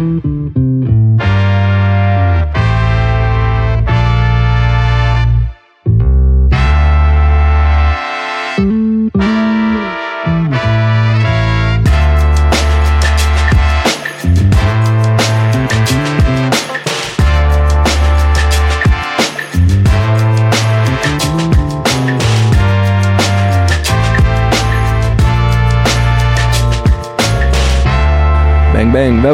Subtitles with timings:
[0.00, 0.29] Bang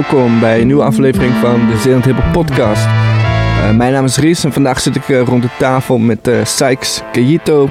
[0.03, 2.85] welkom bij een nieuwe aflevering van de Zeeland Hiphop podcast.
[2.85, 6.45] Eh, mijn naam is Ries en vandaag zit ik eh, rond de tafel met eh
[6.45, 7.69] Sykes, Kajito,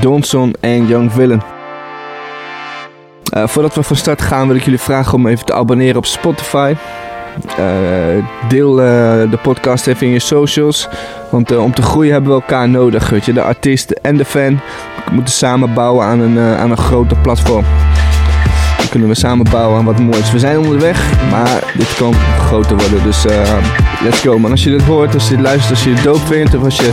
[0.00, 1.42] Donson en Young Villain.
[3.22, 6.74] Voordat we van start gaan wil ik jullie vragen om even te abonneren op Spotify.
[8.48, 10.88] Deel de podcast even in je socials.
[11.30, 13.10] Want om te groeien hebben we elkaar nodig.
[13.10, 13.34] Weet?
[13.34, 14.60] De artiest en de fan
[15.12, 17.64] moeten samen bouwen aan een, aan een groter platform.
[19.06, 20.32] We samen bouwen aan wat moois.
[20.32, 23.02] We zijn onderweg, maar dit kan groter worden.
[23.02, 23.56] Dus eh,
[24.02, 24.50] let's go man.
[24.50, 26.54] Als je dit hoort, als je dit luistert, als je het dope vindt...
[26.54, 26.92] of als je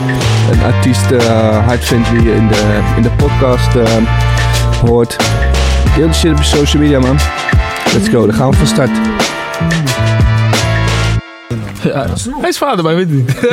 [0.51, 3.85] een artiest eh, hard vindt die je in de, in de podcast eh,
[4.85, 5.17] hoort...
[5.95, 7.17] deel de shit op social media man.
[7.93, 8.91] Let's go, dan gaan we van start.
[11.85, 12.05] Ja,
[12.41, 13.51] hij is vader, maar hij weet het niet.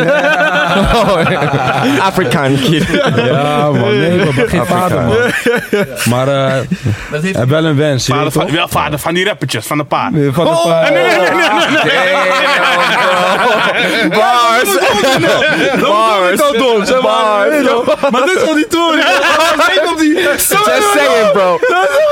[2.11, 2.85] Afrikaan kid.
[3.17, 3.99] Ja, man.
[3.99, 5.17] Nee, geen vader, man.
[6.09, 6.55] Maar eh
[7.23, 8.07] heeft wel een wens.
[8.07, 8.55] je Vader weet van, toch?
[8.55, 10.13] wel vader van die rappertjes, van de paard.
[10.13, 10.91] Nee, Van de pa-
[14.09, 14.77] Bars.
[15.81, 16.41] Bars.
[17.01, 18.01] Bars.
[18.11, 19.05] Maar dit is al die toren.
[19.67, 20.15] Kijk op die.
[20.23, 20.47] Just
[20.95, 21.59] saying, bro.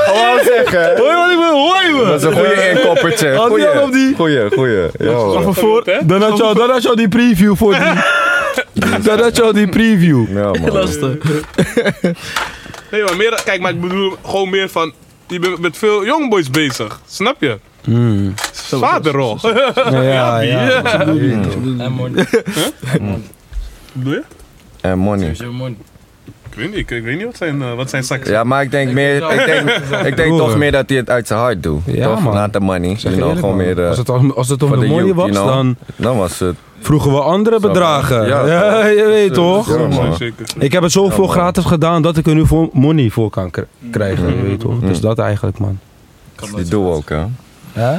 [0.05, 0.97] Gewoon zeggen.
[0.97, 1.51] Hoor je wat ik wil?
[1.51, 2.05] Hoor je me?
[2.05, 3.35] Dat is een goede inkoppertje.
[4.15, 4.87] Goeie, goeie.
[4.99, 5.41] Yo.
[5.41, 5.83] Van voor.
[6.19, 7.93] Dan had je al- dan had je al die preview voor die...
[9.03, 10.27] Dan had je al die preview.
[10.37, 10.55] Ja, man.
[12.91, 14.93] Nee, maar meer, kijk, maar ik bedoel gewoon meer van.
[15.27, 16.99] Je bent met veel jongboys bezig.
[17.07, 17.59] Snap je?
[18.79, 19.37] Vaderrol.
[19.41, 20.41] Ja, ja.
[20.41, 21.05] ja.
[23.93, 24.23] Bedoel je?
[24.81, 25.35] En money.
[26.51, 28.21] Ik weet niet, ik, weet niet wat zijn, eh, wat zijn.
[28.23, 29.69] Ja, maar ik denk meer, ik denk,
[30.05, 31.81] ik denk toch meer dat hij het uit zijn hart doet.
[31.85, 32.23] Ja, toch?
[32.23, 32.33] man.
[32.35, 32.89] Not the money.
[32.89, 34.75] Zeg You je know, eerlijk, gewoon meer eh, Als het, om- als het om de
[34.75, 35.47] money youth, was, you know?
[35.47, 36.55] dan Dan was het.
[36.79, 38.27] vroegen we andere Zo, bedragen.
[38.27, 38.45] ja.
[38.45, 39.67] Ja, je weet toch?
[39.77, 40.15] Ja, man.
[40.15, 40.45] Zeker.
[40.59, 43.49] Ik heb het zoveel Ja, gratis gedaan dat ik er nu voor money voor kan
[43.51, 43.61] kr-
[43.91, 44.35] krijgen.
[44.37, 44.81] Je weet toch?
[44.81, 44.87] Mm.
[44.87, 45.79] Dus dat eigenlijk, man.
[46.55, 47.23] Die doe ook, hè.
[47.71, 47.97] Hè?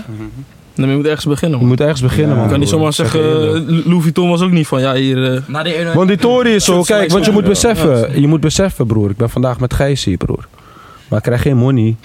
[0.75, 1.75] Nee, maar je moet ergens beginnen, Je man.
[1.75, 2.44] moet ergens beginnen, man.
[2.44, 3.69] Je kan niet zomaar Zeg zeggen, je eerlijk.
[3.71, 5.33] eh, Louis Vuitton was ook niet van, ja, hier...
[5.34, 5.93] eh, Na die ene...
[5.94, 9.10] Want die tory is zo, kijk, want je moet beseffen, je moet beseffen, broer.
[9.10, 10.49] Ik ben vandaag met Gijs hier, broer.
[11.09, 11.97] Maar ik krijg geen money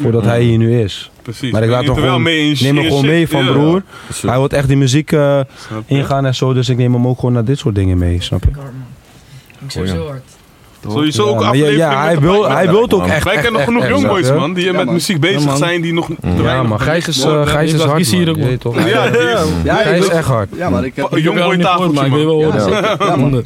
[0.00, 1.10] voordat hij hier nu is.
[1.22, 1.52] Precies.
[1.52, 3.52] Maar ik laat Je hem gewoon, mee neem hem gewoon mee van Ja.
[3.52, 3.82] broer.
[4.22, 5.44] Hij wil echt die muziek eh, je?
[5.86, 8.42] ingaan en zo, dus ik neem hem ook gewoon naar dit soort dingen mee, snap
[8.44, 8.50] je?
[9.64, 10.22] Ik sowieso hard.
[10.92, 13.24] Sowieso ook Ja, maar ja, afleveringen ja, hij wil, hij wil ook echt.
[13.24, 14.94] Wij kennen genoeg jongboys, man, die Ja, met man.
[14.94, 16.08] muziek bezig Ja, zijn, die nog
[16.42, 17.90] Ja, maar Gijs is, eh, Gijs die is hard,
[18.38, 18.52] man.
[18.52, 18.88] ook, toch?
[18.88, 19.80] Ja, die is- Ja,
[20.10, 20.48] echt hard.
[20.56, 21.16] Ja, maar ik heb...
[21.18, 22.70] Jongboy gehoord, maar ik wil wel horen.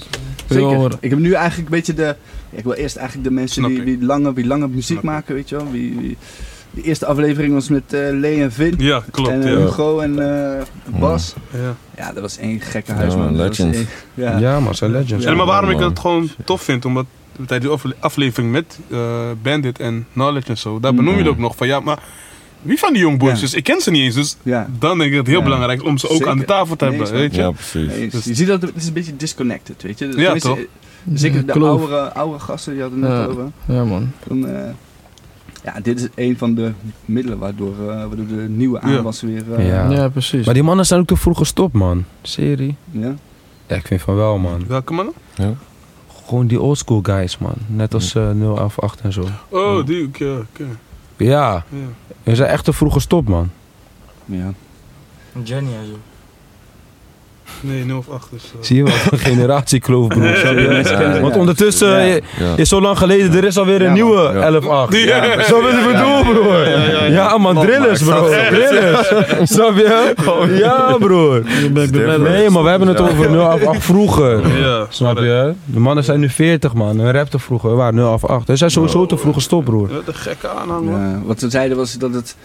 [0.48, 0.78] Ja, zeker.
[0.81, 0.88] Ja.
[1.00, 2.15] Ik heb nu eigenlijk een beetje de.
[2.50, 5.66] Ik wil eerst eigenlijk de mensen die, lange, die lange muziek maken, weet je wel.
[5.71, 6.16] Wie, wie-
[6.71, 8.75] de eerste aflevering was met eh Lee en Vin.
[8.78, 9.31] Ja, klopt.
[9.31, 9.56] en eh, ja.
[9.59, 10.62] Hugo en eh,
[11.00, 11.34] Bas.
[11.50, 11.75] Ja.
[11.97, 13.37] Ja, dat was één gekke huis, Ja, man.
[13.37, 13.78] Dat was legends.
[13.78, 14.38] één- Ja.
[14.38, 15.25] Ja, maar zijn legends.
[15.25, 17.04] Ja, En maar waarom ik het gewoon tof vind, omdat
[17.47, 18.99] tijdens die afle- aflevering met eh,
[19.43, 21.99] Bandit en Knowledge en zo, daar benoem je het ook nog van ja, maar
[22.62, 23.34] wie van die jongboys?
[23.34, 23.41] Ja.
[23.41, 24.69] Dus ik ken ze niet eens, dus Ja.
[24.78, 25.44] dan denk ik dat het heel Ja.
[25.44, 26.28] belangrijk is om ze ook Zeker.
[26.31, 27.41] aan de tafel te hebben, weet je?
[27.41, 27.87] Ja, precies.
[27.88, 30.04] Nee, Dus- je ziet dat het is een beetje disconnected, weet je.
[30.06, 30.59] Ja, Tenminste, toch?
[30.59, 30.65] eh,
[31.15, 33.27] Zeker de oudere, oudere gasten, die hadden het net Ja.
[33.27, 33.44] over.
[33.66, 34.10] Ja, man.
[34.27, 34.71] Dan, eh,
[35.65, 36.72] ja, dit is een van de
[37.04, 38.87] middelen waardoor, eh, waardoor de nieuwe Ja.
[38.97, 39.43] aanwas weer...
[39.56, 39.91] eh, Ja.
[39.91, 40.44] Ja, precies.
[40.44, 42.04] Maar die mannen zijn ook te vroeg gestopt, man.
[42.22, 42.77] Serie?
[42.91, 43.15] ja.
[43.66, 44.65] Ja, ik vind van wel, man.
[44.69, 45.15] Welke mannen?
[46.28, 47.55] Gewoon die oldschool guys, man.
[47.66, 49.25] Net als eh 018 en zo.
[49.49, 50.65] Oh, die, oké, oké.
[51.16, 51.87] Ja, Ja.
[52.22, 53.50] we zijn echt te vroeg gestopt, man.
[54.25, 54.53] ja.
[55.44, 55.99] Jenny en zo.
[57.71, 58.43] Nee, 0 of 8 is...
[58.45, 60.37] eh, Zie je wat een generatiekloof, broer.
[60.37, 60.95] snap je?
[60.97, 61.21] Ja.
[61.21, 62.23] Want ondertussen
[62.57, 64.53] is zo lang geleden, er is alweer een Ja, nieuwe man.
[64.53, 64.87] Ja.
[64.89, 65.07] 11-8.
[65.07, 65.43] Ja.
[65.43, 66.66] Zo wat ik bedoel, broer.
[67.10, 68.28] Ja, man, drillers, bro.
[68.51, 69.13] Drillers.
[69.55, 70.15] Snap je?
[70.59, 71.43] Ja, broer.
[72.21, 73.28] Nee, maar we hebben het over
[73.77, 74.59] 0-8 vroeger.
[74.59, 75.53] Ja, Snap je?
[75.65, 76.99] De mannen zijn nu 40, man.
[76.99, 78.45] Hun rapte vroeger, we waren 0-8.
[78.47, 79.89] Ze zijn sowieso te vroeg gestopt, broer.
[79.91, 81.01] Ja, de gekke aanhang, man.
[81.01, 82.37] Ja, wat ze zeiden was dat het...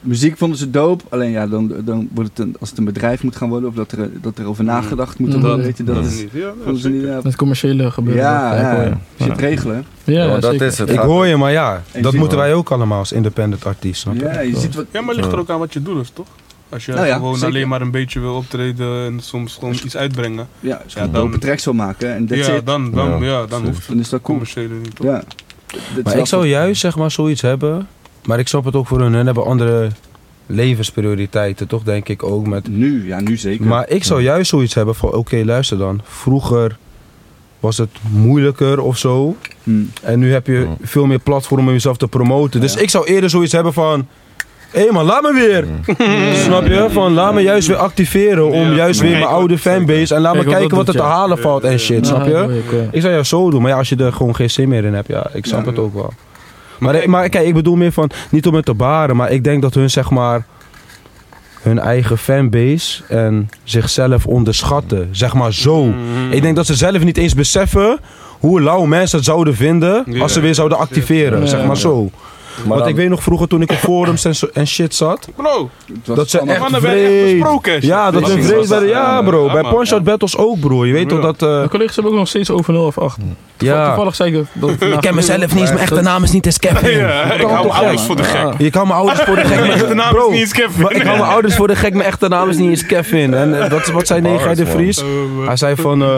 [0.00, 3.22] Muziek vonden ze dope, alleen ja, dan, dan wordt het een, als het een bedrijf
[3.22, 5.84] moet gaan worden of dat er, dat er over nagedacht moet worden, Dat- weet je,
[5.84, 6.20] dat Dat is...
[6.20, 6.30] niet.
[6.32, 7.16] Ja, vonden ze niet, zeker.
[7.16, 8.22] ja, Het commerciële gebeuren.
[8.22, 9.84] ja, dat als je het regelen.
[10.04, 10.66] Ja, Ja, ja, maar dat zeker.
[10.66, 10.90] is het.
[10.90, 14.14] Ik hoor je, maar ja, En dat moeten wij ook allemaal als independent artiest, snap?
[14.20, 14.84] Ja, je ziet wat...
[14.90, 16.26] Ja, maar het ligt er ook aan wat je doet, dus, toch?
[16.68, 17.48] Als je Nou ja, gewoon zeker.
[17.48, 20.48] alleen maar een beetje wil optreden en soms gewoon iets uitbrengen.
[20.60, 23.20] Ja, als je Ja, een dan- dope tracks wil maken en that's ja, dan, dan,
[23.22, 24.38] Ja, ja, dan hoeft het dan is dat cool.
[24.38, 25.06] commerciële niet, toch?
[25.06, 25.22] Ja.
[25.66, 27.88] Dat is Maar ik zou juist zeg maar zoiets hebben,
[28.26, 29.12] maar ik snap het ook voor hun.
[29.12, 29.90] Hun hebben andere
[30.46, 33.66] levensprioriteiten, toch denk ik ook met Nu, ja, nu zeker.
[33.66, 36.00] Maar ik zou juist zoiets hebben van, oké, luister dan.
[36.04, 36.76] Vroeger
[37.60, 39.36] was het moeilijker of zo.
[39.62, 39.90] Hmm.
[40.02, 42.60] En nu heb je veel meer platform om jezelf te promoten.
[42.60, 42.80] Dus Ja.
[42.80, 44.06] ik zou eerder zoiets hebben van...
[44.70, 45.66] Hé man, laat me weer!
[46.44, 46.86] Snap je?
[46.90, 50.14] Van, laat me juist weer activeren om Ja, juist weer mijn oude fanbase...
[50.14, 52.60] En laat me kijken wat er te halen valt en shit, snap je?
[52.92, 53.62] Ik zou juist zo doen.
[53.62, 55.78] Maar ja, als je er gewoon geen zin meer in hebt, ja, ik snap het
[55.78, 56.12] ook wel.
[56.78, 59.62] Maar, maar, kijk, ik bedoel meer van, niet om het te baren, maar ik denk
[59.62, 60.46] dat hun zeg maar
[61.62, 65.08] hun eigen fanbase en zichzelf onderschatten.
[65.10, 65.84] Zeg maar zo.
[65.84, 66.32] Mhm.
[66.32, 67.98] Ik denk dat ze zelf niet eens beseffen
[68.38, 71.40] hoe lauw mensen het zouden vinden als ze weer zouden activeren.
[71.40, 71.46] Ja.
[71.46, 72.10] Zeg maar zo.
[72.58, 74.94] Maar Want dan- ik weet nog vroeger toen ik op forums en, zo- en shit
[74.94, 75.70] zat, Bro,
[76.04, 77.38] dat ze echt mannen werden echt vreed.
[77.40, 77.78] besproken.
[77.86, 78.68] Ja, dat ze was werden.
[78.68, 78.88] dat.
[78.88, 79.74] Ja bro, bij man.
[79.74, 80.86] Punch-Out Battles ook bro.
[80.86, 81.42] Je weet toch dat...
[81.42, 83.18] eh, Mijn collega's hebben ook nog steeds over 0 of 8.
[83.58, 83.86] ja.
[83.86, 84.78] Toevallig zei ik dat.
[84.78, 86.98] dat Ik ken mezelf niet eens, mijn echte naam is niet eens Kevin.
[86.98, 88.54] Ja, ik hou mijn ouders voor de gek.
[88.58, 89.58] Je kan mijn ouders voor de gek.
[89.66, 90.82] Mijn echte naam Bro, is niet eens Kevin.
[90.82, 91.92] maar ik hou mijn ouders voor de gek.
[91.94, 93.34] Mijn echte naam is niet eens Kevin.
[93.34, 94.66] En eh, wat, wat zei Negai de.
[94.66, 94.98] Vries?
[94.98, 95.06] Eh,
[95.46, 96.02] Hij zei van...
[96.02, 96.16] eh,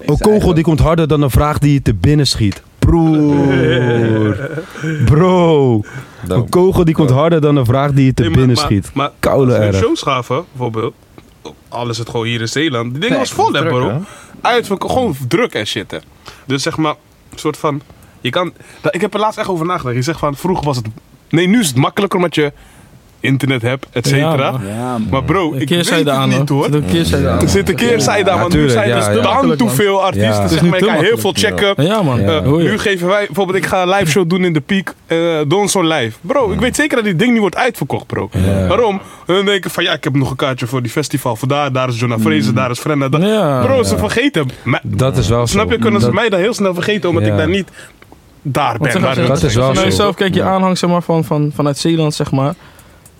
[0.00, 2.62] Ik een kogel die komt harder dan een vraag die je te binnen schiet.
[2.86, 4.50] Broer.
[5.04, 5.80] Bro.
[6.26, 8.56] dan- Een kogel die komt harder dan een vraag die je te Nee, maar- binnen
[8.56, 8.90] maar- schiet.
[8.94, 9.76] Maar Koude als we erg.
[9.76, 10.94] shows gaven, bijvoorbeeld.
[11.68, 12.90] Al is het gewoon hier in Zeeland.
[12.92, 13.88] Die dingen was vol, hè, bro.
[13.88, 13.98] hè?
[14.40, 15.98] Uitverkocht, gewoon druk en shit, hè.
[16.46, 16.94] Dus zeg maar,
[17.32, 17.80] een soort van...
[18.20, 18.44] Je kan...
[18.82, 19.94] Nou, Ik heb er laatst echt over nagedacht.
[19.94, 20.86] Je zegt van, vroeger was het...
[21.28, 22.52] Nee, nu is het makkelijker omdat je
[23.20, 24.36] internet hebt, et cetera.
[24.36, 24.60] Ja.
[24.68, 26.64] Ja, maar bro, ik weet het aan niet, hoor.
[26.64, 28.36] Er zit een keerzijde aan.
[28.36, 29.22] Er want nu zijn er ja.
[29.22, 30.48] dan te veel artiesten.
[30.48, 31.84] Zeg maar, ik ga heel veel checken.
[31.84, 32.20] Ja, man.
[32.20, 32.40] Ja.
[32.40, 35.38] Eh, nu geven wij, bijvoorbeeld, ik ga een live show doen in de Peak, uh,
[35.48, 36.18] Donson Live.
[36.20, 38.28] Bro, ik weet zeker dat die ding niet wordt uitverkocht, bro.
[38.32, 38.66] Ja.
[38.66, 39.00] Waarom?
[39.26, 41.36] Hun denken van, ja, ik heb nog een kaartje voor die festival.
[41.36, 43.08] Voor daar, daar is Jonah Fraser, daar is Frenna.
[43.08, 44.48] bro, ze vergeten.
[44.82, 45.46] Dat is wel.
[45.46, 47.68] Snap je, kunnen ze mij dan heel snel vergeten, omdat ik daar niet
[48.42, 49.00] daar ben.
[49.26, 49.90] Dat is wel zo.
[49.90, 52.54] zelf kijkt, je aanhang zeg maar, van, van, vanuit Zeeland, zeg maar,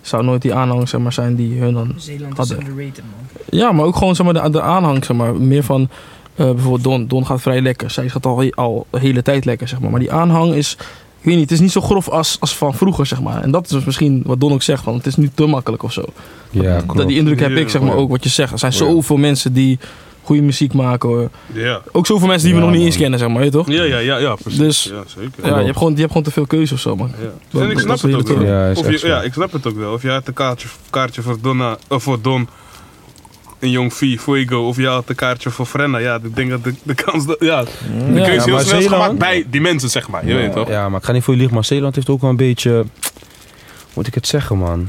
[0.07, 1.93] zou nooit die aanhang zeg maar, zijn die hun dan...
[1.97, 2.59] Zeeland is Hadden.
[2.59, 3.59] underrated, man.
[3.59, 5.89] Ja, maar ook gewoon zeg maar, de, de aanhang, zeg maar, meer van...
[6.35, 7.91] eh, bijvoorbeeld Don, Don gaat vrij lekker.
[7.91, 9.91] Zij gaat al, al de hele tijd lekker, zeg maar.
[9.91, 10.77] Maar die aanhang is,
[11.21, 13.43] ik weet niet, het is niet zo grof als, als van vroeger, zeg maar.
[13.43, 15.83] En dat is dus misschien wat Don ook zegt, van het is nu te makkelijk
[15.83, 16.05] of zo.
[16.51, 17.09] Ja, Dat, klopt.
[17.09, 18.53] die indruk heb ik, zeg maar, ook wat je zegt.
[18.53, 19.79] Er zijn zoveel mensen die
[20.27, 21.31] goede muziek maken, hoor.
[21.53, 21.81] Ja.
[21.93, 23.69] Ook zoveel mensen die Ja, we nog niet eens kennen, zeg maar, je toch?
[23.69, 24.59] Ja, ja, ja, ja, precies.
[24.59, 25.47] Dus- ja, zeker.
[25.51, 27.11] Ja, je hebt, gewoon, je hebt gewoon te veel keuze of zo, man.
[27.51, 27.61] Ja.
[27.61, 28.43] En ik Dat- snap het ook wel.
[28.47, 29.93] Ja, Of je, ja, ik snap het ook wel.
[29.93, 32.49] Of je had een kaartje, kaartje voor, Donna, of voor Don,
[33.59, 35.99] een jong V, Fuego, of je had een kaartje voor Frenna.
[35.99, 37.27] Ja, ik denk dat de, de kans...
[37.27, 37.71] Dat, ja, de
[38.15, 40.27] Ja, keuze heel snel gemaakt bij die mensen, zeg maar.
[40.27, 40.69] Je weet toch?
[40.69, 42.71] Ja, maar ik ga niet voor je liegen, maar Zeeland heeft ook wel een beetje...
[42.71, 42.85] Hoe
[43.95, 44.89] moet ik het zeggen, man?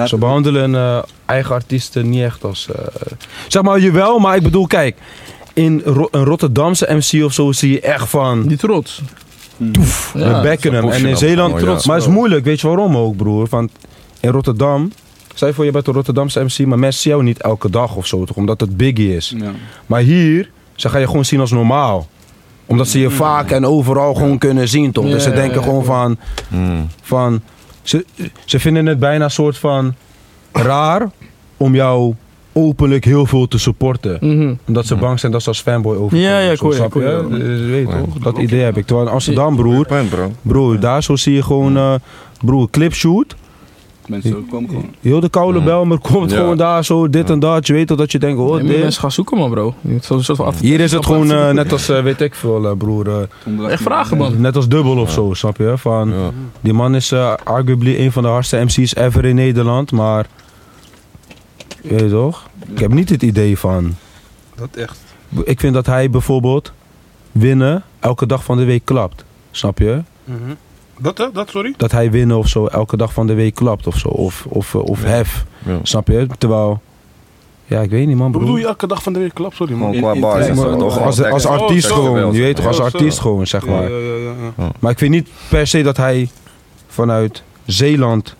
[0.00, 2.68] Laat Ze behandelen eh, eigen artiesten niet echt als...
[2.70, 2.84] eh,
[3.48, 4.96] zeg maar, jawel, maar ik bedoel, kijk...
[5.54, 8.46] In Ro- een Rotterdamse MC of zo zie je echt van...
[8.46, 9.02] Die trots.
[9.72, 10.88] Toef, Ja, we bekken hem.
[10.90, 11.84] En in Zeeland trots.
[11.84, 11.90] ja.
[11.90, 13.46] Maar het is moeilijk, weet je waarom ook, broer?
[13.50, 13.70] Want
[14.20, 14.92] in Rotterdam...
[15.34, 17.96] Stel je voor, je bent een Rotterdamse MC, maar mensen zien jou niet elke dag
[17.96, 18.36] of zo, toch?
[18.36, 19.34] Omdat het biggie is.
[19.36, 19.50] Ja.
[19.86, 22.08] Maar hier, ze gaan je gewoon zien als normaal.
[22.66, 25.04] Omdat ze je vaak en overal gewoon kunnen zien, toch?
[25.04, 26.16] Ja, dus ze denken ja, gewoon van...
[26.48, 26.88] Mm.
[27.02, 27.40] van
[27.90, 28.04] ze,
[28.44, 29.94] ze vinden het bijna een soort van
[30.52, 31.10] raar
[31.56, 32.14] om jou
[32.52, 34.18] openlijk heel veel te supporten.
[34.20, 34.54] Mhm.
[34.66, 36.24] Omdat ze bang zijn dat ze als fanboy overkomen.
[36.24, 37.04] Ja, ja, snap je.
[37.04, 37.98] Eh, weet Ja.
[37.98, 38.18] toch?
[38.18, 38.86] Dat idee heb ik.
[38.86, 39.86] Terwijl in Amsterdam, broer,
[40.42, 41.94] broer, daar zo zie je gewoon, eh
[42.44, 43.36] broer, clipshoot.
[44.06, 44.94] Mensen komen gewoon.
[45.00, 45.64] Heel de koude Mm.
[45.64, 46.36] bel, maar komt Ja.
[46.36, 47.66] gewoon daar zo, dit en dat.
[47.66, 49.74] Je weet toch dat je denkt, oh, Nee, mensen gaan zoeken, man, bro.
[49.80, 52.34] Je zo'n soort van af- Hier is het gewoon eh, net als, eh, weet ik
[52.34, 53.28] veel, eh, broer.
[53.68, 54.40] Echt vragen, man.
[54.40, 55.72] net als dubbel of zo, snap je?
[55.76, 56.30] Van, Ja.
[56.60, 57.12] Die man is
[57.44, 60.26] arguably een van de hardste MC's ever in Nederland, maar...
[61.82, 62.48] Je weet toch?
[62.72, 63.94] Ik heb niet het idee van...
[64.56, 64.98] Dat echt.
[65.44, 66.72] Ik vind dat hij bijvoorbeeld
[67.32, 69.24] winnen elke dag van de week klapt.
[69.50, 70.02] Snap je?
[70.24, 70.38] Mhm.
[71.02, 71.26] Dat, hè?
[71.32, 71.74] Dat, sorry?
[71.76, 74.08] Dat hij winnen of zo elke dag van de week klapt of zo.
[74.08, 75.44] Of, of, of hef.
[75.66, 75.78] Ja.
[75.82, 76.26] Snap je?
[76.38, 76.80] Terwijl...
[77.66, 78.40] Ja, ik weet niet man Wat broer.
[78.44, 79.34] bedoel je elke dag van de week?
[79.34, 79.92] Klap, sorry, man.
[79.96, 81.00] Qua bars en zo, toch?
[81.00, 82.32] Als, als artiest gewoon.
[82.32, 83.90] Je weet toch, als artiest gewoon, zeg Ja, maar.
[83.90, 84.72] ja, ja, ja.
[84.78, 86.28] Maar ik vind niet per se dat hij
[86.88, 88.34] vanuit Zeeland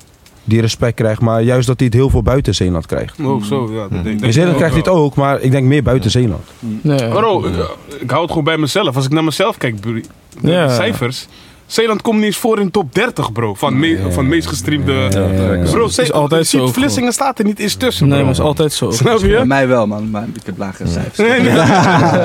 [0.45, 1.21] die respect krijgt.
[1.21, 3.21] Maar juist dat hij het heel veel buiten Zeeland krijgt.
[3.25, 3.81] Ook zo, ja.
[3.81, 6.43] dat denk- denk In Zeeland krijgt hij het ook, maar ik denk meer buiten Zeeland.
[6.61, 7.55] Nee, Bro, ik,
[8.01, 8.97] ik hou het gewoon bij mezelf.
[8.97, 10.03] Als ik naar mezelf kijk, de
[10.43, 10.69] Ja.
[10.75, 11.27] cijfers.
[11.71, 13.55] Zeeland komt niet eens voor in de top 30, bro.
[13.55, 14.11] Van, me, Ja.
[14.11, 14.93] van meest gestreamde...
[14.93, 15.71] Ja, ja, ja.
[15.71, 18.25] Bro, Het is Ze- altijd zo, Vlissingen staat er niet eens tussen, nee, bro.
[18.27, 18.91] maar het is altijd zo.
[18.91, 19.45] Snap Bij je?
[19.45, 20.11] mij wel, man.
[20.11, 21.17] Maar ik heb lagere cijfers.
[21.29, 21.41] Nee, nee.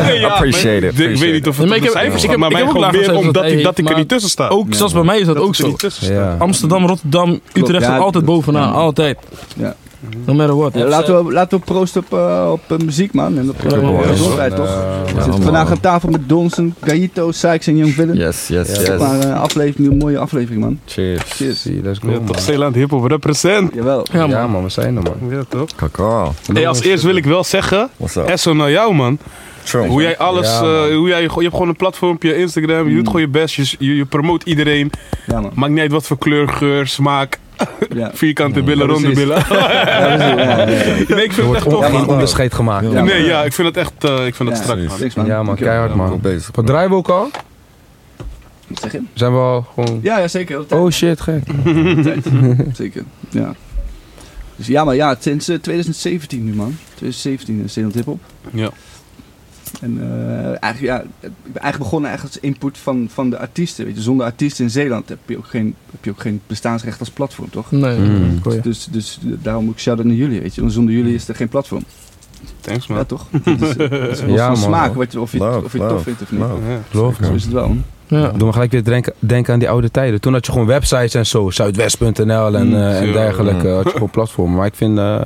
[0.06, 2.14] Nee, ja, Appreciate maar it, Ik weet niet of het Nee, maar ik heb- cijfers
[2.14, 3.90] ik staat, heb- maar ik mij heb ook gewoon lage meer omdat hij dat ik
[3.90, 4.48] er niet tussen sta.
[4.48, 5.76] Ook, zelfs bij mij is dat, dat ook zo.
[6.38, 8.68] Amsterdam, Rotterdam, Utrecht ja, staat altijd bovenaan.
[8.68, 8.74] ja.
[8.74, 9.18] Altijd.
[9.56, 9.76] Ja.
[10.26, 10.74] No matter what.
[10.74, 13.38] Ja, laten, we, laten we proosten op, eh, op eh, muziek, man.
[13.38, 14.66] En op uh, gezondheid, toch?
[14.66, 15.42] We zitten man.
[15.42, 18.18] vandaag aan tafel met Donson, Gaito, Sykes en Young Villain.
[18.18, 19.00] Yes, yes, is yes.
[19.00, 20.80] maar een aflevering, een mooie aflevering, man.
[20.86, 21.22] Cheers.
[21.26, 21.62] Cheers.
[21.62, 22.26] Zie, let's go, Ja, man.
[22.26, 23.74] toch Zeeland Hip Hop represent.
[23.74, 24.06] Jawel.
[24.12, 24.30] Ja, man.
[24.30, 25.30] Ja, man, we zijn er, man.
[25.30, 25.70] Ja, toch?
[25.76, 26.34] Kakao.
[26.54, 28.26] Hey, als eerst wil ik wel zeggen, What's up?
[28.28, 29.18] Esso naar jou, man.
[29.64, 29.88] True.
[29.88, 33.06] Hoe jij alles, Ja, eh, hoe jij, je hebt gewoon een platformpje, Instagram, je doet
[33.06, 34.92] gewoon je best, je, je, je promoot iedereen.
[35.28, 35.52] Ja, man.
[35.54, 37.40] Maakt niet uit wat voor kleur, geur, smaak,
[37.94, 38.12] Ja.
[38.24, 39.38] vierkante billen, Ja, ronde billen.
[39.50, 40.36] Ja, precies.
[40.36, 40.66] Ja, ja, ja.
[41.16, 42.92] nee, ik vind Er het echt tof, ook geen onderscheid gemaakt.
[42.92, 43.04] Ja.
[43.04, 45.26] Nee, ja, ik vind het echt, eh, ik vind het Ja, strak, man.
[45.26, 46.10] Ja, man, keihard, man.
[46.10, 46.50] Goed bezig.
[46.56, 47.30] Wat draaien we ook al?
[48.68, 49.02] Wat zeg je?
[49.14, 50.00] Zijn we al gewoon...
[50.04, 50.66] Ja, ja, zeker.
[50.66, 50.82] Tijd.
[50.82, 51.44] Oh shit, gek.
[52.74, 53.54] Zeker, ja.
[54.56, 56.78] Dus ja, maar ja, sinds eh, 2017 nu, man.
[56.96, 58.20] 2017 is Nederland Hip Hop.
[58.52, 58.70] Ja.
[59.82, 61.08] En eh, eigenlijk, ja, ik
[61.44, 63.86] ben eigenlijk begonnen eigenlijk als input van, van de artiesten.
[63.86, 67.00] Weet je, zonder artiesten in Zeeland heb je ook geen, heb je ook geen bestaansrecht
[67.00, 67.72] als platform, toch?
[67.72, 68.40] Nee, Mm.
[68.42, 68.60] goeie.
[68.62, 70.62] Dus, dus daarom moet ik shout-out naar jullie, weet je.
[70.62, 71.84] Want zonder jullie is er geen platform.
[72.62, 73.06] Thanks, Ja, man.
[73.06, 73.26] toch?
[73.44, 74.58] Dat is, dat is Ja, van man.
[74.58, 76.40] smaak, wat je, of je, Love, of je het tof vindt of niet.
[76.42, 76.54] love.
[76.70, 76.80] Ja.
[76.90, 77.76] Geloof Zo is het wel.
[78.08, 78.30] Ja.
[78.30, 80.22] Doe me gelijk weer denken, denken aan die oude tijden.
[80.22, 82.74] Toen had je gewoon websites en zo, zuidwest.nl en, Mm.
[82.74, 83.14] eh, en Ja.
[83.14, 83.68] dergelijke.
[83.68, 84.58] Had je gewoon platformen.
[84.58, 85.22] Maar ik vind, eh,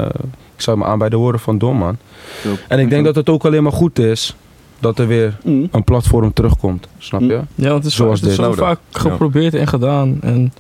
[0.60, 1.98] ik zou me aan bij de woorden van Don, man.
[2.68, 4.36] En ik denk dat het ook alleen maar goed is
[4.80, 5.68] dat er weer Mm.
[5.72, 6.88] een platform terugkomt.
[6.98, 7.42] Snap je?
[7.56, 8.46] Ja, want het is, Zoals het is dit.
[8.46, 10.18] zo Nou vaak geprobeerd en gedaan.
[10.22, 10.54] En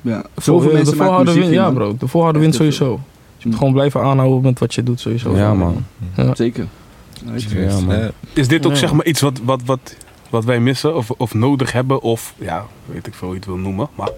[0.00, 3.00] Ja, veel, zoveel de mensen maken muziek win, Ja bro, de volharden wint sowieso.
[3.36, 5.36] Je moet gewoon blijven aanhouden met wat je doet sowieso.
[5.36, 5.84] Ja, man.
[6.34, 6.66] Zeker.
[7.24, 7.60] Weet je.
[7.60, 7.96] Ja, man.
[7.98, 8.10] Ja.
[8.32, 8.78] Is dit ook Ja.
[8.78, 9.96] zeg maar iets wat, wat, wat,
[10.30, 12.02] wat wij missen of, of nodig hebben?
[12.02, 13.88] Of ja, weet ik veel hoe je het wil noemen.
[13.94, 14.10] Maar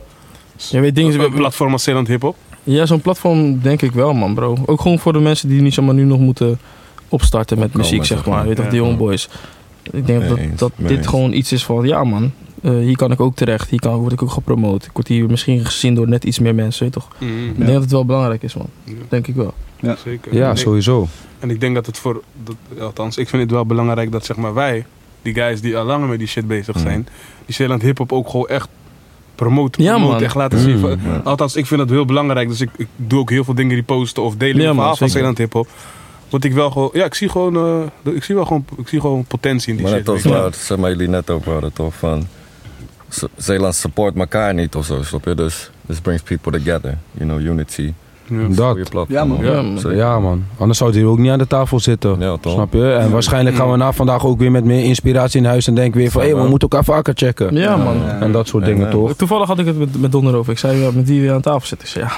[0.56, 2.36] Je weet dingen, een platform als Zeeland Hip Hop.
[2.64, 4.56] Ja, zo'n platform denk ik wel, man, bro.
[4.66, 6.58] Ook gewoon voor de mensen die niet zomaar nu nog moeten
[7.08, 8.44] opstarten met Opkomen, muziek, zeg zeg maar.
[8.46, 8.70] Weet je, of Ja.
[8.70, 9.28] die young boys.
[9.90, 11.06] Ik denk dat, eens, dat dit eens.
[11.06, 12.30] gewoon iets is van, ja man,
[12.62, 13.70] eh, hier kan ik ook terecht.
[13.70, 14.84] Hier kan, word ik ook gepromoot.
[14.84, 17.08] Ik word hier misschien gezien door net iets meer mensen, weet je toch?
[17.50, 18.66] Ik denk dat het wel belangrijk is, man.
[18.84, 18.92] Ja.
[19.08, 19.54] Denk ik wel.
[20.04, 20.34] Zeker.
[20.34, 21.06] Ja, En ik- sowieso.
[21.38, 24.36] En ik denk dat het voor, dat, althans, ik vind het wel belangrijk dat zeg
[24.36, 24.84] maar wij,
[25.22, 26.80] die guys die al langer met die shit bezig Mm.
[26.80, 27.06] zijn,
[27.46, 28.68] die Zeeland Hip Hop ook gewoon echt
[29.34, 29.82] promoten.
[29.82, 30.24] Ja, promoten, man.
[30.24, 30.78] echt laten zien.
[30.78, 30.86] Mm.
[31.12, 31.20] Ja.
[31.24, 32.48] Althans, ik vind dat heel belangrijk.
[32.48, 35.08] Dus ik, ik doe ook heel veel dingen die posten of delen Ja, verhaal van.
[35.08, 35.68] Zeeland Hip Hop.
[36.30, 37.56] Want ik wel gewoon, ja, ik zie gewoon,
[38.04, 40.06] eh, ik zie wel gewoon, ik zie gewoon potentie in die Maar shit.
[40.06, 41.94] net als waar zeg maar, jullie net over hadden, toch?
[41.94, 42.26] Van,
[43.08, 45.34] Ze- Zeeland support elkaar niet of zo, snap je?
[45.34, 47.92] Dus this brings people together, you know, unity.
[48.26, 48.46] Ja.
[48.48, 48.78] Dat.
[49.08, 49.44] Ja, man.
[49.44, 49.96] Ja, man.
[49.96, 50.44] Ja, man.
[50.58, 52.16] Anders zou hij ook niet aan de tafel zitten.
[52.18, 52.52] Ja, toch?
[52.52, 52.92] Snap je?
[52.92, 56.00] En waarschijnlijk gaan we na vandaag ook weer met meer inspiratie in huis en denken
[56.00, 57.56] weer van, hé, we moeten elkaar vaker checken.
[57.56, 57.96] Ja, man.
[58.20, 58.90] En dat soort dingen, ja.
[58.90, 59.14] toch?
[59.14, 60.52] Toevallig had ik het met, met Don erover.
[60.52, 61.86] Ik zei, ja, met wie weer aan tafel zitten.
[61.86, 62.12] Ik zei, ja,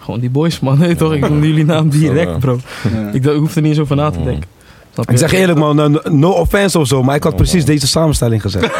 [0.00, 0.78] gewoon die boys, man.
[0.82, 1.14] Nee, toch?
[1.14, 2.58] Ik noem jullie naam direct, bro.
[3.12, 4.48] Ik, ik hoef er niet eens over na te denken.
[5.10, 8.42] Ik zeg eerlijk, man, no- no offense of zo, maar ik had precies deze samenstelling
[8.42, 8.62] gezet.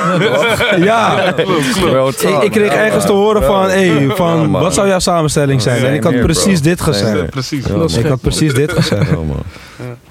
[0.79, 5.85] ja, ik, kreeg Ja, ergens te horen van, Ja, van, wat zou jouw samenstelling zijn?
[5.85, 6.69] En ik had precies bro.
[6.69, 7.31] dit gezegd.
[7.31, 7.67] Precies.
[7.97, 9.11] Ik had precies dit gezegd.
[9.11, 9.43] Ja, man.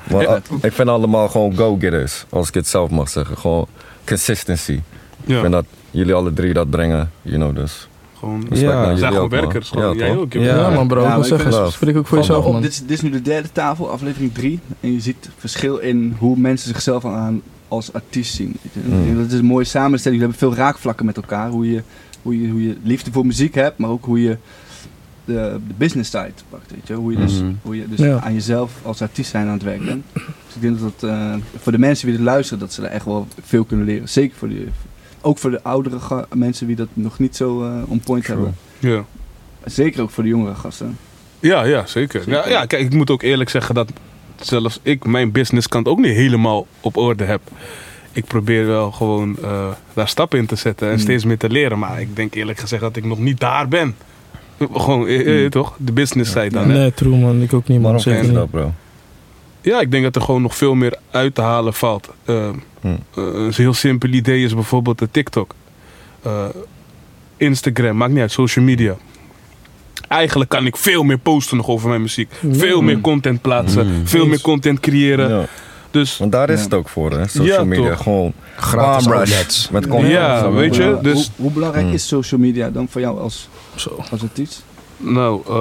[0.03, 3.38] Maar, uh, ik vind allemaal gewoon go-getters, als ik het zelf mag zeggen.
[3.38, 3.67] Gewoon
[4.05, 4.79] consistency.
[5.25, 7.88] Ik vind dat jullie alle drie dat brengen, you know, dus.
[8.22, 8.56] Gewoon, Ja.
[8.82, 9.40] we naar zijn gewoon ook, man.
[9.42, 9.70] werkers.
[9.70, 9.98] Gewoon.
[9.98, 10.24] Ja, Jij toch?
[10.24, 10.34] ook.
[10.34, 10.42] Ja.
[10.42, 11.01] Ja, man, bro.
[11.04, 12.62] Ja, ik zeggen, spreek ook voor jezelf, op, man.
[12.62, 14.60] dit, is, dit is nu de derde tafel, aflevering 3.
[14.80, 18.56] En je ziet verschil in hoe mensen zichzelf aan als artiest zien.
[18.74, 19.18] Mm.
[19.18, 20.22] Dat is een mooie samenstelling.
[20.22, 21.50] Jullie hebben veel raakvlakken met elkaar.
[21.50, 21.82] Hoe je,
[22.22, 24.38] hoe, je, hoe je liefde voor muziek hebt, maar ook hoe je
[25.25, 25.34] de,
[25.68, 26.72] de business side pakt.
[26.72, 26.94] Weet je.
[26.94, 27.51] Hoe je dus, Mhm.
[27.62, 28.20] hoe je dus Ja.
[28.20, 30.04] aan jezelf als artiest zijn aan het werk bent.
[30.13, 32.92] Dus ik denk dat dat eh, voor de mensen die dit luisteren, dat ze daar
[32.92, 34.10] echt wel veel kunnen leren.
[34.10, 34.68] Zeker voor de,
[35.22, 38.36] ook voor de oudere mensen die dat nog niet zo eh on point True.
[38.38, 38.56] hebben.
[38.80, 39.06] Ja.
[39.66, 40.98] Zeker ook voor de jongere gasten.
[41.40, 42.24] Ja, ja, zeker.
[42.25, 43.92] Ja, ja, kijk, ik moet ook eerlijk zeggen dat
[44.40, 47.42] zelfs ik mijn businesskant ook niet helemaal op orde heb.
[48.12, 51.00] Ik probeer wel gewoon eh, daar stappen in te zetten en Mm.
[51.00, 51.80] steeds meer te leren.
[51.80, 53.96] Maar ik denk eerlijk gezegd dat ik nog niet daar ben.
[54.74, 55.75] Gewoon, eh, eh, toch?
[55.78, 56.70] De business side dan.
[56.70, 56.78] hè?
[56.78, 57.42] Nee, true, man.
[57.42, 57.82] Ik ook niet, man.
[57.82, 58.51] Waarom Zeker vind je niet.
[58.51, 58.74] dat, bro?
[59.62, 62.10] Ja, ik denk dat er gewoon nog veel meer uit te halen valt.
[62.25, 62.50] Eh,
[62.82, 63.00] Hmm.
[63.15, 65.56] eh, een heel simpel idee is bijvoorbeeld de TikTok.
[66.22, 66.46] Eh,
[67.38, 68.96] Instagram, maakt niet uit, social media.
[70.08, 72.32] Eigenlijk kan ik veel meer posten nog over mijn muziek.
[72.51, 73.88] Veel meer content plaatsen.
[73.88, 74.08] Mm.
[74.08, 75.30] Veel meer content creëren.
[75.30, 75.46] Ja,
[75.91, 76.63] Dus want daar is Ja.
[76.63, 77.27] het ook voor, hè?
[77.27, 78.03] Social Ja, media, toch.
[78.03, 79.70] gewoon Gratis outlets.
[79.70, 80.12] met content.
[80.12, 81.94] Ja, weet je, Hoe- dus- hoe, hoe belangrijk Mm.
[81.94, 84.03] is social media dan voor jou als, Zo.
[84.12, 84.63] als artiest?
[84.98, 85.53] Nou, eh,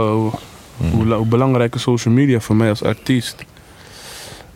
[0.92, 3.44] hoe, hoe belangrijk is social media voor mij als artiest?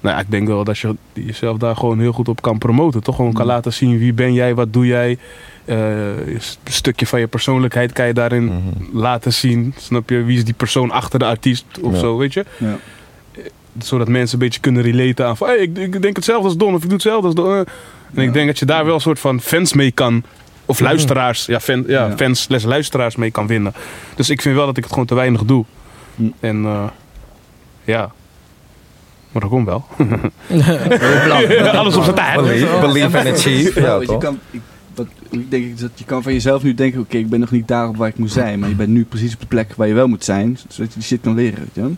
[0.05, 3.03] Nou ja, ik denk wel dat je jezelf daar gewoon heel goed op kan promoten.
[3.03, 3.49] Toch gewoon kan Mm.
[3.51, 5.19] laten zien wie ben jij, wat doe jij.
[5.65, 8.63] Eh, een stukje van je persoonlijkheid kan je daarin Mhm.
[8.99, 9.75] laten zien.
[9.77, 10.23] Snap je?
[10.23, 11.99] Wie is die persoon achter de artiest of Ja.
[11.99, 12.45] zo, weet je?
[12.57, 12.77] Ja.
[13.79, 15.47] Zodat mensen een beetje kunnen relaten aan van...
[15.49, 17.51] Hey, ik, ik denk hetzelfde als Don of ik doe hetzelfde als Don.
[17.53, 17.59] eh.
[17.59, 17.67] En
[18.11, 18.23] Ja.
[18.23, 20.23] ik denk dat je daar wel een soort van fans mee kan...
[20.67, 22.17] Of luisteraars, ja, fan, ja, Ja.
[22.17, 23.73] fans slash luisteraars mee kan winnen.
[24.15, 25.65] Dus ik vind wel dat ik het gewoon te weinig doe.
[26.17, 26.23] Hm.
[26.41, 26.85] En eh,
[27.85, 28.13] Ja.
[29.35, 29.85] Maar dat komt wel.
[31.81, 32.37] Alles op zijn tijd.
[32.41, 33.81] Believe, believe and achieve.
[33.81, 34.61] Ja, want je kan, ik,
[34.95, 37.51] wat, ik denk ik dat je kan van jezelf nu denken, oké, ik ben nog
[37.51, 39.75] niet daar op waar ik moet zijn, maar je bent nu precies op de plek
[39.77, 41.91] waar je wel moet zijn, zodat je die shit kan leren, weet je?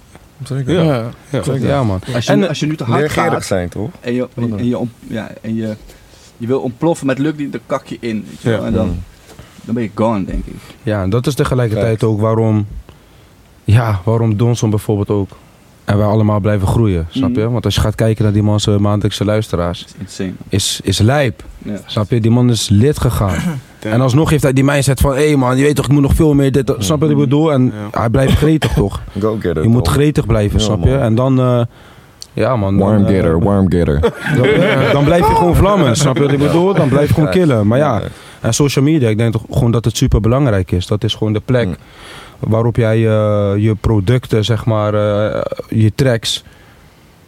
[0.44, 0.72] Zeker.
[0.74, 0.82] Ja.
[0.82, 1.10] Ja.
[1.30, 1.42] Ja.
[1.42, 1.66] Zeker.
[1.68, 2.00] Ja, man.
[2.14, 3.90] Als je, En, als je nu te hard gaat zijn, toch?
[4.00, 5.76] en je, en, en je, om- ja, en je,
[6.36, 8.64] je wil ontploffen, maar het lukt niet, dan kak je in, weet je wel?
[8.64, 8.96] En dan,
[9.62, 10.54] dan ben je gone, denk ik.
[10.82, 12.66] Ja, en dat is tegelijkertijd ook waarom,
[13.64, 15.30] ja, waarom Donson bijvoorbeeld ook.
[15.86, 17.40] En wij allemaal blijven groeien, snap je?
[17.42, 17.52] Mhm.
[17.52, 21.42] Want als je gaat kijken naar die man zijn maandelijkse luisteraars, is is, is lijp.
[21.58, 21.76] Ja.
[21.86, 22.20] Snap je?
[22.20, 23.36] Die man is lid gegaan.
[23.80, 26.02] En alsnog heeft hij die mindset van, hé hey man, je weet toch, ik moet
[26.02, 26.74] nog veel meer dit.
[26.78, 27.52] Snap je wat ik bedoel?
[27.52, 27.98] En Ja.
[28.00, 29.00] hij blijft gretig toch?
[29.20, 29.62] Go getter.
[29.62, 30.90] Je moet gretig blijven, Ja, snap je?
[30.90, 30.98] man.
[30.98, 31.60] En dan, eh,
[32.32, 32.78] ja man.
[32.78, 34.00] Dan, Worm eh, getter, worm getter.
[34.36, 36.74] dan, eh, dan blijf je gewoon vlammen, snap je wat ik bedoel?
[36.74, 37.66] Dan blijf je gewoon killen.
[37.66, 38.02] Maar ja,
[38.40, 40.86] en social media, ik denk toch gewoon dat het super belangrijk is.
[40.86, 41.76] Dat is gewoon de plek Mm.
[42.38, 46.44] Waarop jij eh, je producten, zeg maar, eh, je tracks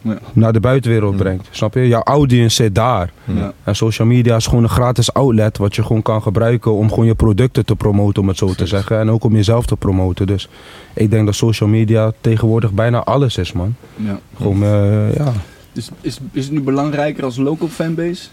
[0.01, 0.17] Ja.
[0.33, 1.17] naar de buitenwereld Mm.
[1.17, 1.47] brengt.
[1.51, 1.87] Snap je?
[1.87, 3.11] Jouw audience zit daar.
[3.23, 3.53] Ja.
[3.63, 7.05] En social media is gewoon een gratis outlet wat je gewoon kan gebruiken om gewoon
[7.05, 8.99] je producten te promoten, om het zo te zeggen.
[8.99, 10.27] En ook om jezelf te promoten.
[10.27, 10.49] Dus
[10.93, 13.75] ik denk dat social media tegenwoordig bijna alles is, man.
[13.95, 14.19] Ja.
[14.37, 15.31] Gewoon, eh, ja.
[15.71, 18.27] Dus is, is het nu belangrijker als local fanbase?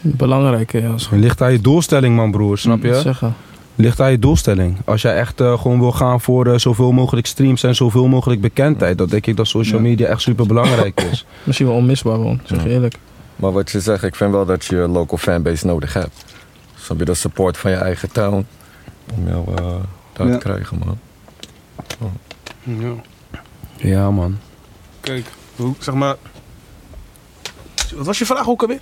[0.00, 0.94] Belangrijk, ja.
[1.10, 2.58] ligt aan je doelstelling, man, broer.
[2.58, 2.94] Snap je?
[3.00, 3.34] Zeggen.
[3.76, 4.76] Ligt aan je doelstelling.
[4.84, 8.40] Als jij echt eh, gewoon wil gaan voor eh, zoveel mogelijk streams en zoveel mogelijk
[8.40, 9.88] bekendheid, dan denk ik dat social Ja.
[9.88, 11.26] media echt super belangrijk is.
[11.44, 12.40] Misschien wel onmisbaar, man.
[12.44, 12.96] Zeg je eerlijk.
[13.36, 16.24] Maar wat je zegt, ik vind wel dat je local fanbase nodig hebt.
[16.74, 18.46] Snap je de support van je eigen town
[19.14, 19.74] om jou eh,
[20.12, 20.32] daar Ja.
[20.32, 20.98] te krijgen, man.
[22.62, 22.94] Ja.
[23.76, 24.38] Ja, man.
[25.00, 26.16] Kijk, hoe, zeg maar...
[27.96, 28.80] Wat was je vraag ook alweer?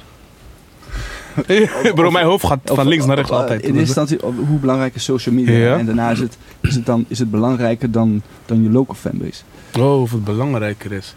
[1.94, 3.60] Bro, mijn hoofd gaat van Of- links naar rechts of, eh, altijd.
[3.62, 5.56] In eerste instantie, hoe belangrijk is social media?
[5.58, 5.78] Ja.
[5.78, 9.42] En daarna is het, is het, dan, is het belangrijker dan, dan je local fanbase.
[9.78, 11.14] Oh, of het belangrijker is.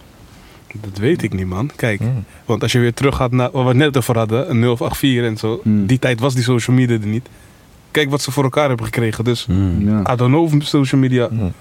[0.81, 1.69] Dat weet ik niet, man.
[1.75, 2.23] Kijk, Mm.
[2.45, 5.23] want als je weer terug gaat naar waar we het net over hadden, een 084
[5.25, 5.59] en zo.
[5.63, 5.85] Hmm.
[5.85, 7.27] Die tijd was die social media er niet.
[7.91, 9.23] Kijk wat ze voor elkaar hebben gekregen.
[9.23, 9.89] Dus Hmm.
[9.89, 9.99] Ja.
[10.13, 11.53] I don't know of social media Mm.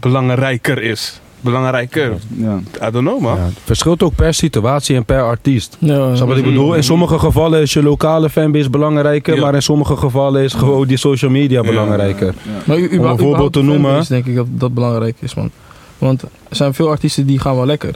[0.00, 1.20] belangrijker is.
[1.40, 2.12] Belangrijker.
[2.36, 2.56] Ja.
[2.88, 3.36] I don't know, man.
[3.36, 5.76] Ja, het verschilt ook per situatie en per artiest.
[5.78, 6.74] Ja, Snap wat ik bedoel?
[6.74, 9.40] In sommige gevallen is je lokale fanbase belangrijker, Ja.
[9.40, 11.68] maar in sommige gevallen is gewoon die social media Ja.
[11.68, 12.26] belangrijker.
[12.26, 12.50] Ja.
[12.64, 13.90] Maar u, Om een voorbeeld te noemen.
[13.90, 15.50] fanbase denk ik dat dat belangrijk is, man.
[15.98, 17.94] Want er zijn veel artiesten die gaan wel lekker.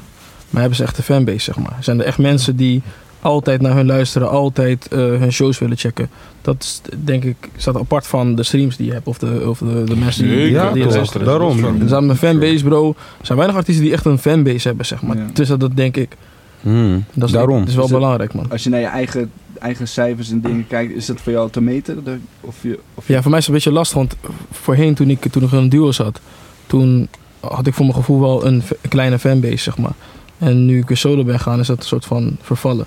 [0.50, 1.76] Maar hebben ze echt een fanbase, zeg maar.
[1.80, 2.82] Zijn er echt mensen die
[3.22, 6.10] altijd naar hun luisteren, altijd eh, hun shows willen checken.
[6.42, 9.58] Dat is, denk ik, staat apart van de streams die je hebt of de, of
[9.58, 11.26] de, de mensen die, Ja, die luisteren.
[11.26, 11.64] daarom.
[11.82, 12.88] Er zijn een fanbase, bro.
[13.20, 15.16] Er zijn weinig artiesten die echt een fanbase hebben, zeg maar.
[15.16, 15.26] Ja.
[15.32, 16.16] Dus dat, dat denk ik.
[16.60, 17.04] Hmm.
[17.12, 17.58] Dat is, Daarom.
[17.58, 18.50] Dat is wel Is belangrijk, man.
[18.50, 21.60] Als je naar je eigen, eigen cijfers en dingen kijkt, is dat voor jou te
[21.60, 22.04] meten?
[22.04, 24.16] De- Of je, of je- Ja, voor mij is het een beetje lastig, want
[24.50, 26.20] voorheen toen ik, toen ik in een duo zat,
[26.66, 27.08] toen
[27.40, 29.92] had ik voor mijn gevoel wel een kleine fanbase, zeg maar.
[30.38, 32.86] En nu ik weer solo ben gaan, is dat een soort van vervallen.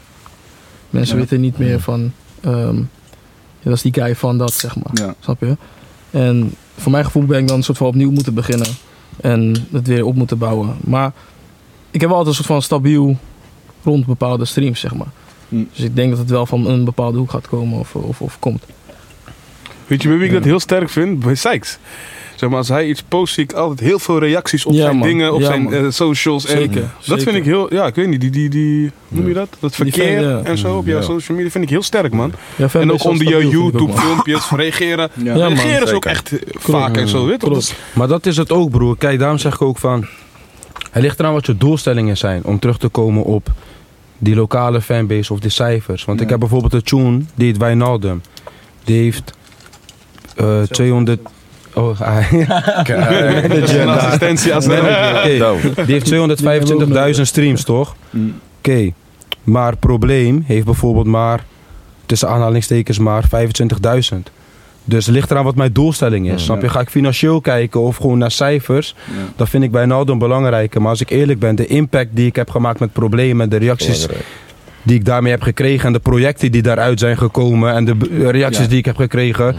[0.90, 1.22] Mensen Ja.
[1.22, 2.76] weten niet meer van, ehm,
[3.60, 4.92] ja, dat is die guy van dat, zeg maar.
[5.06, 5.16] ja.
[5.20, 5.58] Snap je?
[6.12, 8.68] En voor mijn gevoel ben ik dan een soort van opnieuw moeten beginnen.
[9.22, 10.76] En het weer op moeten bouwen.
[10.84, 11.12] Maar
[11.92, 13.18] ik heb wel altijd een soort van stabiel
[13.84, 15.08] rond bepaalde streams, zeg maar.
[15.50, 15.64] Hm.
[15.74, 18.40] Dus ik denk dat het wel van een bepaalde hoek gaat komen of, of, of
[18.40, 18.64] komt.
[19.88, 21.20] Weet je bij wie ik dat heel sterk vind?
[21.20, 21.78] Bij Sykes.
[22.36, 24.98] Zeg maar, als hij iets post, zie ik altijd heel veel reacties op Ja, zijn
[24.98, 25.08] man.
[25.08, 26.46] dingen, op Ja, zijn eh, socials.
[26.46, 26.90] En Zeker.
[27.06, 29.50] dat vind ik heel, ja, ik weet niet, die, die, die hoe noem je dat?
[29.60, 30.42] Dat verkeer fan, ja.
[30.44, 31.04] en zo op jouw Ja.
[31.06, 32.34] social media vind ik heel sterk, man.
[32.56, 33.48] Ja, En ook onder man.
[33.50, 35.10] YouTube-filmpjes reageren.
[35.14, 35.24] Ja.
[35.24, 35.48] Ja, man.
[35.58, 37.48] reageren is ook echt eh, vaak en zo, weet je?
[37.48, 37.76] Klopt.
[37.94, 38.98] Maar dat is het ook, broer.
[38.98, 40.06] Kijk, daarom zeg ik ook van.
[40.92, 43.52] Het ligt eraan wat je doelstellingen zijn om terug te komen op
[44.18, 46.06] die lokale fanbase of die cijfers.
[46.06, 48.22] Want ik heb bijvoorbeeld een tune, die heet Wijnaldum.
[48.84, 49.34] Die heeft
[50.36, 51.20] eh 200.
[51.76, 52.00] Oh,
[53.50, 54.82] Dat is een assistentie als Nee.
[55.86, 56.14] Die heeft
[57.16, 57.96] 225.000 streams, toch?
[58.58, 58.92] Oké.
[59.44, 61.44] Maar Probleem heeft bijvoorbeeld maar,
[62.06, 63.24] tussen aanhalingstekens, maar
[64.12, 64.18] 25.000.
[64.88, 66.32] Dus het ligt eraan wat mijn doelstelling is.
[66.32, 66.38] Ja.
[66.38, 66.70] Snap je?
[66.70, 68.96] Ga ik financieel kijken of gewoon naar cijfers?
[69.06, 69.14] Ja.
[69.36, 70.82] Dan vind ik Wijnaldum belangrijker.
[70.82, 74.08] Maar als ik eerlijk ben, de impact die ik heb gemaakt met problemen, de reacties
[74.84, 77.96] die ik daarmee heb gekregen en de projecten die daaruit zijn gekomen en de
[78.32, 78.70] reacties Ja.
[78.70, 79.56] die ik heb gekregen,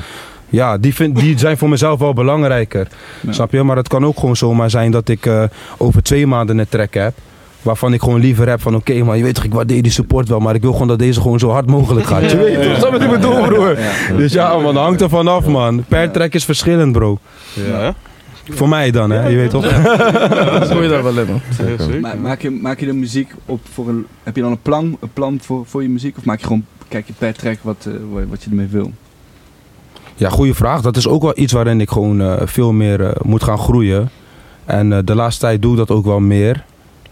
[0.48, 2.88] ja, die, vind, die zijn voor mezelf wel belangrijker.
[3.20, 3.32] Ja.
[3.32, 3.62] Snap je?
[3.62, 5.42] Maar het kan ook gewoon zomaar zijn dat ik eh,
[5.76, 7.14] over twee maanden een track heb.
[7.62, 10.28] Waarvan ik gewoon liever heb van oké man, je weet toch, ik waardeer die support
[10.28, 12.20] wel, maar ik wil gewoon dat deze gewoon zo hard mogelijk gaat.
[12.30, 13.76] Je weet toch, je wat ik bedoel broer?
[14.16, 15.85] Dus ja man, dat hangt er vanaf man.
[15.88, 17.18] Per track is verschillend bro.
[17.68, 17.94] Ja,
[18.50, 19.64] Voor mij dan hè, je weet toch?
[20.66, 21.26] Zo je daar wel in,
[22.00, 22.20] man.
[22.20, 24.06] maak, je, maak je de muziek op voor een.
[24.22, 26.16] Heb je dan een plan, een plan voor, voor je muziek?
[26.18, 26.64] Of maak je gewoon.
[26.88, 28.92] Kijk je per track wat, eh, wat- wat je ermee wil?
[30.16, 30.81] Ja, goede vraag.
[30.81, 34.11] Dat is ook wel iets waarin ik gewoon eh, veel meer eh, moet gaan groeien.
[34.64, 36.64] En eh, de laatste tijd doe ik dat ook wel meer.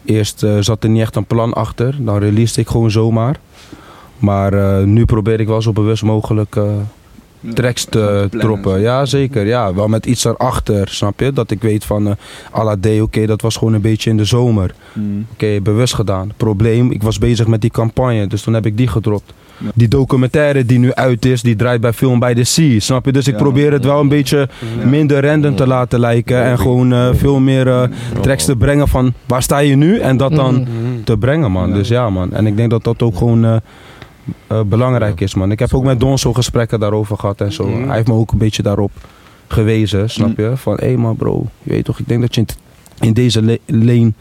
[0.04, 1.96] Eerst zat er niet echt een plan achter.
[1.98, 3.36] Dan released ik gewoon zomaar.
[4.18, 6.56] Maar nu probeer ik wel zo bewust mogelijk
[7.54, 8.80] tracks te droppen.
[8.80, 9.46] Ja, zeker.
[9.46, 11.32] Ja, wel met iets erachter, snap je?
[11.32, 12.14] Dat ik weet van, eh
[12.54, 14.74] à la D, oké, dat was gewoon een beetje in de zomer.
[14.92, 15.26] Mm.
[15.32, 16.32] Oké, bewust gedaan.
[16.36, 19.32] Probleem, ik was bezig met die campagne, dus toen heb ik die gedropt.
[19.58, 19.70] Ja.
[19.74, 23.12] Die documentaire die nu uit is, die draait bij Film by the Sea, snap je?
[23.12, 24.48] Dus ik Ja, probeer het wel een beetje
[24.84, 26.42] minder random te laten lijken.
[26.44, 27.82] En gewoon eh, veel meer eh,
[28.20, 29.98] tracks te brengen van waar sta je nu?
[29.98, 30.68] En dat dan Mhm.
[31.04, 31.72] te brengen, man.
[31.72, 32.32] Dus ja, man.
[32.32, 35.50] En ik denk dat dat ook gewoon eh, belangrijk is, man.
[35.50, 37.66] Ik heb ook met Don zo gesprekken daarover gehad en zo.
[37.68, 37.86] Mhm.
[37.86, 38.90] Hij heeft me ook een beetje daarop
[39.48, 40.52] gewezen, snap je?
[40.54, 42.46] Van, hé man bro, je weet toch, ik denk dat je in,
[43.00, 44.12] in deze lane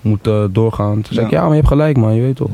[0.00, 0.94] moet doorgaan.
[0.94, 2.50] Toen zei ik, ja, maar je hebt gelijk, man, je weet toch.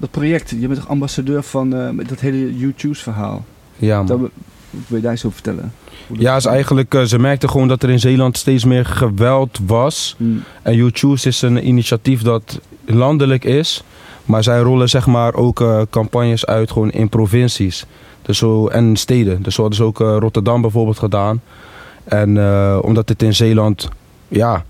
[0.00, 3.44] Dat project, je bent toch ambassadeur van met dat hele YouTube's verhaal.
[3.76, 4.06] Ja, man.
[4.06, 4.18] Dat,
[4.70, 5.72] wil je daar eens over vertellen?
[6.12, 10.14] Ja, is eigenlijk, eh, ze merkten gewoon dat er in Zeeland steeds meer geweld was.
[10.18, 10.42] Mm.
[10.62, 13.82] En YouChoose is een initiatief dat landelijk is.
[14.24, 17.86] Maar zij rollen zeg maar ook eh, campagnes uit gewoon in provincies.
[18.22, 19.42] Dus zo, en steden.
[19.42, 21.40] Dus zo hadden ze ook Rotterdam bijvoorbeeld gedaan.
[22.04, 22.38] En
[22.82, 23.88] omdat het in Zeeland,
[24.28, 24.64] ja,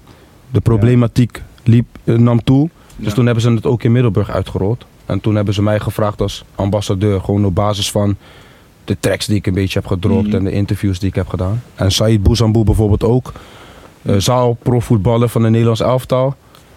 [0.50, 2.68] de problematiek liep, nam toe.
[2.96, 3.14] Dus Ja.
[3.14, 4.84] toen hebben ze het ook in Middelburg uitgerold.
[5.10, 7.20] En toen hebben ze mij gevraagd als ambassadeur.
[7.20, 8.16] Gewoon op basis van
[8.84, 10.26] de tracks die ik een beetje heb gedropt.
[10.26, 10.36] Mhm.
[10.36, 11.62] En de interviews die ik heb gedaan.
[11.74, 13.32] En Said Bouzambou bijvoorbeeld ook.
[14.02, 16.34] Uh, zaal profvoetballer van de Nederlands elftal.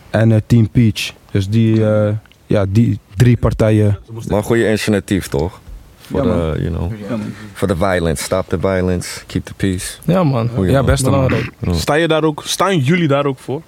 [0.09, 1.13] En eh, Team Peach.
[1.31, 2.13] Dus die, eh,
[2.45, 3.99] ja, die drie partijen.
[4.27, 5.59] Maar een goede initiatief toch?
[6.01, 6.91] Voor de, you know,
[7.53, 8.23] for the violence.
[8.23, 9.25] Stop the violence.
[9.25, 9.97] Keep the peace.
[10.03, 10.49] Ja, man.
[10.55, 10.85] Goeie Ja, man.
[10.85, 11.03] man.
[11.03, 11.51] Belangrijk.
[11.59, 11.73] Ja.
[11.73, 13.61] Sta je daar ook, staan jullie daar ook voor?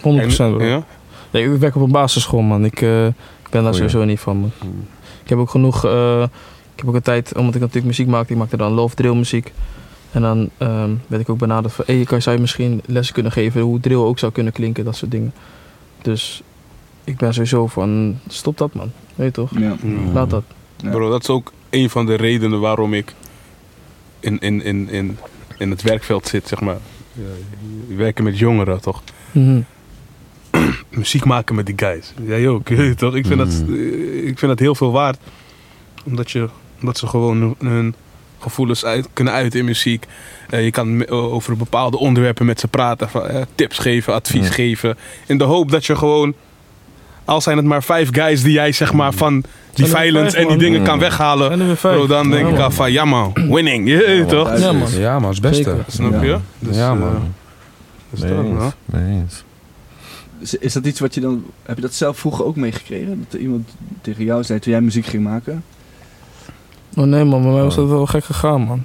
[0.00, 0.64] bro.
[0.64, 0.84] Ja?
[1.30, 2.64] Nee, ik werk op een basisschool, man.
[2.64, 2.80] Ik
[3.48, 3.88] eh, ben daar Oh, ja.
[3.88, 4.50] sowieso niet van, man.
[5.22, 5.84] Ik heb ook genoeg...
[5.84, 6.22] eh,
[6.72, 9.14] ik heb ook een tijd, omdat ik natuurlijk muziek maakte, ik maakte dan love drill
[9.14, 9.52] muziek.
[10.12, 13.32] En dan ehm, werd ik ook benaderd van, hey, kan, zou je misschien lessen kunnen
[13.32, 15.32] geven hoe drill ook zou kunnen klinken, dat soort dingen.
[16.02, 16.42] Dus
[17.04, 18.90] ik ben sowieso van, stop dat man.
[19.14, 19.50] Weet je toch?
[19.58, 19.76] Ja.
[20.12, 20.42] Laat dat.
[20.76, 20.90] Ja.
[20.90, 23.14] Bro, dat is ook een van de redenen waarom ik
[24.20, 25.18] in, in, in, in,
[25.58, 26.78] in het werkveld zit, zeg maar.
[27.12, 27.22] Ja,
[27.88, 29.02] je- werken met jongeren, toch?
[29.32, 29.60] Mhm.
[30.90, 32.12] Muziek maken met die guys.
[32.26, 33.14] Jij ook, toch?
[33.14, 33.74] Ik vind, dat, Mm.
[33.74, 35.18] eh, ik vind dat heel veel waard.
[36.04, 36.48] Omdat, je,
[36.80, 37.94] omdat ze gewoon hun,
[38.38, 40.06] gevoelens uit, kunnen uiten in muziek.
[40.50, 43.08] Eh, je kan me- over bepaalde onderwerpen met ze praten.
[43.08, 44.98] Van, eh, tips geven, advies geven.
[45.26, 46.34] In de hoop dat je gewoon...
[47.24, 50.50] Al zijn het maar vijf guys die jij zeg maar van die violence en die
[50.50, 50.58] man?
[50.58, 51.00] dingen kan Mm.
[51.00, 51.76] weghalen.
[51.80, 52.64] Bro, dan denk Ja, ik man.
[52.64, 53.88] al van, ja man, winning.
[53.88, 54.48] Je Ja, toch?
[54.50, 54.60] man.
[54.60, 54.90] Ja, man.
[54.90, 55.62] Ja, man, is het beste.
[55.62, 55.84] Zeker.
[55.88, 56.22] Snap Ja.
[56.22, 56.38] je?
[56.58, 57.34] Dus, ja, eh, man.
[58.10, 58.70] dus Mee dat, eens, nou.
[58.84, 59.44] mee eens.
[60.60, 61.44] Is, dat iets wat je dan...
[61.62, 63.18] Heb je dat zelf vroeger ook meegekregen?
[63.24, 63.68] Dat er iemand
[64.00, 65.64] tegen jou zei toen jij muziek ging maken?
[66.96, 68.82] Oh nee man, bij mij was dat wel gek gegaan man.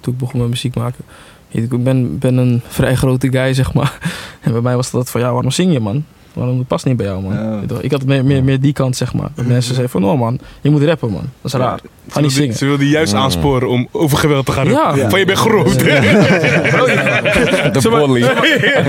[0.00, 1.04] Toen ik begon met muziek maken.
[1.48, 3.98] Ik ben, ben een vrij grote guy zeg maar.
[4.40, 6.04] En bij mij was dat van ja, waarom zing je man?
[6.34, 7.32] Waarom dat past niet bij jou man?
[7.32, 7.60] Ja.
[7.80, 9.28] Ik had meer, meer, meer die kant zeg maar.
[9.34, 11.22] Dat mensen zeiden van oh man, je moet rappen man.
[11.42, 11.80] Dat is raar.
[12.08, 12.54] Ga niet zingen.
[12.54, 13.18] Ze wil die juist Mm.
[13.18, 14.68] aansporen om over geweld te gaan.
[14.68, 14.92] Ja.
[14.96, 15.10] Ja.
[15.10, 15.78] Van je bent groot.
[15.78, 15.86] De.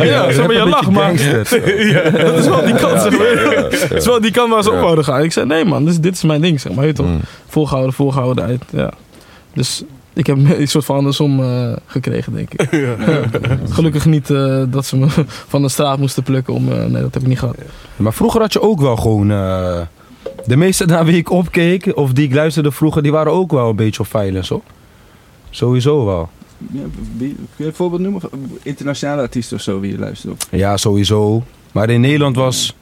[0.05, 1.13] Ja, zeg maar je lacht maar.
[1.93, 3.59] Ja, dat is wel die kant zeg maar.
[3.89, 4.81] Dat is wel die kant waar ze op Ja.
[4.81, 5.23] wouden gaan.
[5.23, 6.83] Ik zei nee man, dus, dit is mijn ding zeg maar.
[6.85, 7.11] Weet je toch?
[7.11, 7.19] Mm.
[7.47, 8.63] Volgehouden, volgehouden uit.
[8.69, 8.91] Ja.
[9.53, 9.83] Dus
[10.15, 12.71] ik heb een soort van andersom eh, gekregen denk ik.
[12.85, 12.95] Ja.
[13.69, 16.53] Gelukkig niet eh, dat ze me van de straat moesten plukken.
[16.53, 17.55] Om, eh, nee, dat heb ik niet gehad.
[17.95, 19.31] Maar vroeger had je ook wel gewoon...
[19.31, 19.81] eh,
[20.45, 23.69] de meeste naar wie ik opkeek, of die ik luisterde vroeger, die waren ook wel
[23.69, 24.63] een beetje op violence, hoor.
[25.49, 26.29] Sowieso wel.
[26.71, 26.81] Ja,
[27.17, 28.21] wie, kun je een voorbeeld noemen?
[28.63, 30.41] Internationale artiesten of zo wie je luistert op?
[30.51, 31.43] Ja, sowieso.
[31.71, 32.75] Maar in Nederland was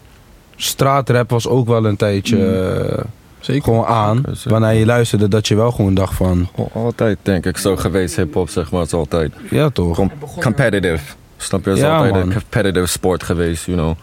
[0.55, 3.03] straatrap was ook wel een tijdje eh,
[3.43, 3.63] Zeker.
[3.63, 4.23] gewoon aan.
[4.31, 4.49] Zeker.
[4.51, 8.15] Wanneer je luisterde dat je wel gewoon dacht van, Al- Altijd denk ik zo geweest,
[8.15, 8.79] hip-hop zeg maar.
[8.79, 9.99] Het is altijd ja toch.
[10.39, 11.13] competitive.
[11.37, 11.69] Snap je?
[11.69, 12.21] Het is Ja, altijd man.
[12.21, 13.95] een competitive sport geweest, you know.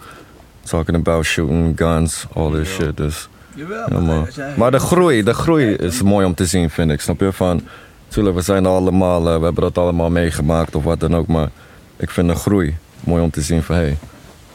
[0.62, 2.96] Talking about shooting, guns, all this shit.
[2.96, 4.29] Dus, Jawel, ja, man.
[4.57, 7.00] Maar de groei, de groei is mooi om te zien, vind ik.
[7.00, 7.33] Snap je?
[7.33, 7.61] Van,
[8.09, 11.26] tuurlijk, we zijn allemaal, eh, we hebben dat allemaal meegemaakt of wat dan ook.
[11.26, 11.48] Maar
[11.96, 13.96] ik vind de groei mooi om te zien van, hey,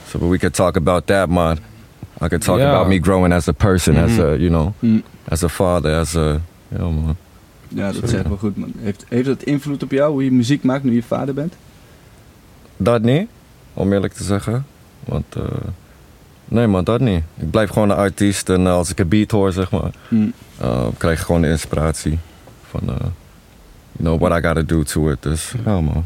[0.10, 1.58] so we can talk about that, maar
[2.23, 2.69] I can talk Ja.
[2.73, 4.21] about me growing as a person, as Mhm.
[4.21, 5.04] a, you know, Mm.
[5.28, 7.15] as a father, as a, ja man.
[7.67, 8.71] Ja, dat zeg wel goed man.
[8.78, 11.54] Heeft, heeft dat invloed op jou, hoe je muziek maakt nu je vader bent?
[12.78, 13.28] Dat niet,
[13.73, 14.65] om eerlijk te zeggen.
[15.06, 15.41] Want, eh,
[16.45, 17.23] nee man, dat niet.
[17.38, 20.34] Ik blijf gewoon een artiest en eh, als ik een beat hoor, zeg maar, Mm.
[20.58, 22.19] eh, krijg ik gewoon de inspiratie
[22.69, 22.95] van, eh,
[23.91, 25.21] you know, what I gotta do to it.
[25.23, 26.06] Dus, ja man.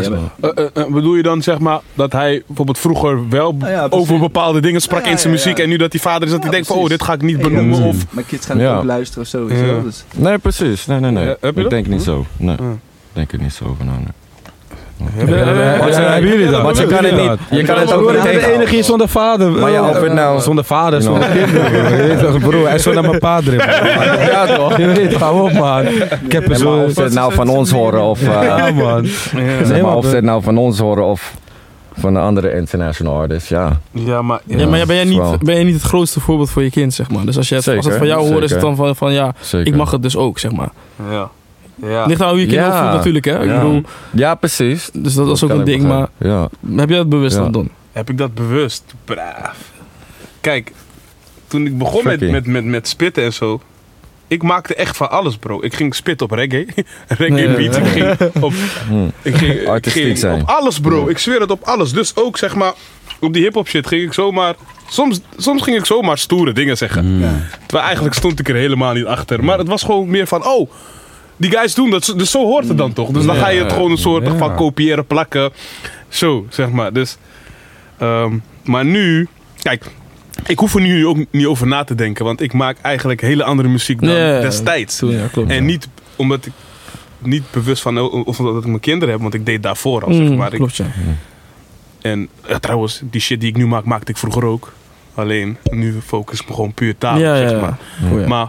[0.00, 3.56] Ja, maar- Eh, eh, eh, bedoel je dan zeg maar dat hij bijvoorbeeld vroeger wel
[3.60, 5.62] Ah, ja, over bepaalde dingen sprak Ja, in zijn muziek ja.
[5.62, 7.22] en nu dat hij vader is dat Ja, hij denkt van oh dit ga ik
[7.22, 9.46] niet benoemen of Mijn kids gaan ook luisteren of zo.
[9.82, 10.86] Dus, Nee, precies.
[10.86, 11.24] Nee, nee, nee.
[11.24, 11.70] Ja, heb je ik dat?
[11.70, 12.26] denk niet zo.
[12.36, 12.76] Nee, Ja.
[13.12, 13.96] denk er niet zo nee.
[15.16, 16.62] Hebben jullie dat?
[16.62, 18.84] Want je kan het niet, je kan het ook niet ik ben de enige hier
[18.84, 19.50] zonder vader.
[19.50, 21.72] Maar ja, of het nou- Zonder vader, zonder kinderen.
[21.96, 23.54] Je weet toch, Broer, hij is zo naar mijn vader.
[24.30, 24.76] Ja, toch?
[24.76, 25.86] Je weet, hou op man.
[26.24, 26.70] Ik heb zo...
[26.84, 28.22] of ze het nou van ons horen of...
[28.22, 29.06] eh, Ja man.
[29.64, 31.34] zeg maar, of ze het nou van ons horen of
[31.98, 33.80] van een andere international artist, ja.
[33.90, 34.40] Ja, maar...
[34.46, 36.94] Ja, maar ja, ben, jij niet, ben jij niet het grootste voorbeeld voor je kind,
[36.94, 37.24] zeg maar?
[37.24, 39.34] Dus als, je het, als het van jou hoort, is het dan van, van ja,
[39.40, 39.66] Zeker.
[39.66, 40.68] ik mag het dus ook, zeg maar.
[41.10, 41.28] Ja.
[41.86, 42.06] Ja.
[42.06, 42.68] Ligt aan hoe je kind Ja.
[42.68, 43.42] opvoedt natuurlijk, hè?
[43.42, 43.54] Ik Ja.
[43.54, 44.90] bedoel, Ja, precies.
[44.92, 46.08] dus dat, is ook een ding, maar.
[46.18, 46.48] Ja.
[46.76, 47.42] heb jij dat bewust Ja.
[47.42, 47.70] dan, Don?
[47.92, 48.94] Heb ik dat bewust?
[49.04, 49.56] Braaf.
[50.40, 50.72] Kijk,
[51.48, 53.60] toen ik begon met, met, met, met spitten en zo.
[54.26, 55.62] Ik maakte echt van alles, bro.
[55.62, 56.66] Ik ging spitten op reggae.
[57.08, 57.76] reggae beats.
[57.76, 58.52] Ik ging op,
[58.88, 59.06] Hm.
[59.22, 60.40] ik ging, ik ging zijn.
[60.42, 61.04] op alles, bro.
[61.04, 61.10] Ja.
[61.10, 61.92] Ik zweer het op alles.
[61.92, 62.72] Dus ook, zeg maar,
[63.20, 64.54] op die hip-hop shit ging ik zomaar.
[64.88, 67.04] Soms, soms ging ik zomaar stoere dingen zeggen.
[67.60, 69.44] Terwijl eigenlijk stond ik er helemaal niet achter.
[69.44, 70.70] Maar het was gewoon meer van, oh,
[71.42, 72.14] die guys doen dat.
[72.16, 73.08] Dus zo hoort het dan toch?
[73.10, 74.36] Dus dan ga je het gewoon een soort Ja.
[74.36, 75.50] van kopiëren, plakken.
[76.08, 76.92] Zo, zeg maar.
[76.92, 77.16] Dus,
[77.98, 78.32] ehm,
[78.64, 79.28] maar nu,
[79.62, 79.84] kijk,
[80.46, 82.24] ik hoef er nu ook niet over na te denken.
[82.24, 84.96] Want ik maak eigenlijk hele andere muziek dan Ja, destijds.
[84.98, 85.50] Toen, ja, klopt.
[85.50, 86.52] En niet omdat ik
[87.18, 90.12] niet bewust van oh, of omdat ik mijn kinderen heb, want ik deed daarvoor al,
[90.12, 90.52] zeg Mm, maar.
[90.52, 90.86] Ik- klopt, ja.
[92.02, 92.28] en
[92.60, 94.72] trouwens, die shit die ik nu maak, maakte ik vroeger ook.
[95.14, 97.60] Alleen, nu focus ik me gewoon puur taal, ja, zeg ja.
[97.60, 97.78] maar.
[98.12, 98.26] Oh, ja.
[98.26, 98.48] Maar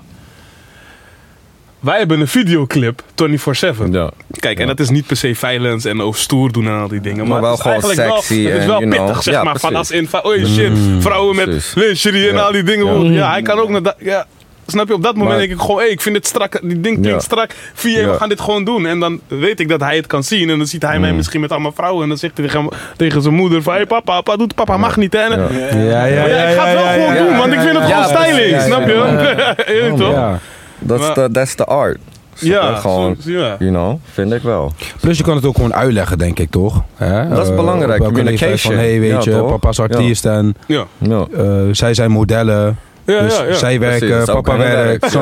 [1.84, 3.92] wij hebben een videoclip, 24-7.
[3.92, 4.10] Ja.
[4.40, 4.68] Kijk, en Ja.
[4.68, 7.18] dat is niet per se violence en over stoer doen en al die dingen.
[7.28, 9.06] Maar, Maar wel het is gewoon eigenlijk sexy wel, het is en, wel know.
[9.06, 9.60] pittig, zeg Ja, maar.
[9.60, 11.02] Van als in, van, oh shit, Mm.
[11.02, 12.42] vrouwen met lingerie en Ja.
[12.42, 12.86] al die dingen.
[13.04, 13.10] Ja.
[13.10, 13.96] Ja, ja hij kan ook naar dat...
[14.00, 14.26] Ja.
[14.68, 16.70] Snap je, op dat moment Maar- denk ik gewoon, hey, ik vind het strak, die
[16.82, 17.20] ding klinkt Ja.
[17.20, 18.12] strak, vier, Ja.
[18.12, 18.86] we gaan dit gewoon doen.
[18.86, 21.16] En dan weet ik dat hij het kan zien en dan ziet hij mij Mm.
[21.16, 24.12] misschien met allemaal vrouwen en dan zegt hij tegen, tegen zijn moeder van, hey papa,
[24.22, 25.20] papa doet papa mag niet hè.
[25.20, 25.78] En, Ja.
[25.78, 27.24] Ja, ja, Maar ja, ik ga het wel gewoon ja.
[27.28, 29.74] doen, want ik vind het Ja, gewoon styling, Ja, snap ja, je?
[29.74, 30.40] Je weet toch?
[30.84, 30.88] Ja.
[30.88, 31.98] Dat is Maar- de, that's the art.
[32.40, 32.50] Je?
[32.50, 33.56] Ja, gewoon, zo- ja.
[33.60, 34.72] you know, vind ik wel.
[35.00, 36.84] Plus je kan het ook gewoon uitleggen, denk ik, toch?
[36.96, 37.30] Hè?
[37.30, 38.76] Dat is Eh, belangrijk, leeftijd Van, communication.
[38.76, 39.50] hey, weet Ja, je, toch?
[39.50, 41.26] papa is artiest en Ja, Ja.
[41.38, 42.78] eh, zij zijn modellen.
[43.06, 43.44] ja, dus ja.
[43.46, 43.54] ja.
[43.54, 45.12] zij werken, papa werkt.
[45.12, 45.20] je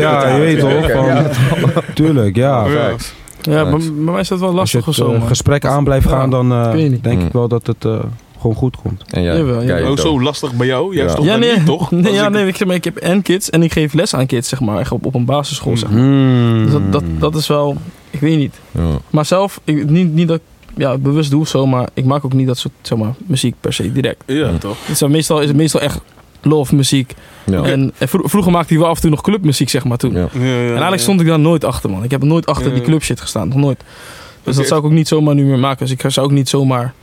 [0.00, 0.28] Ja.
[0.34, 0.86] je weet toch?
[0.88, 1.22] Ja.
[1.32, 2.64] Van, tuurlijk, ja.
[3.40, 3.64] Ja.
[3.64, 5.28] Bij, bij mij is dat wel Als je lastig het of zo, eh, man.
[5.28, 7.26] gesprek aan blijft gaan, dan eh, denk Mm.
[7.26, 7.92] ik wel dat het eh,
[8.40, 9.02] gewoon goed komt.
[9.10, 9.36] En jij?
[9.36, 10.94] Jawel, jij Oh, zo lastig bij jou?
[10.94, 11.16] Juist Ja.
[11.16, 11.90] toch Ja, nee, niet, toch?
[12.02, 14.14] nee, ja, ik- nee ik, zeg maar, ik heb en kids en ik geef les
[14.14, 16.02] aan kids, zeg maar, echt op, op een basisschool, zeg maar.
[16.02, 16.62] Mm.
[16.64, 17.76] Dus dat, dat, dat is wel,
[18.10, 18.54] ik weet niet.
[18.70, 18.88] Ja.
[19.10, 20.42] Maar zelf, ik, niet, niet dat ik
[20.76, 23.54] ja, bewust doe of zo, maar ik maak ook niet dat soort zeg maar, muziek
[23.60, 24.22] per se direct.
[24.26, 24.76] Ja, toch?
[24.86, 26.00] Het is, meestal, is het meestal echt
[26.42, 27.14] love muziek.
[27.46, 27.62] Ja.
[27.62, 30.12] En, en vro- vroeger maakte hij wel af en toe nog clubmuziek, zeg maar, toen.
[30.12, 30.28] Ja.
[30.32, 32.04] Ja, ja, En eigenlijk stond ik daar nooit achter, man.
[32.04, 32.86] Ik heb nooit achter Ja, die ja.
[32.88, 33.84] club shit gestaan, nog nooit.
[34.42, 35.86] Dus dat zou ik ook niet zomaar nu meer maken.
[35.86, 36.94] Dus ik zou ook niet zomaar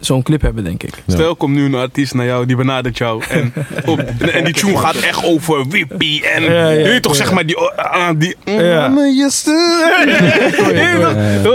[0.00, 0.94] zo'n clip hebben, denk ik.
[1.06, 1.14] Ja.
[1.14, 3.22] Stel, komt nu een artiest naar jou, die benadert jou.
[3.28, 3.52] En,
[3.86, 3.98] op,
[4.32, 6.28] en die tune gaat echt over Wippie.
[6.28, 6.92] En Ja, ja.
[6.92, 7.56] je toch, zeg maar, die...
[7.76, 8.92] ah, die Ja.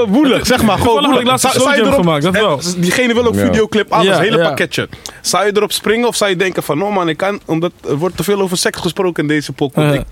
[0.07, 0.77] Woelig, zeg maar.
[0.77, 1.23] Gewoon ik woelig.
[1.23, 2.59] laatst erop- gemaakt, dat wel.
[2.77, 3.45] Diegene wil ook Ja.
[3.45, 4.43] videoclip, alles, Ja, hele ja.
[4.43, 4.89] pakketje.
[5.21, 6.81] Zou je erop springen of zou je denken van...
[6.83, 9.51] Oh man, ik kan, omdat er wordt te veel over seks gesproken in deze.
[9.73, 9.91] Ja.
[9.93, 10.03] Ik,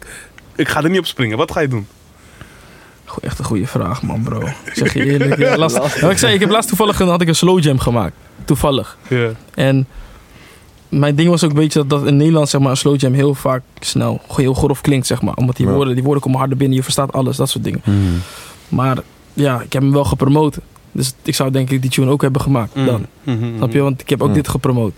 [0.56, 1.38] ik ga er niet op springen.
[1.38, 1.88] Wat ga je doen?
[3.21, 4.39] Echt een goede vraag, man, bro.
[4.41, 5.38] Ik zeg je eerlijk.
[5.38, 7.80] Ja, last, wat ik zei, ik heb laatst toevallig een, had ik een slow jam
[7.80, 8.13] gemaakt.
[8.45, 8.97] Toevallig.
[9.08, 9.30] Ja.
[9.54, 9.88] En
[10.89, 13.13] mijn ding was ook een beetje dat, dat in Nederland zeg maar, een slow jam
[13.13, 15.34] heel vaak snel, heel grof klinkt, zeg maar.
[15.34, 15.71] Omdat die, Ja.
[15.74, 17.82] woorden, die woorden komen harder binnen, je verstaat alles, dat soort dingen.
[17.84, 18.21] Mm.
[18.69, 18.97] Maar
[19.34, 20.58] ja, ik heb hem wel gepromoot.
[20.91, 23.06] Dus ik zou denk ik die tune ook hebben gemaakt dan.
[23.58, 23.82] Snap je?
[23.82, 24.34] Want ik heb ook Mm.
[24.34, 24.93] dit gepromoot.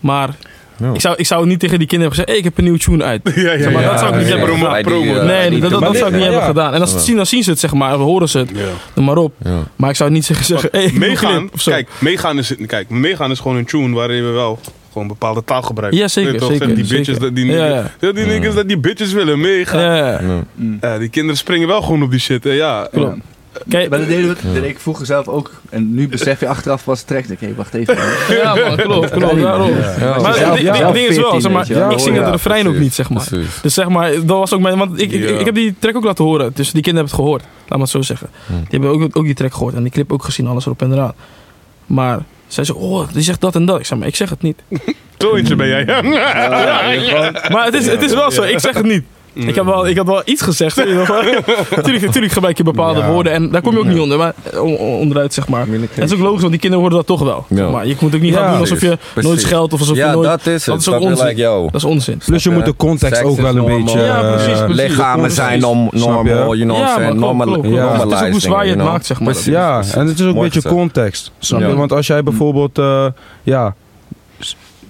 [0.00, 0.36] Maar
[0.80, 0.92] Ja.
[0.94, 2.78] ik, zou, ik zou niet tegen die kinderen hebben gezegd, hey, ik heb een nieuwe
[2.78, 3.20] tune uit.
[3.34, 3.90] Ja, ja, Zeg maar, ja.
[3.90, 4.80] dat zou ik niet ja, hebben ja.
[4.80, 5.22] Promo.
[5.24, 6.28] nee, die dat, dat, dat zou ik niet ja.
[6.30, 6.74] hebben gedaan.
[6.74, 7.90] En als ze het zien, dan zien ze het, zeg maar.
[7.90, 8.50] Dan horen ze het.
[8.54, 8.64] Ja.
[8.94, 9.32] Noem maar op.
[9.44, 9.58] Ja.
[9.76, 11.70] Maar ik zou niet zeggen, zeggen hey, meegaan, clip of zo.
[11.70, 14.58] kijk, meegaan is, kijk, meegaan is gewoon een tune waarin we wel
[14.92, 16.00] gewoon bepaalde taal gebruiken.
[16.00, 16.50] Ja, zeker, toch?
[16.50, 17.20] zeker, Die bitches, zeker.
[17.20, 17.90] dat die, Ja, niggas- ja.
[18.06, 19.80] dat die niggas dat die bitches willen meegaan.
[19.80, 19.96] Ja.
[19.96, 20.44] Ja, ja.
[20.80, 20.98] Ja.
[20.98, 22.44] die kinderen springen wel gewoon op die shit.
[22.44, 22.88] hè, Ja.
[22.92, 23.16] Klopt.
[23.68, 25.50] Kijk, Maar dat deden we, dat deed ik vroeger zelf ook.
[25.70, 27.30] En nu besef je achteraf pas terecht.
[27.30, 27.96] Oké, wacht even.
[28.42, 29.70] ja man, klopt, klopt, daarom.
[30.00, 30.20] Ja.
[30.20, 33.10] Maar het ding- is wel, 14, zeg maar, ik zing het refrein ook niet, zeg
[33.10, 33.26] maar.
[33.28, 33.60] Precies.
[33.62, 36.24] Dus zeg maar, dat was ook mijn, want ik, ik, heb die track ook laten
[36.24, 37.42] horen, dus die kinderen hebben het gehoord.
[37.68, 38.28] Laat me het zo zeggen.
[38.46, 38.52] Hm.
[38.52, 40.92] Die hebben ook, ook die track gehoord en die clip ook gezien, alles erop en
[40.92, 41.14] eraan.
[41.86, 43.78] Maar zij zei, oh, die zegt dat en dat.
[43.78, 44.62] Ik zei, maar ik zeg het niet.
[45.18, 45.84] Zo eentje ben jij.
[47.52, 49.04] Maar het is, het is wel zo, ik zeg het niet.
[49.32, 50.76] Ik, heb wel, ik had wel iets gezegd.
[51.76, 53.10] Natuurlijk, natuurlijk gebruik je bepaalde Ja.
[53.10, 55.62] woorden en daar kom je ook niet onder, maar, eh, on- on- onderuit, zeg maar.
[55.72, 57.44] En dat is ook logisch, want die kinderen horen dat toch wel.
[57.48, 57.70] Ja.
[57.70, 59.30] Maar je moet ook niet Ja, gaan doen alsof je precies.
[59.30, 60.28] nooit scheldt of alsof Ja, je nooit...
[60.28, 60.86] dat is dat het.
[60.86, 61.26] is ook onzin.
[61.26, 61.42] Like.
[61.42, 62.20] Dat is onzin.
[62.26, 64.00] Plus je moet de context ook wel een beetje...
[64.00, 64.82] Ja, precies, eh, precies.
[64.82, 65.64] Lichamen zijn Precies.
[65.66, 66.30] norm, Snap je?
[66.34, 67.64] normal, you know Ja, what I'm Normal, Het
[68.12, 69.34] is ook hoe zwaar je het maakt, zeg maar.
[69.44, 71.32] Ja, en het is ook een beetje context.
[71.38, 71.66] Snap je?
[71.66, 71.74] Ja.
[71.74, 73.06] Want als jij bijvoorbeeld, eh,
[73.42, 73.74] ja,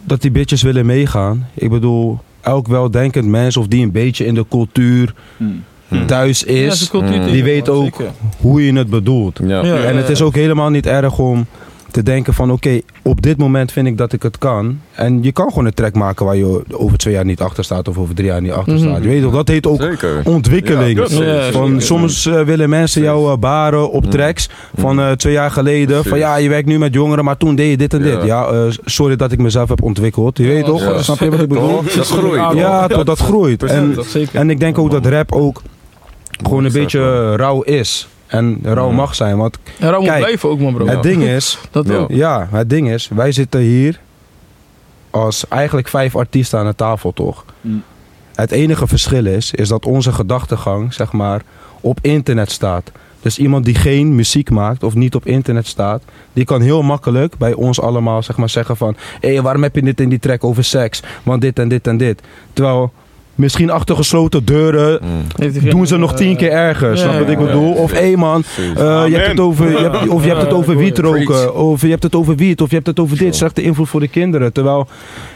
[0.04, 1.48] dat die bitches willen meegaan.
[1.54, 6.06] Ik bedoel, elk weldenkend mens of die een beetje in de cultuur Hmm.
[6.06, 8.10] thuis Ja, is, cultuur die weet ook Zeker.
[8.40, 9.40] hoe je het bedoelt.
[9.46, 9.64] Ja.
[9.64, 9.76] Ja.
[9.76, 11.46] En het is ook helemaal niet erg om
[11.90, 14.80] te denken van oké, op dit moment vind ik dat ik het kan.
[14.94, 17.88] En je kan gewoon een track maken waar je over twee jaar niet achter staat
[17.88, 18.82] of over drie jaar niet achter Mhm.
[18.82, 19.02] staat.
[19.02, 20.20] Je weet toch, dat heet ook Zeker.
[20.24, 21.08] ontwikkeling.
[21.08, 24.10] Ja, Ja, van, soms eh, willen mensen jou eh, baren op Mm.
[24.10, 26.04] tracks van eh, twee jaar geleden.
[26.04, 28.22] Van ja, je werkt nu met jongeren, maar toen deed je dit en dit.
[28.22, 28.52] Ja.
[28.52, 30.38] Ja, sorry dat ik mezelf heb ontwikkeld.
[30.38, 30.80] Je weet toch?
[30.82, 31.02] Ja.
[31.02, 31.82] Snap je wat ik bedoel?
[31.96, 32.56] Dat groeit.
[32.58, 33.62] Ja, tot dat groeit.
[33.62, 33.94] En,
[34.32, 35.62] en ik denk ook dat rap ook
[36.44, 38.08] gewoon een beetje rauw is.
[38.30, 39.36] En rauw mag zijn.
[39.36, 40.86] Want En Rauw moet Kijk, blijven ook, man, bro.
[40.86, 41.94] het ding is, Dat Ja.
[41.96, 42.10] ook.
[42.10, 44.00] ja, het ding is, wij zitten hier
[45.10, 47.44] als eigenlijk vijf artiesten aan de tafel, toch?
[47.60, 47.82] Mm.
[48.34, 51.42] Het enige verschil is, is dat onze gedachtegang, zeg maar,
[51.80, 52.90] op internet staat.
[53.22, 57.36] Dus iemand die geen muziek maakt of niet op internet staat, die kan heel makkelijk
[57.38, 58.96] bij ons allemaal zeg maar, zeggen van...
[59.20, 61.02] Hé, waarom heb je dit in die track over seks?
[61.22, 62.20] Want dit en dit en dit.
[62.52, 62.92] Terwijl
[63.40, 65.68] misschien achter gesloten deuren Mm.
[65.70, 66.90] Doen ze nog tien keer erger.
[66.90, 67.74] ja, snap je wat ik bedoel?
[67.74, 67.80] ja.
[67.80, 68.44] Of hé man,
[68.76, 71.82] eh, je hebt het over, je hebt, of je hebt het over wiet roken, of
[71.82, 73.36] je hebt het over wiet, of je hebt het over dit.
[73.36, 74.52] Slechte invloed voor de kinderen.
[74.52, 74.88] Terwijl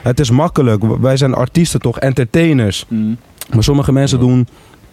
[0.02, 0.82] het is makkelijk.
[1.00, 2.84] Wij zijn artiesten toch, entertainers.
[2.88, 3.16] Mm.
[3.54, 4.48] Maar sommige mensen doen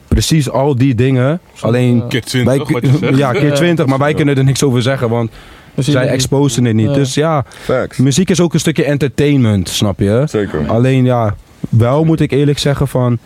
[0.07, 1.39] precies al die dingen.
[1.61, 3.17] Alleen, Keer wij, 20, wat je zegt.
[3.17, 3.51] ja, keer Ja.
[3.55, 5.31] 20, maar wij kunnen er niks over zeggen, want
[5.75, 6.87] zij exposen het niet.
[6.87, 6.93] Ja.
[6.93, 7.97] Dus ja, Facts.
[7.97, 10.23] muziek is ook een stukje entertainment, snap je?
[10.27, 10.67] Zeker.
[10.67, 11.35] Alleen ja,
[11.69, 13.17] wel moet ik eerlijk zeggen van...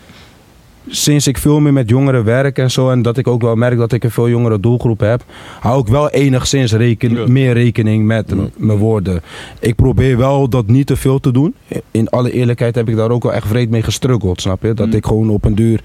[0.88, 2.90] Sinds ik veel meer met jongeren werk en zo...
[2.90, 5.24] en dat ik ook wel merk dat ik een veel jongere doelgroep heb...
[5.60, 7.26] hou ik wel enigszins reken, Ja.
[7.26, 9.22] meer rekening met mijn woorden.
[9.60, 11.54] Ik probeer wel dat niet te veel te doen.
[11.90, 14.74] In alle eerlijkheid heb ik daar ook wel echt vreed mee gestruggeld, snap je?
[14.74, 14.92] Dat Mm.
[14.92, 15.80] ik gewoon op een duur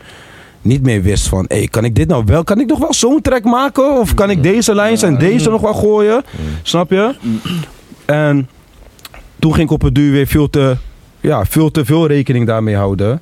[0.61, 1.45] niet meer wist van...
[1.47, 2.43] Hey, kan ik dit nou wel?
[2.43, 3.99] Kan ik nog wel zo'n track maken?
[3.99, 6.23] Of kan ik deze lijns en deze nog wel gooien?
[6.61, 7.15] Snap je?
[8.05, 8.49] En
[9.39, 10.75] toen ging ik op het duur weer veel te,
[11.21, 13.21] ja, veel te veel rekening daarmee houden.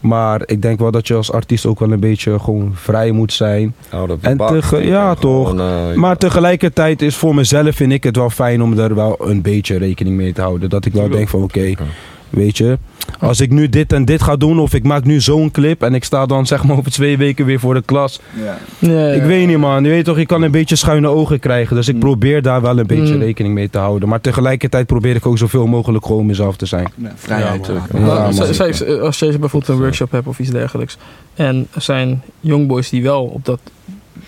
[0.00, 3.32] Maar ik denk wel dat je als artiest ook wel een beetje gewoon vrij moet
[3.32, 3.74] zijn.
[4.20, 5.48] The En tege- ja, toch.
[5.48, 9.16] Gewoon, eh, Maar tegelijkertijd is voor mezelf vind ik het wel fijn om er wel
[9.18, 10.68] een beetje rekening mee te houden.
[10.70, 11.72] Dat ik wel denk van oké,
[12.30, 12.78] weet je,
[13.18, 15.94] als ik nu dit en dit ga doen of ik maak nu zo'n clip en
[15.94, 18.20] ik sta dan zeg maar over twee weken weer voor de klas.
[18.44, 18.58] Ja.
[18.78, 19.12] Ja, ja.
[19.14, 21.76] Ik weet niet man, je weet toch, je kan een beetje schuine ogen krijgen.
[21.76, 22.00] Dus ik Mm.
[22.00, 23.20] probeer daar wel een beetje Mm.
[23.20, 24.08] rekening mee te houden.
[24.08, 26.86] Maar tegelijkertijd probeer ik ook zoveel mogelijk gewoon mezelf te zijn.
[26.96, 27.70] Ja, vrijheid
[28.50, 30.96] zij- als je bijvoorbeeld een workshop hebt of iets dergelijks.
[31.34, 33.60] En er zijn jongboys die wel op dat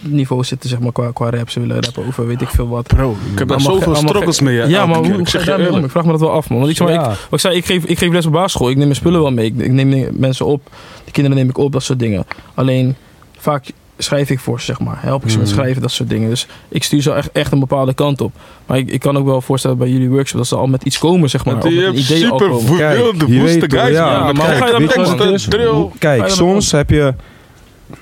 [0.03, 1.51] niveau zitten, zeg maar, qua, qua rap.
[1.51, 2.87] Ze willen rappen over weet ik veel wat.
[2.87, 4.69] Bro, ik heb daar zoveel struggles mee.
[4.69, 5.81] Ja, maar hoe ik zeg je.
[5.83, 6.59] Ik vraag me dat wel af, man.
[6.59, 7.15] Want ik, zeg maar, ik, Ja.
[7.31, 8.69] ik zei, ik geef, ik geef les op basisschool.
[8.69, 9.47] Ik neem mijn spullen wel mee.
[9.47, 10.63] Ik, ik neem mensen op.
[11.05, 12.25] De kinderen neem ik op, dat soort dingen.
[12.55, 12.97] Alleen,
[13.39, 13.65] vaak
[13.99, 14.99] schrijf ik voor ze, zeg maar.
[15.01, 15.57] Help ik ze met Mhm.
[15.57, 16.29] schrijven, dat soort dingen.
[16.29, 18.33] Dus ik stuur ze echt, echt een bepaalde kant op.
[18.67, 20.99] Maar ik, ik kan ook wel voorstellen bij jullie workshop dat ze al met iets
[20.99, 21.59] komen, zeg maar.
[21.59, 23.95] Want je hebt super je woeste guys.
[23.95, 27.15] ja, maar ga je teksten, Kijk, soms heb je...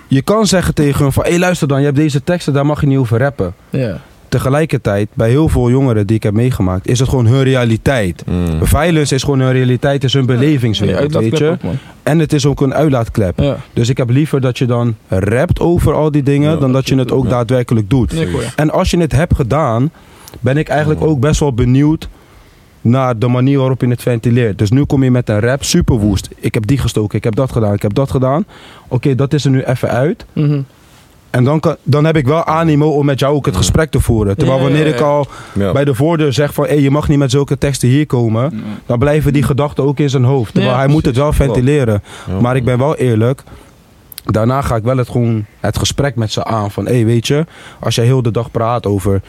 [0.09, 2.81] Je kan zeggen tegen hun van, hé luister dan, je hebt deze teksten, daar mag
[2.81, 3.55] je niet over rappen.
[3.71, 4.01] Ja.
[4.29, 8.23] Tegelijkertijd, bij heel veel jongeren die ik heb meegemaakt, is het gewoon hun realiteit.
[8.27, 8.67] Mm.
[8.67, 11.47] Violence is gewoon hun realiteit, is hun belevingswereld, Ja, weet je.
[11.51, 11.59] ook.
[12.03, 13.41] En het is ook een uitlaatklep.
[13.41, 13.57] Ja.
[13.73, 16.89] Dus ik heb liever dat je dan rapt over al die dingen, Ja, dan dat
[16.89, 17.31] je het ook ja.
[17.31, 18.15] daadwerkelijk doet.
[18.57, 19.91] En als je het hebt gedaan,
[20.41, 22.09] ben ik eigenlijk ook best wel benieuwd
[22.81, 24.59] naar de manier waarop je het ventileert.
[24.59, 26.29] Dus nu kom je met een rap, super woest.
[26.37, 28.45] Ik heb die gestoken, ik heb dat gedaan, ik heb dat gedaan.
[28.89, 30.25] Oké, dat is er nu even uit.
[30.33, 30.61] Mhm.
[31.31, 34.01] En dan, kan, dan heb ik wel animo om met jou ook het gesprek te
[34.01, 34.37] voeren.
[34.37, 34.95] Terwijl Ja, ja, wanneer ja.
[34.95, 35.73] ik al Ja.
[35.73, 36.65] bij de voordeur zeg van...
[36.67, 38.63] Hey, je mag niet met zulke teksten hier komen.
[38.87, 40.53] Dan blijven die gedachten ook in zijn hoofd.
[40.53, 42.03] Terwijl Ja, hij moet het wel ventileren.
[42.27, 42.41] Ja.
[42.41, 43.43] Maar ik ben wel eerlijk.
[44.25, 46.71] Daarna ga ik wel het, gewoon het gesprek met ze aan.
[46.71, 47.47] Van, hé, hey, weet je,
[47.81, 49.23] als jij heel de dag praat over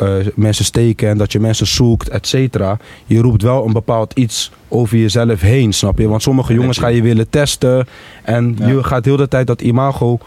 [0.00, 2.78] eh, mensen steken en dat je mensen zoekt, et cetera.
[3.06, 6.08] Je roept wel een bepaald iets over jezelf heen, snap je?
[6.08, 7.86] Want sommige jongens ga je willen testen.
[8.22, 8.66] En Ja.
[8.68, 10.18] je gaat heel de tijd dat imago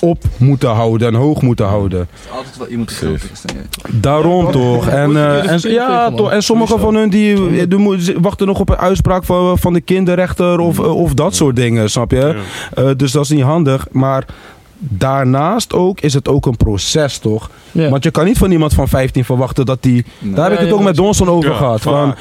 [0.00, 2.08] op moeten houden en hoog moeten houden.
[2.24, 3.30] Is altijd wel iemand groter.
[3.90, 4.88] Daarom toch.
[4.88, 6.30] En, eh, dus en, ja, toch.
[6.30, 9.72] en sommige van hun die, eh, die moeten- wachten nog op een uitspraak van, van
[9.72, 12.40] de kinderrechter of, eh, of dat soort dingen, snap je?
[12.74, 13.86] Eh, dus dat is niet handig.
[13.90, 14.26] Maar
[14.78, 17.50] daarnaast ook is het ook een proces, toch?
[17.72, 17.88] Ja.
[17.88, 20.04] Want je kan niet van iemand van 15 verwachten dat die...
[20.18, 20.34] Nee.
[20.34, 21.80] Daar heb ik Ja, het ook met Donson over Ja, gehad.
[21.80, 22.14] Van,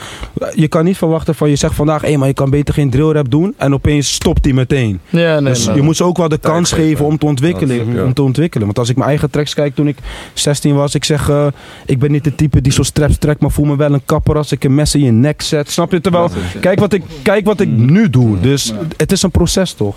[0.55, 2.01] je kan niet verwachten van je zegt vandaag...
[2.01, 3.53] hé, maar je kan beter geen drillrap doen.
[3.57, 4.99] En opeens stopt hij meteen.
[5.09, 5.75] Ja, nee, dus nee.
[5.75, 6.83] je moet ze ook wel de kans geven.
[6.85, 8.65] geven om te, ontwikkelen, Dat om te ontwikkelen.
[8.65, 9.97] Want als ik mijn eigen tracks kijk toen ik
[10.33, 10.95] 16 was...
[10.95, 11.47] ik zeg, eh,
[11.85, 13.41] ik ben niet de type die zo straps trekt...
[13.41, 15.71] maar voel me wel een kapper als ik een mes in je nek zet.
[15.71, 16.01] Snap je?
[16.01, 18.39] Terwijl, kijk wat ik, kijk wat ik nu doe.
[18.39, 18.73] Dus Ja.
[18.97, 19.95] het is een proces, toch?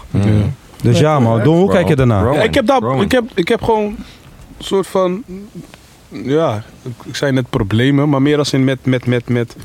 [0.82, 0.90] Mm.
[0.90, 1.42] Dus ja, man.
[1.42, 2.32] Don, hoe kijk je daarna?
[2.32, 5.24] Ja, ik, heb dat, ik, heb, ik heb gewoon een soort van.
[6.08, 6.64] Ja,
[7.04, 8.84] ik- zei net problemen, maar meer als in met.
[8.86, 9.56] met, met, met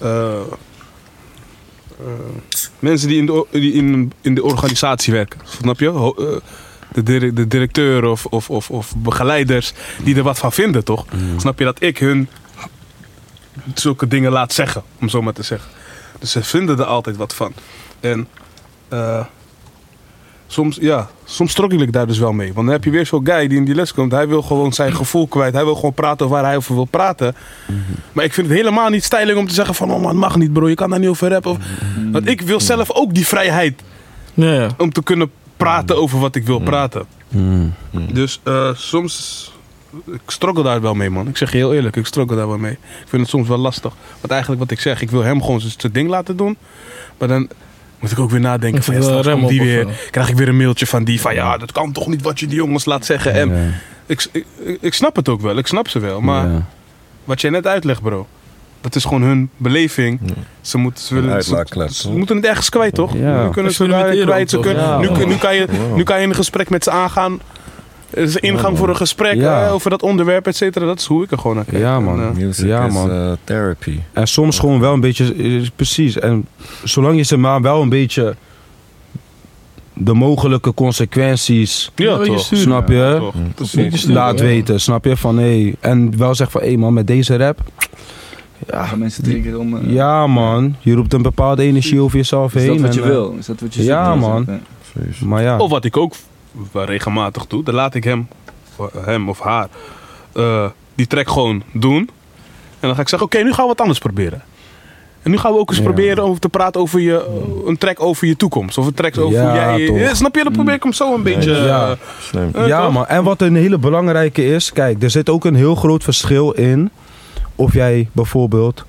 [0.00, 0.32] eh,
[1.98, 2.06] eh,
[2.78, 5.40] mensen die in de, die in, in de organisatie werken.
[5.44, 5.88] Snap je?
[5.88, 6.36] Ho- eh,
[7.04, 9.72] de, de directeur of, of, of, of begeleiders
[10.04, 11.04] die er wat van vinden, toch?
[11.36, 12.28] Snap je dat ik hun
[13.74, 15.70] zulke dingen laat zeggen, om zo maar te zeggen.
[16.18, 17.52] Dus ze vinden er altijd wat van.
[18.00, 18.28] En
[18.88, 19.24] eh,
[20.52, 22.52] soms, ja, soms struggle ik daar dus wel mee.
[22.52, 24.12] Want dan heb je weer zo'n guy die in die les komt.
[24.12, 25.54] Hij wil gewoon zijn gevoel kwijt.
[25.54, 27.34] Hij wil gewoon praten over waar hij over wil praten.
[28.12, 29.92] Maar ik vind het helemaal niet stijling om te zeggen van...
[29.92, 31.50] Oh man, mag niet bro, je kan daar niet over rappen.
[31.50, 31.58] Of,
[32.12, 33.82] want ik wil zelf ook die vrijheid
[34.34, 34.68] Ja, ja.
[34.78, 37.06] om te kunnen praten over wat ik wil praten.
[37.28, 37.72] Mm.
[38.12, 39.44] Dus eh, soms...
[40.06, 41.28] Ik struggle daar wel mee, man.
[41.28, 42.72] Ik zeg je heel eerlijk, ik struggle daar wel mee.
[42.72, 43.92] Ik vind het soms wel lastig.
[44.20, 46.56] Want eigenlijk wat ik zeg, ik wil hem gewoon zijn zijn ding laten doen.
[47.18, 47.48] Maar dan
[48.00, 48.94] moet ik ook weer nadenken van...
[48.94, 51.34] Ja, straks komt die weer, krijg ik weer een mailtje van die van...
[51.34, 53.32] Ja, dat kan toch niet wat je die jongens laat zeggen.
[53.32, 53.68] En Ja.
[54.06, 54.46] ik, ik,
[54.80, 56.20] ik snap het ook wel, ik snap ze wel.
[56.20, 56.66] Maar Ja.
[57.24, 58.26] wat jij net uitlegt, bro.
[58.80, 60.20] Dat is gewoon hun beleving.
[60.60, 63.14] Ze, moeten, ze, willen, ze, moeten het ergens kwijt, toch?
[63.14, 63.44] Ja.
[63.44, 63.84] Nu kunnen ze
[64.24, 64.50] kwijt.
[64.50, 67.40] Ze kunnen, nu, kan je, nu kan je in een gesprek met ze aangaan.
[68.10, 69.66] Er is een ingang voor een gesprek Ja.
[69.66, 70.86] eh, over dat onderwerp, et cetera.
[70.86, 71.82] Dat is hoe ik er gewoon naar kijk.
[71.82, 72.20] Ja, En, man.
[72.20, 73.10] eh, Music Ja, is man.
[73.10, 73.98] eh, therapy.
[74.12, 76.18] En soms gewoon wel een beetje, precies.
[76.18, 76.46] En
[76.84, 78.36] zolang je ze maar wel een beetje
[79.92, 82.40] de mogelijke consequenties, ja, je toch.
[82.52, 83.52] snap je, Toch, Mm.
[83.54, 84.04] precies.
[84.04, 84.44] laat Ja.
[84.44, 85.16] weten, snap je?
[85.16, 87.60] Van hé, en wel zeg van hé man, met deze rap,
[88.68, 89.90] ja, mensen om...
[89.90, 92.70] ja man, je roept een bepaalde energie over jezelf Is heen.
[92.72, 93.34] dat wat je en, wil?
[93.38, 94.26] Is dat wat je ja, zoekt?
[94.26, 94.44] man.
[94.48, 94.60] Ja.
[94.92, 95.20] Precies.
[95.20, 96.12] Maar ja, Of wat ik ook
[96.72, 98.28] wel regelmatig doe, dan laat ik hem,
[99.04, 99.68] hem of haar
[100.32, 102.10] eh, die track gewoon doen.
[102.80, 104.42] En dan ga ik zeggen, oké, nu gaan we wat anders proberen.
[105.22, 105.84] En nu gaan we ook eens Ja.
[105.84, 107.26] proberen om te praten over je,
[107.66, 108.78] een track over je toekomst.
[108.78, 110.06] Of een track over Ja, hoe jij...
[110.08, 110.16] toch.
[110.16, 110.42] Snap je?
[110.42, 111.52] Dan probeer ik hem zo een beetje...
[111.54, 111.96] Ja.
[112.20, 112.50] Slim.
[112.54, 112.92] eh, ja toch?
[112.92, 116.50] man, en wat een hele belangrijke is, kijk, er zit ook een heel groot verschil
[116.50, 116.90] in
[117.54, 118.84] of jij bijvoorbeeld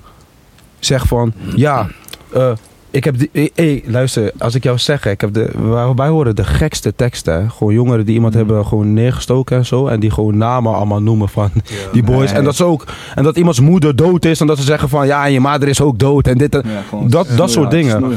[0.78, 1.88] zegt van, ja,
[2.32, 2.52] eh,
[2.92, 6.36] ik heb die, hey, luister, als ik jou zeg, ik heb de, wij, wij horen
[6.36, 10.36] de gekste teksten, gewoon jongeren die iemand hebben gewoon neergestoken en zo, en die gewoon
[10.36, 11.50] namen allemaal noemen van
[11.92, 12.38] die boys, Nee.
[12.38, 15.06] en dat ze ook, en dat iemands moeder dood is, en dat ze zeggen van,
[15.06, 17.70] ja, en je vader is ook dood, en dit, en, Ja, gewoon Dat- dat soort
[17.70, 18.16] dingen.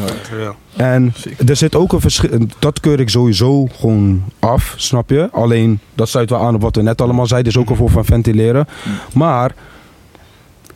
[0.76, 1.14] en
[1.48, 2.30] er zit ook een verschil.
[2.60, 5.30] Dat keur ik sowieso gewoon af, snap je?
[5.32, 7.52] Alleen dat sluit wel aan op wat we net allemaal zeiden.
[7.52, 8.68] is ook een vorm van ventileren.
[9.14, 9.56] Maar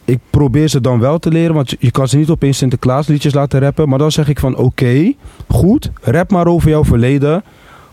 [0.10, 1.56] ik probeer ze dan wel te leren.
[1.56, 3.90] Want je- kan ze niet opeens Sinterklaas liedjes laten rappen.
[3.90, 5.14] Maar dan zeg ik van oké,
[5.48, 5.92] goed.
[6.02, 7.44] Rap maar over jouw verleden.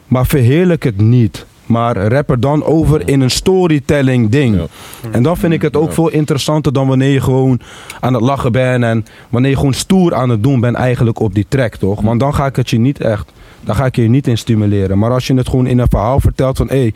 [0.06, 1.46] Maar verheerlijk het niet.
[1.66, 4.56] Maar rap er dan over in een storytelling ding.
[4.56, 4.66] Ja.
[5.10, 5.94] En dan vind ik het ook Ja.
[5.94, 7.60] veel interessanter dan wanneer je gewoon
[8.00, 8.84] aan het lachen bent.
[8.84, 12.00] En wanneer je gewoon stoer aan het doen bent eigenlijk op die track, toch?
[12.00, 14.98] Want dan ga ik het je niet echt, dan ga ik je niet in stimuleren.
[14.98, 16.68] Maar als je het gewoon in een verhaal vertelt van...
[16.68, 16.94] Hé, hey,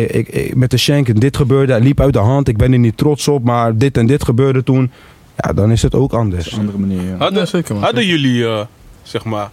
[0.00, 2.48] ik, ik- met de Shank, dit gebeurde, liep uit de hand.
[2.48, 4.90] Ik ben er niet trots op, maar dit en dit gebeurde toen.
[5.36, 6.46] Ja, dan is het ook anders.
[6.46, 7.16] is een andere manier, ja.
[7.16, 7.82] Hadden, Ja, zeker, man.
[7.82, 8.60] hadden jullie, eh,
[9.02, 9.50] zeg maar,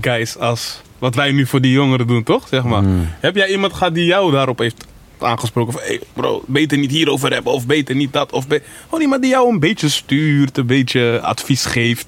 [0.00, 2.48] guys als wat wij nu voor die jongeren doen, toch?
[2.48, 2.82] Zeg maar.
[2.82, 3.06] Mm.
[3.20, 4.86] Heb jij iemand gehad die jou daarop heeft
[5.18, 5.72] aangesproken?
[5.72, 8.32] Van, hey bro, beter niet hierover hebben, of beter niet dat.
[8.32, 12.06] Of be Gewoon iemand die jou een beetje stuurt, een beetje advies geeft.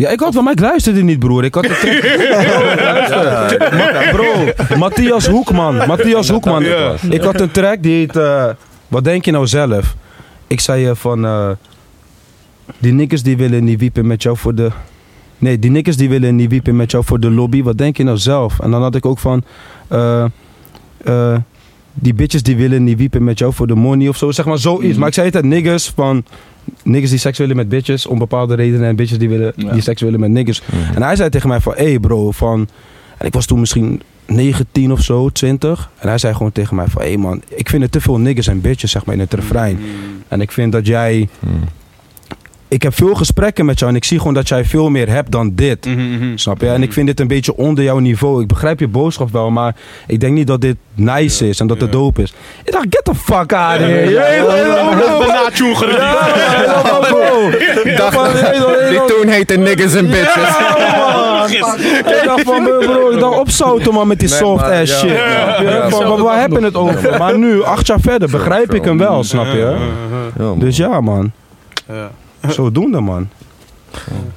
[0.00, 1.44] Ja, ik had wel, maar ik luisterde niet, broer.
[1.44, 2.00] Ik had de track...
[4.14, 4.48] Bro,
[4.78, 5.76] Matthias Hoekman.
[5.76, 6.64] Matthias Hoekman.
[6.64, 6.94] Ja.
[7.10, 8.16] Ik had een track die heet...
[8.16, 8.48] eh,
[8.88, 9.94] wat denk je nou zelf?
[10.46, 11.24] Ik zei je van...
[11.24, 11.50] eh,
[12.78, 14.70] die nikkers die willen niet wiepen met jou voor de...
[15.38, 17.62] Nee, die nikkers die willen niet wiepen met jou voor de lobby.
[17.62, 18.60] Wat denk je nou zelf?
[18.60, 19.44] En dan had ik ook van...
[19.88, 20.24] eh,
[21.04, 21.36] eh,
[21.94, 24.30] die bitches die willen niet wiepen met jou voor de money of zo.
[24.30, 24.98] Zeg maar zoiets.
[24.98, 26.24] Maar ik zei het niggers van...
[26.82, 28.88] Niggers die seks willen met bitches om bepaalde redenen.
[28.88, 29.72] En bitches die, willen, Ja.
[29.72, 30.62] die seks willen met niggers.
[30.94, 31.74] En hij zei tegen mij van...
[31.76, 32.68] Hé hey bro, van...
[33.18, 35.90] En ik was toen misschien 19 of zo, 20.
[35.98, 37.02] En hij zei gewoon tegen mij van...
[37.02, 39.34] Hé hey man, ik vind het te veel niggers en bitches zeg maar in het
[39.34, 39.78] refrein.
[40.28, 41.28] En ik vind dat jij...
[41.38, 41.50] Mm.
[42.70, 45.32] Ik heb veel gesprekken met jou en ik zie gewoon dat jij veel meer hebt
[45.32, 45.86] dan dit.
[45.86, 46.36] Mhm, mhm.
[46.36, 46.68] Snap je?
[46.68, 48.40] En ik vind dit een beetje onder jouw niveau.
[48.42, 49.74] Ik begrijp je boodschap wel, maar
[50.06, 52.32] ik denk niet dat dit nice is en dat het dope is.
[52.64, 54.10] Ik dacht, get the fuck out of here.
[58.90, 60.48] Die toen heette niggas en bitches.
[61.98, 65.10] Ik dacht van, bro, ik dacht opzouten man met die soft ass shit.
[65.90, 67.18] Waar- waar hebben we het over?
[67.18, 69.76] Maar nu, acht jaar verder, begrijp ik hem wel, snap je?
[70.58, 71.32] Dus ja man,
[71.88, 72.10] Ja.
[72.48, 73.28] zodoende man.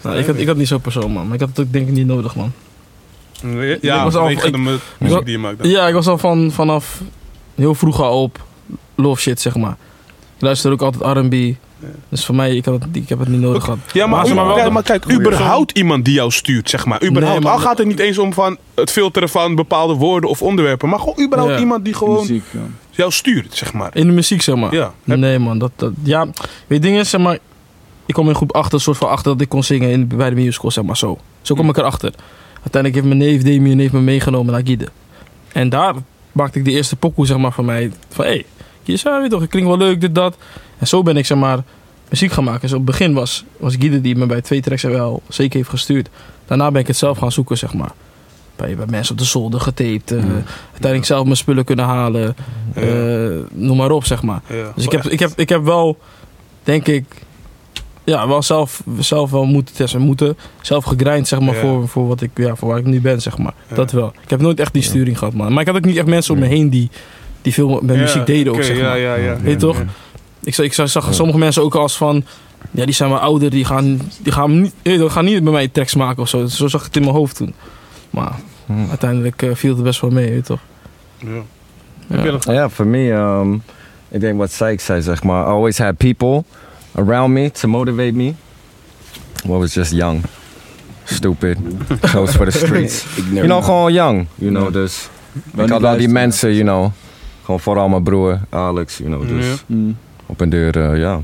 [0.01, 1.25] Nou, ik, had, ik had niet zo'n persoon, man.
[1.25, 2.51] Maar ik had het ook denk ik niet nodig, man.
[3.81, 5.57] Ja, Ik was al- ik- de mu- muziek die je maakt.
[5.57, 5.69] dan.
[5.69, 7.01] Ja, ik was al van, vanaf
[7.55, 8.43] heel vroeg al op
[8.95, 9.77] love shit, zeg maar.
[10.35, 11.55] Ik luister ook altijd R&B.
[12.09, 13.77] Dus voor mij, ik, had het, ik heb het niet nodig gehad.
[13.93, 17.03] Ja, maar, Maar ze maar wel kijk, maar überhaupt iemand die jou stuurt, zeg maar.
[17.03, 17.33] Überhaupt.
[17.39, 20.41] Nee, maar- Al gaat het niet eens om van het filteren van bepaalde woorden of
[20.41, 20.89] onderwerpen.
[20.89, 21.59] Maar gewoon überhaupt Ja.
[21.59, 22.43] iemand die gewoon Muziek,
[22.89, 23.89] jou stuurt, zeg maar.
[23.95, 24.73] In de muziek, zeg maar.
[24.75, 24.93] Ja.
[25.03, 25.57] Nee, man.
[25.57, 26.33] Dat, dat, ja, weet
[26.67, 27.37] je, ding is, zeg maar...
[28.05, 30.29] ik kwam in groep 8 een soort van achter dat ik kon zingen in, bij
[30.29, 31.17] de musical, zeg maar zo.
[31.41, 32.13] Zo kwam ik erachter.
[32.61, 34.87] Uiteindelijk heeft mijn neef Damien heeft me meegenomen naar Guide.
[35.51, 35.93] En daar
[36.31, 37.91] maakte ik de eerste pokoe, zeg maar, van mij.
[38.09, 38.45] Van, hé, hey,
[38.83, 40.37] je weet toch, het klinkt wel leuk, dit, dat.
[40.77, 41.63] En zo ben ik, zeg maar,
[42.09, 42.61] muziek gaan maken.
[42.61, 45.69] Dus op het begin was, was Guide die me bij twee tracks wel zeker heeft
[45.69, 46.09] gestuurd.
[46.45, 47.91] Daarna ben ik het zelf gaan zoeken, zeg maar.
[48.55, 50.11] Bij, bij mensen op de zolder getaped.
[50.11, 50.17] eh,
[50.71, 52.35] Uiteindelijk zelf mijn spullen kunnen halen.
[52.73, 52.83] eh,
[53.51, 54.41] noem maar op, zeg maar.
[54.75, 55.97] Dus ik heb, ik, heb, ik heb wel,
[56.63, 57.05] denk ik,
[58.03, 60.01] ja, wel zelf, zelf wel moeten testen.
[60.01, 60.37] Moeten.
[60.61, 61.61] Zelf gegrind, zeg maar, Ja.
[61.61, 63.53] voor, voor, wat ik, ja, voor waar ik nu ben, zeg maar.
[63.69, 63.75] Ja.
[63.75, 64.13] Dat wel.
[64.23, 65.51] Ik heb nooit echt die sturing gehad, man.
[65.53, 66.89] Maar ik had ook niet echt mensen om me heen die,
[67.41, 68.99] die veel met Ja, muziek deden ook, oké, zeg ja, maar.
[68.99, 69.37] ja, ja.
[69.41, 69.83] Weet je toch?
[70.43, 72.23] Ik, zag- ik zag, zag sommige mensen ook als van...
[72.71, 75.67] Ja, die zijn wel ouder, die gaan, die gaan, niet, toch, gaan niet bij mij
[75.67, 76.45] tracks maken of zo.
[76.45, 77.53] Zo zag ik het in mijn hoofd toen.
[78.09, 78.31] Maar
[78.89, 80.59] uiteindelijk eh, viel het best wel mee, weet je toch?
[82.07, 82.39] Ja.
[82.53, 82.69] Ja.
[82.69, 83.63] Voor mij, um,
[84.09, 85.43] ik denk wat Sykes zei, zeg maar.
[85.45, 86.43] I always had people
[86.95, 88.35] around me to motivate me.
[89.45, 90.23] I was just young.
[91.03, 91.57] Stupid.
[92.01, 93.05] Goes for the streets.
[93.31, 94.27] You know, gewoon young.
[94.35, 95.09] You know, dus.
[95.57, 96.91] Ik had al die mensen, you know.
[97.45, 99.27] Gewoon vooral mijn broer, Alex, you know.
[99.27, 99.63] Dus.
[99.65, 99.97] Mm.
[100.25, 101.21] op een deur, eh, ja.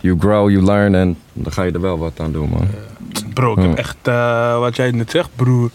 [0.00, 2.68] You grow, you learn en dan ga je er wel wat aan doen, man.
[3.34, 5.70] Bro, ik heb echt, eh, wat jij net zegt, broer.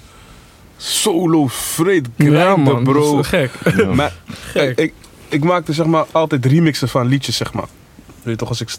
[0.78, 2.84] Solo vreed Ja, grinden, man.
[2.84, 3.16] bro.
[3.16, 3.52] Dat is gek.
[3.96, 4.14] Maar
[4.54, 4.94] kijk, ik,
[5.30, 7.68] ik maakte zeg maar altijd remixen van liedjes, zeg maar.
[8.06, 8.70] Weet je toch, als ik,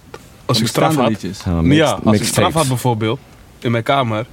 [0.51, 1.09] als ik straf had.
[1.09, 1.41] liedjes.
[1.45, 3.19] Ja, mixed- ja, als ik straf had bijvoorbeeld,
[3.59, 4.27] in mijn kamer,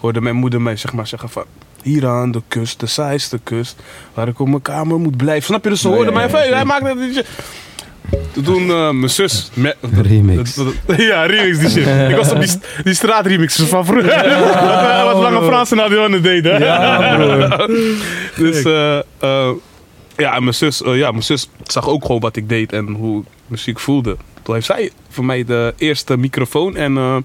[0.00, 1.44] hoorde mijn moeder mij zeg maar zeggen van...
[1.82, 3.76] Hier aan de kust, de zijste kust,
[4.14, 5.44] waar ik op mijn kamer moet blijven.
[5.44, 5.70] Snap je?
[5.70, 6.54] Dus ze Ja, hoorden ja, mij ja, van, ja.
[6.54, 7.24] hij maakt dat liedje.
[8.44, 9.50] Toen eh, mijn zus...
[9.54, 10.54] Met, Remix.
[10.96, 11.86] ja, remix die shit.
[12.10, 12.50] Ik was op die,
[12.84, 15.04] die straatremixes van vroeger.
[15.04, 16.60] Wat Lange Fransen die aan het deden.
[16.60, 17.70] Ja, broer.
[18.44, 19.50] Dus eh, eh,
[20.16, 22.86] ja, en mijn zus, eh, ja, mijn zus zag ook gewoon wat ik deed en
[22.88, 24.16] hoe ik muziek voelde.
[24.42, 27.16] Toen heeft zij voor mij de eerste microfoon en eh,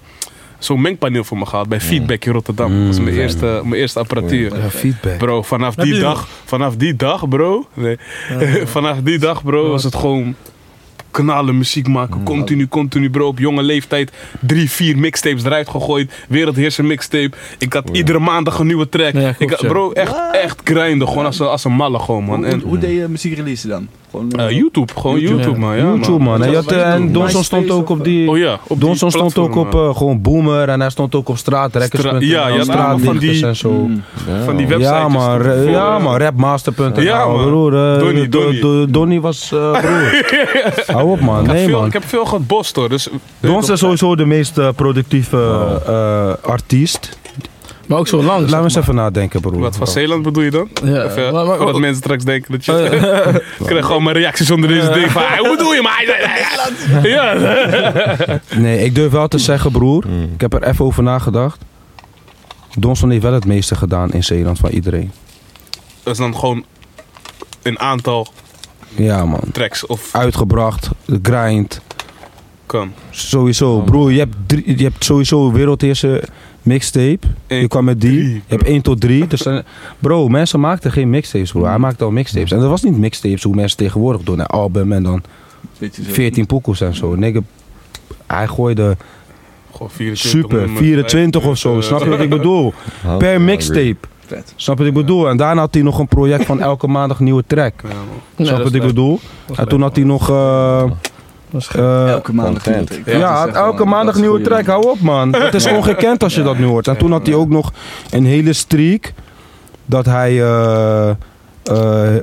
[0.59, 2.71] zo'n mengpaneel voor me gehad bij Feedback in Rotterdam.
[2.71, 3.21] Mm, dat was mijn ja.
[3.21, 4.57] eerste, mijn eerste apparatuur.
[4.57, 5.17] Ja, feedback.
[5.17, 7.67] Bro, vanaf die dag, vanaf die dag, bro.
[7.73, 7.97] Nee.
[8.75, 10.35] vanaf die dag, bro, was het gewoon
[11.11, 12.23] knallen muziek maken.
[12.23, 13.27] Continu, continu, bro.
[13.27, 14.11] Op jonge leeftijd
[14.41, 16.13] drie, vier mixtapes eruit gegooid.
[16.27, 17.31] Wereldheerser mixtape.
[17.57, 19.13] Ik had iedere maandag een nieuwe track.
[19.13, 21.07] Ja, ik had, bro, echt, echt grinden.
[21.07, 22.43] Gewoon als een, als een malle gewoon, man.
[22.43, 23.87] Hoe, En, hoe deed je muziek releasen dan?
[24.11, 25.65] Gewoon, eh, eh, YouTube, gewoon YouTube, YouTube, ja.
[25.65, 25.77] man.
[25.77, 26.43] Ja, YouTube, man.
[26.43, 28.29] En, had, eh, en Donson stond ook op die...
[28.29, 31.29] Oh ja, op die Donson stond ook op eh, gewoon Boomer en hij stond ook
[31.29, 32.01] op straatrekkers.
[32.01, 32.65] Stra- ja,
[32.99, 33.71] van die- en zo.
[33.71, 34.03] mm.
[34.45, 34.97] van die websites.
[34.97, 37.01] Ja man, Voor, ja man, rapmaster.nl.
[37.01, 37.45] Ja, man.
[37.45, 37.93] broer.
[37.93, 38.61] eh, Donnie, Do- Donnie.
[38.61, 40.25] Do- Donnie was eh, broer.
[40.95, 41.87] Hou op man, nee veel, man.
[41.87, 42.89] ik heb veel gebost hoor.
[42.89, 45.37] Dus, Dons is sowieso de meest productieve
[45.87, 47.17] eh, artiest.
[47.87, 48.39] Maar ook zo lang.
[48.41, 49.59] Laten we eens even nadenken broer.
[49.59, 50.69] Wat van Zeeland bedoel je dan?
[50.83, 52.73] Ja, Of, maar- maar- voordat mensen straks denken dat je...
[53.59, 55.21] ik krijg gewoon mijn reacties onder deze ding van...
[55.25, 56.05] "Hey, Hoe doe je maar?
[57.03, 57.33] Ja.
[58.55, 60.03] Nee, ik durf wel te zeggen broer.
[60.07, 60.23] Mm.
[60.33, 61.61] Ik heb er even over nagedacht.
[62.77, 65.11] Donson heeft wel het meeste gedaan in Zeeland van iedereen.
[66.03, 66.65] Dat is dan gewoon
[67.61, 68.27] een aantal
[68.95, 69.39] Ja man.
[69.51, 70.89] tracks of Uitgebracht,
[71.21, 71.81] grind.
[72.65, 72.93] kan.
[73.09, 76.23] Sowieso, broer, je hebt, drie, je hebt sowieso wereldeerste
[76.67, 77.19] mixtape.
[77.47, 78.11] Eén Je kwam met die.
[78.11, 79.27] drie, Je hebt 1 tot 3.
[79.27, 79.61] Dus dan-
[79.99, 81.65] bro, mensen maakten geen mixtapes, bro.
[81.65, 82.51] Hij maakte al mixtapes.
[82.51, 84.39] En dat was niet mixtapes hoe mensen tegenwoordig doen.
[84.39, 85.23] Een album en dan
[85.79, 86.11] beetje zo.
[86.11, 87.15] 14 poekels en zo.
[87.15, 87.39] Nigga,
[88.27, 88.97] hij gooide
[89.71, 91.81] Gewoon 24 super, nummers, 24 of zo.
[91.81, 92.73] Snap je wat ik bedoel?
[93.17, 93.95] Per mixtape.
[94.25, 94.53] Vet.
[94.55, 95.29] Snap je wat ik bedoel?
[95.29, 97.73] En daarna had hij nog een project van elke maandag nieuwe track.
[97.83, 99.19] Nee, Snap je wat ik bedoel?
[99.55, 100.29] En toen had hij nog...
[100.29, 100.83] eh,
[101.75, 103.55] Eh, Elke maandag nieuwe Ja, track.
[103.55, 104.65] Ja, elke maandag nieuwe track.
[104.65, 105.35] Hou op, man.
[105.35, 106.87] Het is ongekend als je dat nu hoort.
[106.87, 107.73] En toen had hij ook nog
[108.09, 109.13] een hele streak.
[109.85, 111.09] Dat hij eh,
[111.63, 112.15] eh,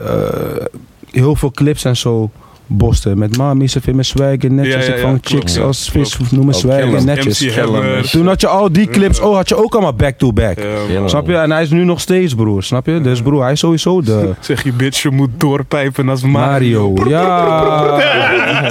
[1.10, 2.30] heel veel clips en zo
[2.76, 3.16] boste.
[3.16, 4.74] Met mami, ze vindt me swagger netjes.
[4.86, 5.28] Ja, ja, Ik vang klopt.
[5.28, 6.32] chicks Ja, als vis, klopt.
[6.32, 7.04] noem me Ook swagger Killer.
[7.04, 8.10] netjes.
[8.10, 10.58] Toen had je al die clips, oh, had je ook allemaal back-to-back.
[11.06, 11.36] Snap je?
[11.36, 12.62] En hij is nu nog steeds, broer.
[12.62, 13.00] Snap je?
[13.00, 16.92] Dus broer, hij is sowieso de Zeg je bitch, je moet doorpijpen als Mario.
[16.92, 17.08] Mario.
[17.08, 17.82] Ja.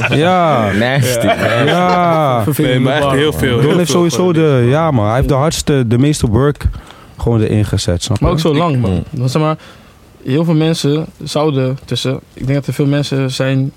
[0.16, 0.72] Ja.
[0.72, 1.66] Nasty, man.
[1.66, 2.44] Ja.
[2.58, 3.62] Nee, maar echt heel veel.
[3.62, 6.66] Don heeft sowieso de, ja man, hij heeft de hardste, de meeste work
[7.18, 8.24] gewoon erin gezet, snap je?
[8.24, 8.92] Maar ook zo lang, man.
[8.92, 9.04] Mm.
[9.12, 9.58] Want zeg maar,
[10.24, 12.20] heel veel mensen zouden tussen...
[12.34, 13.72] Ik denk dat er veel mensen zijn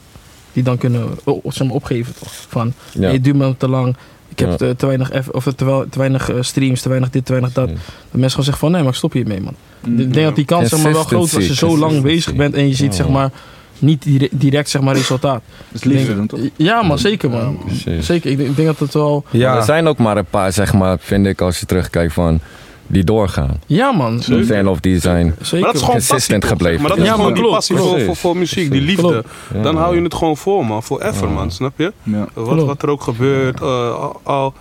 [0.56, 2.32] die dan kunnen o- zeg maar, opgeven, toch?
[2.48, 3.10] Van, Ja.
[3.10, 3.96] het duurt me te lang.
[4.28, 4.56] Ik heb Ja.
[4.56, 5.54] te, te weinig, eff- of te,
[5.90, 7.68] te weinig eh, streams, te weinig dit, te weinig dat.
[7.68, 7.74] Ja.
[7.74, 9.54] Dat mensen gewoon zeggen van, nee, maar ik stop hiermee, man.
[9.86, 10.00] Mm.
[10.00, 12.34] Ik denk dat die kans zeg maar, wel groot is als je zo lang bezig
[12.34, 12.96] bent en je ziet Ja.
[13.02, 13.30] zeg maar,
[13.78, 15.42] niet dire- direct zeg maar, resultaat.
[15.70, 16.40] Dat is liefde dan toch?
[16.56, 17.58] Ja, man, zeker, man.
[18.00, 19.24] Zeker, ik denk, ik denk dat het wel...
[19.30, 22.12] Maar Ja, Er zijn ook maar een paar, zeg maar, vind ik, als je terugkijkt
[22.12, 22.40] van
[22.86, 23.60] die doorgaan.
[23.66, 24.16] Ja, man.
[24.26, 25.34] Die zijn of die zijn.
[25.40, 25.58] Zeker.
[25.60, 26.80] Maar dat is gewoon Consistent passie, gebleven.
[26.80, 29.24] Maar dat is Ja, gewoon man, die passie voor, voor, voor muziek, die liefde.
[29.62, 30.82] Dan hou je het gewoon voor, man.
[30.82, 31.32] Voor ever, Ja.
[31.34, 31.50] man.
[31.50, 31.92] Snap je?
[32.02, 32.26] Ja.
[32.34, 32.62] Wat, Klopt.
[32.66, 33.60] wat er ook gebeurt.
[33.60, 34.54] eh, al, al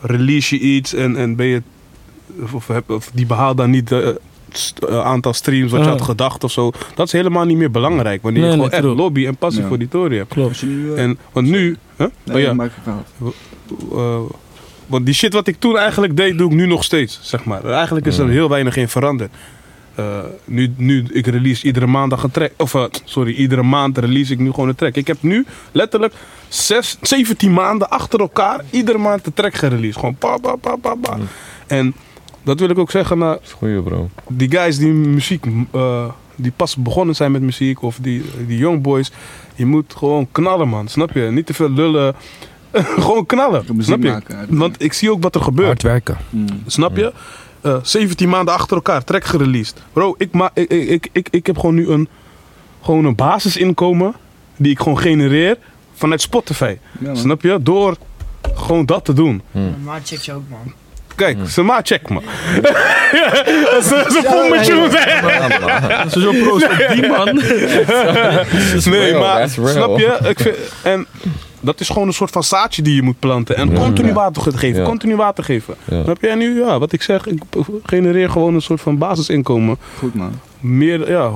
[0.00, 1.62] release je iets en, en ben je,
[2.42, 6.44] of, of, heb- of die behaalt dan niet het aantal streams wat je had gedacht
[6.44, 6.70] of zo.
[6.94, 9.02] Dat is helemaal niet meer belangrijk wanneer Nee, je nee, gewoon echt true.
[9.02, 9.68] lobby en passie Ja.
[9.68, 10.32] voor die tory hebt.
[10.32, 10.62] Klopt.
[10.62, 12.06] Eh, En, want nu, huh?
[12.24, 12.68] nee, oh ja,
[13.92, 14.18] eh,
[14.92, 17.64] want die shit wat ik toen eigenlijk deed, doe ik nu nog steeds, zeg maar.
[17.64, 19.30] Eigenlijk is er heel weinig in veranderd.
[19.94, 22.50] Eh, nu, nu, ik release iedere maandag een track.
[22.56, 24.94] Of, eh, sorry, iedere maand release ik nu gewoon een track.
[24.94, 26.14] Ik heb nu letterlijk
[26.48, 29.96] zes, 17 maanden achter elkaar iedere maand een track gereleased.
[29.96, 31.16] Gewoon pa, pa, pa, pa, pa.
[31.66, 31.94] En
[32.42, 34.10] dat wil ik ook zeggen naar goeie, bro.
[34.28, 36.04] die guys die muziek, eh,
[36.36, 37.82] die pas begonnen zijn met muziek.
[37.82, 39.12] Of die, die young boys.
[39.54, 40.88] Je moet gewoon knallen, man.
[40.88, 41.20] Snap je?
[41.20, 42.14] Niet te veel lullen.
[43.04, 43.64] gewoon knallen.
[43.78, 44.08] Snap je?
[44.08, 44.46] maken.
[44.48, 45.66] Want ik zie ook wat er gebeurt.
[45.66, 46.16] Hard werken.
[46.30, 46.46] Mm.
[46.66, 47.12] Snap je?
[47.60, 49.82] Eh, 17 maanden achter elkaar, track gereleased.
[49.92, 52.08] Bro, ik, ma ik, ik, ik, ik, ik heb gewoon nu een,
[52.82, 54.14] gewoon een basisinkomen
[54.56, 55.56] die ik gewoon genereer
[55.94, 56.76] vanuit Spotify.
[56.98, 57.14] Ja.
[57.14, 57.58] Snap je?
[57.62, 57.96] Door
[58.54, 59.42] gewoon dat te doen.
[59.84, 60.72] Maar check je ook, man.
[61.14, 62.20] Kijk, ze maar check me.
[63.82, 66.10] Ze ze voelen me tune.
[66.10, 67.34] Zo zo proost op die man.
[68.84, 70.18] Nee, real, maar snap je?
[70.28, 71.06] Ik vind, en
[71.62, 73.56] dat is gewoon een soort van zaadje die je moet planten.
[73.56, 74.86] En continu water geven, Ja.
[74.86, 75.74] continu water geven.
[75.90, 76.02] Ja.
[76.02, 76.28] Snap je?
[76.28, 77.42] En nu, ja, wat ik zeg, ik
[77.82, 79.76] genereer gewoon een soort van basisinkomen.
[79.98, 80.32] Goed, man.
[80.60, 81.30] Meer, ja,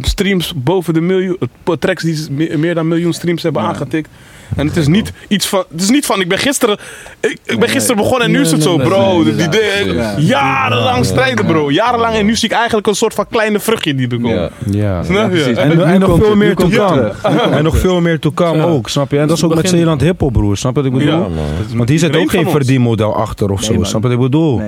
[0.00, 3.68] streams boven de miljoen, eh, tracks die meer, dan miljoen streams hebben Ja.
[3.68, 4.08] aangetikt.
[4.56, 6.78] En het is niet iets van, het is niet van, ik ben gisteren,
[7.20, 9.24] ik, ik ben gisteren begonnen en nu is het zo, bro.
[9.24, 10.14] die, die- ja.
[10.18, 11.70] jarenlang strijden, bro.
[11.70, 14.50] Jarenlang en nu zie ik eigenlijk een soort van kleine vruchtje die er komt.
[14.70, 15.02] Ja.
[15.04, 15.42] Snap je?
[15.44, 17.14] En, nog veel meer te het komen.
[17.52, 19.18] En nog veel meer te komen ook, snap je?
[19.18, 20.56] En dat is ook met Zeeland Hiphop, broer.
[20.56, 21.26] Snap je wat ik bedoel?
[21.74, 23.72] Want hier zit ook geen verdienmodel achter of zo.
[23.82, 24.62] Snap je wat ik bedoel?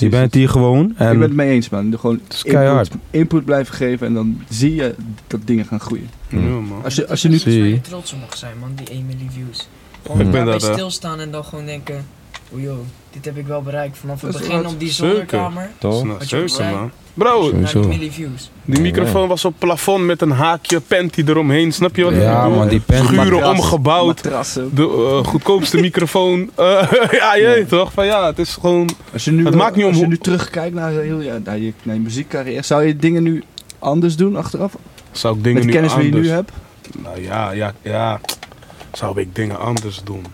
[0.00, 0.20] Nee, Je precies.
[0.20, 1.98] bent hier gewoon Ik ben en het mee eens, man.
[1.98, 4.94] Gewoon input, input blijven geven en dan zie je
[5.26, 6.08] dat dingen gaan groeien.
[6.28, 6.84] Ja, man.
[6.84, 7.36] Als je, als je nu...
[7.36, 7.72] Dat is waar Zie.
[7.74, 9.68] je trots op mag zijn, man, die 1 miljoen views.
[10.06, 12.04] Gewoon Ik ben daarbij eh, stilstaan en dan gewoon denken,
[12.54, 12.78] oh joh,
[13.10, 13.98] dit heb ik wel bereikt.
[13.98, 15.08] Vanaf het begin wat- op die Zeker.
[15.14, 16.04] zolderkamer Toch?
[16.18, 16.90] Zeker, man.
[17.14, 17.50] Bro,
[18.10, 18.50] views.
[18.64, 21.72] die microfoon was op plafond met een haakje, panty eromheen.
[21.72, 22.58] Snap je wat ik Ja, bedoel?
[22.58, 24.06] man, die panty- Schuren Matras, omgebouwd.
[24.22, 24.74] Matrassen.
[24.74, 26.50] De eh, goedkoopste microfoon.
[26.56, 27.92] Eh, ja, je toch?
[27.92, 28.88] Van ja, het is gewoon...
[29.12, 31.38] Als je nu, Het eh, maakt niet om als je nu terugkijkt naar, heel, ja,
[31.44, 33.42] naar, je, naar je muziekcarrière, zou je dingen nu
[33.78, 34.76] anders doen achteraf?
[35.10, 36.26] Zou ik dingen Met de nu kennis die je anders...
[36.28, 36.52] nu hebt?
[37.02, 38.20] Nou ja, ja, ja.
[38.92, 40.24] Zou ik dingen anders doen?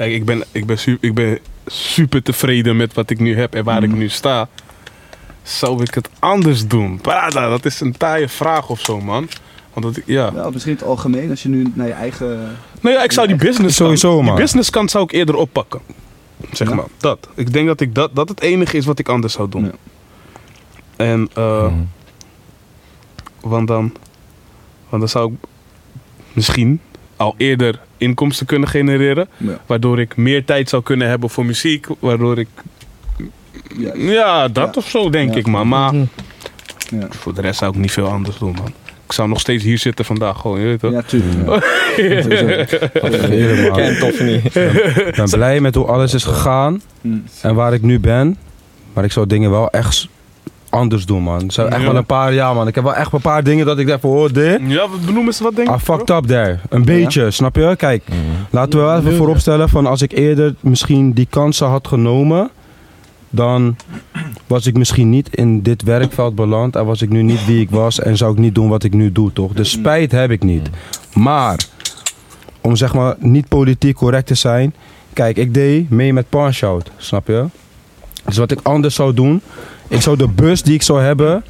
[0.00, 3.54] Kijk, ik ben, ik, ben su- ik ben super tevreden met wat ik nu heb
[3.54, 4.48] en waar ik nu sta.
[5.42, 7.00] Zou ik het anders doen?
[7.00, 9.28] Prada, dat is een taaie vraag of zo, man.
[9.72, 10.32] Want dat, ik- ja.
[10.32, 12.56] Wel, misschien in het algemeen, als je nu naar je eigen...
[12.80, 14.34] Nou ja, ik zou die business Sowieso, kant, man.
[14.34, 15.80] Die business kant zou ik eerder oppakken.
[16.52, 16.74] Zeg Ja.
[16.74, 17.28] maar, dat.
[17.34, 19.64] Ik denk dat ik dat, dat het enige is wat ik anders zou doen.
[19.64, 19.72] Ja.
[20.96, 21.74] En, eh, Mhm.
[23.40, 23.92] want, dan,
[24.88, 25.48] want dan zou ik
[26.32, 26.80] misschien
[27.20, 29.28] al eerder inkomsten kunnen genereren.
[29.36, 31.86] Ja, Waardoor ik meer tijd zou kunnen hebben voor muziek.
[31.98, 32.48] Waardoor ik,
[33.78, 34.80] ja, ja, dat Ja.
[34.80, 35.38] of zo denk Ja.
[35.38, 35.68] ik, man.
[35.68, 36.06] Maar ja.
[37.10, 38.72] voor de rest zou ik niet veel anders doen, man.
[39.06, 40.92] Ik zou nog steeds hier zitten vandaag, gewoon, je weet toch?
[40.92, 41.64] Ja, tuurlijk.
[44.20, 44.54] niet?
[45.06, 47.24] Ik ben blij met hoe alles is gegaan Mm.
[47.42, 48.36] en waar ik nu ben.
[48.92, 50.08] Maar ik zou dingen wel echt
[50.70, 51.50] anders doen, man.
[51.50, 51.86] Zijn echt Ja.
[51.86, 52.68] wel een paar, ja, man.
[52.68, 54.60] Ik heb wel echt een paar dingen dat ik denk van, oh, dit.
[54.66, 55.78] Ja, wat benoemen ze wat denk I ik?
[55.80, 56.58] fucked up there.
[56.68, 57.74] Een beetje, snap je?
[57.76, 58.02] Kijk,
[58.50, 62.50] laten we wel even vooropstellen van als ik eerder misschien die kansen had genomen,
[63.30, 63.76] dan
[64.46, 67.70] was ik misschien niet in dit werkveld beland en was ik nu niet wie ik
[67.70, 69.52] was en zou ik niet doen wat ik nu doe, toch?
[69.52, 70.70] De spijt heb ik niet.
[71.14, 71.64] Maar,
[72.60, 74.74] om zeg maar niet politiek correct te zijn,
[75.12, 77.44] kijk, ik deed mee met Punch Out, snap je?
[78.24, 79.40] Dus wat ik anders zou doen,
[79.90, 81.44] ik zou de bus die ik zou hebben,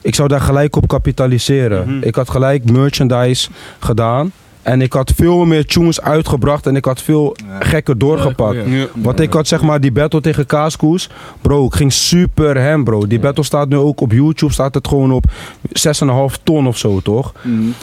[0.00, 1.94] ik zou daar gelijk op kapitaliseren.
[1.94, 2.06] Mhm.
[2.06, 4.32] Ik had gelijk merchandise gedaan.
[4.62, 7.66] En ik had veel meer tunes uitgebracht en ik had veel Ja.
[7.66, 8.54] gekker doorgepakt.
[8.56, 8.62] Ja.
[8.76, 8.86] Ja.
[8.94, 11.10] Want ik had zeg maar die battle tegen Kaaskoes.
[11.42, 13.06] Bro, ik ging super hem bro.
[13.06, 14.52] Die battle staat nu ook op YouTube.
[14.52, 15.24] Staat het gewoon op
[15.72, 17.32] 6,5 ton of zo toch?
[17.42, 17.74] Mm.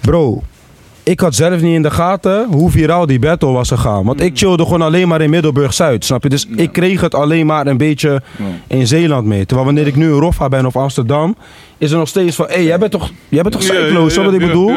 [0.00, 0.42] Bro,
[1.02, 4.04] ik had zelf niet in de gaten hoe viraal die battle was gegaan.
[4.04, 6.28] Want ik chillde gewoon alleen maar in Middelburg-Zuid, snap je?
[6.28, 6.62] Dus Ja.
[6.62, 8.44] ik kreeg het alleen maar een beetje Ja.
[8.66, 9.46] in Zeeland mee.
[9.46, 11.36] Terwijl wanneer ik nu in Roffa ben of Amsterdam,
[11.78, 12.46] is er nog steeds van...
[12.46, 13.62] Hé, hey, jij bent toch, jij bent toch
[14.10, 14.72] snap wat ik bedoel?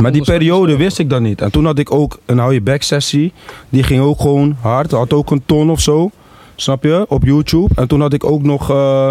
[0.00, 1.40] Maar die periode wist ik dat niet.
[1.40, 3.32] En toen had ik ook een hou je back sessie.
[3.68, 4.90] Die ging ook gewoon hard.
[4.90, 6.10] Had ook een ton of zo.
[6.56, 7.04] Snap je?
[7.08, 7.68] Op YouTube.
[7.74, 9.08] En toen had ik ook nog eh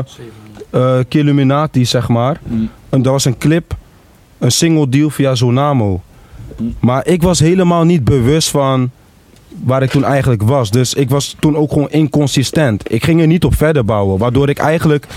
[0.70, 2.40] eh Killuminati, zeg maar.
[2.44, 2.70] Mm.
[2.90, 3.74] En dat was een clip.
[4.42, 6.02] Een single deal via Zonamo.
[6.80, 8.90] Maar ik was helemaal niet bewust van
[9.64, 10.72] waar ik toen eigenlijk was.
[10.72, 12.92] Dus ik was toen ook gewoon inconsistent.
[12.94, 14.18] Ik ging er niet op verder bouwen.
[14.18, 15.08] Waardoor ik eigenlijk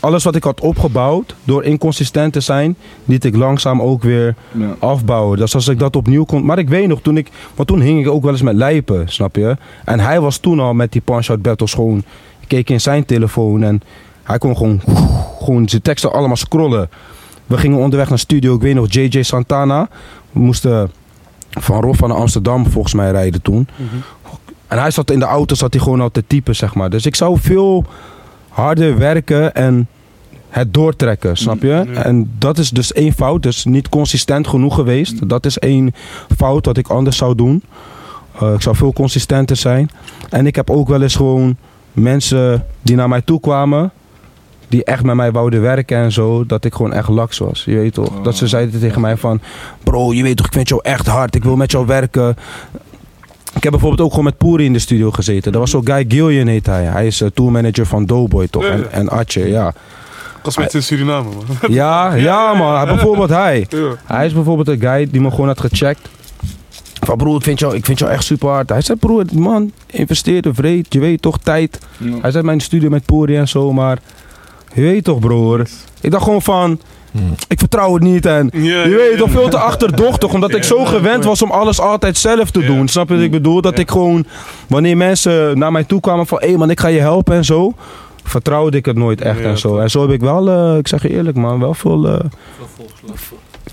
[0.00, 4.76] alles wat ik had opgebouwd, door inconsistent te zijn, liet ik langzaam ook weer Ja.
[4.78, 5.38] afbouwen.
[5.38, 6.44] Dus als ik dat opnieuw kon.
[6.44, 7.28] Maar ik weet nog, toen ik.
[7.54, 9.56] Want toen hing ik ook wel eens met lijpen, snap je?
[9.84, 11.98] En hij was toen al met die punch-out battles gewoon.
[12.40, 13.82] Ik keek in zijn telefoon en
[14.22, 14.80] hij kon gewoon.
[15.42, 16.88] Gewoon zijn teksten allemaal scrollen.
[17.46, 18.54] We gingen onderweg naar studio.
[18.54, 19.88] Ik weet nog, JJ Santana.
[20.32, 20.90] We moesten
[21.50, 23.68] van Roffa naar Amsterdam volgens mij rijden toen.
[24.66, 26.90] En hij zat in de auto, zat hij gewoon al te typen, zeg maar.
[26.90, 27.84] Dus ik zou veel
[28.48, 29.88] harder werken en
[30.48, 31.84] het doortrekken, snap je?
[31.94, 35.28] En dat is dus één fout, dus niet consistent genoeg geweest.
[35.28, 35.94] Dat is één
[36.36, 37.62] fout wat ik anders zou doen.
[38.40, 39.90] Eh, ik zou veel consistenter zijn.
[40.30, 41.56] En ik heb ook wel eens gewoon
[41.92, 43.90] mensen die naar mij toe kwamen,
[44.68, 47.64] die echt met mij wouden werken en zo, dat ik gewoon echt laks was.
[47.64, 48.22] Je weet toch?
[48.22, 49.40] Dat ze zeiden tegen mij van,
[49.82, 52.36] bro, je weet toch, ik vind jou echt hard, ik wil met jou werken.
[53.54, 55.52] Ik heb bijvoorbeeld ook gewoon met Poeri in de studio gezeten.
[55.52, 56.84] Dat was zo Guy Gillian heet hij.
[56.84, 58.64] Hij is uh, tourmanager van Doughboy toch?
[58.64, 59.72] En, en Atje, ja.
[60.42, 61.44] was met in Suriname, man.
[61.74, 62.86] Ja, ja man.
[62.86, 63.66] Bijvoorbeeld hij.
[64.04, 66.08] Hij is bijvoorbeeld een guy die me gewoon had gecheckt.
[67.00, 68.68] Van broer, ik vind jou, ik vind jou echt super hard.
[68.68, 70.92] Hij zei broer, man, investeerde vreed.
[70.92, 71.78] Je weet toch, tijd.
[72.20, 73.98] Hij zei mijn studie met Poeri en zo, maar...
[74.76, 75.66] Je weet toch broer.
[76.00, 76.80] Ik dacht gewoon van...
[77.48, 78.50] Ik vertrouw het niet en...
[78.52, 79.16] Ja, Je ja, weet ja.
[79.18, 80.32] toch, veel te achterdochtig.
[80.32, 82.88] Omdat ik zo gewend was om alles altijd zelf te doen.
[82.88, 83.60] Snap je wat ik bedoel?
[83.60, 84.24] Dat ik gewoon...
[84.68, 86.38] Wanneer mensen naar mij toe kwamen van...
[86.40, 87.72] Hé man, ik ga je helpen en zo.
[88.24, 89.78] Vertrouwde ik het nooit echt Ja, en zo.
[89.78, 92.08] En zo heb ik wel, eh, ik zeg je eerlijk man, wel veel...
[92.08, 92.18] eh,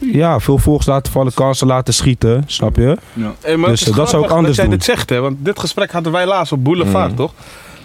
[0.02, 2.44] ja, veel volgers laten vallen, kansen laten schieten.
[2.46, 2.98] Snap je?
[3.42, 4.74] Hey, maar Dus, eh, dat zou ik anders dat jij doen.
[4.74, 5.20] dit zegt, hè?
[5.20, 7.16] Want dit gesprek hadden wij laatst op Boulevard, Mm.
[7.16, 7.32] toch?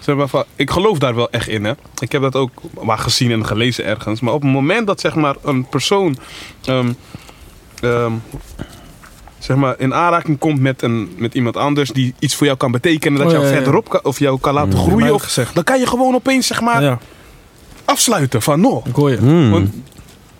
[0.08, 1.72] Zeg maar van, ik geloof daar wel echt in, hè?
[1.98, 2.50] Ik heb dat ook
[2.82, 4.20] maar gezien en gelezen ergens.
[4.20, 6.18] Maar op het moment dat zeg maar een persoon
[6.64, 6.88] ehm,
[7.80, 8.12] ehm,
[9.38, 12.70] zeg maar in aanraking komt met, een, met iemand anders die iets voor jou kan
[12.70, 13.56] betekenen, dat Oh, jou ja, ja.
[13.56, 15.54] verderop kan, of jou kan laten mij groeien, of, gezegd.
[15.54, 16.98] dan kan je gewoon opeens zeg maar Ja,
[17.84, 18.82] afsluiten van, no.
[18.86, 19.16] ik hoor je.
[19.16, 19.50] Hmm.
[19.50, 19.70] Want,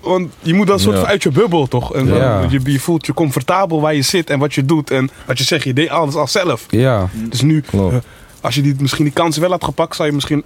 [0.00, 1.00] want je moet dan soort Ja.
[1.00, 1.94] van uit je bubbel, toch?
[1.94, 4.90] En dan- je, je voelt je comfortabel waar je zit en wat je doet.
[4.90, 6.64] En wat je zegt, je deed alles al zelf.
[6.68, 8.06] Ja, Dus nu, Klopt.
[8.39, 10.43] Eh, als je die, misschien die kansen wel had gepakt, zou je misschien,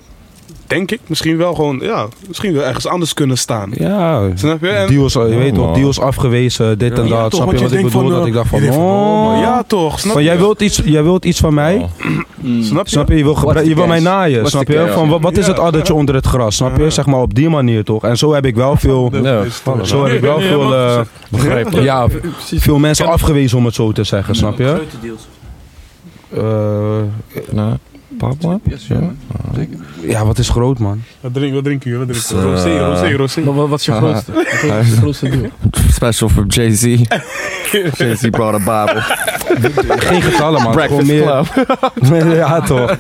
[0.66, 3.70] denk ik, misschien wel gewoon, ja, misschien wel ergens anders kunnen staan.
[3.74, 4.28] ja.
[4.34, 4.68] Snap je?
[4.68, 7.30] En, Deals, je weet toch, deals afgewezen, dit en Ja, dat.
[7.30, 8.01] toch, snap je wat ik bedoel?
[8.03, 10.28] van, dat eh, ik dacht van, denkt van, oh, oh, ja toch, snap Van, je?
[10.28, 11.90] jij, wilt iets, jij wilt iets van mij, Oh.
[12.62, 12.90] Snap je?
[12.93, 13.16] snap je?
[13.16, 14.90] Je wil, je wil mij naaien, What's snap je?
[14.93, 15.62] Van, wat, wat is het Ja.
[15.62, 16.90] addertje onder het gras, snap je?
[16.90, 18.05] Zeg maar op die manier toch?
[18.05, 19.12] En zo heb ik wel veel,
[19.82, 21.84] zo heb ik wel veel, eh, begrijpelijk.
[21.84, 22.07] ja,
[22.55, 24.82] veel mensen afgewezen om het zo te zeggen, snap je?
[26.37, 27.03] Eh,
[27.51, 27.74] Nou,
[28.18, 28.59] papa?
[28.89, 28.97] Ja.
[30.07, 31.03] ja, wat is groot man?
[31.20, 32.07] Wat drink, wat drinken jullie?
[32.07, 32.78] Wat drinken Eh, jullie?
[32.80, 33.45] Rosé, rosé, rosé.
[33.45, 34.33] Wat, wat, wat is je grootste?
[34.33, 34.45] Wat
[34.80, 35.51] is je grootste deal?
[35.93, 36.83] Special for Jay-Z.
[37.99, 39.01] Jay-Z brought a Bible.
[40.07, 42.24] Geen getallen man, gewoon Breakfast meer, Club.
[42.24, 42.97] Nee, ja toch.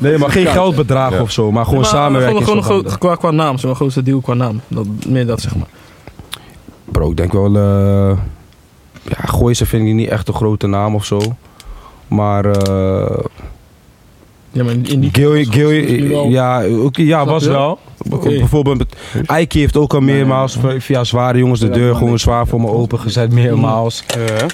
[0.00, 2.44] Nee, maar geen geldbedrag of zo, maar gewoon Maar samenwerking.
[2.44, 4.60] Gewoon, gewoon qua, qua naam, zo'n grootste deal qua naam.
[4.68, 5.66] Dat, meer dat zeg maar.
[6.84, 7.56] Bro, ik denk wel.
[7.56, 8.18] eh
[9.02, 11.18] ja, Gooise vind ik niet echt een grote naam of zo.
[12.08, 12.44] Maar.
[12.44, 13.24] eh
[14.52, 15.70] Ja, maar in, die Gil, Gil,
[16.28, 17.50] ja, ook, ja was je?
[17.50, 17.78] wel.
[18.10, 18.28] Oké.
[18.28, 18.84] Bijvoorbeeld,
[19.26, 22.66] Eike heeft ook al meermaals via- via zware jongens de deur gewoon zwaar voor me
[22.68, 23.32] opengezet.
[23.32, 24.04] Meermaals.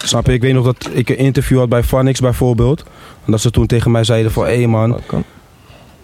[0.04, 0.32] Snap je?
[0.32, 2.84] Ik weet nog dat ik een interview had bij Phonix bijvoorbeeld.
[3.24, 4.96] En dat ze toen tegen mij zeiden van, hé man,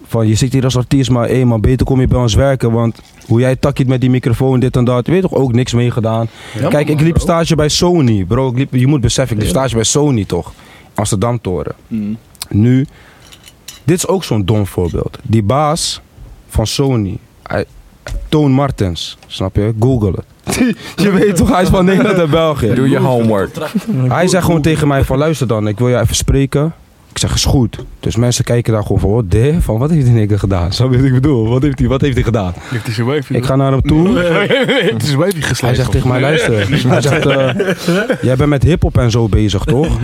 [0.07, 2.71] van je zit hier als artiest, maar hé man, beter kom je bij ons werken.
[2.71, 5.73] Want hoe jij takkiet met die microfoon, dit en dat, je weet toch ook niks
[5.73, 6.27] mee gedaan.
[6.59, 7.23] Ja, Kijk, ik liep bro.
[7.23, 8.25] stage bij Sony.
[8.25, 10.53] Bro, ik liep, je moet beseffen, ik liep stage bij Sony toch?
[11.01, 11.75] Amsterdam Toren.
[12.49, 12.85] Nu,
[13.83, 15.17] dit is ook zo'n dom voorbeeld.
[15.23, 16.01] Die baas
[16.47, 17.65] van Sony, hij,
[18.29, 19.73] Toon Martens, snap je?
[19.79, 20.55] Google het.
[21.03, 22.73] je weet toch, hij is van Nederland en België.
[22.73, 23.55] Doe je homework.
[24.07, 26.73] Hij zegt gewoon tegen mij van luister dan, ik wil je even spreken.
[27.11, 27.85] Ik zeg is goed.
[27.99, 30.73] Dus mensen kijken daar gewoon van wat de, van wat heeft die nigger gedaan?
[30.73, 31.47] Snap je wat ik bedoel?
[31.47, 32.53] Wat heeft hij, wat heeft hij gedaan?
[32.57, 33.35] Heeft hij zijn wijfje?
[33.35, 34.17] Ik ga naar hem toe.
[34.93, 36.87] Het is Hij zegt tegen mij, luister.
[36.87, 39.97] Hij zegt, eh, jij bent met hiphop en zo bezig, toch?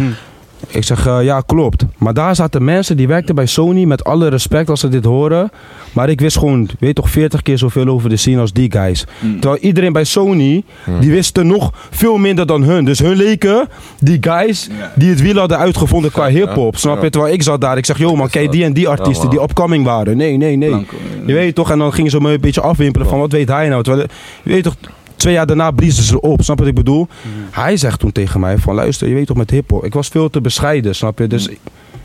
[0.67, 1.85] Ik zeg, eh, ja, klopt.
[1.97, 5.51] Maar daar zaten mensen die werkten bij Sony, met alle respect als ze dit horen.
[5.93, 9.05] Maar ik wist gewoon, weet toch, 40 keer zoveel over de scene als die guys.
[9.39, 10.63] Terwijl iedereen bij Sony,
[10.99, 12.85] die wisten nog veel minder dan hun.
[12.85, 13.67] Dus hun leken
[13.99, 16.77] die guys die het wiel hadden uitgevonden qua hip-hop.
[16.77, 17.09] Snap je?
[17.09, 19.85] Terwijl ik zat daar, ik zeg, joh man, kijk die en die artiesten die upcoming
[19.85, 20.17] waren.
[20.17, 20.85] Nee, nee, nee.
[21.25, 23.69] Je weet toch, en dan gingen ze me een beetje afwimpelen van wat weet hij
[23.69, 23.83] nou.
[23.83, 24.07] Terwijl,
[24.43, 24.75] je weet toch,
[25.17, 27.07] twee jaar daarna bliezen ze op, snap je wat ik bedoel?
[27.51, 30.29] Hij zegt toen tegen mij van luister, je weet toch met hiphop, ik was veel
[30.29, 31.27] te bescheiden, snap je?
[31.27, 31.49] Dus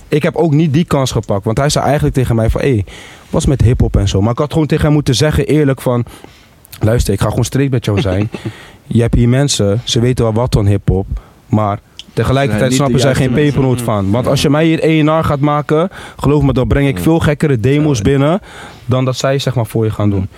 [0.08, 2.70] ik heb ook niet die kans gepakt, want hij zei eigenlijk tegen mij van hé,
[2.72, 2.84] hey,
[3.30, 4.20] was met hiphop en zo.
[4.20, 6.04] Maar ik had gewoon tegen hem moeten zeggen eerlijk van,
[6.80, 8.30] luister, ik ga gewoon straight met jou zijn.
[8.86, 11.06] je hebt hier mensen, ze weten wel wat van hiphop,
[11.46, 11.78] maar...
[12.12, 14.10] Tegelijkertijd snappen zij geen pepernoot van.
[14.10, 17.60] Want als je mij hier ENR gaat maken, geloof me, dan breng ik veel gekkere
[17.60, 18.40] demo's binnen
[18.84, 20.28] dan dat zij zeg maar voor je gaan doen.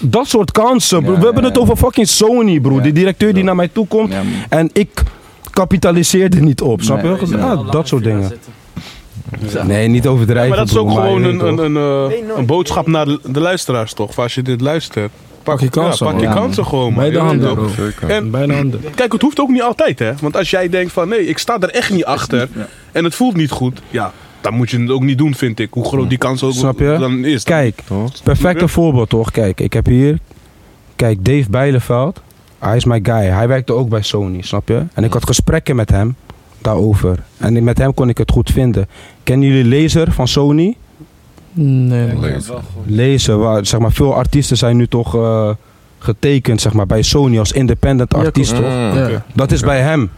[0.00, 1.12] Dat soort kansen, bro.
[1.12, 1.62] Ja, We hebben ja, het ja.
[1.62, 2.74] over fucking Sony, bro.
[2.76, 2.82] Ja.
[2.82, 4.12] Die directeur die naar mij toe komt.
[4.48, 5.02] En ik
[5.50, 7.08] kapitaliseer er niet op, snap je?
[7.08, 7.40] Nee, nee.
[7.40, 8.32] Ah, dat soort dingen.
[9.66, 12.38] Nee, niet overdrijven, Maar dat is bro, ook gewoon een, een, een, eh, Nee, nooit.
[12.38, 14.18] een boodschap naar de, de luisteraars toch?
[14.18, 15.10] Als je dit luistert.
[15.42, 17.02] Pak je kansen, Ja, pak je kansen gewoon, man.
[17.02, 17.58] Bij de handen.
[18.08, 18.80] En Bijna handen.
[18.94, 20.12] kijk, het hoeft ook niet altijd, hè?
[20.20, 22.66] Want als jij denkt van nee, ik sta er echt niet achter Ja.
[22.92, 24.12] en het voelt niet goed, ja,
[24.48, 25.68] dan moet je het ook niet doen, vind ik.
[25.70, 26.96] Hoe groot die kans ook Snap je?
[27.00, 27.42] dan is.
[27.44, 28.22] Kijk, Toch?
[28.22, 29.30] perfecte voorbeeld toch?
[29.30, 30.18] Kijk, ik heb hier...
[30.96, 32.20] Kijk, Dave Bijleveld.
[32.58, 33.14] Hij is mijn guy.
[33.24, 34.82] Hij werkte ook bij Sony, snap je?
[34.94, 36.16] En ik had gesprekken met hem
[36.58, 37.22] daarover.
[37.36, 38.88] En met hem kon ik het goed vinden.
[39.22, 40.76] Kennen jullie Laser van Sony?
[41.52, 42.12] Nee.
[42.86, 45.50] Laser, waar zeg maar, veel artiesten zijn nu toch eh,
[45.98, 48.72] getekend zeg maar, bij Sony als independent artiest, Mm, toch?
[49.10, 49.24] Ja.
[49.34, 50.10] Dat is bij hem,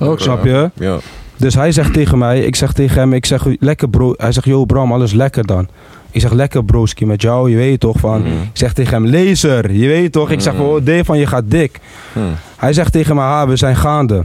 [0.00, 0.70] Ook snap je?
[0.74, 0.98] Ja.
[1.40, 4.14] Dus hij zegt tegen mij, ik zeg tegen hem, ik zeg lekker bro.
[4.16, 5.68] Hij zegt, yo Bram, alles lekker dan.
[6.10, 8.20] Ik zeg lekker broski met jou, je weet toch van.
[8.20, 8.26] Mm.
[8.26, 10.30] Ik zeg tegen hem, laser, je weet toch.
[10.30, 10.60] Ik zeg, Mm.
[10.60, 11.78] oh Dave van je gaat dik.
[12.12, 12.20] Hm.
[12.56, 14.24] Hij zegt tegen mij, ah, we zijn gaande.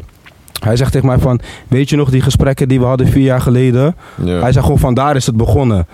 [0.63, 3.41] Hij zegt tegen mij van, weet je nog die gesprekken die we hadden vier jaar
[3.41, 3.95] geleden?
[4.26, 5.88] Hij zegt gewoon, vandaar is het begonnen.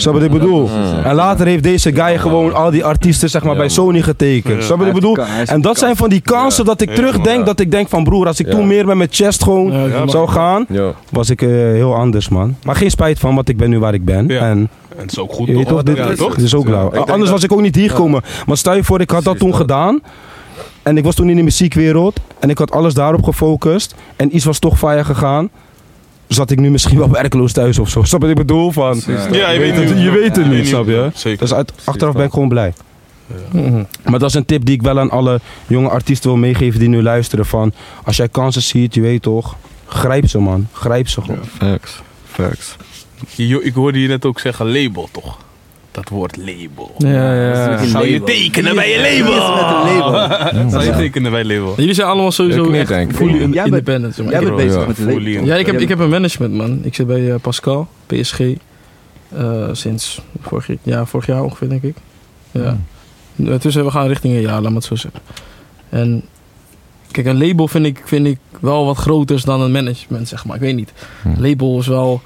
[0.00, 0.68] Snap je wat ik bedoel?
[1.04, 3.68] En later heeft deze guy gewoon al die artiesten zeg maar, Ja, bij.
[3.68, 4.62] Sony getekend.
[4.64, 5.16] Snap je wat ik bedoel?
[5.46, 7.44] En dat zijn van die kansen dat ik terugdenk, ja.
[7.44, 8.52] dat ik denk van broer, als ik Ja.
[8.52, 10.92] toen meer met mijn chest gewoon Ja, ja, zou gaan, Ja.
[11.10, 12.56] was ik eh, heel anders man.
[12.64, 14.28] Maar geen spijt van, want ik ben nu waar ik ben.
[14.28, 14.40] Ja.
[14.40, 15.64] En En het is ook goed, toch?
[15.64, 16.34] toch, dit, ja, toch?
[16.34, 16.90] dit is ook Ja, lauw.
[16.90, 18.22] Anders was ik ook niet hier gekomen.
[18.46, 19.58] Maar stel je voor, ik had dat toen dat.
[19.58, 20.00] gedaan.
[20.82, 22.20] En ik was toen in de muziekwereld.
[22.38, 23.94] En ik had alles daarop gefocust.
[24.16, 25.48] En iets was toch fire gegaan.
[26.30, 28.02] Zat ik nu misschien wel werkloos thuis of zo.
[28.02, 28.70] Snap je wat ik bedoel?
[28.70, 29.26] Van, Ja.
[29.32, 30.02] Ja, je weet het, niet.
[30.04, 31.10] je weet het Ja, niet, snap je?
[31.14, 31.38] Zeker.
[31.38, 32.72] Dus uit, achteraf ben ik gewoon blij.
[33.52, 33.84] Mhm.
[34.04, 36.88] Maar dat is een tip die ik wel aan alle jonge artiesten wil meegeven die
[36.88, 37.46] nu luisteren.
[37.46, 37.72] Van,
[38.04, 39.56] als jij kansen ziet, je weet toch.
[39.86, 40.66] Grijp ze man.
[40.72, 41.38] Grijp ze gewoon.
[41.58, 42.02] Facts.
[42.30, 42.76] Facts.
[43.34, 45.38] Je- Ik hoorde je net ook zeggen label, toch?
[46.00, 46.94] Dat woord label.
[46.98, 47.84] Ja, ja.
[47.84, 49.54] Zou je tekenen bij je label?
[49.54, 50.70] met een label?
[50.70, 51.74] Zou je tekenen bij label?
[51.76, 54.16] Jullie zijn allemaal sowieso echt fully Jij bent- independent.
[54.18, 54.30] maar.
[54.30, 55.44] Jij Ik- bent bezig Ja, met label.
[55.44, 56.78] Ja, ik heb, ik heb een management, man.
[56.82, 58.40] Ik zit bij eh, Pascal, PSG.
[58.40, 61.94] eh, sinds vorig, jaar- ja, vorig jaar ongeveer, denk ik.
[62.50, 62.76] Ja.
[63.58, 65.20] Tussen we gaan richting een jaar, laat me het zo zeggen.
[65.88, 66.22] En
[67.10, 70.56] kijk, een label vind ik, vind ik wel wat groter dan een management, zeg maar.
[70.56, 70.92] Ik weet niet.
[71.22, 71.28] Hm.
[71.42, 72.20] Label is wel...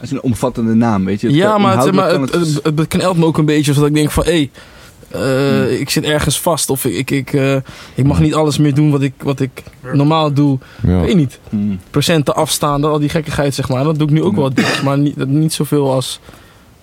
[0.00, 1.26] Het is een omvattende naam, weet je.
[1.26, 3.38] Het ja, maar, het, zeg maar inhoudelijk het, kan het, het, het knelt me ook
[3.38, 4.24] een beetje, zodat ik denk van...
[4.24, 4.50] Hé, hey,
[5.10, 6.70] eh, ik zit ergens vast.
[6.70, 7.56] Of ik, ik, ik, eh,
[7.94, 10.58] ik mag niet alles meer doen wat ik, wat ik normaal doe.
[10.86, 10.98] Ja.
[11.00, 11.78] Ik weet niet Hmm.
[11.90, 13.84] procenten afstaan, al die gekkigheid zeg maar.
[13.84, 16.20] Dat doe ik nu ook wel dik, maar niet, niet zoveel als,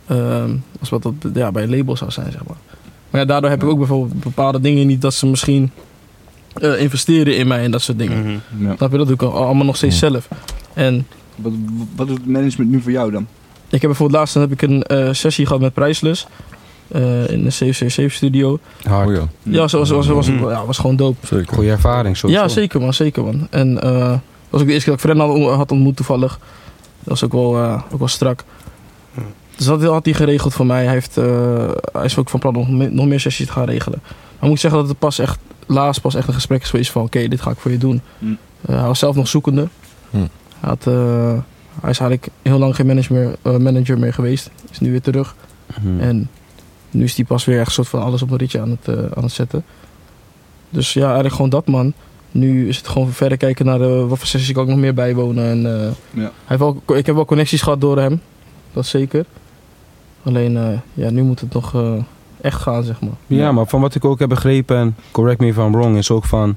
[0.07, 0.49] ehm,
[0.80, 2.57] als wat dat ja, bij een label zou zijn zeg maar.
[3.09, 5.72] Maar ja, daardoor heb ik ook bijvoorbeeld bepaalde dingen niet dat ze misschien
[6.53, 8.22] eh, investeren in mij en dat soort dingen.
[8.22, 8.65] Mhm.
[8.68, 8.76] Ja.
[8.76, 8.97] Snap je?
[8.97, 10.28] Dat doe ik al- allemaal nog steeds zelf.
[10.74, 11.07] En
[11.38, 11.51] Wat,
[11.95, 13.27] wat doet het management nu voor jou dan?
[13.69, 16.27] ik heb bijvoorbeeld laatst dan heb ik een eh, sessie gehad met Prijslus
[16.88, 18.59] eh, in de CC7 studio.
[18.83, 19.07] Hard.
[19.07, 20.49] Oh ja, Ja, zo was, was, was, Mhm.
[20.49, 21.27] ja, was gewoon dope.
[21.27, 21.53] zeker.
[21.55, 22.41] Goeie ervaring, sowieso.
[22.41, 23.47] Ja, zeker man, zeker man.
[23.49, 24.19] En eh, dat
[24.49, 26.39] was ook de eerste keer dat ik Fred had, had ontmoet toevallig.
[26.99, 27.57] Dat was ook wel,
[27.91, 28.43] ook wel strak.
[29.55, 30.83] Dus dat had hij geregeld voor mij.
[30.83, 31.25] Hij, heeft, eh,
[31.91, 33.99] hij is ook van plan om nog meer, nog meer sessies te gaan regelen.
[34.03, 36.91] Maar ik moet zeggen dat het pas echt, laatst pas echt een gesprek is geweest
[36.91, 37.01] van...
[37.03, 38.01] Oké, dit ga ik voor je doen.
[38.21, 39.67] Eh, hij was zelf nog zoekende.
[40.09, 40.17] Hm.
[40.60, 41.34] Hij, had, eh,
[41.82, 44.49] hij is eigenlijk heel lang geen manager meer, eh, manager meer geweest.
[44.72, 45.36] Is nu weer terug.
[45.82, 45.99] Mhm.
[45.99, 46.30] En
[46.91, 48.97] nu is hij pas weer echt een soort van alles op een ritje aan het,
[48.97, 49.64] eh, aan het zetten.
[50.70, 51.93] Dus ja, eigenlijk gewoon dat man.
[52.32, 55.45] Nu is het gewoon verder kijken naar de, wat voor sessies ik nog meer bijwonen.
[55.45, 56.22] En, eh, Ja.
[56.22, 58.22] hij heeft wel, ik heb wel connecties gehad door hem.
[58.74, 59.26] Dat zeker.
[60.24, 61.93] Alleen, eh, ja, nu moet het nog eh,
[62.41, 63.10] echt gaan, zeg maar.
[63.28, 66.12] Ja, maar van wat ik ook heb begrepen, en correct me if I'm wrong, is
[66.12, 66.55] ook van...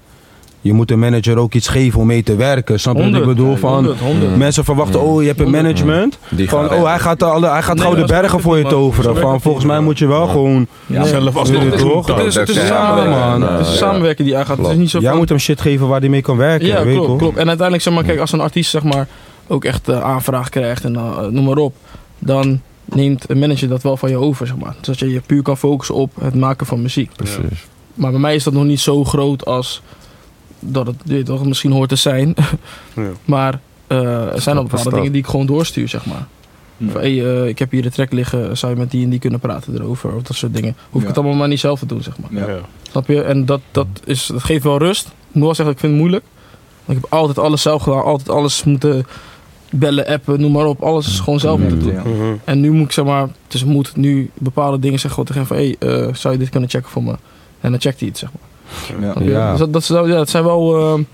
[0.62, 2.80] Je moet de manager ook iets geven om mee te werken.
[2.80, 3.56] Snap je wat ik bedoel?
[3.56, 4.36] Van, 100, 100.
[4.36, 5.06] mensen verwachten, Ja.
[5.06, 5.64] oh je hebt een 100.
[5.64, 6.18] management.
[6.28, 9.16] Die Van, oh hij gaat, alle, hij gaat Nee, gouden bergen voor je toveren.
[9.16, 10.66] Van, volgens mij moet je wel gewoon...
[10.86, 11.04] Ja.
[11.04, 12.06] Zelf als Weet je nog toch?
[12.06, 12.16] doen.
[12.16, 12.62] Het is, het is een.
[12.62, 13.62] Het is een Ja.
[13.64, 14.58] samenwerking die aangaat.
[14.58, 16.66] Het is niet zo Jij moet hem shit geven waar hij mee kan werken.
[16.66, 17.36] Ja, weet klopt, klopt.
[17.36, 19.06] En uiteindelijk, zeg maar, kijk, als een artiest, zeg maar,
[19.46, 21.74] ook echt eh, aanvraag krijgt en eh, noem maar op,
[22.18, 24.74] dan neemt een manager dat wel van je over, zeg maar.
[24.80, 27.10] Zodat je je puur kan focussen op het maken van muziek.
[27.16, 27.66] Precies.
[27.94, 29.82] Maar bij mij is dat nog niet zo groot als
[30.60, 32.34] dat het weet toch, misschien hoort te zijn.
[32.94, 33.10] Ja.
[33.24, 36.26] maar eh, er zijn al bepaalde dingen die ik gewoon doorstuur, zeg maar.
[36.76, 36.90] Ja.
[36.90, 39.18] Van, hey, eh, ik heb hier de track liggen, zou je met die en die
[39.18, 40.14] kunnen praten erover?
[40.14, 40.76] Of dat soort dingen.
[40.90, 42.42] Hoef ik het allemaal maar niet zelf te doen, zeg maar.
[42.42, 42.54] Ja.
[42.54, 42.60] Ja.
[42.90, 43.22] Snap je?
[43.22, 45.06] En dat, dat, is, dat geeft wel rust.
[45.06, 46.24] Ik moet wel zeggen, ik vind het moeilijk.
[46.84, 48.02] Want ik heb altijd alles zelf gedaan.
[48.02, 49.06] Altijd alles moeten
[49.70, 50.82] bellen, appen, noem maar op.
[50.82, 51.92] Alles is gewoon zelf moeten doen.
[51.92, 52.00] Ja.
[52.00, 52.34] Mhm.
[52.44, 55.76] En nu moet ik zeg maar, dus moet nu bepaalde dingen zeggen gewoon tegen hem
[55.78, 57.16] van, hé, hey, zou je dit kunnen checken voor me?
[57.60, 58.49] En dan checkt hij het, zeg maar.
[59.00, 59.14] Ja.
[59.20, 59.50] Ja.
[59.50, 61.04] Dus dat, dat, ja, het zijn wel, eh,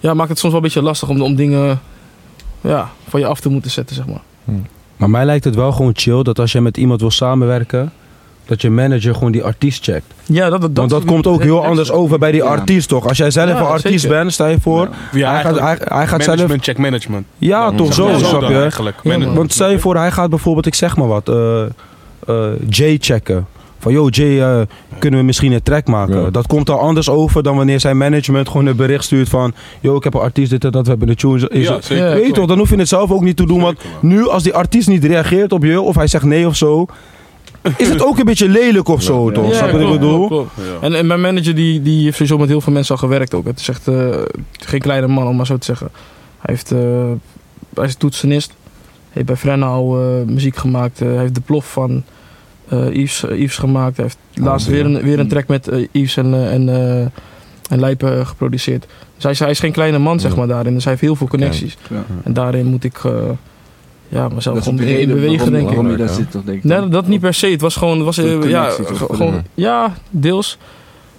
[0.00, 1.80] ja, maakt het soms wel een beetje lastig om, om dingen,
[2.60, 4.20] ja, van je af te moeten zetten, zeg maar.
[4.96, 7.92] Maar mij lijkt het wel gewoon chill dat als je met iemand wil samenwerken,
[8.46, 10.06] dat je manager gewoon die artiest checkt.
[10.24, 11.70] Ja, dat, dat, Want dat komt ook heel extra.
[11.70, 12.48] anders over bij die Ja.
[12.48, 13.08] artiest toch?
[13.08, 14.16] Als jij zelf Ja, een artiest zeker.
[14.18, 14.88] bent, stel je voor.
[15.12, 16.36] Ja, hij, gaat, hij, hij gaat zelf...
[16.36, 17.26] management check management.
[17.38, 18.54] Ja, toch zo, Ja, snap je?
[18.60, 18.96] Eigenlijk.
[19.34, 21.64] Want stel je voor, hij gaat bijvoorbeeld, ik zeg maar wat, eh
[22.26, 23.46] eh, Jay checken.
[23.82, 24.66] Van, yo Jay, eh,
[24.98, 26.20] kunnen we misschien een track maken?
[26.20, 26.30] Ja.
[26.30, 29.54] Dat komt al anders over dan wanneer zijn management gewoon een bericht stuurt van...
[29.80, 31.48] Yo, ik heb een artiest, dit en dat, we hebben de tune.
[31.48, 32.14] Is Ja, zeker.
[32.14, 33.60] Weet je toch, dan hoef je het zelf ook niet te doen.
[33.60, 36.56] Want Zeker, nu, als die artiest niet reageert op je, of hij zegt nee of
[36.56, 36.86] zo...
[37.76, 39.32] Is het ook een beetje lelijk of zo, Ja.
[39.32, 39.48] toch?
[39.50, 40.46] Ja, Snap je wat ik bedoel?
[40.80, 43.46] En, en mijn manager die, die heeft sowieso met heel veel mensen al gewerkt ook.
[43.46, 44.08] Het is echt eh,
[44.66, 45.88] geen kleine man, om maar zo te zeggen.
[46.38, 46.78] Hij, heeft, eh,
[47.74, 48.52] hij is toetsenist.
[49.10, 50.98] heeft bij Frenna al eh, muziek gemaakt.
[50.98, 52.02] Hij heeft de plof van
[52.76, 53.96] Yves, eh, Yves gemaakt.
[53.96, 54.72] Hij heeft laatst ja.
[54.72, 57.00] weer, een, weer een track met eh, Yves en, eh, en, eh,
[57.70, 58.86] en Lijpen eh, geproduceerd.
[59.14, 60.36] Dus hij is, hij is geen kleine man, zeg Ja.
[60.36, 60.74] maar, daarin.
[60.74, 61.76] Dus hij heeft heel veel connecties.
[61.90, 62.04] Ja.
[62.24, 63.12] En daarin moet ik eh,
[64.08, 65.74] ja, mezelf gewoon de in reden bewegen, waarom, denk ik.
[65.74, 66.64] waarom je daar zit, toch denk ik.
[66.64, 67.46] Nee, dat niet per se.
[67.46, 70.58] Het was gewoon, het was, eh, ja, gewoon, ja, deels.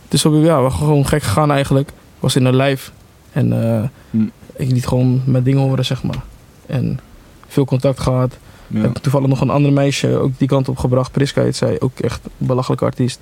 [0.03, 1.87] Het is ook, ja, we gewoon gek gegaan eigenlijk.
[1.89, 2.91] Ik was in een live
[3.31, 4.23] en eh, Hm.
[4.55, 6.23] ik liet gewoon mijn dingen horen, zeg maar.
[6.65, 6.99] En
[7.47, 8.37] veel contact gehad.
[8.73, 8.81] Ja.
[8.81, 11.11] Heb toevallig nog een ander meisje ook die kant op gebracht.
[11.11, 13.19] Priska heet zij, ook echt een belachelijke artiest.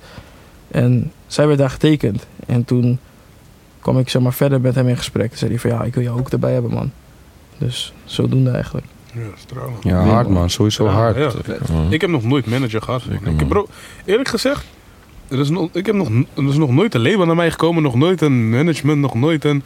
[0.70, 2.26] En zij werd daar getekend.
[2.46, 2.98] En toen
[3.80, 5.28] kwam ik zeg maar verder met hem in gesprek.
[5.28, 6.90] Toen zei hij van ja, ik wil jou ook erbij hebben, man.
[7.58, 8.86] Dus zodoende eigenlijk.
[9.14, 9.74] Ja, stralen.
[9.82, 11.16] Ja, hard man, sowieso Ja, hard.
[11.16, 11.30] ja.
[11.90, 13.02] Ik heb nog nooit manager gehad.
[13.10, 13.66] Ik heb, bro,
[14.04, 14.64] eerlijk gezegd,
[15.28, 17.82] er is, nog, ik heb nog, er is nog nooit een label naar mij gekomen,
[17.82, 19.62] nog nooit een management, nog nooit een...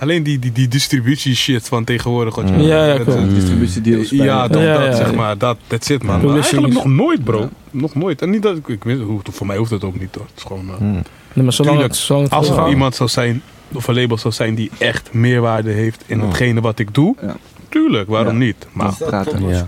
[0.00, 2.34] Alleen die, die, die distributie shit van tegenwoordig.
[2.34, 2.60] wat je- Mm.
[2.60, 3.20] Ja, ja, dat- klopt.
[3.20, 5.16] dat- Distributiedeals Ja, toch, Ja, dat, ja, zeg ja.
[5.16, 6.24] maar, dat, that's it man.
[6.24, 7.48] Maar eigenlijk nog nooit bro, Ja.
[7.70, 8.22] nog nooit.
[8.22, 10.24] En niet dat ik, ik weet, hoe- voor mij hoeft het ook niet hoor.
[10.26, 11.02] Het is gewoon, eh, Hmm.
[11.32, 11.94] Nee, maar zolang Tuurlijk.
[11.94, 13.42] het, zolang het als er iemand zou zijn,
[13.74, 16.26] of een label zou zijn die echt meerwaarde heeft in Ja.
[16.26, 17.36] hetgene wat ik doe, Ja.
[17.68, 18.44] tuurlijk, waarom Ja.
[18.44, 18.66] niet?
[18.72, 19.06] Maar Ja.
[19.06, 19.48] praten.
[19.48, 19.64] Ja.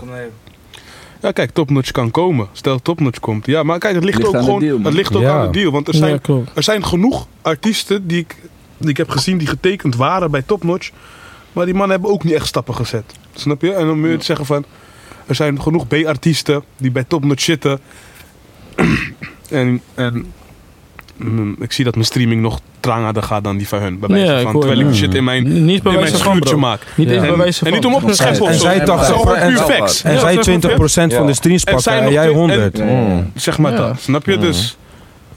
[1.20, 2.47] Ja, kijk, topnotch kan komen.
[2.53, 3.47] Stel topnotch komt.
[3.47, 4.61] Ja, maar kijk, het ligt, Ligt ook aan de gewoon.
[4.61, 5.39] deal, het ligt ook Ja.
[5.41, 5.70] aan de deal.
[5.72, 8.37] Want er zijn, Ja, er zijn genoeg artiesten die ik,
[8.83, 10.91] die ik heb gezien die getekend waren bij topnotch.
[11.53, 13.05] Maar die mannen hebben ook niet echt stappen gezet.
[13.35, 13.72] Snap je?
[13.72, 14.64] En dan moet je zeggen van.
[15.26, 17.78] Er zijn genoeg B-artiesten die bij topnotch zitten.
[19.51, 20.33] en en
[21.16, 23.99] mm, ik zie dat mijn streaming nog tranger gaat dan die van hun.
[23.99, 24.53] Bij wijze Ja, van.
[24.61, 24.95] Terwijl ik je.
[24.95, 26.80] shit in mijn, Niet bij in mijn schuurtje maak.
[26.97, 27.20] Niet eens Ja.
[27.22, 27.68] bij En, wijze van.
[27.68, 28.62] en niet om op te scheppen En of zo.
[28.62, 29.47] zij Het is 80 gewoon puur en-.
[29.47, 30.78] En Ja, zij snap je?
[31.12, 32.76] 20% van de streams En pakken en jij twee- 100.
[32.78, 32.97] Ja, ja, ja.
[32.99, 33.30] Mm.
[33.35, 33.76] Zeg maar Ja.
[33.78, 34.35] dat, snap je?
[34.35, 34.41] Mm.
[34.41, 34.76] Dus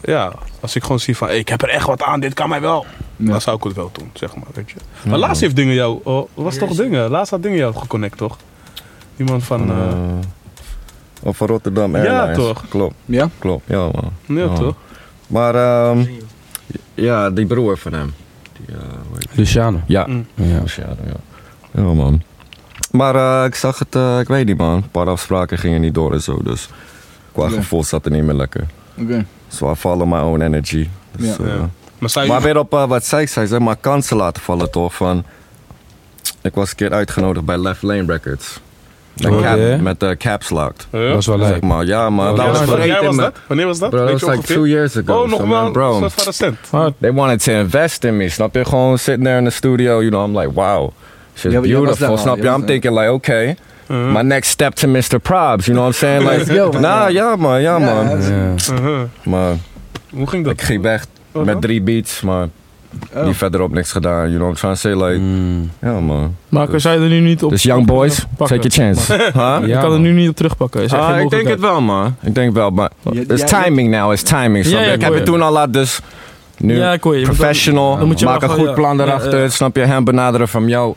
[0.05, 2.49] ja, als ik gewoon zie van, hey, ik heb er echt wat aan, dit kan
[2.49, 2.85] mij wel.
[3.15, 3.31] Ja.
[3.31, 4.77] Dan zou ik het wel doen, zeg maar, weet je.
[5.09, 7.09] Maar laatst heeft dingen jou, oh, was toch dingen?
[7.09, 8.37] Laatst had dingen jou geconnect, toch?
[9.17, 9.93] Iemand van, eh, Eh,
[11.23, 12.37] Of van Rotterdam Ja, Airlines.
[12.37, 12.63] toch?
[12.69, 13.29] Klopt, Ja?
[13.39, 13.63] klopt.
[13.67, 14.11] Ja, man.
[14.25, 14.53] ja, ja.
[14.53, 14.75] toch?
[15.27, 16.05] Maar ehm,
[16.93, 18.13] ja, die broer van hem.
[18.65, 18.81] Die, eh,
[19.31, 19.79] Luciano.
[19.87, 20.05] Ja.
[20.07, 20.25] Mm.
[20.33, 20.45] Ja.
[20.45, 20.61] Ja,
[21.05, 21.13] ja.
[21.71, 22.21] Ja, man.
[22.91, 24.73] Maar eh, ik zag het, eh, ik weet niet, man.
[24.75, 26.39] Een paar afspraken gingen niet door en zo.
[26.43, 26.69] Dus
[27.31, 28.65] qua gevoel zat het niet meer lekker.
[28.97, 29.25] Oké.
[29.55, 30.87] So I follow my own energy.
[31.17, 31.45] Dus, Ja.
[31.45, 32.25] Ja.
[32.27, 34.95] Maar weer op eh, wat zij zei, zeg maar kansen laten vallen toch.
[34.95, 35.23] Van,
[36.41, 38.59] ik was een keer uitgenodigd bij Left Lane Records.
[39.15, 40.87] Met, Oh, cap, met eh, Caps Locked.
[40.91, 41.07] Ja?
[41.09, 41.61] Dat is wel Zeg leuk.
[41.61, 42.65] maar, ja, maar Oh, dat was
[43.01, 43.35] was dat?
[43.47, 43.89] Wanneer was dat?
[43.89, 45.13] Bro, je was like two years ago.
[45.21, 45.99] Oh, nog So, wel, man, bro.
[45.99, 46.57] dat was recent.
[46.99, 48.65] They wanted to invest in me, snap je?
[48.65, 50.91] Gewoon sitting there in the studio, you know, I'm like, wow.
[51.35, 52.43] Shit's Ja, was beautiful, snap je?
[52.43, 53.55] was I'm thinking like, okay,
[53.87, 54.13] Uh-huh.
[54.13, 55.19] my next step to Mr.
[55.21, 56.23] Probs, you know what I'm saying?
[56.29, 56.81] Like, man.
[56.81, 58.17] nah, ja man, ja man.
[58.17, 58.27] is-
[58.67, 58.73] Ja.
[58.75, 58.99] Uh-huh.
[59.23, 59.53] Maar
[60.09, 60.53] Hoe ging dat?
[60.53, 61.53] ik ging weg Uh-huh.
[61.53, 62.47] met drie beats, maar
[63.15, 63.23] Oh.
[63.25, 65.09] die verderop niks gedaan, you know what I'm trying to say?
[65.09, 65.71] Like, Mm.
[65.81, 66.35] ja man.
[66.49, 68.59] maar kan zij er nu niet op Dus young boys, pakken?
[68.61, 69.13] take your chance.
[69.13, 69.31] Huh?
[69.33, 70.81] Ja, Je kan er nu niet op terugpakken.
[70.83, 72.15] Is Ah, ik denk het wel man.
[72.21, 74.65] Ik denk wel, maar it's ja, timing now, it's timing.
[74.65, 75.25] Ja, ik heb het je.
[75.25, 75.99] toen al laat, dus
[76.57, 76.99] nu Ja, je.
[76.99, 79.81] Dan- professional, dan moet je maak een goed plan erachter, snap je?
[79.81, 80.95] Hem benaderen van jou,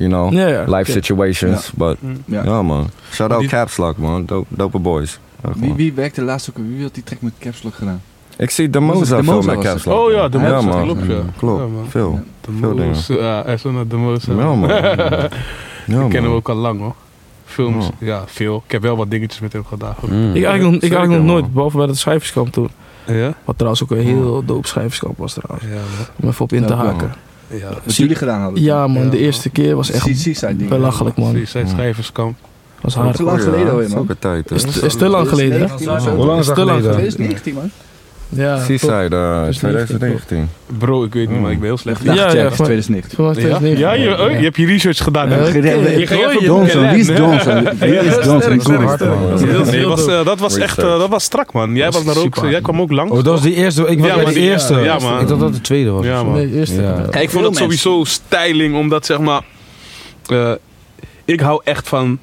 [0.00, 0.30] you know,
[0.68, 1.70] life situations.
[1.74, 2.44] But Ja.
[2.44, 5.18] ja man, shout out die- Caps Lock man, Dope, dope boys.
[5.56, 6.56] Wie, wie werkte laatst ook?
[6.68, 8.02] Wie had die track met Caps Lock gedaan?
[8.36, 9.84] Ik zie de Moza veel met Caps?
[9.84, 9.98] Lock.
[9.98, 10.82] Oh ja, de Ja, Moza, man.
[10.82, 11.20] klopt ja.
[11.36, 11.86] Klopt, Ja, man.
[11.88, 12.20] veel.
[12.60, 12.86] Veel dingen.
[12.86, 13.14] Moza,
[13.46, 14.32] ja, zo naar de Moza.
[14.32, 14.68] Ja man.
[15.86, 16.94] Ja, Ik ken hem ook al lang hoor.
[17.44, 18.06] Films, Ja.
[18.06, 18.62] ja, veel.
[18.66, 19.94] Ik heb wel wat dingetjes met hem gedaan.
[20.00, 20.28] Mm.
[20.34, 22.68] Ik eigenlijk, nog, ik eigenlijk nog nooit, behalve bij het schrijverskamp toen.
[23.06, 23.34] Ja?
[23.44, 25.70] Wat trouwens ook een heel dope schrijverskamp was trouwens.
[25.70, 26.06] Ja, man.
[26.20, 27.12] Om even op in te haken.
[27.50, 27.68] Ja.
[27.84, 28.62] Wat jullie gedaan hadden?
[28.62, 29.24] Ja man, Ja, de man.
[29.24, 31.46] eerste keer was echt Seaside belachelijk man.
[31.46, 32.36] Zijn schrijverskamp.
[32.80, 33.18] Was Dat hard.
[33.18, 34.02] is lang geleden alweer, Dat is man.
[34.02, 34.48] ook een tijd.
[34.48, 34.54] hè.
[34.86, 35.66] Is, te- lang geleden hè?
[35.66, 36.14] 2019 of zo.
[36.16, 36.92] Hoe lang is Is dat te lang geleden?
[36.92, 37.70] 2019, man.
[38.32, 38.58] Ja.
[38.64, 39.86] Seaside, eh, 2019.
[39.98, 40.48] 2019.
[40.78, 42.02] Bro, ik weet niet, maar ik ben heel slecht.
[42.02, 43.16] Ja, ja, ja, van- 2019.
[43.16, 43.86] Voor mij Ja, 2019.
[43.86, 45.30] ja je, oh, je hebt je research gedaan.
[45.30, 45.36] Ja.
[45.36, 47.06] Je ging Johnson, wie is.
[47.06, 47.68] Johnson?
[47.78, 48.58] Wie is Johnson?
[48.58, 51.74] Dat was, eh, dat was echt eh, dat was strak, man.
[51.74, 53.10] Jij, was is daar ook, jij kwam ook langs.
[53.12, 53.86] Oh, dat was die eerste.
[53.86, 54.74] Ik was de eerste.
[54.74, 55.20] ja, man.
[55.20, 56.04] Ik dacht dat het de tweede was.
[56.04, 56.34] Ja, man.
[56.34, 56.82] Nee, eerste.
[56.82, 57.04] Ja.
[57.12, 57.18] Ja.
[57.18, 59.42] ik vond het sowieso styling, omdat zeg maar.
[60.26, 60.52] eh,
[61.24, 62.18] ik hou echt van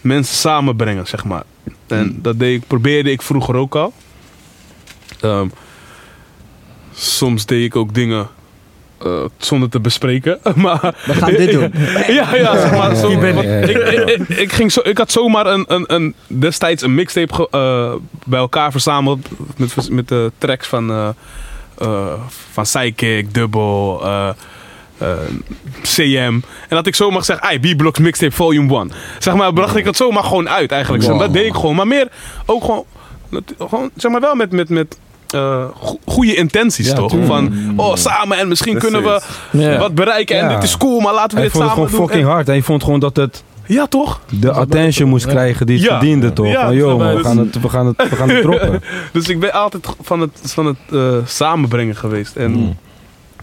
[0.00, 1.42] mensen samenbrengen, zeg maar.
[1.86, 3.92] En dat deed ik, probeerde ik vroeger ook al.
[5.20, 5.46] Ehm,
[6.94, 8.28] soms deed ik ook dingen
[9.04, 10.38] eh, zonder te bespreken.
[10.54, 11.72] Maar, We gaan dit doen.
[12.18, 12.96] ja, ja, zeg maar.
[12.96, 13.68] Zo, ik.
[13.68, 13.76] ik,
[14.08, 17.92] ik, ik ging zo, ik had zomaar een, een, een, destijds een mixtape ge- eh,
[18.24, 21.08] bij elkaar verzameld met, met de tracks van, eh
[21.78, 22.12] eh
[22.52, 24.34] van Psychic, Double,
[25.82, 26.40] CM.
[26.42, 28.92] En dat ik zomaar gezegd, ai, B-Blocks Mixtape Volume 1.
[29.18, 31.04] Zeg maar, bracht ik het zomaar gewoon uit eigenlijk.
[31.04, 31.18] Wow.
[31.18, 31.76] Dat deed ik gewoon.
[31.76, 32.08] Maar meer
[32.46, 32.84] ook gewoon,
[33.58, 34.98] gewoon zeg maar wel met, met, met
[35.34, 37.10] eh, go- goede intenties Ja, toch?
[37.10, 37.30] tuurlijk.
[37.32, 39.20] Van, oh samen en misschien kunnen we
[39.50, 39.78] Ja.
[39.78, 40.54] wat bereiken en Ja.
[40.54, 42.08] dit is cool, maar laten we Hij dit vond het samen gewoon doen.
[42.08, 42.48] fucking hard.
[42.48, 44.20] En je vond gewoon dat het Ja toch?
[44.40, 45.90] de attention moest krijgen die het Ja.
[45.98, 46.46] verdiende, toch?
[46.46, 48.82] Ja, Van, joh, we gaan het, we gaan het, we gaan het droppen.
[49.12, 52.36] Dus ik ben altijd van het, van het eh, samenbrengen geweest.
[52.36, 52.76] En Mm.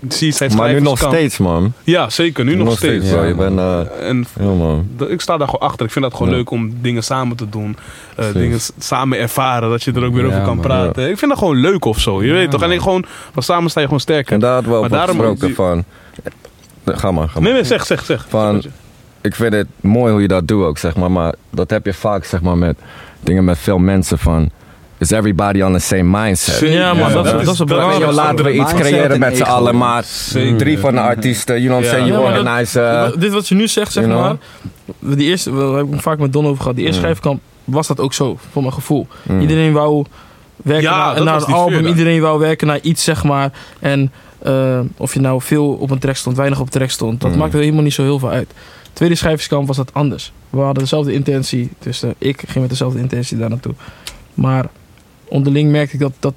[0.07, 1.73] Zie Maar nu nog kan- steeds, man.
[1.83, 2.45] Ja, zeker.
[2.45, 3.09] Nu nog, steeds.
[3.09, 3.79] Ja, Je bent, eh,
[4.09, 4.87] En ja, man.
[4.97, 5.85] d- ik sta daar gewoon achter.
[5.85, 6.35] Ik vind dat gewoon Ja.
[6.35, 7.77] leuk om dingen samen te doen.
[8.15, 9.69] Eh, dingen samen ervaren.
[9.69, 10.65] Dat je er ook weer Ja, over kan man.
[10.65, 11.09] praten.
[11.09, 12.23] Ik vind dat gewoon leuk of zo.
[12.23, 12.61] Je weet toch?
[12.61, 14.33] En ik gewoon, van samen sta je gewoon sterker.
[14.33, 15.83] En daar hadden we Maar daarom ook gesproken die- van...
[16.95, 17.43] Ga maar, ga maar.
[17.43, 18.25] Nee, nee, zeg, zeg, zeg.
[18.29, 18.63] Van-
[19.21, 21.11] ik vind het mooi hoe je dat doet ook, zeg maar.
[21.11, 22.77] Maar dat heb je vaak, zeg maar, met
[23.19, 24.49] dingen met veel mensen van...
[24.97, 26.59] Is everybody on the same mindset?
[26.71, 28.13] Ja, man, dat, is- dat is je, belangrijke.
[28.13, 30.57] laten we iets creëren en met z'n allen, maar Zeker.
[30.57, 32.79] drie van de artiesten, you know what I'm saying, you maar organize...
[33.15, 34.37] uh, Dit wat je nu zegt, zeg you know?
[34.99, 35.15] maar.
[35.17, 36.75] Die eerste, we hebben het vaak met Don over gehad.
[36.75, 37.05] Die eerste Mm.
[37.05, 39.07] schrijfkamp was dat ook zo, voor mijn gevoel.
[39.23, 39.41] mm.
[39.41, 40.05] Iedereen wou
[40.55, 41.85] werken Ja, naar, naar een album.
[41.85, 43.51] Iedereen wou werken naar iets, zeg maar.
[43.79, 47.21] En eh, of je nou veel op een track stond, weinig op een track stond.
[47.21, 47.37] Dat Mm.
[47.37, 48.51] maakte helemaal niet zo heel veel uit.
[48.93, 50.31] Tweede schrijverskamp was dat anders.
[50.49, 51.69] We hadden dezelfde intentie.
[51.79, 53.73] Dus eh, ik ging met dezelfde intentie daar naartoe.
[54.33, 54.65] Maar
[55.27, 56.33] onderling merkte ik dat, dat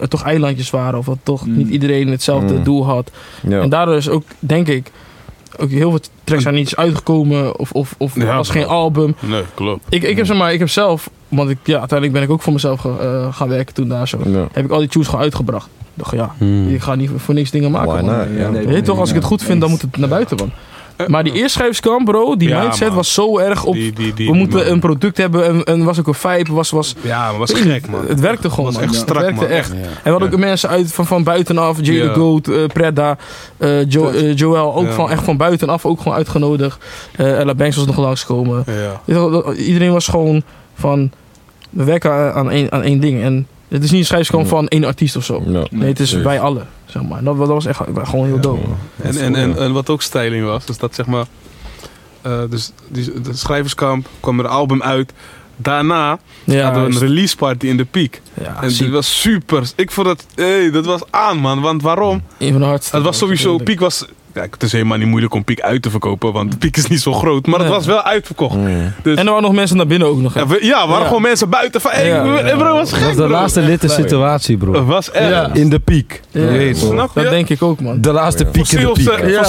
[0.00, 0.98] er toch eilandjes waren.
[0.98, 1.56] Of dat toch Mm.
[1.56, 2.64] niet iedereen hetzelfde Mm.
[2.64, 3.10] doel had.
[3.48, 3.60] Ja.
[3.60, 4.90] En daardoor is ook, denk ik,
[5.58, 7.58] ook heel veel tracks zijn niet eens uitgekomen.
[7.58, 9.14] Of, of, of Ja, was geen album.
[9.20, 9.84] Nee, klopt.
[9.88, 12.42] Ik, ik, heb, zeg maar, ik heb zelf, want ik, ja, uiteindelijk ben ik ook
[12.42, 14.18] voor mezelf ge- eh, gaan werken toen daar zo.
[14.24, 14.46] Ja.
[14.52, 15.66] Heb ik al die tunes gewoon uitgebracht.
[15.66, 16.68] Ik dacht, ja, Hmm.
[16.68, 17.92] ik ga niet voor niks dingen maken.
[17.92, 18.32] Why man.
[18.36, 18.48] Ja.
[18.50, 20.50] nee, Je weet toch, als ik het goed vind, dan moet het naar buiten, man.
[21.06, 22.96] Maar die eerstschrijverskamp, bro, die Ja, mindset man.
[22.96, 23.74] was zo erg op...
[23.74, 24.66] Die, die, die, we moeten man.
[24.66, 26.70] een product hebben en, en was ook een vibe, was...
[26.70, 28.06] was Ja, maar was gek, man.
[28.06, 28.82] Het werkte gewoon, was man.
[28.82, 29.50] echt Het strak, werkte man.
[29.50, 29.68] echt.
[29.68, 29.74] Ja.
[29.76, 31.78] En we hadden ook mensen uit van, van buitenaf.
[31.80, 32.12] Jay Ja.
[32.12, 32.64] the Goat, eh,
[33.58, 34.74] eh, Jo- eh, Joel.
[34.74, 34.92] Ook Ja.
[34.92, 36.84] van, echt van buitenaf ook gewoon uitgenodigd.
[37.16, 38.64] Eh Ella Banks was nog langskomen.
[39.56, 40.42] Iedereen was gewoon
[40.74, 41.10] van...
[41.70, 43.22] We werken aan- aan één, aan één ding.
[43.22, 44.48] En het is niet een schrijfskamp Ja.
[44.48, 45.42] van één artiest of zo.
[45.70, 46.66] Nee, het is wij allen.
[46.86, 47.22] Zeg maar.
[47.24, 48.60] dat, dat was echt gewoon heel dope.
[49.02, 51.26] En, en, en, en wat ook styling was, is dat zeg maar.
[52.22, 55.12] eh, dus die, de schrijverskamp kwam er een album uit.
[55.60, 58.20] Daarna Ja, hadden we een release party in de Piek.
[58.42, 58.80] ja en ziek.
[58.80, 59.70] die was super.
[59.76, 61.60] Ik vond dat, hey, dat was aan man.
[61.60, 62.22] Want waarom?
[62.38, 62.96] een van de hardste.
[62.96, 64.04] Het was sowieso, Piek was.
[64.38, 67.00] Kijk, het is helemaal niet moeilijk om Piek uit te verkopen, want Piek is niet
[67.00, 67.46] zo groot.
[67.46, 68.54] Maar het was wel uitverkocht.
[69.02, 70.34] Dus, En er waren nog mensen naar binnen ook nog.
[70.34, 70.40] hè.
[70.40, 71.06] ja, we, ja, er waren Ja.
[71.06, 72.10] gewoon mensen buiten van, hey,
[72.56, 73.28] bro, was Dat was de bro.
[73.28, 74.84] laatste litte situatie, Het bro.
[74.84, 75.28] was echt.
[75.28, 75.50] Ja.
[75.52, 76.20] In de piek.
[76.72, 77.20] Snap je?
[77.22, 78.00] Dat denk ik ook, man.
[78.00, 78.50] De laatste Ja.
[78.50, 79.28] piek in de piek.
[79.28, 79.44] Ja.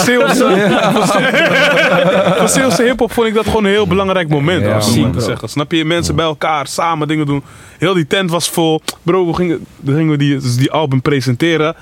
[2.39, 4.61] voor Zeeuwse, hiphop vond ik dat gewoon een heel belangrijk moment.
[4.65, 5.49] Ja, om te zeggen.
[5.49, 5.85] Snap je?
[5.85, 7.43] Mensen bij elkaar, samen dingen doen.
[7.77, 8.81] Heel die tent was vol.
[9.03, 11.75] Bro, we gingen we die, dus die album presenteren.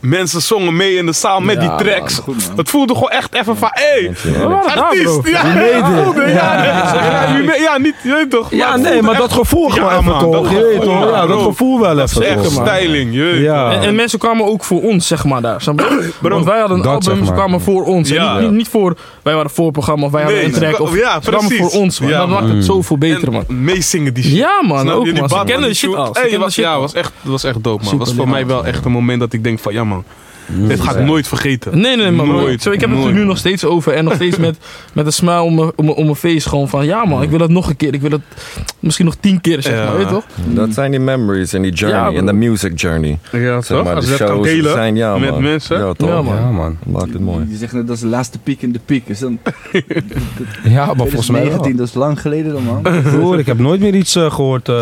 [0.00, 2.14] Mensen zongen mee in de zaal met Ja, die tracks.
[2.14, 2.56] man, goed, man.
[2.56, 4.10] Het voelde gewoon echt even van, hé,
[4.76, 5.28] artiest.
[5.28, 5.46] Ja,
[7.56, 8.50] ja, niet, je weet toch.
[8.50, 10.42] Ja, nee, maar dat gevoel gewoon Ja, even man, toch?
[10.42, 11.10] dat Je toch?
[11.10, 12.66] Ja, dat gevoel wel even Echt toch?
[12.66, 13.72] styling, je weet Ja.
[13.72, 15.64] En, en mensen kwamen ook voor ons, zeg maar, daar.
[16.20, 18.12] Want wij hadden een dat album, zeg ze kwamen voor ons.
[18.50, 20.80] Niet, voor, wij waren voorprogramma of wij hadden een track.
[20.80, 21.70] Of, ja, ze kwamen precies.
[21.70, 22.10] voor ons, man.
[22.10, 23.44] Ja, dat maakt het zoveel beter, man.
[23.48, 24.36] meezingen die shit.
[24.36, 25.28] Ja, man, ook, man.
[25.28, 26.16] Ze kennen de shit al.
[26.54, 27.98] Ja, was echt, dat was echt dope, man.
[27.98, 30.04] Was voor mij wel echt een moment dat ik denk van, ja man,
[30.52, 31.80] dit ga ik nooit vergeten.
[31.80, 33.92] Nee, nee, maar Nooit, zo, ik heb het er nu nog steeds over.
[33.92, 34.56] En nog steeds met,
[34.92, 36.48] met een smile om mijn, om, mijn- om mijn face.
[36.48, 37.94] Gewoon van, ja man, ik wil het nog een keer.
[37.94, 38.20] Ik wil het
[38.80, 39.84] misschien nog tien keer, zeg Ja.
[39.84, 39.96] maar.
[39.96, 40.24] Weet je toch?
[40.46, 43.18] Dat zijn die memories en die journey, en de music journey.
[43.32, 43.84] Ja, Zeg toch?
[43.84, 45.42] maar, Als de je dat kan shows delen zijn, ja, met man.
[45.42, 45.78] mensen.
[45.78, 46.08] Ja, toch?
[46.08, 46.34] Ja, man.
[46.36, 46.76] Ja, man.
[46.84, 47.46] Dat maakt het mooi.
[47.50, 49.02] Je zegt net, dat is de laatste piek in de piek.
[49.08, 49.38] Is dan
[50.64, 51.76] Ja, maar volgens mij 2019, wel.
[51.76, 52.82] dat is lang geleden dan, man.
[53.18, 54.68] Broer, ik heb nooit meer iets eh, gehoord.
[54.68, 54.74] eh,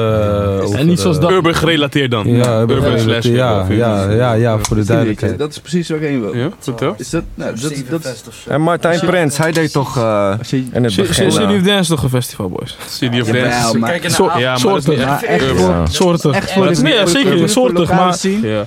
[0.63, 1.31] over, En niet zoals dat.
[1.31, 2.29] Urban gerelateerd dan.
[2.29, 5.39] Ja, urban Urban gerelateerd, ja, ja, ja, ja, voor de duidelijkheid.
[5.39, 6.37] Dat is precies waar ik heen wil.
[6.37, 6.95] Ja, vertel.
[6.99, 10.69] Is dat, nou, dat, is- dat, is- En Martijn Prins, hij deed toch eh, je,
[10.73, 11.33] in het City begin...
[11.33, 12.77] City eh, of Dance toch een festival, boys?
[12.89, 13.41] City of Dance.
[13.41, 14.57] Ja, maar dat maar echt voor, Ja.
[14.57, 16.33] Soorten.
[16.35, 17.49] echt voor Maar de nee, ja, zeker.
[17.49, 18.17] Soortig, maar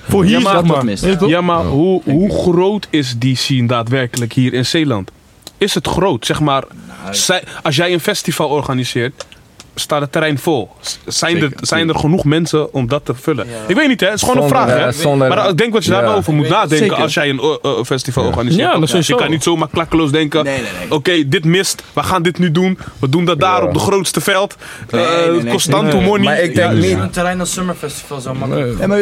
[0.08, 1.18] voor hier, Ja, maar- zeg maar.
[1.18, 1.28] dat?
[1.28, 5.10] Ja, maar hoe, hoe groot is die scene daadwerkelijk hier in Zeeland?
[5.58, 6.26] Is het groot?
[6.26, 6.64] Zeg maar,
[7.10, 9.26] zij- als jij een festival organiseert,
[9.74, 10.70] staat het terrein vol?
[11.06, 13.46] Zijn, er, zijn er genoeg mensen om dat te vullen?
[13.46, 13.52] Ja.
[13.66, 14.06] Ik weet niet, hè?
[14.06, 14.86] Het is gewoon Zonder, een vraag, hè?
[14.86, 16.08] eh, zonder- maar ik denk dat je daar Ja.
[16.08, 16.96] wel over moet nadenken Zeker.
[16.96, 18.28] als jij een eh, eh, festival Ja.
[18.28, 18.72] organiseert.
[18.72, 19.06] Ja, dat.
[19.06, 20.90] Je kan niet zomaar klakkeloos denken, Nee, nee, nee.
[20.92, 22.78] oké, dit mist, we gaan dit nu doen.
[22.98, 23.66] We doen dat daar Ja.
[23.66, 24.56] op de grootste veld.
[24.90, 25.92] Nee, Eh, nee, nee, constant nee.
[25.92, 26.24] hoe money.
[26.24, 28.78] Maar ik denk Ja, niet- Een terrein als Summerfestival zo makkelijk.
[28.78, 28.98] Ja, maar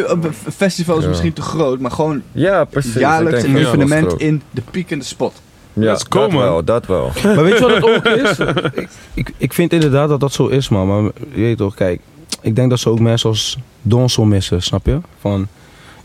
[0.56, 1.08] festival is Ja.
[1.08, 2.94] misschien te groot, maar gewoon Ja, precies.
[2.94, 5.40] jaarlijks een evenement in de piekende spot.
[5.80, 6.40] Ja, Let's go, dat man.
[6.42, 7.10] wel, dat wel.
[7.34, 8.38] Maar weet je wat het ook is?
[8.74, 10.86] ik, ik, ik vind inderdaad dat dat zo is, man.
[10.88, 11.02] Maar
[11.32, 12.00] je weet toch, kijk.
[12.40, 14.98] Ik denk dat ze ook mensen als Donson missen, snap je?
[15.20, 15.46] Van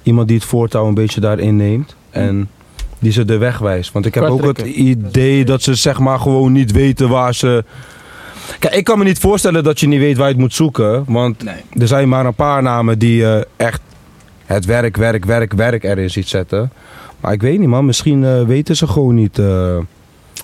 [0.04, 1.96] iemand die het voortouw een beetje daarin neemt.
[2.10, 2.50] En
[3.00, 3.92] die ze de weg wijst.
[3.92, 7.64] Want ik heb ook het idee dat ze zeg maar gewoon niet weten waar ze...
[8.60, 11.04] Kijk, ik kan me niet voorstellen dat je niet weet waar je het moet zoeken.
[11.08, 11.56] Want Nee.
[11.80, 13.82] er zijn maar een paar namen die eh, echt
[14.46, 16.72] het werk, werk, werk, werk erin ziet zetten.
[17.24, 19.78] Maar ik weet niet man, misschien eh, weten ze gewoon niet eh,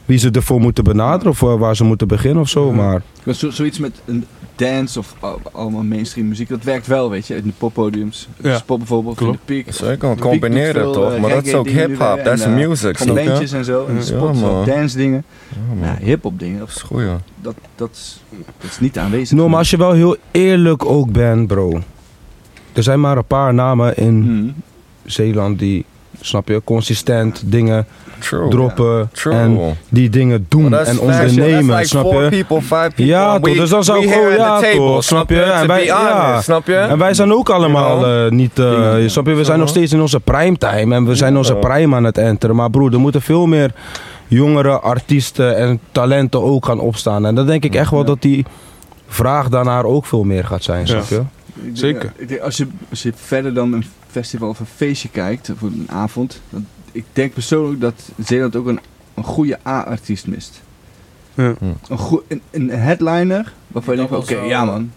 [0.05, 2.71] wie ze ervoor moeten benaderen of eh, waar ze moeten beginnen of zo.
[2.71, 4.25] Maar Maar zo, zoiets met een
[4.55, 7.35] dance of al- allemaal mainstream muziek, dat werkt wel, weet je.
[7.35, 8.27] In de poppodiums.
[8.41, 8.57] Ja.
[8.57, 9.39] Spot bijvoorbeeld, in Klopt.
[9.47, 9.73] de piek.
[9.73, 10.39] Zeker, doet
[10.71, 11.19] veel, toch?
[11.19, 15.23] Maar dat is ook hip-hop, dat is music, bandjes en zo, en spots, dance dingen.
[15.79, 15.85] Ja.
[15.85, 17.19] Nou, hip-hop dingen, Dat is goed, ja.
[17.41, 18.21] dat, dat, is,
[18.59, 19.37] dat is niet aanwezig.
[19.37, 21.81] no, maar als je wel heel eerlijk ook bent bro.
[22.73, 24.53] Er zijn maar een paar namen in Hmm.
[25.05, 25.85] Zeeland die,
[26.21, 27.85] snap je, consistent dingen
[28.19, 28.49] True.
[28.49, 29.09] droppen.
[29.13, 29.33] True.
[29.33, 29.59] En
[29.89, 32.29] die dingen doen en ondernemen, like snap four je?
[32.29, 32.61] people.
[32.95, 35.41] Ja, toch, dus dan zou ik gewoon- ja, toch, snap je?
[35.41, 36.41] En wij- ja.
[36.41, 36.75] snap je?
[36.75, 39.33] En wij zijn ook allemaal You eh, niet, eh, snap je?
[39.33, 42.55] We zijn nog steeds in onze primetime en we zijn onze prime aan het enteren.
[42.55, 43.71] Maar broer, er moeten veel meer
[44.27, 47.25] jongere artiesten en talenten ook gaan opstaan.
[47.25, 48.45] En dan denk ik echt wel dat die
[49.07, 51.21] vraag daarnaar ook veel meer gaat zijn, snap je?
[51.73, 52.13] Zeker.
[52.41, 56.41] als, je, als je verder dan een festival of een feestje kijkt, of een avond,
[56.49, 58.79] dan, ik denk persoonlijk dat Zeeland ook een,
[59.13, 60.61] een goede A-artiest mist.
[61.33, 61.53] Ja.
[61.89, 64.91] Een, goe- een, een headliner waarvan je denkt, oké, ja man.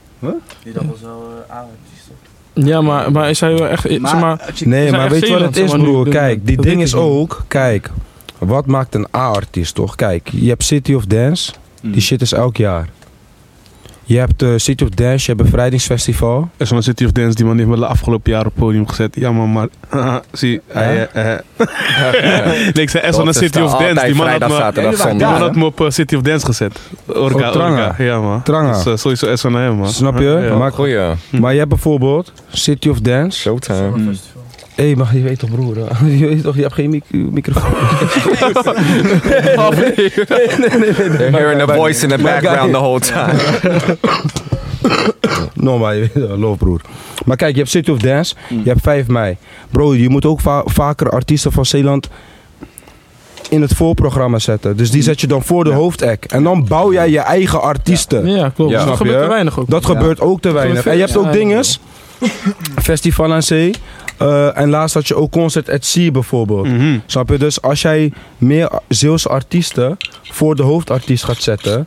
[0.63, 2.07] Die dat was wel uh, A-artiest.
[2.55, 2.65] toch?
[2.67, 3.83] Ja, maar, maar is hij wel echt...
[3.83, 6.09] zeg maar, Nee, maar weet je wat het is, broer?
[6.09, 7.91] Kijk, die ding is ook, kijk,
[8.39, 9.95] wat maakt een A-artiest toch?
[9.95, 11.93] Kijk, je hebt City of Dance, Hmm.
[11.93, 12.89] die shit is elk jaar.
[14.13, 16.41] Je hebt eh, City of Dance, je hebt Bevrijdingsfestival.
[16.41, 18.55] Er is zo'n City of Dance die man heeft me de afgelopen jaar op het
[18.55, 19.15] podium gezet.
[19.17, 19.69] Ja man, maar
[20.33, 21.39] zie, hij, eh, eh.
[22.75, 24.07] nee, ik zei echt Dat is City of Dance.
[24.07, 24.73] Die man had me,
[25.17, 26.79] die man had op City of Dance gezet.
[27.07, 27.87] Orga, Oh, Tranga.
[27.87, 28.03] Orga.
[28.03, 28.43] Ja man.
[28.43, 28.73] Tranga.
[28.73, 29.89] Dus, eh, sowieso echt van hem man.
[29.89, 30.47] Snap je?
[30.49, 30.57] Ja.
[30.57, 31.15] Maar, Goeie.
[31.31, 33.41] maar je hebt bijvoorbeeld City of Dance.
[33.41, 34.15] Showtime.
[34.75, 35.77] Hé, hey, maar je weet toch broer,
[36.19, 37.71] je weet toch, je hebt geen mic- microfoon.
[40.03, 43.35] They're hearing the voice in the background the whole time.
[45.55, 46.81] no, maar je weet love broer.
[47.25, 49.37] Maar kijk, je hebt City of Dance, je hebt 5 mei.
[49.71, 52.09] Bro, je moet ook va- vaker artiesten van Zeeland
[53.49, 54.77] in het voorprogramma zetten.
[54.77, 56.33] Dus die zet je dan voor de hoofdact.
[56.33, 58.27] En dan bouw jij je eigen artiesten.
[58.27, 58.71] ja, klopt.
[58.73, 58.85] Ja.
[58.85, 59.71] dat gebeurt te weinig ook.
[59.71, 59.89] Dat Ja.
[59.89, 60.87] gebeurt ook te weinig.
[60.87, 61.81] En je hebt ook Ja, dinges.
[62.83, 63.75] Festival aan Zee.
[64.23, 66.67] Eh, en laatst had je ook Concert at Sea bijvoorbeeld.
[66.67, 66.99] Mhm.
[67.07, 67.39] Snap je?
[67.39, 71.85] Dus als jij meer Zeeuwse artiesten voor de hoofdartiest gaat zetten,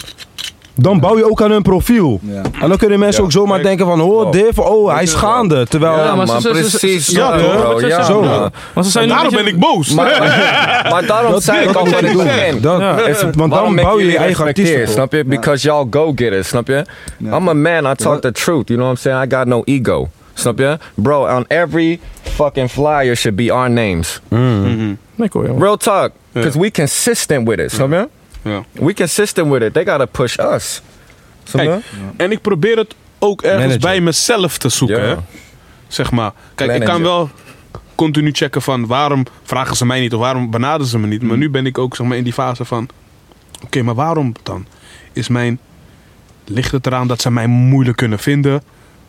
[0.78, 2.20] dan bouw je ook aan hun profiel.
[2.24, 2.42] Ja.
[2.62, 3.26] En dan kunnen mensen Ja.
[3.26, 4.32] ook zomaar denken van, oh.
[4.32, 5.68] Div, oh, hij is gaande.
[5.68, 7.06] Terwijl, Ja, maar ze- ze- precies.
[7.06, 7.80] ze- Ja, bro.
[8.84, 9.90] ze zijn Daarom ben ik boos.
[9.94, 10.06] Maar,
[10.92, 12.62] maar daarom zei ik dat al wat ik.
[12.62, 14.88] Dat, is- want dan bouw je je eigen artiesten.
[14.88, 15.26] snap je?
[15.26, 16.86] Because y'all go-getters, snap je?
[17.20, 19.32] I'm a man, I talk the truth, you know what I'm saying?
[19.34, 20.78] I got no ego, snap je?
[20.96, 24.22] Bro, on every fucking flyer should be our names.
[24.28, 24.94] Mhm.
[25.16, 25.54] Nee, cool, ja.
[25.58, 26.12] Real talk.
[26.32, 28.08] Because we consistent with it, snap je?
[28.42, 28.64] Ja.
[28.72, 29.74] We consistent with it.
[29.74, 30.82] They gotta push us.
[31.44, 31.70] Snap je?
[31.70, 31.82] Kijk,
[32.18, 33.82] En ik probeer het ook ergens Manager.
[33.82, 35.08] bij mezelf te zoeken.
[35.10, 35.16] Hè?
[35.88, 36.32] Zeg maar.
[36.56, 37.30] Kijk, ik kan wel
[37.96, 41.22] continu checken van waarom vragen ze mij niet of waarom benaderen ze me niet.
[41.22, 42.88] Maar nu ben ik ook zeg maar, in die fase van:
[43.64, 44.66] oké, maar waarom dan?
[45.14, 45.60] Is mijn.
[46.46, 48.62] Ligt het eraan dat ze mij moeilijk kunnen vinden?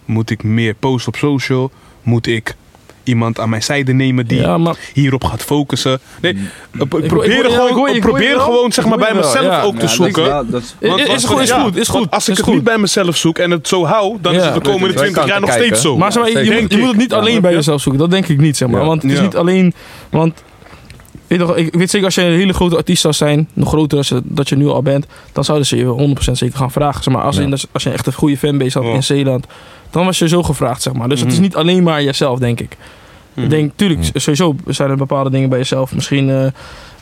[0.07, 1.71] Moet ik meer posten op social?
[2.03, 2.55] Moet ik
[3.03, 5.99] iemand aan mijn zijde nemen die Ja, maar hierop gaat focussen?
[6.21, 6.33] Nee,
[6.79, 9.63] ik, probeer, ik gewoon, ik hoor probeer gewoon zeg maar, bij mezelf ja.
[9.63, 10.25] ook te zoeken.
[10.51, 12.45] dat is- Is- Want- is want- goed, is goed, is want goed, Als ik het
[12.45, 12.55] goed.
[12.55, 14.39] niet bij mezelf zoek en het zo hou, dan Ja.
[14.39, 15.97] is het de komende Twee 20 jaar nog steeds zo.
[15.97, 17.57] Maar zeg maar, je, moet, je moet het niet alleen bij je?
[17.57, 18.01] jezelf zoeken.
[18.01, 18.81] Dat denk ik niet, zeg maar.
[18.81, 18.87] Ja.
[18.87, 19.25] Want het is Ja.
[19.25, 19.75] niet alleen...
[20.11, 20.43] Want
[21.27, 23.99] weet je ik weet zeker als je een hele grote artiest zou zijn, nog groter
[23.99, 27.03] als je, dat je nu al bent, dan zouden ze je 100% zeker gaan vragen.
[27.03, 27.43] Zeg maar, als, Ja.
[27.43, 28.95] in, als je echt een goede fanbase had Ja.
[28.95, 29.47] in Zeeland,
[29.91, 31.09] dan was je zo gevraagd, zeg maar.
[31.09, 31.43] Dus het is Mhm.
[31.43, 32.77] niet alleen maar jezelf, denk ik.
[33.35, 35.95] Ik denk, tuurlijk, sowieso zijn er bepaalde dingen bij jezelf.
[35.95, 36.53] Misschien, eh, eh,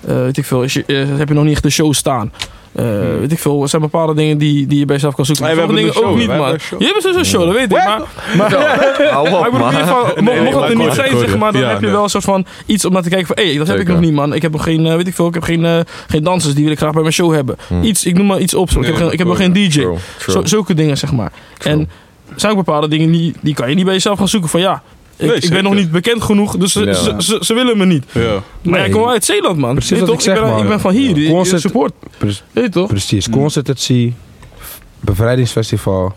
[0.00, 2.32] weet ik veel, is je, eh, heb je nog niet echt een show staan.
[2.74, 2.84] Eh,
[3.20, 5.44] weet ik veel, er zijn bepaalde dingen die, die je bij jezelf kan zoeken.
[5.44, 6.58] Wij Sommige hebben dingen een ook show, niet, man.
[6.60, 6.80] show.
[6.80, 7.84] Je hebt zo'n show, dat weet ik.
[7.84, 8.00] Maar,
[8.36, 8.50] maar,
[9.30, 11.84] maar ik bedoel Nee, mocht nee, het er niet zijn, zeg maar, dan heb je
[11.84, 11.94] nee.
[11.94, 14.00] wel een soort van iets om naar te kijken van, hé, dat heb ik nog
[14.00, 14.34] niet, man.
[14.34, 16.62] Ik heb nog geen, eh, weet ik veel, ik heb geen, eh, geen dansers, die
[16.64, 17.56] wil ik graag bij mijn show hebben.
[17.82, 18.70] Iets, ik noem maar iets op.
[18.70, 18.80] zo.
[18.80, 19.86] ik, heb Nee, ik heb nog geen DJ.
[20.42, 21.32] Zulke dingen, zeg maar.
[21.58, 21.90] En
[22.36, 24.82] zijn ook bepaalde dingen die, die kan je niet bij jezelf gaan zoeken van, ja,
[25.16, 26.92] ik, Nee, ik ben nog niet bekend genoeg, dus ze, Ja.
[26.94, 28.04] ze, ze, ze willen me niet.
[28.12, 28.42] Ja.
[28.62, 29.74] Maar ja, ik kom wel uit Zeeland, man.
[29.74, 30.16] Precies wat toch?
[30.16, 30.62] ik zeg, ben, man.
[30.62, 31.92] ik ben van hier, Concert- support.
[32.18, 32.88] Pre- Weet toch?
[32.88, 33.28] Precies,
[35.00, 36.12] Bevrijdingsfestival.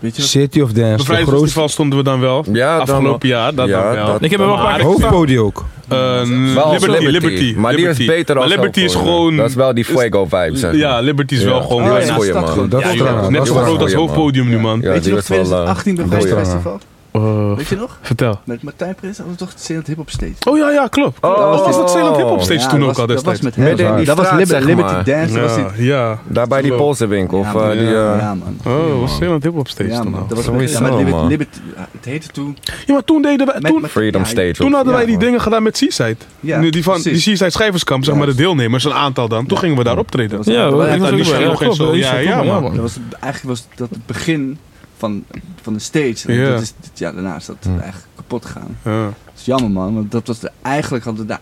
[0.00, 0.30] Weet je wat?
[0.30, 2.44] City of Dance, Bevrijdingsfestival stonden we dan wel.
[2.52, 4.06] Ja, dan Afgelopen jaar, dat Ja, dan wel.
[4.06, 5.64] dat- Ik heb er wel een hoofdpodium ook.
[5.88, 8.06] Wel als Liberty, Liberty, Maar die is Liberty.
[8.06, 9.36] beter als Liberty is gewoon...
[9.36, 11.00] Dat is wel die Fuego vibe, zeg Ja.
[11.00, 11.46] Liberty is Ja.
[11.48, 11.82] wel gewoon...
[11.82, 12.50] Die was ja, goeie, stad man.
[12.52, 12.68] gewoon.
[12.68, 14.80] Dat is Net zo groot als hoofdpodium nu, man.
[14.80, 15.38] Weet je nog was wel...
[15.38, 16.80] eh, 2018 dat is Bevrijdingsfestival?
[17.12, 17.98] Eh, Weet je nog?
[18.02, 18.40] vertel.
[18.44, 20.32] Met Martijn Prins, dat was toch Zeeland Hip Hop Stage?
[20.44, 21.18] Oh ja, ja, klopt.
[21.24, 21.30] Oh.
[21.30, 23.24] Oh, was dat Zeeland Hip Hop Stage Ja, toen dat ook was- al Dat was
[23.40, 23.56] destijds?
[23.56, 24.04] met hem.
[24.04, 25.04] Dat was zeg maar.
[25.04, 25.32] Dance.
[25.34, 26.18] dat was Ja, die- ja.
[26.28, 27.38] Daar bij die Polsenwinkel.
[27.38, 27.70] Of Ja, man.
[27.70, 27.80] eh, die...
[27.88, 28.56] ja, eh, ja, man.
[28.66, 30.24] Oh, dat was Zeeland Hip Hop Stage Ja, toen man.
[30.28, 31.26] Dat was Sowieso, ja, met Liberty, man.
[31.28, 32.56] Liberty- ja, het heette toen...
[32.86, 33.60] Ja, maar toen deden wij...
[33.60, 34.52] Toen, Freedom ja, Stage.
[34.52, 36.16] toen of- hadden wij Ja, die dingen gedaan met Seaside.
[36.40, 37.18] Ja, Nu, die van die.
[37.18, 39.46] Seaside Schrijverskamp, zeg maar, de deelnemers, een aantal dan.
[39.46, 40.36] Toen gingen we daar optreden.
[40.36, 42.60] Dat was- Ja, dat dat dat ja, dat Ja, ja.
[42.60, 44.58] Dat was, eigenlijk was dat het begin
[45.02, 45.24] van,
[45.62, 46.28] van de stage.
[46.28, 46.50] En Ja.
[46.50, 48.76] dat is, ja, daarna is dat eigenlijk kapot gegaan.
[48.84, 49.04] Ja.
[49.04, 51.40] Dat is jammer man, want dat was de, eigenlijk hadden we daar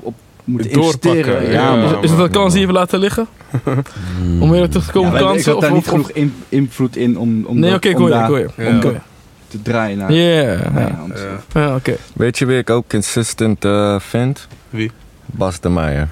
[0.00, 0.14] op
[0.44, 1.50] moeten Doorpakken, investeren.
[1.52, 1.62] ja.
[1.62, 1.84] Ja, man.
[1.98, 3.26] Is, is het een kans die je laten liggen?
[4.40, 5.52] Om weer terug te komen Ja, maar ik kansen?
[5.52, 8.08] had daar of- niet of- genoeg in, invloed in om, om, Nee, dat- om je,
[8.10, 8.30] daar
[9.48, 11.96] te draaien naar Ja, oké.
[12.14, 14.46] Weet je wie ik ook consistent eh, vind?
[14.70, 14.90] Wie?
[15.26, 16.08] Bas de Meijer.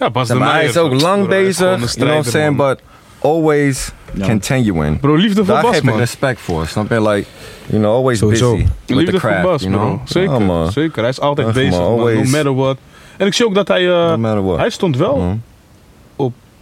[0.00, 0.82] Ja, Bas de Ja, maar hij Meijer.
[0.84, 2.56] is ook lang bezig, you know what I'm strijder, saying?
[2.56, 2.68] man.
[2.68, 2.80] But
[3.26, 4.26] always Ja.
[4.26, 5.00] continuing.
[5.00, 5.98] Bro, liefde voor Daar Bas, geef ik man.
[5.98, 6.66] respect voor.
[6.66, 7.02] Snap je?
[7.08, 7.26] Like,
[7.66, 8.50] you know, always Sowieso.
[8.50, 9.84] busy with the Liefde voor craft, Bas, you bro.
[9.84, 9.98] know?
[10.04, 10.72] Zeker, Ja, man.
[10.72, 11.00] zeker.
[11.00, 11.98] Hij is altijd Echt, bezig, man.
[11.98, 12.14] man.
[12.14, 12.76] No matter what.
[13.16, 13.88] En ik zie ook dat hij...
[13.88, 14.58] eh, No matter what.
[14.58, 15.16] hij stond wel...
[15.16, 15.42] Mm.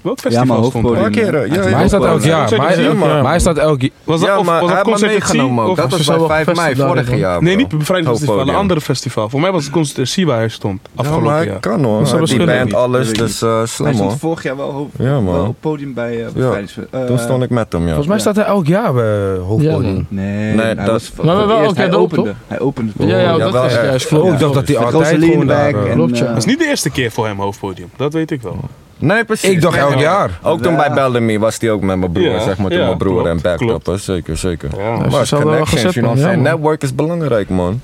[0.05, 0.90] Welk Ja, festival maar stond.
[0.90, 2.26] Een keer, ja, Ja, ja, Maar hij staat ja, elk ja.
[2.28, 2.56] jaar.
[2.56, 2.97] Maar hij- zeker.
[2.97, 3.90] maar hij staat elk jaar.
[4.05, 5.76] Was dat, Ja, of, was dat meegenomen ook.
[5.76, 8.56] Dat was bij wel 5 mei festival vorig jaar, Nee, niet Bevrijdingsfestival, een Hoofdpodium.
[8.60, 9.28] andere festival.
[9.28, 10.81] Voor mij was het Concert at Sea waar hij stond.
[10.82, 11.60] Ja, maar Afgelopen jaar.
[11.60, 11.98] kan hoor.
[11.98, 12.56] Dat zou Die kunnen.
[12.59, 14.18] band alles, Dat weet ik dus uh, Hij slim stond hoor.
[14.18, 16.78] vorig jaar wel, Ja, op het podium bij bevrijdings...
[16.90, 17.86] eh, Toen stond ik met hem, ja.
[17.86, 19.97] Volgens mij staat hij elk jaar bij hoofdpodium.
[19.97, 22.35] Ja, Nee, dat- Maar wel eerst, elke keer hij doop, opende.
[22.47, 23.47] Hij opende het Ja, ja, podium.
[23.47, 24.39] Ja, dat is juist Ook klopt.
[24.40, 25.66] dacht dat hij altijd gewoon daar...
[25.74, 25.90] eh, ja.
[25.93, 27.90] eh, Dat is niet de eerste keer voor hem hoofdpodium.
[27.97, 28.56] Dat weet ik wel.
[28.99, 29.51] Nee, precies.
[29.51, 30.39] Ik dacht elk jaar.
[30.43, 32.71] Ook toen bij Bellamy was hij ook met mijn broer, Ja, zeg maar.
[32.71, 33.89] Toen ja, mijn broer klopt, en backed klopt.
[33.89, 34.01] up, hè.
[34.01, 34.71] Zeker, zeker.
[34.79, 34.97] Ja.
[35.11, 36.35] Maar connections, you know ja.
[36.35, 37.81] Network is belangrijk, man.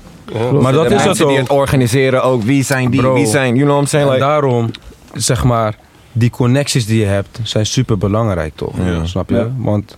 [0.61, 1.37] Maar dat de is mensen het die ook.
[1.37, 2.43] het organiseren ook.
[2.43, 3.01] Wie zijn die?
[3.01, 3.13] Bro.
[3.13, 4.09] Wie zijn, you know what I'm saying?
[4.09, 4.71] En Like, daarom,
[5.13, 5.75] zeg maar,
[6.11, 8.73] die connecties die je hebt, zijn super belangrijk toch?
[8.77, 9.05] Ja.
[9.05, 9.35] Snap je?
[9.35, 9.51] Ja.
[9.57, 9.97] Want,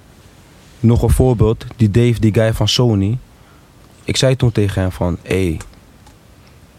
[0.79, 3.17] nog een voorbeeld, die Dave, die guy van Sony.
[4.03, 5.57] Ik zei toen tegen hem van, hé, hey,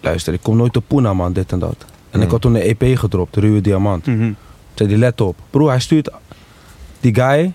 [0.01, 1.77] luister, ik kom nooit op Puna man, dit en dat.
[2.15, 2.33] En ik Mm.
[2.33, 4.07] had toen een EP gedropt, Ruwe Diamant.
[4.07, 4.33] Mhm.
[4.75, 5.37] Zei die, let op.
[5.51, 6.11] Bro, hij stuurt,
[7.01, 7.53] die guy,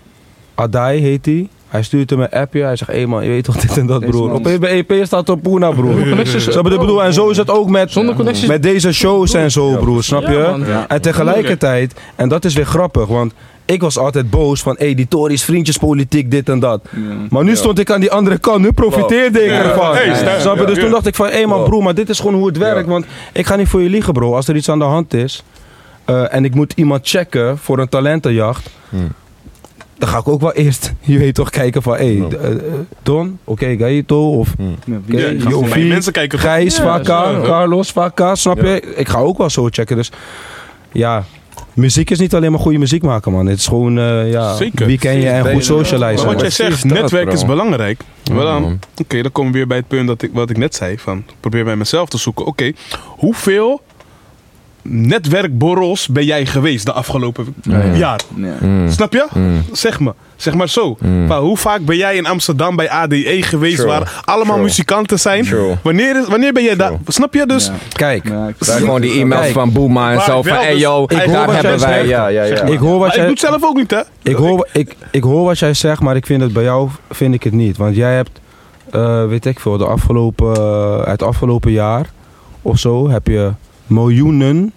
[0.54, 1.48] Adai heet hij.
[1.68, 2.62] Hij stuurt hem een appje.
[2.62, 4.30] Hij zegt, hé man, je weet toch dit en dat, broer.
[4.32, 5.94] Opeens bij EP staat op Puna, broer.
[6.08, 7.04] Connecties- Snap je bedoel?
[7.04, 8.48] En zo is het ook met, Zonder connecties.
[8.48, 10.04] met deze shows en zo, broer.
[10.04, 10.62] Snap je?
[10.66, 10.88] Ja.
[10.88, 13.32] En tegelijkertijd, en dat is weer grappig, want
[13.64, 16.80] ik was altijd boos van, hé, hey, die Tories, vriendjespolitiek, dit en dat.
[16.90, 17.00] Ja.
[17.30, 19.62] Maar nu stond ik aan die andere kant, nu profiteerde ik Ja.
[19.62, 19.94] ervan.
[19.94, 20.40] Hey.
[20.40, 20.66] Snap je?
[20.66, 22.56] Dus toen dacht ik van, hé hey man, broer, maar dit is gewoon hoe het
[22.58, 22.88] werkt.
[22.88, 24.34] Want ik ga niet voor je liegen, bro.
[24.34, 25.42] Als er iets aan de hand is
[26.04, 29.08] eh, en ik moet iemand checken voor een talentenjacht, Hmm.
[29.98, 32.56] dan ga ik ook wel eerst, je weet toch, kijken van, hé, hey, eh, eh,
[33.02, 34.54] Don, oké, Gaito, of
[34.84, 36.38] Jovi, gewoon bij mensen kijken.
[36.38, 36.98] Gijs, zo.
[37.42, 38.80] Carlos, Vaka, snap je?
[38.96, 39.96] Ik ga ook wel zo checken.
[39.96, 40.10] Dus
[40.92, 41.24] ja,
[41.74, 43.46] muziek is niet alleen maar goede muziek maken, man.
[43.46, 44.86] Het is gewoon, eh, ja, Zeker.
[44.86, 46.26] wie ken je en goed Maar socializen.
[46.26, 48.00] wat jij precies zegt, netwerk is belangrijk.
[48.22, 48.78] Ja, Wel dan, man.
[49.02, 50.98] Oké, dan komen we weer bij het punt dat ik, wat ik net zei.
[50.98, 52.46] Van, ik probeer bij mezelf te zoeken.
[52.46, 52.72] Oké,
[53.06, 53.80] hoeveel
[54.82, 57.84] netwerkborrels ben jij geweest de afgelopen Ja.
[57.94, 58.20] jaar?
[58.36, 58.54] Ja.
[58.60, 58.90] Mm.
[58.90, 59.26] Snap je?
[59.34, 59.62] Mm.
[59.72, 60.14] Zeg me.
[60.36, 60.96] Zeg maar zo.
[61.00, 61.26] Mm.
[61.26, 63.88] Maar hoe vaak ben jij in Amsterdam bij ADE geweest True.
[63.88, 64.66] waar allemaal True.
[64.66, 65.44] muzikanten zijn?
[65.44, 65.74] True.
[65.82, 66.92] Wanneer, is- wanneer ben jij daar?
[67.06, 67.46] Snap je?
[67.46, 67.72] Dus Ja.
[67.92, 71.04] Kijk, Ja, ik- Daar gewoon die e-mails van Boema en zo van, hey dus- yo,
[71.04, 72.08] Ik hoor wat hebben jij wij, zegt.
[72.08, 72.62] ja, ja, ja.
[72.62, 73.22] ik hoor maar wat ik jij...
[73.24, 74.00] doe het zelf ook niet, hè?
[74.22, 77.34] Ik hoor, ik, ik hoor wat jij zegt, maar ik vind het bij jou vind
[77.34, 77.76] ik het niet.
[77.76, 78.40] Want jij hebt,
[78.90, 80.52] eh, weet ik veel, de afgelopen,
[81.10, 82.10] het afgelopen jaar
[82.62, 83.50] of zo heb je
[83.90, 84.72] miljoenen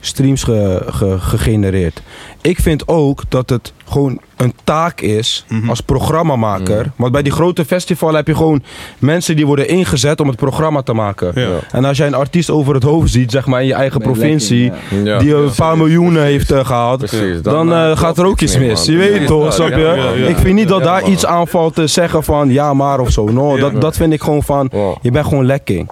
[0.00, 2.02] streams ge- ge- gegenereerd.
[2.40, 5.68] Ik vind ook dat het gewoon een taak is Mhm.
[5.68, 6.90] als programmamaker.
[6.96, 8.62] Want bij die grote festival heb je gewoon
[8.98, 11.32] mensen die worden ingezet om het programma te maken.
[11.34, 11.48] Ja.
[11.72, 14.72] En als jij een artiest over het hoofd ziet, zeg maar in je eigen provincie,
[14.90, 15.18] lekker, Ja.
[15.18, 18.58] die een paar miljoenen heeft eh, gehaald, Precies, dan, eh, eh, gaat er ook iets
[18.58, 18.86] mis.
[18.86, 18.94] man.
[18.96, 19.78] Je weet Ja, toch, ja, snap je?
[19.78, 20.26] ja, ja, ja.
[20.26, 21.10] Ik vind niet dat Ja, daar man.
[21.10, 23.24] iets aanvalt te zeggen van ja maar of zo.
[23.24, 23.60] No, Ja.
[23.60, 24.96] dat, dat vind ik gewoon van, Wow.
[25.02, 25.90] je bent gewoon lekking.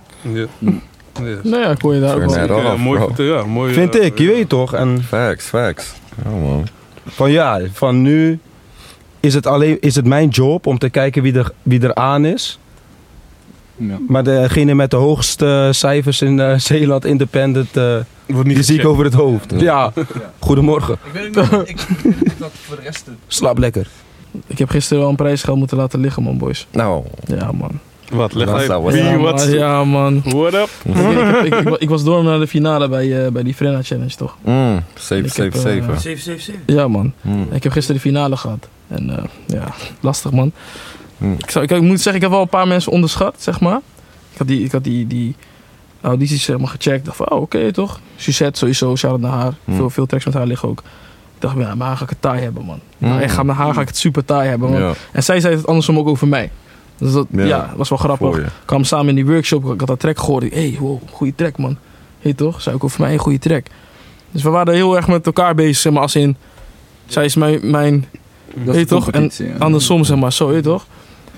[1.20, 2.46] Nou ja, hoor je daar ook wel.
[2.46, 3.72] net Ja, mooi, ja, mooi.
[3.72, 4.74] Vind eh, ik, je weet toch?
[4.74, 5.92] En Facts, facts.
[6.24, 6.66] Ja man.
[7.06, 8.38] Van ja, van nu
[9.20, 12.24] is het, alleen, is het mijn job om te kijken wie er, wie er aan
[12.24, 12.58] is.
[13.76, 13.98] Ja.
[14.08, 18.74] Maar degene met de hoogste cijfers in eh, Zeeland Independent, eh Wordt niet die zie
[18.74, 18.86] ik gecheckt.
[18.86, 19.52] over het hoofd.
[19.56, 19.92] Ja,
[20.38, 20.96] goedemorgen.
[21.04, 23.04] Ik weet niet, ik dat voor de rest...
[23.26, 23.86] Slaap lekker.
[24.46, 26.66] Ik heb gisteren wel een prijsgeld moeten laten liggen, man, boys.
[26.70, 27.80] Nou, Ja, man.
[28.12, 28.66] Wat, leg uit.
[28.82, 29.36] Wie, ja, wat?
[29.36, 30.22] man, ja, man.
[30.24, 30.68] What up?
[30.84, 33.82] Ik, ik, ik, ik, ik was door naar de finale bij, eh, bij die Frenna
[33.82, 34.36] Challenge, toch?
[34.44, 35.94] mm, 7, Ik heb, 7, 7.
[35.94, 36.54] eh, 777.
[36.76, 37.12] Ja, man.
[37.20, 37.46] Mm.
[37.50, 38.68] Ik heb gisteren de finale gehad.
[38.88, 40.52] En eh, ja, lastig, man.
[41.18, 41.34] Mm.
[41.38, 43.80] Ik, zou, ik, ik moet zeggen, ik heb wel een paar mensen onderschat, zeg maar.
[44.32, 45.34] Ik had die, ik had die, die
[46.00, 46.98] audities zeg maar, gecheckt.
[46.98, 48.00] Ik dacht van, oh, oké, toch?
[48.16, 49.52] Suzette sowieso, shout-out naar haar.
[49.64, 49.76] Mm.
[49.76, 50.78] Veel, veel tracks met haar liggen ook.
[51.34, 52.80] Ik dacht, ja, maar haar ga ik het taai hebben, man.
[52.98, 53.20] Nou, Mm.
[53.20, 54.80] echt, met haar ga ik het super taai hebben, man.
[54.80, 56.50] Ja, En zij zei het andersom ook over mij.
[56.98, 57.44] Dus dat Ja.
[57.44, 58.38] ja, was wel grappig.
[58.38, 60.42] Ik kwam samen in die workshop, ik had dat track gehoord.
[60.42, 61.76] Ik, hey, wow, goede track, man.
[62.20, 62.60] Heet toch?
[62.60, 63.66] Zei ook over mij een goede track.
[64.30, 66.36] Dus we waren heel erg met elkaar bezig, zeg maar, als in...
[67.06, 68.04] Zij is mijn, mijn
[68.54, 69.10] Dat toch?
[69.10, 70.86] En andersom, zeg maar, zo, weet je toch?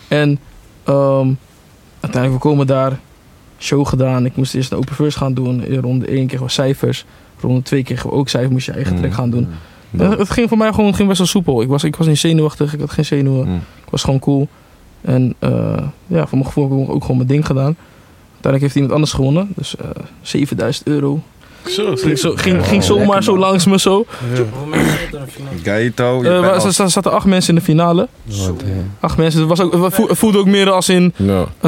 [0.08, 0.38] En
[0.84, 1.32] ehm,
[2.00, 2.98] uiteindelijk, we komen daar,
[3.58, 4.24] show gedaan.
[4.24, 5.80] Ik moest eerst een open verse gaan doen.
[5.80, 7.04] Ronde 1 kregen we cijfers.
[7.40, 9.48] Ronde 2 kregen we ook cijfers, moest je eigen track gaan doen.
[9.90, 10.04] Ja.
[10.04, 11.62] En Het ging voor mij gewoon ging best wel soepel.
[11.62, 13.48] Ik was, ik was niet zenuwachtig, ik had geen zenuwen.
[13.48, 13.56] Mm.
[13.56, 14.48] Ik was gewoon cool.
[15.04, 15.50] En eh,
[16.06, 17.76] ja, voor mijn gevoel heb ik ook gewoon mijn ding gedaan.
[18.32, 19.52] Uiteindelijk heeft iemand anders gewonnen.
[19.56, 19.88] Dus eh
[20.22, 21.20] 7000 euro.
[21.68, 24.06] Zo, Ging, zo, ging, zomaar lekker, zo langs me zo.
[24.26, 25.58] Hoeveel mensen zaten er finale?
[25.62, 28.08] Gaito, je Eh, er zaten acht mensen in de finale.
[29.00, 29.40] Acht mensen.
[29.40, 31.14] Het, was ook, het voelde ook meer als, in,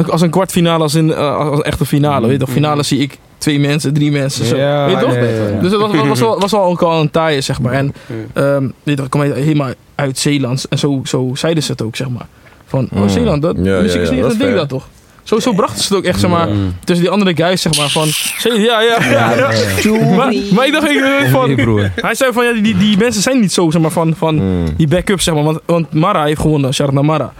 [0.09, 2.27] als een kwartfinale, als, in, eh, als een echte finale.
[2.27, 2.53] Weet je toch?
[2.53, 4.45] Finale zie ik twee mensen, drie mensen.
[4.45, 4.55] Zo.
[4.55, 5.13] Ja, weet je toch?
[5.13, 5.59] ja, ja, ja.
[5.59, 7.73] Dus het was, was, was, wel, was wel ook al een taaie, zeg maar.
[7.73, 7.93] En
[8.33, 10.65] ehm, weet je ik kom helemaal uit Zeeland.
[10.69, 12.27] En zo, zo zeiden ze het ook, zeg maar.
[12.67, 13.07] Van, oh.
[13.07, 14.87] Zeeland, dat, Ja, muziek is ja, niet dat ding dat toch?
[15.23, 16.75] Zo, zo brachten ze het ook echt, zeg maar, Mm.
[16.83, 18.07] tussen die andere guys, zeg maar, van...
[18.61, 19.49] Ja, ja, ja.
[20.15, 21.91] Maar, maar ik dacht, ik, van, Hey, broer.
[21.95, 24.75] hij zei van, ja, die, die mensen zijn niet zo, zeg maar, van, van Mm.
[24.77, 25.43] die backup, zeg maar.
[25.43, 27.33] Want, want Mara heeft gewonnen, shout out naar Mara.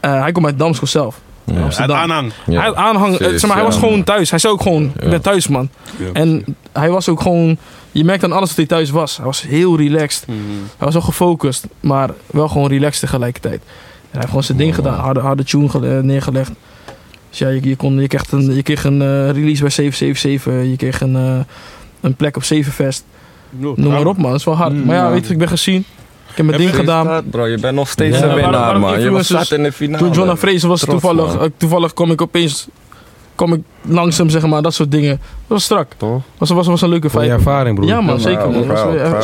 [0.00, 1.20] Eh, hij komt uit Damsko zelf.
[1.44, 1.62] Ja.
[1.76, 2.32] Uit aanhang.
[2.46, 2.52] Ja.
[2.58, 4.30] Hij had aanhang, eh, zeg maar, hij was gewoon thuis.
[4.30, 5.08] Hij zei ook gewoon, ik Ja.
[5.08, 5.68] ben thuis, man.
[5.96, 6.06] Ja.
[6.12, 7.56] En hij was ook gewoon,
[7.92, 9.16] je merkt aan alles dat hij thuis was.
[9.16, 10.26] Hij was heel relaxed.
[10.28, 10.36] Mhm.
[10.76, 13.62] Hij was wel gefocust, maar wel gewoon relaxed tegelijkertijd.
[14.14, 16.50] En hij heeft gewoon zijn ding gedaan, harde, harde tune gele- neergelegd.
[17.30, 20.70] Dus ja, je, je, kon, je kreeg een, je kreeg een eh, release bij 777,
[20.70, 21.38] je kreeg een, eh,
[22.00, 23.04] een plek op 7fest.
[23.50, 24.72] Noem maar op man, dat is wel hard.
[24.72, 25.84] Mm, maar ja, weet je, ik ben gezien.
[26.30, 27.04] Ik heb mijn ding gedaan.
[27.04, 29.00] Staat, bro, je bent nog steeds Ja, een winnaar, man.
[29.00, 30.04] Je was staat in de finale.
[30.04, 32.66] Toen John Fraser was Trots, toevallig, eh, toevallig kwam ik opeens
[33.34, 35.10] kwam ik langs hem, zeg maar, dat soort dingen.
[35.10, 35.86] Dat was strak.
[35.96, 36.20] Toch?
[36.38, 37.24] Was, was, was een leuke vibe.
[37.28, 37.88] ervaring, broer.
[37.88, 38.66] Ja man, zeker man.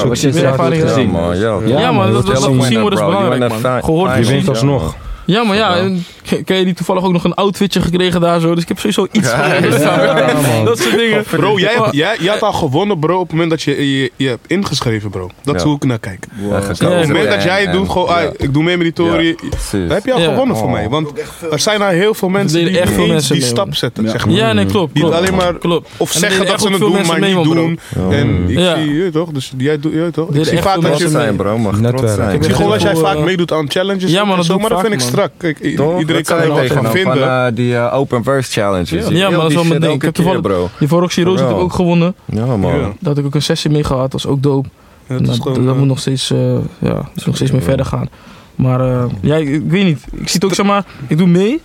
[0.08, 0.88] Was, je ervaring Ja, gezien.
[0.88, 1.10] gezien.
[1.10, 1.38] man.
[1.38, 3.82] Ja, Ja, Ja, man, dat, dat, dat dat is zien worden is belangrijk man.
[3.84, 4.48] Gehoord Je wint gezien.
[4.48, 4.96] alsnog.
[5.31, 6.05] Ja, maar ja, en
[6.44, 8.55] ken je die toevallig ook nog een outfitje gekregen daar zo.
[8.55, 10.65] Dus ik heb sowieso iets Ja, van.
[10.65, 11.24] Dat soort dingen.
[11.31, 14.11] Bro, jij, hebt- jij, jij had al gewonnen, bro, op het moment dat je je,
[14.16, 15.31] je hebt ingeschreven, bro.
[15.43, 16.27] Dat is hoe ik naar kijk.
[16.40, 18.15] Ja, Ja, Op het moment dat jij En- doet, gewoon, ja.
[18.27, 19.70] ah, ik doe mee met die tory, Precies.
[19.70, 20.28] dan heb je al Ja.
[20.31, 20.73] gewonnen voor Oh.
[20.73, 20.89] mij.
[20.89, 21.11] Want
[21.51, 24.05] er zijn nou heel veel mensen die echt veel niet mensen die mee, stap zetten,
[24.05, 24.11] Ja.
[24.11, 24.35] zeg maar.
[24.35, 24.94] Ja, nee, klopt.
[24.94, 25.16] Die klopt.
[25.19, 25.89] alleen maar klopt.
[25.97, 27.78] Of En zeggen dat ze het doen, maar niet doen.
[28.11, 28.77] En ik Ja.
[28.77, 30.35] zie, je toch, dus jij doet, je toch.
[30.35, 30.89] Ik zie vaak dat je...
[30.89, 31.59] mensen zijn, bro.
[31.59, 32.15] Mag trots Netwerk.
[32.15, 32.28] zijn.
[32.28, 34.47] Ik Ik zie gewoon dat jij vaak eh, meedoet aan challenges Ja, maar ik dat
[34.47, 35.01] vind vaak, ik.
[35.20, 35.32] Strak.
[35.36, 37.18] Kijk, iedereen Dat kan er wat van vinden.
[37.18, 39.09] Van eh, die eh, open verse challenges.
[39.09, 39.92] Ja, maar dat is wel mijn ding.
[39.94, 40.68] Ik heb toevallig- bro.
[40.78, 42.14] Die voor Roxy Rose heb ik ook gewonnen.
[42.24, 42.72] Ja, man.
[42.74, 42.78] Ja.
[42.80, 44.10] Daar had ik ook een sessie mee gehad.
[44.10, 44.68] Dat was ook dope.
[45.06, 47.51] Ja, dat is Nou, gewoon, dat, dat eh, moet nog steeds, eh, ja, nog steeds
[47.51, 48.09] mee verder gaan.
[48.55, 50.05] Maar eh, ja, ik, ik weet niet.
[50.12, 51.60] Ik zie het ook, zeg maar, ik doe mee.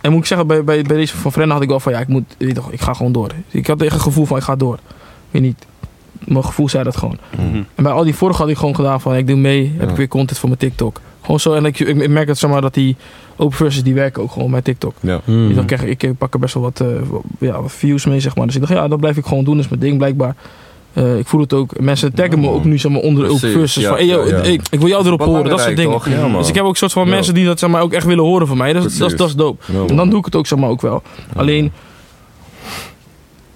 [0.00, 1.98] En moet ik zeggen, bij, bij, bij deze van Frenna had ik wel van, ja,
[1.98, 3.30] ik moet, weet je toch, ik ga gewoon door.
[3.50, 4.74] Ik had echt een gevoel van, ik ga door.
[4.74, 4.80] Ik
[5.30, 5.66] weet niet,
[6.24, 7.18] mijn gevoel zei dat gewoon.
[7.36, 7.56] mhm.
[7.74, 9.90] En bij al die vorige had ik gewoon gedaan van, ik doe mee, heb Ja.
[9.90, 11.00] ik weer content voor mijn TikTok.
[11.26, 12.96] Gewoon zo, en ik, ik, merk dat, zeg maar, dat die
[13.36, 14.94] open verses, die werken ook gewoon bij TikTok.
[15.00, 15.20] Ja.
[15.24, 15.54] Mm.
[15.54, 18.20] Dan krijg ik, ik pak er best wel wat, eh, wat- ja, wat views mee,
[18.20, 18.46] zeg maar.
[18.46, 20.36] Dus ik dacht, ja, dat blijf ik gewoon doen, dat is mijn ding blijkbaar.
[20.92, 21.80] Eh, ik voel het ook.
[21.80, 23.82] Mensen taggen me ook nu zeg maar, onder de open verses.
[23.82, 24.40] ja, van, hey, yo, ja, ja.
[24.42, 26.00] hey, ik wil jou erop horen, dat soort dingen.
[26.38, 27.10] Dus ik heb ook een soort van Ja.
[27.10, 28.72] mensen die dat zeg maar, ook echt willen horen van mij.
[28.72, 29.64] Dat, is- dat, is- dat is dope.
[29.88, 31.02] En dan doe ik het ook, zeg maar, ook wel.
[31.36, 31.72] Alleen,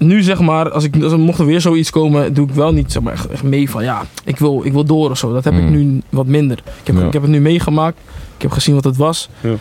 [0.01, 2.73] nu zeg maar, als ik, als er mocht er weer zoiets komen, doe ik wel
[2.73, 5.33] niet zeg maar, echt, echt mee van ja, ik wil, ik wil door of zo.
[5.33, 5.71] Dat heb ik Mm.
[5.71, 6.59] nu wat minder.
[6.59, 7.07] Ik heb, Ja.
[7.07, 7.99] ik heb het nu meegemaakt.
[8.37, 9.29] Ik heb gezien wat het was.
[9.41, 9.55] Ja.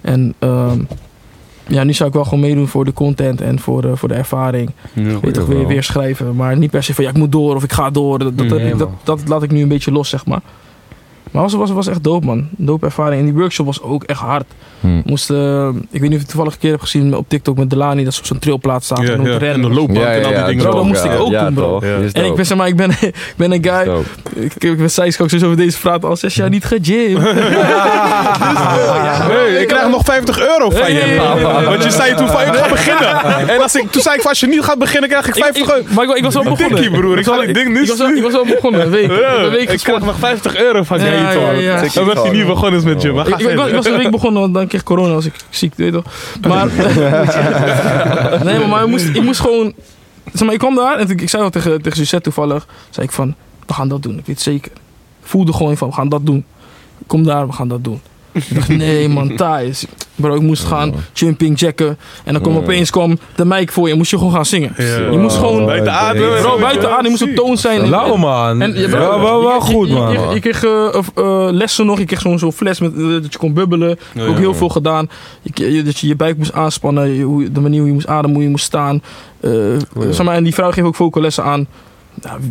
[0.00, 0.78] En ehm,
[1.66, 4.14] ja, nu zou ik wel gewoon meedoen voor de content en voor de, voor de
[4.14, 4.70] ervaring.
[4.92, 5.20] Ja.
[5.20, 6.36] Weet toch, weer, weer schrijven.
[6.36, 8.18] Maar niet per se van ja, ik moet door of ik ga door.
[8.18, 10.40] Dat, dat, Nee, dat, dat laat ik nu een beetje los, zeg maar.
[11.30, 12.48] Maar het was, was, was echt dope, man.
[12.50, 13.20] Dope ervaring.
[13.20, 14.44] En die workshop was ook echt hard.
[14.80, 15.00] Hm.
[15.04, 17.56] Moest, eh, ik weet niet of je het toevallig een keer hebt gezien op TikTok
[17.56, 19.32] met Delani, dat ze op zo'n trailplaat staat Ja, en moet ja.
[19.32, 19.68] En rennen.
[19.68, 20.62] de loopband en al die dingen.
[20.62, 20.84] Bro, dat zo.
[20.84, 21.80] moest ik ook ja, doen, bro.
[21.82, 21.96] Ja.
[22.12, 24.04] En ik ben, zeg maar, ik ben, ik ben een guy.
[24.34, 26.86] Ik, ik ben Sijs ook sowieso over deze praten al zes jaar niet gegymd.
[26.86, 27.10] Hey,
[29.62, 31.20] ik krijg nog 50 euro van je.
[31.64, 33.48] Want je zei toen van, ik ga beginnen.
[33.48, 35.68] En als ik, toen zei ik van, als je niet gaat beginnen, krijg ik 50
[35.68, 35.80] euro.
[35.80, 36.90] Ik, maar ik, ik was wel begonnen.
[36.90, 37.18] Broer.
[37.18, 39.10] Ik ga die ding nu ik was, wel, ik was wel begonnen, een week.
[39.10, 41.15] Ja, ik krijg nog 50 euro van je.
[41.18, 41.80] Ja, ja, ja.
[42.04, 43.12] Was hij niet begonnen met je.
[43.12, 44.86] Maar Ik, ga ik, ik was- ik was een week begonnen, want dan kreeg ik
[44.86, 46.12] corona, was ik ziek, weet je toch.
[46.48, 46.66] Maar,
[48.44, 49.72] nee, maar, maar ik, moest, ik moest gewoon,
[50.32, 53.12] zeg maar, ik kwam daar en ik zei al tegen, tegen Suzette toevallig, zei ik
[53.12, 53.34] van,
[53.66, 54.72] we gaan dat doen, ik weet het zeker.
[55.20, 56.44] Ik voelde gewoon van, we gaan dat doen.
[57.06, 58.00] Kom daar, we gaan dat doen.
[58.36, 59.86] Ik dacht, nee man, Thijs.
[60.14, 61.98] Bro, ik moest gaan jumping jacken.
[62.24, 62.60] En dan kwam Ja.
[62.60, 63.94] opeens kwam de mic voor je.
[63.94, 64.72] Moest je gewoon gaan zingen.
[65.10, 65.66] Je moest gewoon...
[65.66, 66.40] Buiten adem.
[66.40, 67.04] Bro, buiten adem.
[67.04, 67.88] Je moest op toon zijn.
[67.88, 68.62] Lauw man.
[68.62, 70.12] En, ja, bro, wel, wel, goed je- je- man.
[70.12, 71.98] Je, je kreeg eh, eh, lessen nog.
[71.98, 73.98] Je kreeg zo'n zo'n fles met, eh, dat je kon bubbelen.
[74.14, 75.08] Ja, ook heel veel gedaan.
[75.42, 77.04] Je, je- dat je je buik moest aanspannen.
[77.52, 79.02] de manier hoe je moest ademen, hoe je moest staan.
[79.40, 79.50] Eh,
[80.10, 81.66] zeg maar, en die vrouw geeft ook vocalessen aan.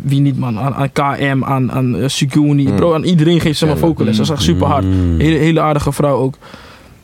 [0.03, 2.67] Wie niet man, aan, aan KM, aan, aan uh, Suguni.
[2.67, 2.75] Mm.
[2.75, 4.25] Bro, aan iedereen geeft ze maar vocalessen.
[4.25, 4.85] Dat is echt super hard.
[4.85, 5.19] Mm.
[5.19, 6.35] Hele, hele aardige vrouw ook.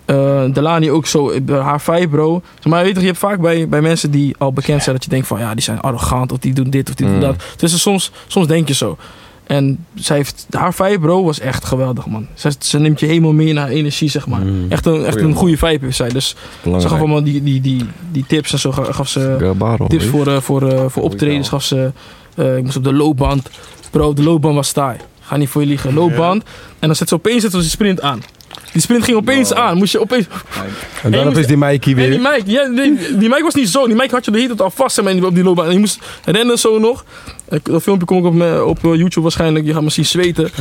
[0.06, 1.30] Eh Delani ook zo.
[1.30, 2.42] eh, Haar vijf, bro.
[2.60, 5.04] Zeg maar, weet je, je hebt vaak bij, bij mensen die al bekend zijn dat
[5.04, 7.22] je denkt van ja, die zijn arrogant of die doen dit of die doen Mm.
[7.22, 7.44] dat.
[7.58, 8.98] Dus soms, soms denk je zo.
[9.44, 12.28] En zij heeft, haar vibe, bro, was echt geweldig, man.
[12.34, 14.42] Ze, ze neemt je helemaal mee naar energie, zeg maar.
[14.42, 14.66] Mm.
[14.70, 16.10] Echt een, echt Goeie, een goede vibe heeft zij.
[16.10, 16.94] Dus ze gaf Belangrijk.
[17.00, 18.72] allemaal die, die, die, die tips en zo.
[18.72, 21.50] ga- Gaf ze Gabaro, tips voor, eh, voor, eh, voor optredens.
[21.50, 21.92] Gaf ze,
[22.36, 23.49] eh, ik moest op de loopband.
[23.91, 24.98] Bro, de loopband was taai.
[25.22, 25.94] Ga niet voor je liegen.
[25.94, 26.44] Loopband.
[26.80, 28.22] En dan zet ze opeens zet ze sprint aan.
[28.72, 29.77] Die sprint ging opeens aan.
[29.77, 30.26] Moest je opeens...
[31.03, 32.41] En dan is die Mikey En die weer.
[32.45, 33.85] ja, die, die mic was niet zo.
[33.88, 35.65] Die mic had je de hele tijd al vast die- op die loopbaan.
[35.65, 37.03] En je moest rennen zo nog.
[37.64, 39.65] Dat filmpje kom ik op, op eh, YouTube waarschijnlijk.
[39.65, 40.49] Je gaat me zien zweten.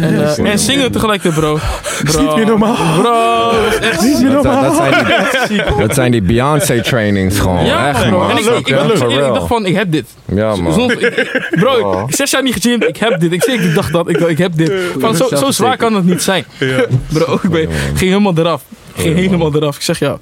[0.00, 1.58] en, eh, en zingen tegelijkertijd, bro.
[2.04, 2.22] bro.
[2.22, 2.74] Niet meer normaal.
[3.00, 4.62] Bro, dat is echt Niet meer Dat, normaal.
[4.62, 7.64] dat zijn die, dat zijn die Beyoncé trainings gewoon.
[7.66, 8.18] Ja, echt bro.
[8.18, 8.30] man.
[8.30, 9.34] En ik, ik, ik, Ja, ik, for ik real.
[9.34, 10.06] dacht van, ik heb dit.
[10.34, 10.92] Ja man.
[11.50, 12.84] Bro, ik- zes jaar niet gegymd.
[12.88, 13.32] Ik heb dit.
[13.32, 14.08] Ik ik dacht dat.
[14.08, 14.72] Ik, ik heb dit.
[14.98, 16.44] Van, zo, zo zwaar kan het niet zijn.
[16.58, 16.84] Ja.
[17.40, 18.64] Bro, ik ben, ging helemaal eraf.
[18.94, 19.76] Ging helemaal eraf.
[19.76, 20.18] Ik zeg jou.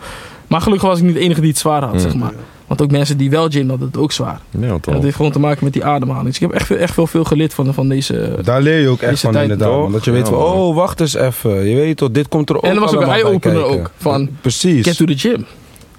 [0.47, 2.33] Maar gelukkig was ik niet de enige die het zwaar had, zeg maar.
[2.67, 4.41] Want ook mensen die wel gym hadden het ook zwaar.
[4.61, 6.27] Ja, En dat heeft gewoon te maken met die ademhaling.
[6.27, 8.35] Dus ik heb echt, veel- echt wel veel geleerd van, van deze...
[8.43, 9.69] Daar leer je ook echt van tijd, inderdaad.
[9.75, 9.83] toch?
[9.83, 9.93] man.
[9.93, 11.69] Dat je weet Ja, van, oh wacht eens even.
[11.69, 14.29] Je weet toch, dit komt er ook En er was ook een eye-opener ook, van-
[14.41, 14.87] Precies.
[14.87, 15.47] Get to the gym.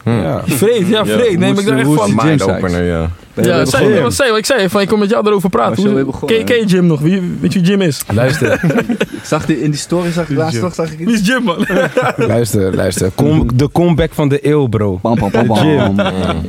[0.06, 0.42] Ja.
[0.46, 1.40] Vreed, ja, vreed.
[1.40, 2.06] Nee, maar ik dacht echt van...
[2.08, 2.56] Gym Mind sites.
[2.56, 3.10] opener, ja.
[3.34, 5.90] Ja, zei, wat zei, wat ik zei, van, ik kom met jou erover praten.
[5.92, 7.00] Hoe- begonnen, Ken, ken je Jim nog?
[7.00, 8.02] Wie, weet je wie Jim is?
[8.14, 11.28] Luister, Ik zag die, in die story, zag ik laatst nog, zag ik Wie is
[11.28, 11.66] Jim, man?
[12.34, 13.12] luister, luister.
[13.16, 15.00] Kom, de comeback van de eeuw, bro.
[15.02, 16.00] Bam, bam, bam.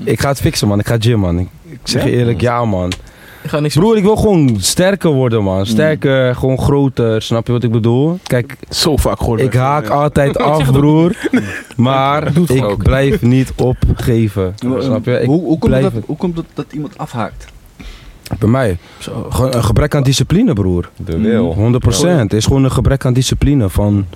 [0.04, 0.78] Ik ga het fixen, man.
[0.78, 1.38] Ik ga gym, man.
[1.38, 2.92] Ik, ik zeg je eerlijk, ja, man.
[3.42, 5.66] Ik ga niks Broer, ik wil gewoon sterker worden, man.
[5.66, 7.22] Sterker, gewoon groter.
[7.22, 8.18] Snap je wat ik bedoel?
[8.22, 9.40] Kijk, Zo vaak gehoord.
[9.40, 9.90] ik haak Ja.
[9.92, 11.16] altijd af, broer.
[11.76, 14.54] Maar ik blijf niet opgeven.
[14.78, 15.20] Snap je?
[15.20, 16.06] Ik Hoe, hoe komt blijf het dat, het.
[16.06, 17.44] hoe komt het dat iemand afhaakt?
[18.38, 18.78] Bij mij.
[18.98, 19.26] Zo.
[19.30, 20.90] Gewoon een gebrek aan discipline, broer.
[20.96, 21.54] De wil.
[21.54, 22.06] 100%.
[22.06, 24.06] Het is gewoon een gebrek aan discipline van...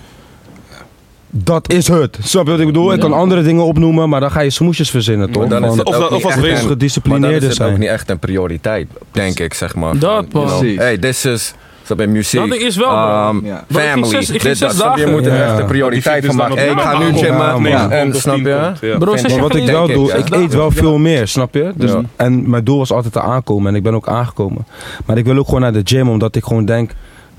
[1.38, 2.18] Dat is het.
[2.22, 2.92] Snap je wat ik bedoel?
[2.92, 5.48] Ik kan andere dingen opnoemen, maar dan ga je smoesjes verzinnen, toch?
[5.48, 7.78] Maar dan is het Of dat- of als dan gedisciplineerder is ook zijn.
[7.80, 9.98] niet echt een prioriteit, denk ik, zeg maar.
[9.98, 10.76] Dat, Precies.
[10.78, 11.54] Hey, this is...
[11.84, 12.48] Snap je, muziek.
[12.48, 12.88] Dat is wel,
[13.28, 13.64] um, Ja.
[13.68, 14.08] Ging Family.
[14.10, 14.76] zes- ik ging dit, zes dat.
[14.76, 16.56] Snap je, moet er echt een prioriteit van maken.
[16.56, 17.62] Hey, ik ga de nu gymmen.
[17.62, 18.72] Ja, Ja, En snap je?
[18.80, 18.98] ja.
[18.98, 21.72] Bro, zes wat ik wel doe, ik, eet wel veel meer, snap je?
[21.74, 22.00] Dus, Ja.
[22.16, 24.66] En mijn doel was altijd te aankomen en ik ben ook aangekomen.
[25.06, 26.90] Maar ik wil ook gewoon naar de gym, omdat ik gewoon denk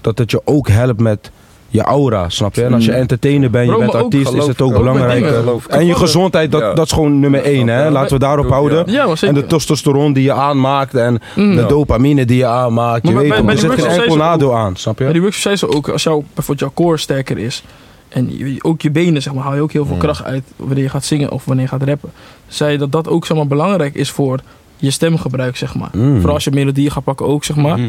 [0.02, 1.32] dat het je ook helpt met
[1.69, 2.64] je aura, snap je?
[2.64, 5.26] En als je entertainer bent, je bent maar artiest, is het ook belangrijk.
[5.68, 7.91] En je gezondheid, dat, dat is gewoon nummer één, hè?
[7.91, 8.85] Laten we daarop houden.
[8.95, 13.07] Maar En de testosteron die je aanmaakt en de dopamine die je aanmaakt.
[13.07, 15.14] Je Maar weet er zit geen enkel nadeel aan, snap Bij je?
[15.14, 17.64] die workshop zei ze ook, als jouw, bijvoorbeeld jouw core sterker is
[18.10, 18.31] en
[18.61, 20.02] ook je benen, zeg maar, haal je ook heel veel Mm.
[20.02, 22.11] kracht uit wanneer je gaat zingen of wanneer je gaat rappen.
[22.48, 24.39] Zei je dat dat ook zeg maar, belangrijk is voor
[24.77, 25.89] je stemgebruik, zeg maar.
[25.94, 26.15] Mm.
[26.15, 27.80] Vooral als je melodieën gaat pakken ook, zeg maar.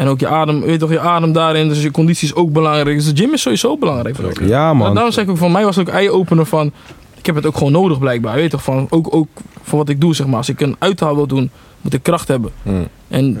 [0.00, 2.52] En ook je adem, weet je toch, je adem daarin, dus je conditie is ook
[2.52, 2.96] belangrijk.
[2.96, 4.16] Dus de gym is sowieso belangrijk.
[4.16, 4.30] bro.
[4.46, 4.94] Ja, Maar man.
[4.94, 6.72] daarom zeg ik ook, van mij was het ook eye-opener van,
[7.18, 9.28] ik heb het ook gewoon nodig blijkbaar, weet je toch, van, ook, ook
[9.62, 10.36] voor wat ik doe, zeg maar.
[10.36, 11.50] Als ik een uithaal wil doen,
[11.80, 12.50] moet ik kracht hebben.
[12.62, 12.86] Mm.
[13.08, 13.38] En Ja.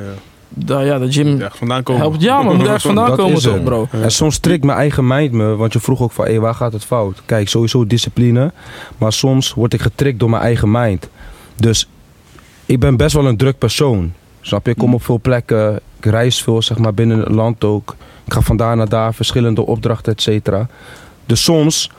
[0.48, 2.02] daar, ja, de gym vandaan komen.
[2.02, 3.88] helpt, ja man, moet ergens vandaan Dat komen toch, bro.
[3.90, 6.72] En soms strikt mijn eigen mind me, want je vroeg ook van, hé, waar gaat
[6.72, 7.22] het fout?
[7.26, 8.52] Kijk, sowieso discipline,
[8.98, 11.08] maar soms word ik getrikt door mijn eigen mind.
[11.56, 11.88] Dus
[12.66, 14.12] ik ben best wel een druk persoon.
[14.40, 14.70] Snap je?
[14.72, 17.96] Ik kom op veel plekken, ik reis veel, zeg maar, binnen het land ook.
[18.24, 20.68] Ik ga van daar naar daar, verschillende opdrachten, et cetera.
[21.26, 21.90] Dus soms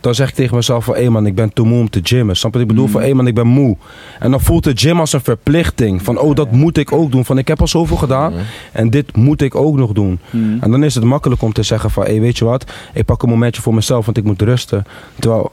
[0.00, 2.36] dan zeg ik tegen mezelf van, hé man, ik ben te moe om te gymmen.
[2.36, 2.86] Snap wat ik bedoel?
[2.86, 2.90] Mm.
[2.90, 3.76] Van, hé man, ik ben moe.
[4.18, 6.02] En dan voelt de gym als een verplichting.
[6.02, 7.24] Van, oh, dat moet ik ook doen.
[7.24, 8.32] Van, ik heb al zoveel gedaan
[8.72, 10.18] en dit moet ik ook nog doen.
[10.30, 10.58] Mm.
[10.60, 12.64] En dan is het makkelijk om te zeggen van, hé, weet je wat?
[12.94, 14.86] Ik pak een momentje voor mezelf, want ik moet rusten.
[15.18, 15.50] Terwijl,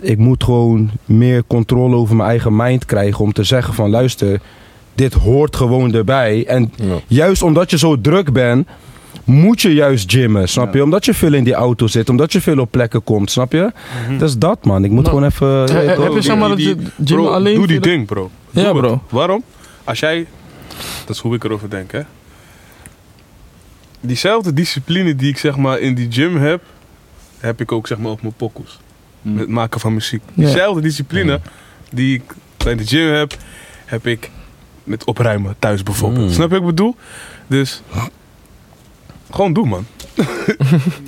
[0.00, 4.40] ik moet gewoon meer controle over mijn eigen mind krijgen om te zeggen van, luister,
[4.96, 6.46] dit hoort gewoon erbij.
[6.46, 6.94] En Ja.
[7.06, 8.68] juist omdat je zo druk bent,
[9.24, 10.82] moet je juist gymmen, snap je?
[10.82, 13.72] Omdat je veel in die auto zit, omdat je veel op plekken komt, snap je?
[14.18, 14.84] Dat is dat, man.
[14.84, 15.76] Ik moet Nou, gewoon even...
[15.76, 16.14] he- ja, heb toch?
[16.14, 17.54] je zeg maar Die- gym bro, alleen...
[17.54, 18.30] Doe die ding, bro.
[18.50, 18.76] Ja, het.
[18.76, 19.02] bro.
[19.08, 19.42] Waarom?
[19.84, 20.26] Als jij...
[21.06, 22.00] Dat is hoe ik erover denk, hè.
[24.00, 26.62] Diezelfde discipline die ik zeg maar in die gym heb...
[27.38, 28.78] heb ik ook zeg maar op mijn pokoes.
[29.22, 29.32] Mm.
[29.32, 30.22] Met het maken van muziek.
[30.34, 30.44] Ja.
[30.44, 31.40] Diezelfde discipline
[31.92, 32.22] die ik
[32.66, 33.36] in de gym heb...
[33.84, 34.30] heb ik
[34.86, 36.26] met opruimen thuis bijvoorbeeld.
[36.26, 36.32] Mm.
[36.32, 36.96] Snap je wat ik bedoel?
[37.46, 37.82] Dus...
[39.30, 39.86] Gewoon doen, man.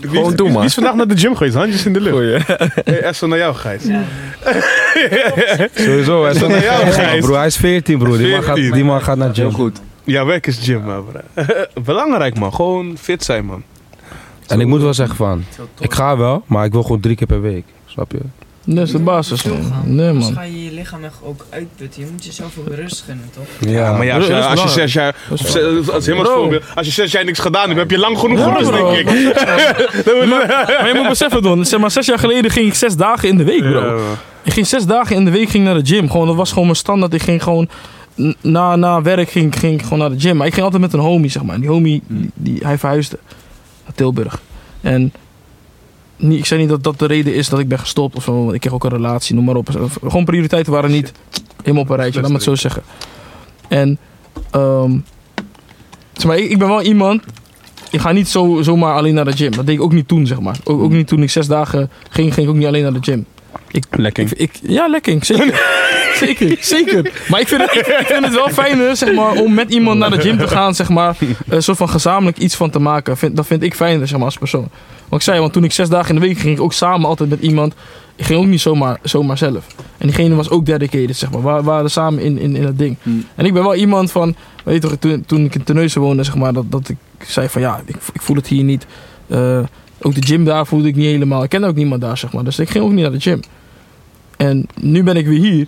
[0.00, 0.56] Gewoon doen, man.
[0.56, 1.56] Wie is vandaag naar de gym geweest?
[1.56, 2.14] Handjes in de lucht.
[2.16, 2.38] Goeie.
[2.84, 3.82] Hey, Esso naar jou, Gijs.
[5.74, 7.24] Sowieso, hij is Van jou, ja, Gijs.
[7.24, 8.16] bro, hij is 14, bro.
[8.16, 8.74] Die man gaat, 14.
[8.74, 9.54] die man gaat naar Heel gym.
[9.54, 9.80] goed.
[10.04, 11.04] Ja, werk is gym, man.
[11.84, 12.54] Belangrijk, man.
[12.54, 13.62] Gewoon fit zijn, man.
[14.46, 15.44] En ik moet wel zeggen van,
[15.80, 17.64] ik ga wel, maar ik wil gewoon drie keer per week.
[17.86, 18.18] Snap je?
[18.70, 19.62] Dat is de basis, man.
[19.72, 19.94] gaan.
[19.94, 20.32] Nee, man.
[20.32, 22.02] ga je je lichaam echt ook uitputten.
[22.02, 23.70] Je moet jezelf ook rust gunnen, toch?
[23.70, 25.16] Ja, maar ja, als je, als zes jaar...
[25.30, 26.62] Of zes- als helemaal voorbeeld.
[26.74, 29.06] Als je zes jaar niks gedaan hebt, heb je lang genoeg Ja, gerust, denk ik.
[30.80, 31.64] Maar je moet beseffen, Don.
[31.64, 34.00] Zeg maar, zes jaar geleden ging ik zes dagen in de week, bro.
[34.44, 36.10] Ik ging zes dagen in de week ging naar de gym.
[36.10, 37.14] Gewoon, dat was gewoon mijn standaard.
[37.14, 37.68] Ik ging gewoon...
[38.40, 40.36] Na, na werk ging, ging ik gewoon naar de gym.
[40.36, 41.54] Maar ik ging altijd met een homie, zeg maar.
[41.54, 43.18] En die homie, die, die- hij verhuisde
[43.84, 44.40] naar Tilburg.
[44.80, 45.12] En
[46.18, 48.42] niet, ik zei niet dat dat de reden is dat ik ben gestopt of zo.
[48.42, 49.90] want Ik kreeg ook een relatie, noem maar op.
[50.02, 51.12] Gewoon prioriteiten waren niet
[51.62, 52.82] helemaal op een rijtje, laat me het zo zeggen.
[53.68, 53.98] En,
[54.50, 54.92] ehm
[56.12, 57.22] zeg maar, ik, ik ben wel iemand...
[57.90, 59.50] Ik ga niet zo, zomaar alleen naar de gym.
[59.50, 60.56] Dat deed ik ook niet toen, zeg maar.
[60.64, 63.02] Ook, ook niet toen ik zes dagen ging, ging ik ook niet alleen naar de
[63.02, 63.26] gym.
[63.90, 64.24] Lekker.
[64.24, 65.24] Ik, ik, ja, lekker.
[65.24, 65.60] Zeker.
[66.24, 67.12] zeker, zeker.
[67.28, 70.10] Maar ik vind, het, ik, vind het wel fijner, zeg maar, om met iemand naar
[70.10, 71.16] de gym te gaan, zeg maar,
[71.48, 73.16] een soort van gezamenlijk iets van te maken.
[73.16, 74.68] Vind, dat vind ik fijner, zeg maar, als persoon.
[75.08, 76.72] Want ik zei, want toen ik zes dagen in de week ging, ging ik ook
[76.72, 77.74] samen altijd met iemand.
[78.16, 79.66] Ik ging ook niet zomaar, zomaar zelf.
[79.98, 81.56] En diegene was ook dedicated, zeg maar.
[81.56, 82.96] We waren samen in, in, in het ding.
[83.02, 83.26] Hmm.
[83.34, 86.22] En ik ben wel iemand van, weet je toch, toen, toen ik in Terneuzen woonde,
[86.22, 88.86] zeg maar, dat, dat ik zei van, ja, ik, ik voel het hier niet.
[89.26, 89.60] Eh,
[90.00, 91.42] ook de gym daar voelde ik niet helemaal.
[91.42, 92.44] Ik kende ook niemand daar, zeg maar.
[92.44, 93.40] Dus ik ging ook niet naar de gym.
[94.36, 95.66] En nu ben ik weer hier.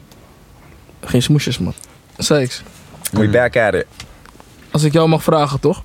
[1.00, 1.74] Geen smoesjes, man.
[2.18, 2.62] Seks.
[3.12, 3.86] We back at it.
[4.70, 5.82] Als ik jou mag vragen, toch?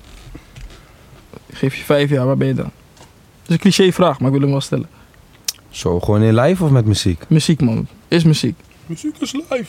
[1.46, 2.70] Ik geef je vijf jaar, waar ben je dan?
[3.46, 4.88] Dat is een cliché vraag, maar ik wil hem wel stellen.
[5.70, 7.22] Zo, gewoon in live of met muziek?
[7.28, 7.86] Muziek, man.
[8.08, 8.58] Is muziek.
[8.86, 9.64] Muziek is live.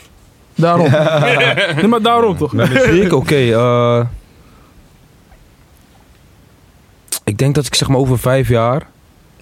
[0.56, 0.90] Daarom.
[1.76, 2.54] nee, maar daarom toch?
[2.54, 3.36] Met muziek, oké.
[3.36, 4.06] eh,
[7.24, 8.88] ik denk dat ik zeg maar over vijf jaar...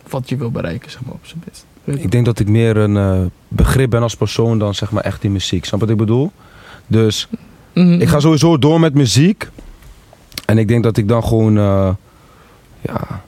[0.09, 1.65] Wat je wil bereiken, zeg maar, op zijn best.
[2.03, 5.23] Ik denk dat ik meer een eh, begrip ben als persoon dan zeg maar echt
[5.23, 5.65] in muziek.
[5.65, 6.31] Snap wat ik bedoel?
[6.87, 7.27] Dus
[7.73, 8.01] Mhm.
[8.01, 9.49] ik ga sowieso door met muziek.
[10.45, 11.57] En ik denk dat ik dan gewoon...
[11.57, 11.89] eh,
[12.81, 13.23] ja...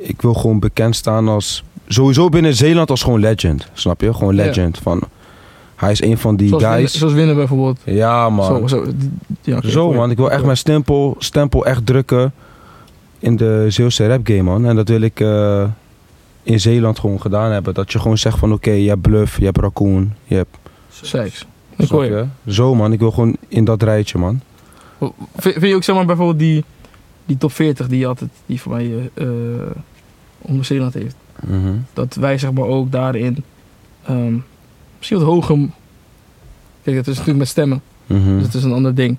[0.00, 1.64] Ik wil gewoon bekend staan als...
[1.88, 3.68] Sowieso binnen Zeeland als gewoon legend.
[3.72, 4.14] Snap je?
[4.14, 4.44] Gewoon Ja.
[4.44, 4.78] legend.
[4.78, 5.00] Van,
[5.76, 6.98] hij is een van die zoals, winnen, guys.
[6.98, 7.78] zoals winnen bijvoorbeeld.
[7.84, 8.68] Ja man.
[8.68, 8.86] Zo, zo,
[9.42, 9.98] ja, oké, Zo goeie.
[9.98, 12.32] man, ik wil echt mijn stempel, stempel echt drukken
[13.18, 14.66] in de Zeeuwse rap game man.
[14.66, 15.64] En dat wil ik eh,
[16.42, 17.74] in Zeeland gewoon gedaan hebben.
[17.74, 20.56] Dat je gewoon zegt van oké, je hebt Bluff, je hebt Raccoon, je hebt...
[20.90, 21.40] Seks.
[21.76, 22.26] Ik Snap hoor je.
[22.44, 22.52] je?
[22.52, 24.40] Zo man, ik wil gewoon in dat rijtje man.
[25.36, 26.64] Vind je ook zeg maar bijvoorbeeld die,
[27.26, 29.26] die top 40 die je altijd, die voor mij eh,
[30.38, 31.14] onder Zeeland heeft.
[31.46, 31.72] Mhm.
[31.92, 33.44] Dat wij zeg maar ook daarin
[34.06, 34.34] ehm,
[34.98, 35.56] misschien wat hoger...
[36.82, 37.82] Kijk, het is natuurlijk met stemmen.
[38.06, 38.34] Mhm.
[38.36, 39.16] Dus het is een ander ding.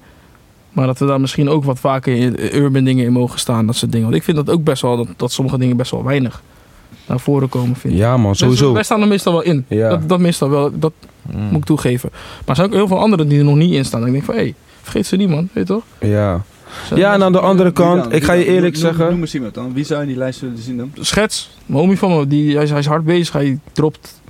[0.71, 3.65] Maar dat we daar misschien ook wat vaker in eh, urban dingen in mogen staan.
[3.65, 4.05] Dat soort dingen.
[4.07, 6.41] Want ik vind dat ook best wel, dat, dat sommige dingen best wel weinig
[7.07, 7.75] naar voren komen.
[7.75, 7.99] Vind ik.
[7.99, 8.73] Ja man, Dus sowieso.
[8.73, 9.65] wij staan er meestal wel in.
[9.67, 9.89] Ja.
[9.89, 10.93] Dat, dat meestal wel, dat
[11.31, 11.41] Mm.
[11.41, 12.09] moet ik toegeven.
[12.11, 14.01] Maar er zijn ook heel veel anderen die er nog niet in staan.
[14.01, 15.49] En ik denk van, hé, hey, vergeet ze niet man.
[15.53, 15.83] Weet je toch?
[15.99, 16.43] Ja.
[16.95, 17.99] Ja, en aan de andere dan?
[17.99, 19.19] kant, ik ga je eerlijk Noem- Noem, zeggen...
[19.19, 19.73] eens iemand dan.
[19.73, 20.91] Wie zou in die lijst willen zien dan?
[20.99, 21.49] schets.
[21.67, 23.33] Een homie van me, die, hij, is, hij is hard bezig.
[23.33, 24.21] Hij dropt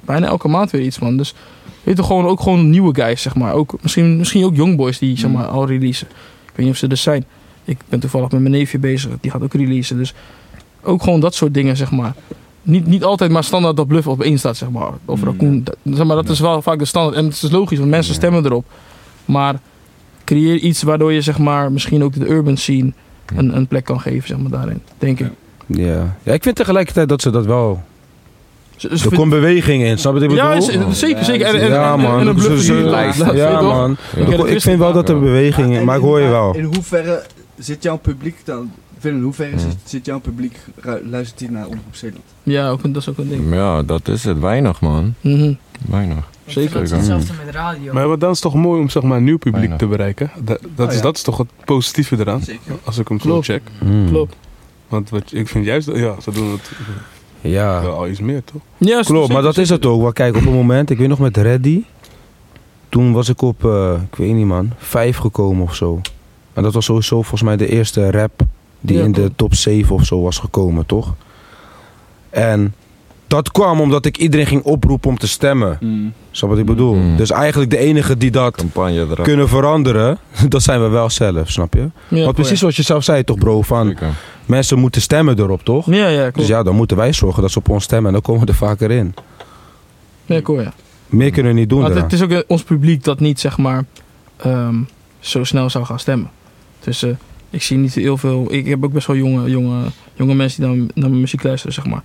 [0.00, 1.16] bijna elke maand weer iets, man.
[1.16, 1.34] Dus
[1.82, 3.52] weet je, gewoon, ook gewoon nieuwe guys, zeg maar.
[3.52, 5.36] Ook, misschien, misschien ook youngboys die zeg Mm.
[5.36, 6.06] maar, al releasen.
[6.44, 7.24] Ik weet niet of ze er zijn.
[7.64, 9.10] Ik ben toevallig met mijn neefje bezig.
[9.20, 9.96] Die gaat ook releasen.
[9.96, 10.14] Dus
[10.82, 12.14] ook gewoon dat soort dingen, zeg maar.
[12.62, 14.90] Niet, niet altijd maar standaard dat Bluff op één staat, zeg maar.
[15.04, 15.64] Of Mm, Raccoon.
[15.64, 17.16] Dat, zeg maar, dat is wel vaak de standaard.
[17.16, 18.64] En het is logisch, want mensen stemmen erop.
[19.24, 19.60] Maar
[20.24, 22.92] creëer iets waardoor je, zeg maar, misschien ook de urban scene
[23.36, 24.80] een, een plek kan geven, zeg maar, daarin.
[24.98, 25.30] Denk ik.
[25.66, 26.16] Ja.
[26.22, 27.82] ja, ik vind tegelijkertijd dat ze dat wel...
[28.80, 30.52] Er komt beweging in, snap je wat ik bedoel?
[30.52, 31.46] Ja, zeker, zeker.
[31.46, 33.96] En, en, ja man, en Ja man.
[34.46, 36.54] Ik, vind wel dat er beweging in, maar ik hoor je wel.
[36.56, 37.22] In hoeverre
[37.58, 38.70] zit jouw publiek dan
[39.00, 40.58] Willem, hoe ver is het, zit jouw publiek,
[41.10, 42.24] luistert hij naar Omroep Zeeland?
[42.42, 43.54] Ja, ook, een- dat is ook een ding.
[43.54, 44.38] Ja, dat is het.
[44.38, 45.14] Weinig, man.
[45.20, 45.52] Mhm.
[45.88, 46.28] Weinig.
[46.46, 46.80] Zeker.
[46.80, 47.92] het hetzelfde met radio.
[47.92, 50.30] Maar wat dan is toch mooi om zeg maar, een nieuw publiek te bereiken.
[50.38, 51.02] Dat, dat, Oh, is, ja.
[51.04, 52.40] dat is toch het positieve eraan.
[52.42, 52.74] Zeker.
[52.84, 53.44] Als ik hem zo Klopt.
[53.44, 53.62] check.
[53.78, 54.06] Hmm.
[54.08, 54.36] Klopt.
[54.88, 56.70] Want wat, ik vind juist, dat- ja, ze doen het
[57.40, 57.82] Ja.
[57.82, 58.60] wel al iets meer, toch?
[58.76, 60.02] Ja, Klopt, maar dat is het ook.
[60.02, 61.82] Want kijk, op een moment, ik weet nog met Reddy.
[62.88, 66.00] Toen was ik op, eh, ik weet niet man, vijf gekomen of zo.
[66.52, 68.40] En dat was sowieso volgens mij de eerste rap
[68.80, 71.14] die Ja, in de top 7 of zo was gekomen, toch?
[72.30, 72.74] En
[73.34, 75.78] dat kwam omdat ik iedereen ging oproepen om te stemmen.
[75.80, 76.12] Mm.
[76.30, 76.94] Snap wat ik bedoel?
[76.94, 77.16] Mm.
[77.16, 78.64] Dus eigenlijk de enige die dat
[79.22, 81.90] kunnen veranderen, dat zijn we wel zelf, snap je?
[82.08, 84.08] Ja, Want precies zoals je zelf zei toch bro, van Zeker.
[84.46, 85.86] mensen moeten stemmen erop toch?
[85.86, 86.36] Ja, ja, klopt.
[86.36, 88.48] Dus ja, dan moeten wij zorgen dat ze op ons stemmen en dan komen we
[88.48, 89.14] er vaker in.
[90.26, 90.72] Ja, cool, ja.
[91.06, 93.58] Meer kunnen we niet doen Maar het, is ook eh, ons publiek dat niet, zeg
[93.58, 93.84] maar,
[94.36, 94.76] ehm,
[95.20, 96.30] zo snel zou gaan stemmen.
[96.84, 97.10] Dus eh,
[97.50, 98.46] ik zie niet heel veel...
[98.52, 99.82] Ik heb ook best wel jonge, jonge,
[100.14, 102.02] jonge mensen die naar, naar mijn muziek luisteren, zeg maar.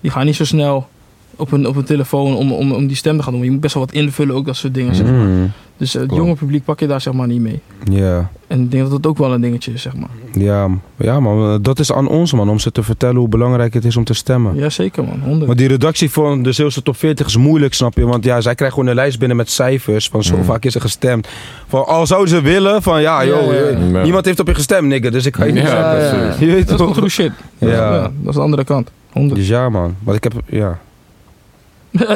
[0.00, 0.88] Die gaan niet zo snel
[1.36, 3.42] op een, op een telefoon om, om, om die stem te gaan doen.
[3.44, 5.14] Je moet best wel wat invullen, ook dat soort dingen, zeg maar.
[5.26, 6.24] Mm, Dus eh, het Klopt.
[6.24, 7.60] jonge publiek pak je daar, zeg maar, niet mee.
[7.90, 8.30] ja.
[8.46, 10.08] En ik denk dat dat ook wel een dingetje is, zeg maar.
[10.32, 13.74] Ja, ja, man, eh, dat is aan ons, man, om ze te vertellen hoe belangrijk
[13.74, 14.56] het is om te stemmen.
[14.56, 15.20] Ja, zeker, man.
[15.24, 15.46] 100.
[15.46, 18.04] Maar die redactie van de Zeeuwse Top 40 is moeilijk, snap je?
[18.06, 20.44] Want ja, zij krijgen gewoon een lijst binnen met cijfers van zo Mm.
[20.44, 21.28] vaak is er gestemd.
[21.68, 23.78] Van, al zouden ze willen, van ja, Ja, joh, ja, ja.
[23.92, 24.02] Ja.
[24.02, 26.34] niemand heeft op je gestemd, nigga, dus ik ga je niet Ja, ja.
[26.38, 26.94] Je weet Dat is toch?
[26.96, 27.32] true shit.
[27.58, 28.00] Ja.
[28.00, 28.90] dat is de andere kant.
[29.12, 29.38] 100.
[29.40, 29.96] Dus ja, man.
[30.02, 30.78] Want ik heb, ja.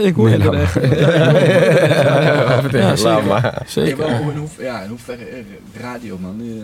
[0.03, 0.75] Ik hoor Nee, je er echt.
[2.73, 3.25] Ja, Ja, zeker.
[3.27, 3.63] maar.
[3.67, 4.09] Zeker.
[4.09, 5.45] in, ja, in hoeverre eh,
[5.81, 6.41] radio, man.
[6.41, 6.63] Eh,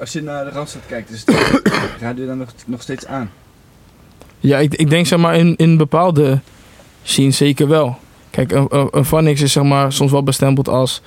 [0.00, 1.24] als je naar de Randstad kijkt, is
[2.00, 3.30] radio dan nog, nog steeds aan?
[4.40, 6.40] Ja, ik, ik denk zeg maar in, in bepaalde
[7.02, 7.98] scenes zeker wel.
[8.30, 11.02] Kijk, een, een, Vanix is zeg maar soms wel bestempeld als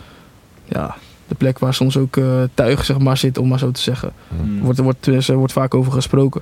[0.66, 0.96] ja,
[1.28, 4.12] de plek waar soms ook eh tuig zeg maar zit, om maar zo te zeggen.
[4.28, 4.60] Mm.
[4.62, 6.42] Wordt, wordt, er wordt vaak over gesproken.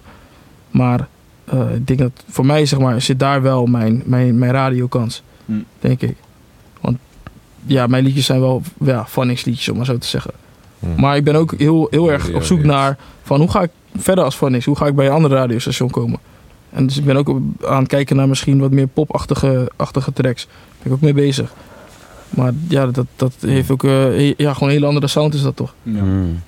[0.72, 1.08] Maar
[1.46, 5.24] eh, ik denk dat voor mij zeg maar zit daar wel mijn, mijn, mijn radiokans,
[5.46, 5.66] Mm.
[5.80, 6.16] denk ik.
[6.82, 6.98] Want
[7.66, 10.32] ja, mijn liedjes zijn wel ja, liedjes, om maar zo te zeggen.
[10.80, 11.02] Hm.
[11.02, 14.24] Maar ik ben ook heel, heel erg op zoek naar van hoe ga ik verder
[14.24, 14.66] als Vanix?
[14.66, 16.20] Hoe ga ik bij een ander radiostation komen?
[16.70, 20.46] En dus ik ben ook aan het kijken naar misschien wat meer popachtige achtige tracks.
[20.46, 21.54] Daar ben ik ook mee bezig.
[22.30, 25.42] Maar ja, dat, dat heeft ook eh, he- ja, gewoon een hele andere sound is
[25.42, 25.74] dat toch.
[25.84, 26.04] Ja.
[26.04, 26.42] Mm.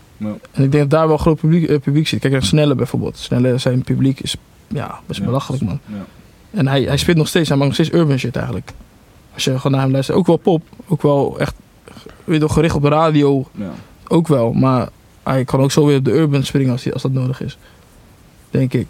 [0.52, 2.20] En ik denk dat daar wel groot publiek, eh, publiek zit.
[2.20, 3.18] Kijk naar Snelle bijvoorbeeld.
[3.18, 4.36] Snelle zijn publiek is
[4.68, 5.26] ja, best Ja.
[5.26, 5.80] belachelijk man.
[5.86, 6.06] Ja.
[6.52, 8.72] En hij, hij spit nog steeds, hij maakt nog steeds urban shit eigenlijk.
[9.34, 10.18] Als je gewoon naar hem luistert.
[10.18, 10.64] Ook wel pop.
[10.88, 11.56] Ook wel echt,
[12.24, 13.48] weet je wel, gericht op de radio.
[13.52, 13.72] Ja.
[14.08, 14.54] Ook wel.
[14.54, 14.90] Maar
[15.24, 17.58] hij kan ook zo weer op de urban springen als, hij- als dat nodig is.
[18.50, 18.88] Denk ik.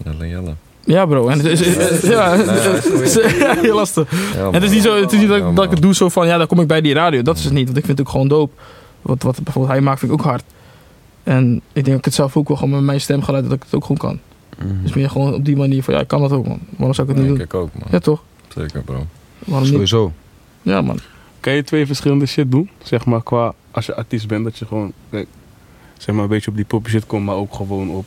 [0.00, 0.54] Snelle Jelle.
[0.84, 1.28] Ja bro.
[1.28, 1.60] En het is,
[2.02, 4.10] ja, het is ja, heel lastig.
[4.34, 5.82] Ja, En het is niet, zo, het is niet dat, Ja, ik- dat ik het
[5.82, 7.22] doe zo van, ja, dan kom ik bij die radio.
[7.22, 8.52] Dat is het niet, want ik vind het ook gewoon dope.
[9.02, 10.42] Wat, wat bijvoorbeeld hij maakt, vind ik ook hard.
[11.22, 13.62] En ik denk dat ik het zelf ook wel gewoon met mijn stemgeluid, dat ik
[13.62, 14.18] het ook gewoon kan.
[14.64, 14.78] Mm.
[14.82, 16.60] Dus meer gewoon op die manier van, ja, ik kan dat ook, man.
[16.76, 17.44] Waarom zou ik het niet doen?
[17.44, 17.88] ik ook, man.
[17.90, 18.22] Ja, toch?
[18.48, 19.06] Zeker, bro.
[19.38, 19.72] Waarom niet?
[19.72, 20.12] Sowieso.
[20.62, 20.98] Ja, man.
[21.40, 22.70] Kan je twee verschillende shit doen?
[22.82, 25.26] Zeg maar qua, als je artiest bent, dat je gewoon, kijk,
[25.98, 28.04] zeg maar een beetje op die poppy shit komt, maar ook gewoon op...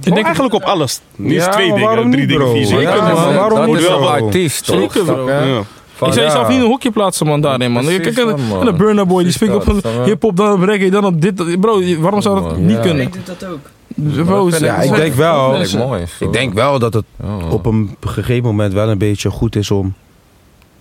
[0.00, 1.00] Ik denk eigenlijk op alles.
[1.16, 2.52] Niet Ja, twee dingen, drie niet, dingen, bro?
[2.52, 3.12] vier Zeker, dingen.
[3.12, 3.14] man.
[3.14, 4.00] dat waarom dat niet is zo?
[4.00, 4.76] een artiest, toch?
[4.92, 5.26] Zeker, bro.
[5.26, 5.32] je?
[5.32, 5.62] Ja.
[5.94, 6.32] Van, ik zou ja.
[6.32, 7.84] jezelf niet in een hokje plaatsen, man, daarin, man.
[7.84, 8.60] Precies, Kijk, en, man, man.
[8.60, 10.02] en de Burner Boy, die spreekt op je?
[10.04, 11.60] hip-hop, dan op reggae, dan op dit.
[11.60, 12.80] Bro, waarom zou dat niet ja.
[12.80, 13.02] kunnen?
[13.02, 13.58] Ik doe dat ook.
[14.02, 15.52] Dat vind Ja, ik denk wel.
[15.52, 16.04] Dat ik mooi.
[16.20, 17.46] Ik denk wel dat het Ja.
[17.50, 19.94] op een gegeven moment wel een beetje goed is om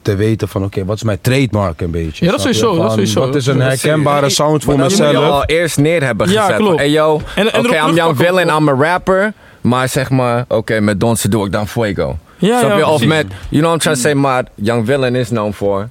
[0.02, 2.26] te weten van oké, wat is mijn trademark een beetje.
[2.26, 2.54] Ja, dat je?
[2.54, 3.20] sowieso, dat Van, sowieso.
[3.20, 5.32] Wat is een herkenbare sound voor Maar dan moet je mezelf?
[5.34, 6.58] al eerst neer hebben Ja, gezet.
[6.58, 6.78] klopt.
[6.78, 9.34] Hey yo, oké, erop I'm Young Villain, I'm a rapper.
[9.62, 12.18] Maar zeg maar, oké, met Donse doe ik dan Fuego.
[12.38, 12.88] Ja, Snap ja, je?
[12.88, 15.88] Of met, you know what I'm trying to say, maar Young Villain is known for,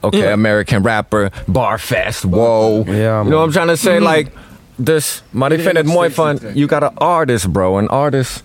[0.00, 0.32] oké, Ja.
[0.32, 2.86] American rapper, Barfest, wow.
[2.88, 3.44] Ja, You know what.
[3.44, 3.98] I'm trying to say?
[3.98, 4.08] Mhm.
[4.12, 4.30] Like,
[4.76, 7.78] dus, maar ik vind het mooi van, you got an artist, bro.
[7.78, 8.42] An artist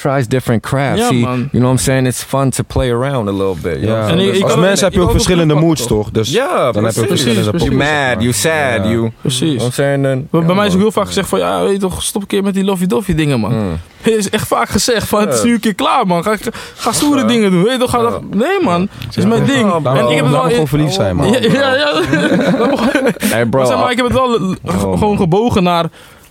[0.00, 1.00] tries different crafts.
[1.00, 1.36] Ja, He- man.
[1.38, 2.06] you know what I'm saying?
[2.06, 3.80] It's fun to play around a little bit.
[3.80, 4.08] Know?
[4.08, 6.10] En Dus Als mens heb je ook verschillende moods toch?
[6.10, 8.90] Dus ja, dan heb je verschillende Precies, You poppers, zeg mad, you sad, Ja.
[8.90, 9.10] you...
[9.20, 9.62] Precies.
[9.64, 11.72] I'm saying then, Bij ja, bij mij is ook heel vaak gezegd van, ja, weet
[11.72, 13.52] je toch, stop een keer met die lovey dovey dingen, man.
[14.00, 16.22] Het is echt vaak gezegd van, het is nu een keer klaar, man.
[16.22, 16.36] Ga,
[16.76, 17.26] ga stoere Ja.
[17.26, 17.90] dingen doen, weet je toch?
[17.90, 18.88] Ga Nee, man.
[19.06, 19.68] Dat is mijn ding.
[19.84, 20.42] Ja, en ik heb het wel...
[20.42, 21.30] gewoon verliefd zijn, man.
[21.30, 22.00] Ja, ja.
[23.18, 25.84] Hey bro, Maar ik heb het wel Oh, gewoon gebogen naar,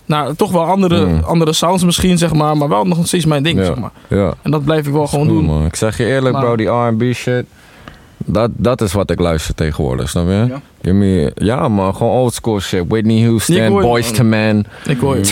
[0.06, 1.20] naar toch wel andere, Mm.
[1.24, 2.56] andere sounds misschien, zeg maar.
[2.56, 3.64] Maar wel nog steeds mijn ding, Ja.
[3.64, 3.90] zeg maar.
[4.08, 4.34] ja.
[4.42, 5.46] En dat blijf ik wel gewoon Cool, doen.
[5.46, 5.64] man.
[5.64, 7.44] Ik zeg je eerlijk, Maar- bro, die R&B shit.
[8.28, 10.32] Dat, dat is wat ik luister tegenwoordig, snap je?
[10.48, 10.60] Ja.
[10.82, 12.84] Give me, ja man, gewoon old school shit.
[12.88, 14.66] Whitney Houston, Boys to Men.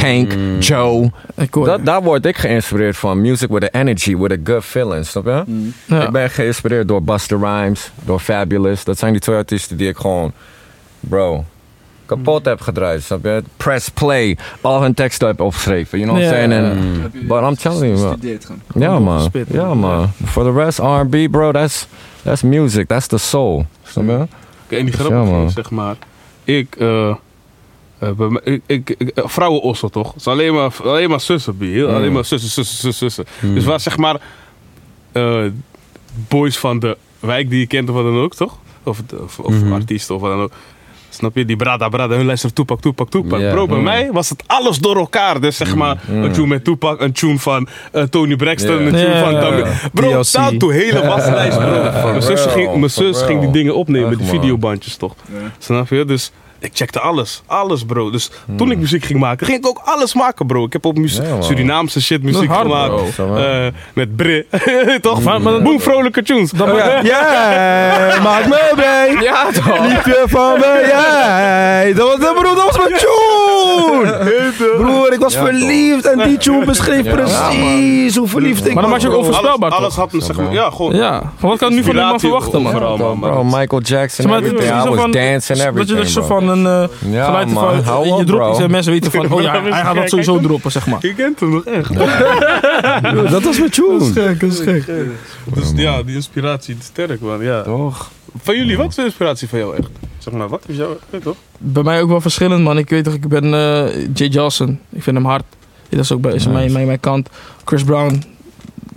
[0.00, 1.10] Tank, Joe.
[1.36, 1.70] Ik hoor je.
[1.70, 3.20] Dat, daar word ik geïnspireerd van.
[3.20, 5.42] Music with an energy, with a good feeling, snap je?
[5.46, 5.72] Mm.
[5.84, 6.02] Ja.
[6.02, 8.84] Ik ben geïnspireerd door Busta Rhymes, door Fabulous.
[8.84, 10.32] Dat zijn die twee artiesten die ik gewoon...
[11.00, 11.44] Bro,
[12.14, 13.42] kapot heb gedraaid, snap je?
[13.56, 16.60] Press play, al hun teksten heb opgeschreven, you know what I'm Ja.
[16.60, 17.12] saying?
[17.12, 18.38] And, but I'm telling you, man.
[18.82, 20.12] Ja man, ja man.
[20.24, 21.86] For the rest, R&B bro, that's,
[22.22, 23.66] that's music, that's the soul.
[23.82, 24.12] Snap je?
[24.64, 25.46] Oké, en die Ja, grappige man.
[25.46, 25.96] is, zeg maar,
[26.44, 27.08] ik, eh,
[27.98, 28.10] eh,
[28.44, 30.06] ik, ik, ik eh, vrouwenossel toch?
[30.12, 31.66] Het is alleen maar, alleen maar zussen, bi.
[31.72, 33.54] Heel- Alleen maar zussen, zussen, zussen, zussen.
[33.54, 34.20] Dus waar zeg maar,
[35.12, 35.44] eh,
[36.28, 38.58] boys van de wijk die je kent of wat dan ook, toch?
[38.82, 39.72] Of, of, of Mhm.
[39.72, 40.52] artiesten of wat dan ook.
[41.14, 41.44] Snap je?
[41.44, 43.50] Die brada brada, hun luisteren toepak, toepak, toepak.
[43.50, 43.82] Bro, bij Mm.
[43.82, 45.40] mij was het alles door elkaar.
[45.40, 46.22] Dus zeg maar, Mm.
[46.24, 49.66] een tune met Tupac, een tune van eh, Tony Braxton, een tune van ja.
[49.92, 50.22] Bro,
[50.58, 51.70] toe, hele waslijst, bro.
[51.70, 54.36] Mijn real, ging, mijn zus ging die dingen opnemen, Echt, die man.
[54.40, 55.14] videobandjes toch?
[55.58, 56.04] Snap je?
[56.04, 56.32] Dus
[56.64, 57.42] ik checkte alles.
[57.46, 58.10] Alles, bro.
[58.10, 60.64] Dus toen ik muziek ging maken, ging ik ook alles maken, bro.
[60.64, 61.40] Ik heb op muziek, Ja.
[61.42, 63.14] Surinaamse shit muziek hard, gemaakt.
[63.16, 63.34] bro.
[63.36, 64.46] Eh, met Brit.
[65.02, 65.22] toch?
[65.22, 66.50] Maar- maar- Boom, vrolijke tunes.
[66.50, 69.16] Dat maakt- Jij maakt me blij.
[69.20, 69.78] Ja toch?
[69.88, 71.92] Liefje van me, jij.
[71.92, 74.32] Dat was, broer, dat was mijn tune.
[74.82, 78.82] Broer, ik was Ja, verliefd en die tune beschreef Ja, precies hoe verliefd ik Maar
[78.82, 79.26] dan maak je ook was.
[79.26, 80.94] onvoorspelbaar, alles, alles had me, zeg maar, ja, gewoon.
[80.96, 82.72] Ja, van wat kan ik nu van hem verwachten, man?
[82.74, 84.70] Bro, dat- Michael Jackson, everything.
[84.84, 86.38] I was dancing Dat je everything, dus zo bro.
[86.38, 87.82] van een uh, Ja, vanuit de- man.
[87.84, 90.70] van, je dropt iets en mensen weten van, oh ja, hij gaat dat sowieso droppen,
[90.72, 90.98] zeg maar.
[91.06, 91.94] Je kent hem nog echt.
[93.30, 94.04] Dat was mijn tune.
[94.12, 94.86] gek, dat is gek.
[95.54, 97.42] Dus ja, die inspiratie is sterk, man.
[97.42, 97.62] Ja.
[97.62, 98.10] Toch?
[98.42, 99.88] Van jullie, wat is de inspiratie van jou echt?
[100.18, 101.36] Zeg maar, wat is jou, weet toch?
[101.58, 102.78] Bij mij ook wel verschillend, man.
[102.78, 104.80] Ik weet toch, ik ben eh Jay Johnson.
[104.90, 105.44] Ik vind hem hard.
[105.88, 107.28] Dat is ook bij is mijn, mijn, mijn kant.
[107.64, 108.22] Chris Brown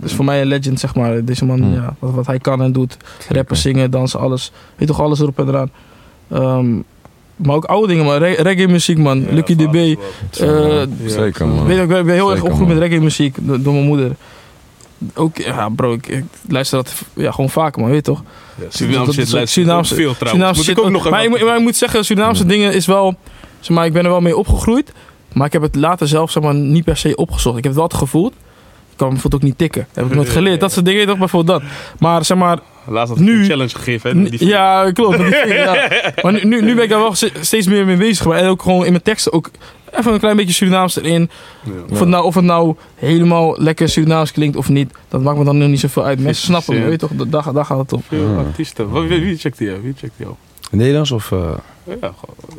[0.02, 1.24] is voor mij een legend, zeg maar.
[1.24, 1.74] Deze man, Hmm.
[1.74, 2.96] ja, wat, wat hij kan en doet.
[3.28, 4.52] Rappen, zingen, dansen, alles.
[4.76, 5.70] Weet toch, alles erop en eraan.
[6.30, 6.66] Ehm,
[7.46, 8.16] maar ook oude dingen, man.
[8.18, 9.26] Re- reggae muziek, man.
[9.34, 9.96] Lucky DB.
[10.40, 11.66] Eh, Zeker, man.
[11.66, 14.16] Weet ik ben, ik ben heel erg opgegroeid met reggae muziek door, door mijn moeder.
[15.14, 18.22] Ook, ja bro, ik, ik luister dat ja, gewoon vaak, man, weet je toch?
[18.68, 20.30] Surinaamse shit ik Surinaamse- veel trouwens.
[20.30, 20.92] Surinaamse Moet shit ik ook ook.
[20.92, 23.14] nog maar, ik, even- moet- maar ik moet zeggen, Surinaamse dingen is wel...
[23.60, 24.92] Zeg maar, ik ben er wel mee opgegroeid.
[25.32, 27.56] Maar ik heb het later zelf zeg maar, niet per se opgezocht.
[27.58, 28.32] Ik heb het wel gevoeld.
[28.98, 29.86] Ik kan bijvoorbeeld ook niet tikken.
[29.92, 30.60] Heb ik nooit geleerd.
[30.60, 31.70] Dat soort dingen, toch bijvoorbeeld dat.
[31.98, 32.58] Maar zeg maar...
[32.86, 34.30] Laatst had ik Nu- een challenge gegeven, hè?
[34.30, 35.16] die ja, klopt.
[35.16, 35.88] die vinger, ja.
[36.22, 38.26] Maar nu, nu, nu ben ik daar wel ste- steeds meer mee bezig.
[38.26, 39.50] Maar en ook gewoon in mijn teksten ook
[39.98, 41.30] even een klein beetje Surinaams erin.
[41.64, 41.70] Ja.
[41.90, 44.92] Of, het nou, of het nou helemaal lekker Surinaams klinkt of niet.
[45.08, 46.20] Dat maakt me dan nog niet zoveel uit.
[46.20, 47.10] Mensen snappen me, weet je toch?
[47.16, 48.02] Da- Daar, daar gaat het op.
[48.08, 48.92] Veel artiesten.
[48.92, 49.80] Wie, wie, wie checkt die jou?
[49.82, 50.32] Wie checkt jou?
[50.70, 51.32] Nederlands of...
[51.32, 51.38] eh
[51.84, 52.56] Ja, gewoon.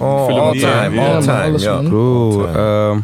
[0.00, 1.74] Oh, Film all die- time, ja, all time, alles, ja.
[1.74, 1.88] man.
[1.88, 2.58] Bro, All time.
[2.58, 2.98] ehm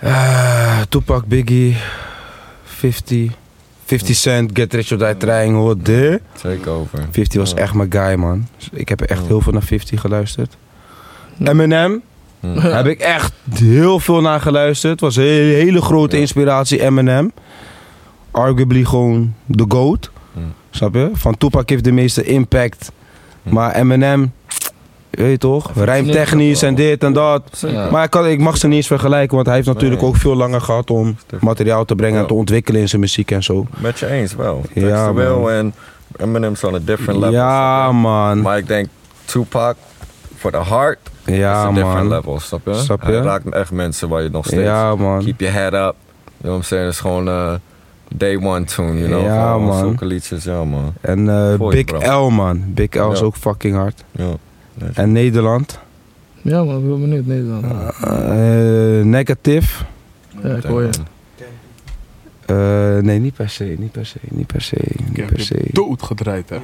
[0.00, 1.76] eh, Tupac, Biggie,
[2.64, 3.30] 50,
[3.84, 6.20] 50 Cent, Get Rich or Die Trying, hoor de.
[6.42, 7.06] Zeker over.
[7.10, 7.56] 50 was Ja.
[7.56, 8.46] echt mijn guy, man.
[8.56, 9.26] Dus Ik heb echt Ja.
[9.26, 10.56] heel veel naar 50 geluisterd.
[11.44, 12.02] Eminem
[12.40, 12.58] Hm.
[12.78, 15.00] heb ik echt heel veel naar geluisterd.
[15.00, 16.20] Was een hele, grote Ja.
[16.22, 17.32] inspiratie, Eminem.
[18.30, 20.10] Arguably gewoon de GOAT.
[20.70, 21.10] Snap je?
[21.12, 22.92] Van Tupac heeft de meeste impact.
[23.42, 24.32] Maar Eminem,
[25.18, 25.70] weet je toch?
[25.74, 27.66] Rijmtechnisch en dit en dat.
[27.90, 30.34] Maar ik, kan, ik mag ze niet eens vergelijken, want hij heeft natuurlijk ook veel
[30.36, 33.66] langer gehad om materiaal te brengen en te ontwikkelen in zijn muziek en zo.
[33.78, 34.62] Met je eens wel.
[34.72, 35.74] Ja, wel en
[36.16, 37.34] Eminem's on a different level.
[37.34, 38.40] ja, man.
[38.40, 38.86] Maar ik denk
[39.24, 39.76] Tupac,
[40.36, 42.08] for the heart, is Ja, a different man.
[42.08, 42.74] level, snap je?
[42.74, 43.20] Snap Hij je?
[43.22, 44.62] raakt echt mensen waar je nog steeds...
[44.62, 45.24] Ja, man.
[45.24, 45.78] Keep your head up.
[45.80, 45.92] You
[46.40, 46.84] know what I'm saying?
[46.86, 47.52] Het is gewoon eh
[48.14, 49.22] day one tune, you know?
[49.24, 49.78] Ja, Gewoon man.
[49.78, 50.92] Zulke liedjes, ja man.
[51.00, 52.26] En eh, Voor Big bro.
[52.26, 52.62] L, man.
[52.66, 54.04] Big L is ook fucking hard.
[54.10, 54.24] Ja.
[54.94, 55.78] En Nederland.
[56.42, 57.26] Ja man, ik ben benieuwd.
[57.26, 57.64] Nederland.
[58.00, 59.84] Eh, negative.
[60.42, 60.90] Ja, ik hoor je.
[62.48, 62.56] Eh,
[63.02, 63.74] nee, niet per se.
[63.78, 64.18] Niet per se.
[64.28, 64.76] Niet per se.
[65.12, 65.54] Niet per se.
[65.72, 66.56] Dood gedraaid, hè?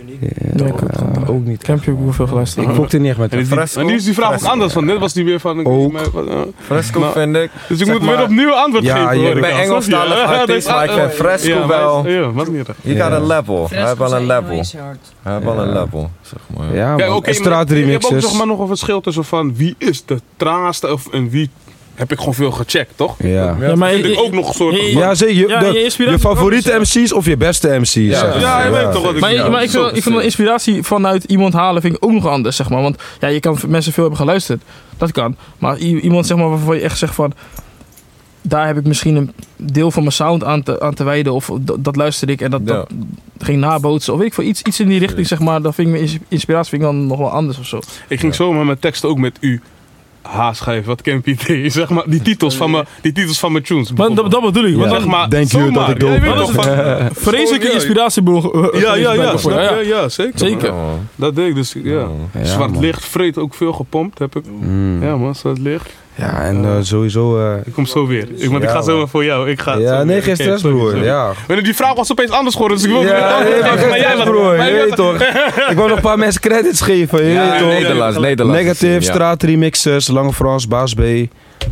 [0.56, 1.26] Ja, gedaan.
[1.28, 1.62] ook niet.
[1.62, 2.68] Campje heb ik wel veel geluisterd.
[2.68, 3.44] Ik fokte niet echt met hem.
[3.46, 3.80] Fresco?
[3.80, 5.66] en nu is die vraag ook anders, want net was die weer van...
[5.66, 5.94] Ook.
[5.94, 7.50] eh, Fresco Maar- vind ik...
[7.68, 9.18] dus ik moet weer maar- opnieuw antwoord Ja, geven.
[9.18, 9.58] je- hoor Ik ben al.
[9.58, 10.24] Engelstalig je?
[10.38, 12.08] artiest, Ja, maar ik dat is- vind Fresco ja, wel...
[12.08, 12.66] Ja, wat niet.
[12.82, 13.04] Je Ja.
[13.04, 13.66] got a level.
[13.70, 14.48] Hij heeft wel een level.
[15.22, 15.82] Hij heeft wel een Ja.
[15.82, 16.66] level, zeg maar.
[16.66, 16.96] Ja, Kijk, man.
[16.96, 16.96] maar
[17.76, 21.08] Je hebt ook zeg maar nog een verschil tussen van wie is de traaste of
[21.12, 21.50] en wie
[21.94, 23.14] heb ik gewoon veel gecheckt, toch?
[23.18, 23.56] Ja.
[23.60, 25.34] Ja, maar Vind ik ook nog een soort Ja, van- Ja, zeker.
[25.34, 27.92] Je, Ja, je favoriete ook, MC's of je beste MC's.
[27.94, 28.64] Ja, zeg Ja, maar.
[28.64, 31.24] je weet toch wat ik Maar, ja, maar ik, vind, ik vind wel inspiratie vanuit
[31.24, 32.82] iemand halen vind ik ook nog anders, zeg maar.
[32.82, 34.62] Want ja, je kan mensen veel hebben geluisterd.
[34.96, 35.36] Dat kan.
[35.58, 37.32] Maar iemand zeg maar, waarvan je echt zegt van...
[38.46, 41.32] Daar heb ik misschien een deel van mijn sound aan te, aan te wijden.
[41.32, 42.88] Of dat, luisterde ik en dat, dat
[43.38, 44.12] ging nabootsen.
[44.12, 45.62] Of weet ik veel, iets, iets in die richting, zeg maar.
[45.62, 47.80] Dat vind ik mijn ins- inspiratie vind ik dan nog wel anders of zo.
[48.08, 49.60] Ik ging zomaar mijn teksten ook met u
[50.28, 50.86] H schrijven.
[50.86, 53.92] Wat ken je zeg maar die titels van mijn die titels van mijn tunes.
[53.92, 54.76] Maar dat, dat bedoel ik.
[54.76, 54.96] Want Ja.
[54.98, 56.48] zeg maar, Denk je dat ik Ja, weet ben?
[56.48, 58.70] van- vreselijke Ja, inspiratiebron.
[58.72, 59.76] Ja, ja, ja, snap je.
[59.82, 59.86] je?
[59.88, 60.38] Ja, zeker.
[60.38, 60.66] Zeker.
[60.74, 60.84] Ja.
[61.16, 61.90] Dat deed ik dus, ja.
[61.92, 62.08] Ja.
[62.34, 62.80] Ja, Zwart man.
[62.80, 64.44] licht, vreet ook veel gepompt heb ik.
[64.60, 65.02] Mm.
[65.02, 65.88] Ja man, zwart licht.
[66.16, 67.38] Ja, en eh, sowieso...
[67.38, 68.28] eh, Ik kom zo weer.
[68.36, 69.50] Ik, want ik ga zo weer voor jou.
[69.50, 71.04] Ik ga ja, nee, geen stress, broer.
[71.04, 71.32] Ja,
[71.62, 74.64] die vraag was opeens anders geworden, dus ik wilde Ja, nee, maar jij broer.
[74.64, 75.14] Je weet toch.
[75.70, 77.24] Ik wil nog een paar mensen credits geven.
[77.24, 77.68] Je weet toch.
[77.68, 78.60] Nederlands, Nederlands.
[78.62, 81.00] Negative, straatremixers, Lange Frans, Baas B.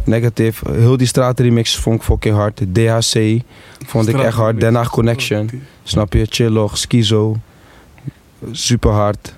[0.05, 2.61] Negative, heel die straatremixers vond ik fucking hard.
[2.75, 3.41] DHC
[3.87, 4.61] vond ik echt hard.
[4.61, 5.51] Den Haag Connection,
[5.83, 6.27] snap je?
[6.31, 7.37] Chillog, Skizo,
[8.53, 9.35] super hard.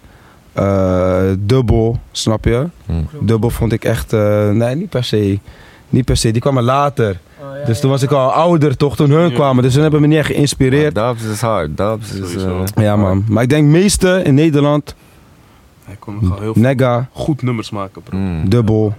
[0.55, 2.67] Eh, Dubbel, snap je?
[2.87, 3.07] Hmm.
[3.21, 5.39] Dubbel vond ik echt, eh, nee niet per se.
[5.89, 7.19] Niet per se, die kwamen later.
[7.67, 9.35] dus toen was ik al ouder toch, toen hun Ja.
[9.35, 9.63] kwamen.
[9.63, 10.95] Dus hun hebben me niet echt geïnspireerd.
[10.95, 11.77] Dubs is hard.
[11.77, 12.35] Dubs is...
[12.45, 14.95] Eh, Ja man, maar ik denk meeste in Nederland,
[15.85, 18.19] Hij kon gewoon heel veel Nega, goed nummers maken, bro.
[18.19, 18.49] mm.
[18.49, 18.95] Dubbel.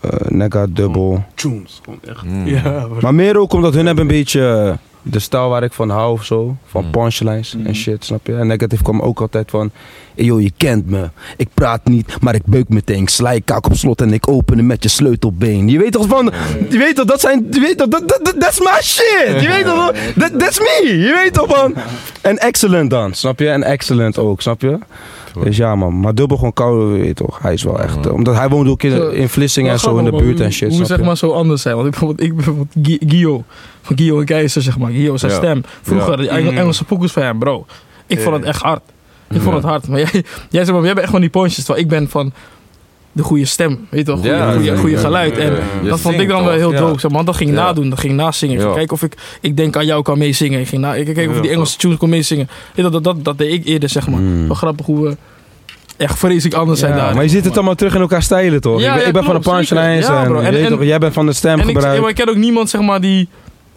[0.00, 1.24] eh Nega, Dubbel.
[1.34, 2.24] Tunes, gewoon echt.
[2.24, 2.46] Mm.
[2.46, 2.86] Ja.
[3.00, 6.24] Maar meer ook omdat hun hebben een beetje de stijl waar ik van hou of
[6.24, 6.56] zo.
[6.66, 6.90] Van Mm.
[6.90, 7.66] punchlines Mm.
[7.66, 8.36] en shit, snap je?
[8.36, 9.70] En negatief kwam ook altijd van...
[10.14, 11.08] "Hey, yo, je kent me.
[11.36, 13.02] Ik praat niet, maar ik beuk meteen.
[13.02, 15.68] Ik sla je kaak op slot en ik open hem met je sleutelbeen.
[15.68, 16.32] Je weet toch van...
[16.70, 17.46] Je weet toch, dat zijn...
[17.50, 19.40] Je weet toch, dat, dat, dat that's my shit.
[19.40, 20.96] Je weet toch, that, that's me.
[20.98, 21.74] Je weet toch van...
[22.20, 23.48] En excellent dan, snap je?
[23.48, 24.78] En excellent ook, snap je?
[25.42, 27.38] Dus ja man, maar dubbel gewoon koud, weet toch.
[27.42, 28.10] Hij is wel echt...
[28.10, 30.84] omdat hij woont ook in, in Vlissingen en zo in de buurt en shit, Hoe
[30.84, 31.04] zeg je?
[31.04, 31.74] maar zo anders zijn.
[31.74, 33.44] Want ik bijvoorbeeld, ik bijvoorbeeld Gi- Gio.
[33.82, 34.90] Van Gio en Keizer, zeg maar.
[34.90, 35.38] Gio, zijn Ja.
[35.38, 35.62] stem.
[35.82, 36.58] Vroeger, die Engel- Mm.
[36.58, 37.66] Engelse poekers van hem, bro.
[38.06, 38.80] Ik vond het echt hard.
[39.30, 39.54] Ik vond Ja.
[39.54, 39.88] het hard.
[39.88, 41.64] Maar jij, jij, zeg maar, jij bent echt van die ponches.
[41.64, 42.32] Terwijl ik ben van
[43.12, 43.86] de goede stem.
[43.88, 44.20] Weet je toch?
[44.20, 45.38] Goede, Ja, goede, geluid.
[45.38, 45.52] En.
[45.82, 46.78] Je dat vond ik dan wel heel Ja.
[46.78, 46.92] dope.
[47.00, 47.12] Zeg maar.
[47.12, 47.90] Want dat ging ik nadoen.
[47.90, 48.54] Dat ging nazingen.
[48.54, 49.14] Ik ging kijken of ik...
[49.40, 50.60] Ik denk aan jou kan meezingen.
[50.60, 51.50] Ik ging na, ik keek of ik die.
[51.50, 52.48] Engelse tunes kon meezingen.
[52.74, 54.20] Je, dat, dat, dat deed ik eerder, zeg maar.
[54.20, 54.46] Mm.
[54.46, 55.16] Wel grappig hoe we
[55.96, 57.14] echt vreselijk anders zijn Ja, daar.
[57.14, 58.80] maar je ziet het allemaal terug in elkaar stijlen toch?
[58.80, 61.48] Ja, ik ben, ja, ik ben van de punchlines en, jij bent van de En
[61.58, 62.08] ik, maar stemgebruik.
[62.08, 63.28] ik ken ook niemand zeg maar, die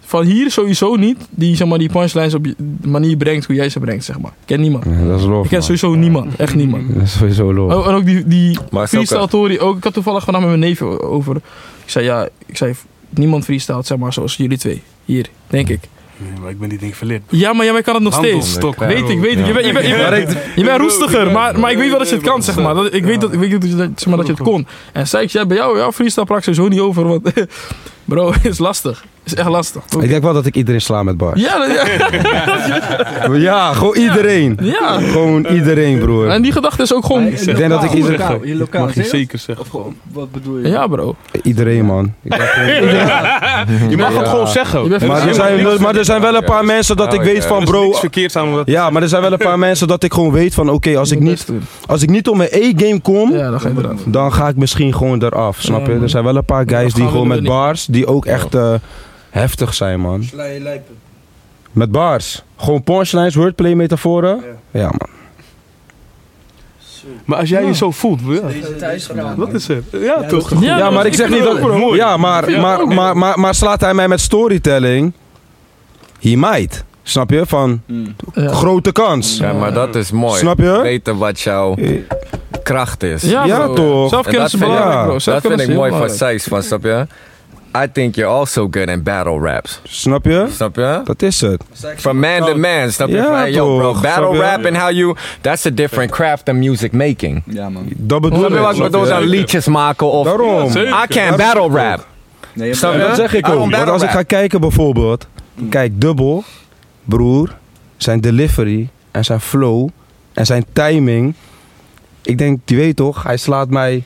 [0.06, 3.69] van hier sowieso niet, die zeg maar, die punchlines op je manier brengt hoe jij
[3.69, 4.03] ze brengt.
[4.06, 4.32] Zeg maar.
[4.32, 4.84] Ik ken niemand.
[4.86, 5.61] Ja, dat is lof, Ik ken man.
[5.64, 6.36] sowieso niemand.
[6.36, 6.84] Echt niemand.
[6.94, 7.73] Dat is sowieso lof.
[7.73, 9.77] Oh, en ook die, die freestyle Tory ook.
[9.77, 11.36] Ik had toevallig vandaag met mijn neef over.
[11.36, 12.73] Ik zei ja, ik zei
[13.10, 14.82] niemand freestylt zeg maar zoals jullie twee.
[15.06, 15.80] Hier, denk ik.
[16.18, 17.22] Nee, maar ik ben die ding verleerd.
[17.30, 18.32] Ja, maar jij kan het nog steeds.
[18.32, 18.88] Handelstok, Ja.
[18.88, 19.45] Weet ik, weet ik.
[19.45, 22.10] Je bent, je bent, je bent, je bent roestiger, maar, maar ik weet wel dat
[22.10, 22.73] je het kan, zeg maar.
[22.73, 24.68] Dat, ik weet, dat, ik weet dat, zeg maar, dat je het kon.
[24.91, 27.32] En Sykes, jij bij jou, jouw freestyle praat sowieso niet over, want
[28.06, 29.03] bro, is lastig.
[29.23, 29.84] Is echt lastig.
[29.99, 31.41] Ik denk wel dat ik iedereen sla met bars.
[31.41, 31.72] Ja, dat-
[32.23, 33.34] ja.
[33.36, 34.57] Ja, gewoon iedereen.
[34.61, 34.99] ja.
[34.99, 36.27] Gewoon iedereen, broer.
[36.27, 37.26] En die gedachte is ook gewoon...
[37.27, 38.19] Ik denk dat ik iedereen...
[38.19, 39.65] Lokaal, je lokaal, Mag je zeker zeggen.
[39.65, 40.68] Of gewoon, wat bedoel je?
[40.68, 41.15] Ja, bro.
[41.44, 42.14] Iedereen, man.
[42.23, 44.90] Ik gewoon- Je mag het gewoon zeggen.
[45.07, 47.26] Maar, er zijn, maar er zijn wel een paar mensen dat ik ja.
[47.26, 47.84] weet van, er is bro...
[47.84, 48.68] niks verkeerds aan wat.
[48.68, 50.69] Ja, maar er zijn wel een paar mensen dat ik gewoon weet van...
[50.69, 51.45] Oké, als, ik niet-
[51.86, 53.32] als ik niet op mijn E-game kom...
[53.34, 53.57] Ja,
[54.06, 55.94] dan ga ik misschien gewoon eraf, snap je?
[56.02, 58.73] Er zijn wel een paar guys die gewoon met bars, die ook echt eh,
[59.30, 60.23] heftig zijn, man.
[60.23, 60.95] Sla je lijpen.
[61.72, 62.43] Met bars.
[62.57, 64.43] Gewoon punchlines, wordplay, metaforen.
[64.72, 65.09] Ja, man.
[67.26, 68.22] Maar als jij je zo voelt.
[69.35, 69.85] Wat is het?
[69.91, 70.61] Ja, toch?
[70.61, 71.57] Ja, Ja, maar ik zeg niet dat...
[71.95, 75.13] Ja, maar, Ja, maar, maar, maar, maar slaat hij mij met storytelling?
[76.19, 76.84] He might.
[77.03, 77.45] Snap je?
[77.45, 78.15] Van Mm.
[78.34, 78.47] Ja.
[78.53, 79.38] grote kans.
[79.38, 80.39] Ja, maar dat is mooi.
[80.39, 80.80] Snap je?
[80.81, 81.76] Weten wat jouw
[82.63, 83.22] kracht is.
[83.23, 84.09] Ja, toch?
[84.09, 85.31] Zelfkennis is En dat vind ik- belangrijk, bro.
[85.34, 86.09] Dat vind ik mooi van.
[86.09, 87.07] Sykes, van, snap je?
[87.84, 89.80] I think you're also good in battle raps.
[89.84, 90.47] Snap je?
[90.52, 91.02] Snap je?
[91.03, 91.64] Dat is het.
[91.95, 93.15] From man to man, snap je?
[93.15, 95.15] Ja, Van, hey, yo bro, battle rap and how you...
[95.41, 97.43] That's a different craft than music making.
[97.45, 97.85] Ja, man.
[97.95, 98.61] Dat bedoel Snap je ik.
[98.61, 99.10] wat ik?
[99.10, 100.26] Dan liedjes maken of...
[100.26, 100.72] Daarom.
[100.77, 102.07] I can't battle rap.
[102.53, 102.99] Nee, Snap je?
[102.99, 103.72] Dat zeg ik I don't ook.
[103.72, 105.27] Want als ik ga kijken bijvoorbeeld.
[105.69, 106.43] Kijk, dubbel.
[107.03, 107.56] Broer.
[107.97, 108.89] Zijn delivery.
[109.11, 109.89] En zijn flow.
[110.34, 111.34] En zijn timing.
[112.22, 113.23] Ik denk, je weet toch.
[113.23, 114.06] Hij slaat mij.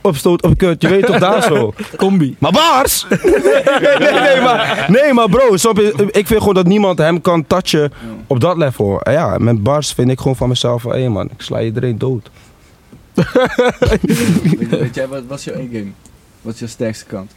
[0.00, 0.82] Opstoot op kut.
[0.82, 1.72] Je weet toch daar zo.
[1.96, 2.36] Combi.
[2.38, 3.06] Maar bars!
[3.08, 3.18] nee,
[3.98, 6.08] nee, nee, maar, nee, maar bro, snap je?
[6.10, 7.92] ik vind gewoon dat niemand hem kan touchen
[8.26, 9.00] op dat level.
[9.00, 11.98] En ja, met bars vind ik gewoon van mezelf van, hé man, ik sla iedereen
[11.98, 12.30] dood.
[13.14, 15.90] Weet, weet jij, wat, is jouw game?
[16.42, 17.32] Wat is je sterkste kant?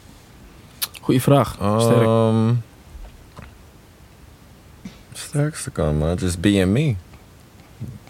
[1.01, 1.55] Goeie vraag.
[1.79, 2.01] Sterk.
[2.01, 2.61] Um,
[5.13, 6.95] sterkste kan man, just being me.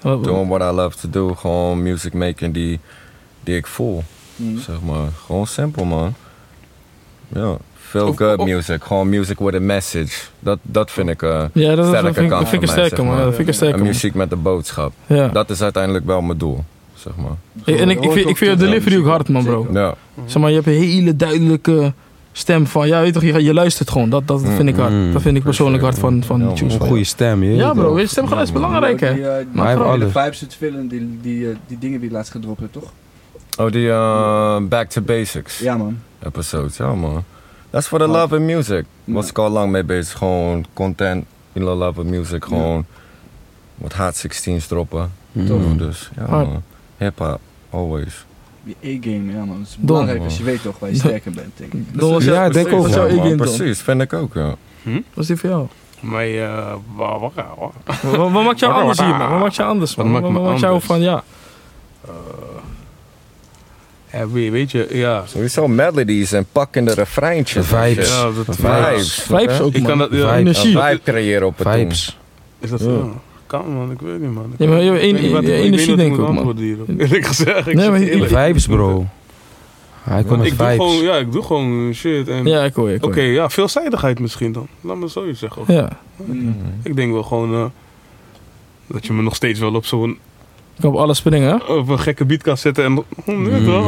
[0.02, 1.36] Wat- Doing what I love to do.
[1.36, 2.80] Gewoon music making die, die
[3.54, 4.04] ik voel.
[4.36, 4.60] Mm.
[4.60, 5.08] Zeg maar.
[5.26, 6.14] Gewoon simpel man.
[7.28, 7.58] Ja.
[7.76, 8.84] Feel Of- good of- music.
[8.84, 10.14] Gewoon music with a message.
[10.40, 12.68] Dat, dat vind ik eh Ja, dat, dat sterke vind ik, kant dat vind ik
[12.70, 13.06] een van mij, sterke zeg man.
[13.06, 13.26] Ja, maar.
[13.26, 14.94] dat vind ik een een muziek met een boodschap.
[15.08, 15.28] Ja.
[15.28, 16.64] Dat is uiteindelijk wel mijn doel.
[16.94, 17.76] Zeg maar.
[17.76, 19.68] En ik, ik, vind, ik vind je delivery ook hard man bro.
[19.74, 19.96] Ja.
[20.26, 21.94] Zeg maar, je hebt een hele duidelijke
[22.32, 24.10] stem van, ja weet toch, je, je luistert gewoon.
[24.10, 24.92] Dat, dat vind ik hard.
[24.92, 25.14] Mm.
[25.14, 26.74] Dat vind ik persoonlijk hard van, van Ja, die tunes.
[26.74, 29.14] Een goede stem, je Ja bro, je stemgeluid is belangrijk hè.
[29.14, 30.36] Die, eh, die, Maar hij heeft die alles.
[30.40, 32.92] vibes film, die, die, eh, die dingen die je laatst gedropt hebt, toch?
[33.58, 36.00] Oh, die eh, Back to Basics Ja, man.
[36.24, 36.78] episodes.
[36.78, 37.24] Ja man.
[37.70, 38.86] That's for the love of music.
[39.04, 40.18] Was ik al lang mee bezig.
[40.18, 41.26] Gewoon content.
[41.54, 42.46] In the love of music.
[42.46, 42.86] Gewoon
[43.76, 45.12] wat hot 16's droppen.
[45.32, 45.78] Mm.
[45.78, 46.48] Dus ja Hard.
[46.48, 46.64] man.
[46.98, 47.40] Hip hop.
[47.70, 48.26] Always.
[48.64, 49.58] Je E-game, ja man.
[49.58, 49.86] Dat is Don.
[49.86, 52.00] belangrijk als je weet toch waar je sterk in bent, denk ik.
[52.00, 53.38] Don, was Ja, ik denk ook Ja, man, Don?
[53.38, 54.56] precies, vind ik ook, ja.
[54.84, 55.68] Wat is die voor jou?
[56.00, 57.32] Maar eh, wa- wa-
[58.02, 59.30] Wat, wat maakt jou anders hier, man?
[59.30, 60.12] Wat maakt jou anders, man?
[60.22, 61.24] Wat maakt jou van, ja...
[64.16, 65.24] ja, weet, weet je, ja.
[65.28, 67.66] Sowieso melodies en pakkende refreintjes.
[67.66, 68.10] Vibes.
[68.10, 69.14] Ja, dat Vibes.
[69.22, 69.90] Vibes ook, Ik man.
[69.90, 70.38] kan dat, ja, Vibes.
[70.40, 70.78] Energie.
[70.78, 71.78] Een vibe creëren op het doen.
[71.78, 72.18] Vibes.
[72.60, 73.14] Is dat zo?
[73.48, 74.54] Kan man, ik weet niet man.
[74.58, 76.58] Ik Ja, maar je- energie denk ik ook, man.
[76.98, 78.28] Eerlijk gezegd, ik Nee, maar.
[78.46, 79.06] Vibes, bro.
[80.04, 81.06] Hij komt met Ik doe gewoon, vibes.
[81.08, 82.28] ja, ik doe gewoon shit.
[82.28, 83.32] En, Ja, ik hoor je, Oké, je.
[83.32, 84.68] ja, veelzijdigheid misschien dan.
[84.82, 85.62] Laat me zoiets zeggen.
[85.68, 85.90] Ja,
[86.26, 86.56] Mm.
[86.84, 87.66] Ik denk wel gewoon eh,
[88.88, 90.18] dat je me nog steeds wel op zo'n
[90.76, 91.74] ik kan op alles springen, hè?
[91.74, 92.94] op een gekke beat kan zetten en
[93.26, 93.66] hm, ja, Mm.
[93.66, 93.86] toch?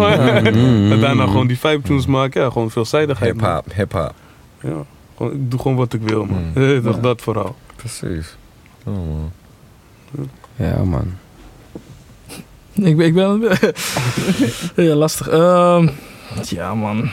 [0.53, 0.91] Mm.
[0.91, 2.41] en daarna gewoon die vibe tunes maken.
[2.41, 3.31] Ja, gewoon veelzijdigheid.
[3.33, 4.13] Hip-hop, hip-hop.
[4.61, 4.85] Ja,
[5.17, 6.43] gewoon, ik doe gewoon wat ik wil, man.
[6.55, 6.63] Mm.
[6.75, 7.55] Eh, toch dat vooral.
[7.75, 8.35] Precies.
[8.83, 9.31] Oh, man.
[10.55, 11.13] Ja, man.
[12.73, 13.05] Ik ben...
[13.05, 13.41] Ik ben
[14.85, 15.27] ja, lastig.
[15.29, 15.87] Ehm,
[16.43, 17.09] ja, man.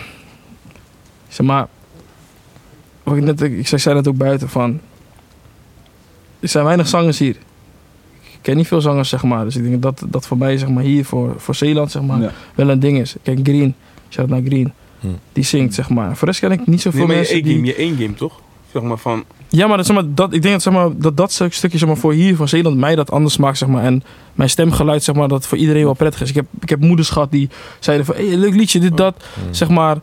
[1.28, 1.66] Zeg maar...
[3.02, 4.80] Wat ik, net, ik zei- zei net ook buiten van...
[6.40, 7.36] Er zijn weinig zangers hier.
[8.44, 9.44] Ik ken niet veel zangers, zeg maar.
[9.44, 12.20] Dus ik denk dat dat voor mij, zeg maar, hier voor, voor Zeeland, zeg maar,
[12.20, 12.30] Ja.
[12.54, 13.14] wel een ding is.
[13.22, 13.74] Kijk, Green.
[14.10, 14.72] Shout naar Green.
[15.00, 15.06] Hm.
[15.32, 16.08] Die zingt, zeg maar.
[16.08, 17.72] Voor de rest ken ik niet zoveel Nee, maar je mensen één game, die...
[17.72, 18.40] je één game toch?
[18.72, 21.16] Zeg maar van, Ja, maar, dat, zeg maar dat, ik denk dat, zeg maar, dat
[21.16, 23.58] dat stuk- stukje zeg maar, voor hier, voor Zeeland, mij dat anders maakt.
[23.58, 24.02] Zeg maar, en
[24.34, 26.28] mijn stemgeluid, zeg maar, dat voor iedereen wel prettig is.
[26.28, 27.48] Ik heb, ik heb moeders gehad die
[27.78, 29.24] zeiden van, hey, leuk liedje, dit, dat.
[29.46, 29.54] Mm.
[29.54, 29.96] Zeg maar,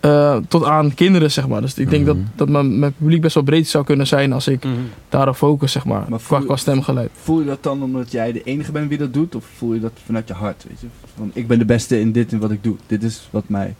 [0.00, 1.60] eh, tot aan kinderen, zeg maar.
[1.60, 2.24] Dus ik denk dat, Mhm.
[2.34, 4.64] dat mijn, mijn publiek best wel breed zou kunnen zijn als ik
[5.08, 6.04] daarop focus, zeg maar.
[6.08, 7.10] Maar qua, voel- qua stemgeluid.
[7.22, 9.34] Voel je dat dan omdat jij de enige bent die dat doet?
[9.34, 10.64] Of voel je dat vanuit je hart?
[10.68, 10.86] Weet je?
[11.16, 12.76] Van, ik ben de beste in dit en wat ik doe.
[12.86, 13.74] Dit is wat mij...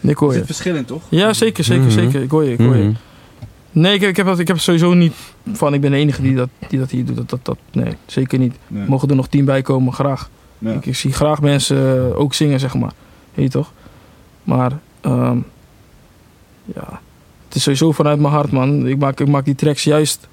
[0.00, 0.38] Ik hoor Er je.
[0.38, 1.02] zit verschil in, toch?
[1.08, 1.92] Ja, zeker, zeker, Mhm.
[1.92, 2.22] zeker.
[2.22, 2.82] Ik hoor je, ik hoor je.
[2.84, 2.94] Mhm.
[3.70, 5.14] Nee, ik, ik, heb dat, ik heb sowieso niet
[5.52, 7.16] van, ik ben de enige die dat, die dat hier doet.
[7.16, 8.54] Dat, dat, dat, nee, zeker niet.
[8.68, 8.88] Nee.
[8.88, 10.30] Mogen er nog tien bij komen, graag.
[10.58, 10.70] Ja.
[10.72, 11.76] Ik, ik zie graag mensen
[12.10, 12.92] eh, ook zingen, zeg maar.
[13.34, 13.72] Weet je toch?
[14.44, 14.72] Maar,
[15.10, 15.38] ehm,
[16.64, 17.00] ja,
[17.46, 18.86] het is sowieso vanuit mijn hart, man.
[18.86, 20.28] Ik maak, ik maak die tracks juist,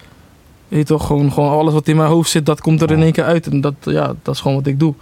[0.67, 1.07] weet je toch?
[1.07, 3.47] Gewoon, gewoon alles wat in mijn hoofd zit, dat komt er in één keer uit.
[3.47, 4.93] En dat, ja, dat is gewoon wat ik doe.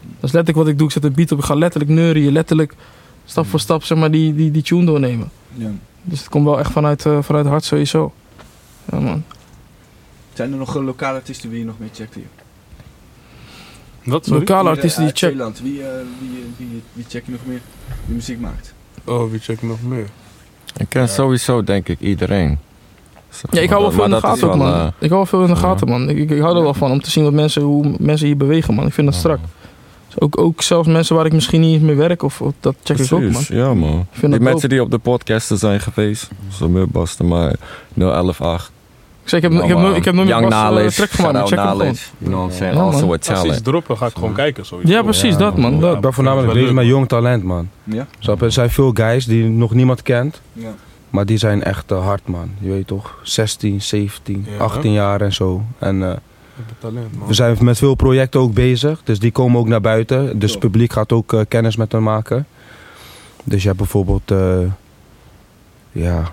[0.00, 0.86] Dat is letterlijk wat ik doe.
[0.86, 2.74] Ik zet een beat op, ik ga letterlijk neurien, letterlijk
[3.24, 5.30] stap voor stap, zeg maar, die, die, die tune doornemen.
[5.54, 5.70] Ja.
[6.02, 8.12] Dus het komt wel echt vanuit, eh, vanuit het hart sowieso.
[8.90, 9.24] Ja, man.
[10.38, 12.24] Zijn er nog eh, lokale artiesten wie je nog mee checkt hier?
[14.04, 14.26] Wat?
[14.26, 15.30] Lokale eh, artiesten die uit check.
[15.30, 15.60] Zeeland.
[15.60, 15.90] Wie, wie, eh,
[16.56, 17.60] wie, wie check je nog meer?
[18.06, 18.74] Die muziek maakt.
[19.08, 20.06] Oh, wie check nog meer?
[20.76, 22.58] Ik ken sowieso, denk ik, iedereen.
[23.50, 24.72] Ja, ik hou wel veel in de gaten ook, man.
[24.74, 26.08] eh, Ik hou wel veel in de gaten, man.
[26.08, 28.36] Ik, ik, ik hou er wel van om te zien wat mensen, hoe mensen hier
[28.36, 28.86] bewegen, man.
[28.86, 29.38] Ik vind dat strak.
[30.06, 32.74] Dus ook, ook zelfs mensen waar ik misschien niet eens mee werk, of, of dat
[32.82, 33.30] check ik ook, man.
[33.30, 34.06] Precies, Ja, man.
[34.10, 37.54] vind Die mensen die op de podcasten zijn geweest, zo meer Basten, maar
[37.94, 38.76] 0118.
[39.28, 41.32] Ik, zeg, ik, heb, ik, heb, ik heb nooit meer Young pas, eh, track gemaakt,
[41.32, 41.94] maar shout check hem gewoon.
[42.18, 42.76] You know what I'm saying?
[42.76, 43.08] Ja, also man.
[43.08, 43.64] a Als ze iets talent.
[43.64, 44.92] droppen, ga ik gewoon kijken sowieso.
[44.92, 45.80] Ja, precies, Ja, dat, man.
[45.80, 45.94] Dat.
[45.94, 47.68] Ik ben voornamelijk bezig met jong talent, man.
[47.84, 48.06] Ja?
[48.18, 48.42] Snap?
[48.42, 50.40] Er zijn veel guys die nog niemand kent.
[50.52, 50.74] Ja.
[51.10, 52.50] Maar die zijn echt eh, hard, man.
[52.58, 53.14] Je weet toch?
[53.22, 54.56] 16, 17, Ja.
[54.56, 55.62] 18 jaar en zo.
[55.78, 56.16] En eh,
[56.78, 57.28] talent, man.
[57.28, 59.00] we zijn met veel projecten ook bezig.
[59.04, 60.38] Dus die komen ook naar buiten.
[60.38, 62.46] Dus het publiek gaat ook kennis met hen maken.
[63.44, 64.30] Dus je hebt bijvoorbeeld...
[64.30, 64.58] eh,
[65.92, 66.32] ja...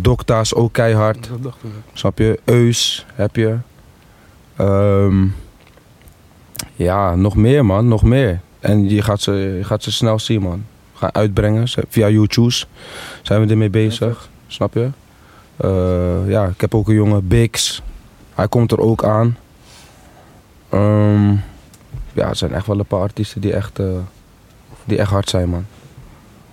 [0.00, 1.28] Dokta is ook keihard.
[1.28, 1.70] Dat dacht ik.
[1.92, 2.40] Snap je?
[2.44, 3.56] Eus heb je.
[4.56, 5.26] Ehm,
[6.74, 8.40] ja, nog meer man, nog meer.
[8.60, 10.64] En je gaat ze, je gaat ze snel zien man.
[10.92, 12.54] We gaan uitbrengen via YouTube.
[13.22, 14.28] Zijn we ermee bezig.
[14.46, 14.90] Snap je?
[15.56, 17.82] Eh, ja, ik heb ook een jongen, Bix.
[18.34, 19.36] Hij komt er ook aan.
[20.68, 21.30] Ehm,
[22.12, 23.86] ja, er zijn echt wel een paar artiesten die echt, eh,
[24.84, 25.66] die echt hard zijn man.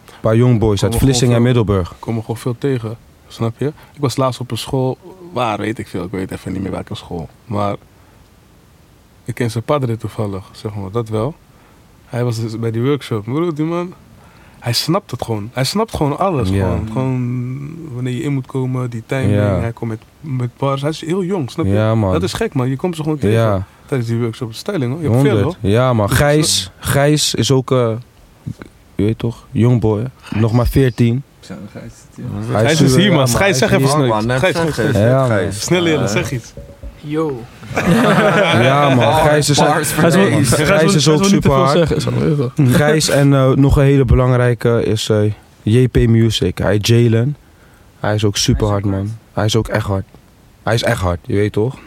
[0.06, 1.92] Een paar jongboys uit Komen Vlissingen en Middelburg.
[1.92, 2.98] Ik kom er gewoon veel tegen.
[3.28, 3.66] Snap je?
[3.68, 4.98] Ik was laatst op een school.
[5.34, 6.04] Waar weet ik veel.
[6.04, 7.30] Ik weet even niet meer welke school.
[7.46, 7.76] Maar
[9.26, 10.50] ik ken zijn padre toevallig.
[10.52, 11.36] Zeg maar, dat wel.
[12.06, 13.24] Hij was dus bij die workshop.
[13.24, 13.94] Broer, die man.
[14.60, 15.50] Hij snapt het gewoon.
[15.54, 16.50] Hij snapt gewoon alles.
[16.50, 19.36] Gewoon, gewoon wanneer je in moet komen, die timing.
[19.36, 20.82] Hij komt met, met bars.
[20.82, 21.72] Hij is heel jong, snap je?
[21.72, 22.12] Ja man.
[22.12, 22.70] Dat is gek man.
[22.70, 23.66] Je komt ze gewoon tegen ja.
[23.86, 24.54] tijdens die workshop.
[24.54, 25.02] Styling hoor.
[25.02, 25.58] Je hebt veel 100.
[25.62, 25.72] hoor.
[25.72, 27.92] Ja, maar Gijs, Gijs is ook, eh,
[28.96, 30.06] je weet toch, jongboy.
[30.36, 31.24] Nog maar 14.
[31.46, 31.54] Zo.
[31.72, 33.28] Hij Hij is dus hier man.
[33.28, 34.40] Gijs, zeg hij is even snel.
[34.40, 34.56] Gijs.
[34.58, 34.96] Gijs.
[35.28, 35.62] Gijs.
[35.62, 36.54] Snel leren, zeg iets.
[37.00, 37.44] Yo.
[38.62, 39.92] Ja man, Gijs is, Gijs.
[39.92, 42.06] Gijs is ook super hard.
[42.56, 46.58] Gijs en eh, nog een hele belangrijke is eh, JP Music.
[46.58, 47.38] Hij is Jalen.
[48.00, 49.18] Hij is ook super hard man.
[49.34, 50.06] Hij is ook echt hard.
[50.64, 51.78] Hij is echt hard, je weet toch?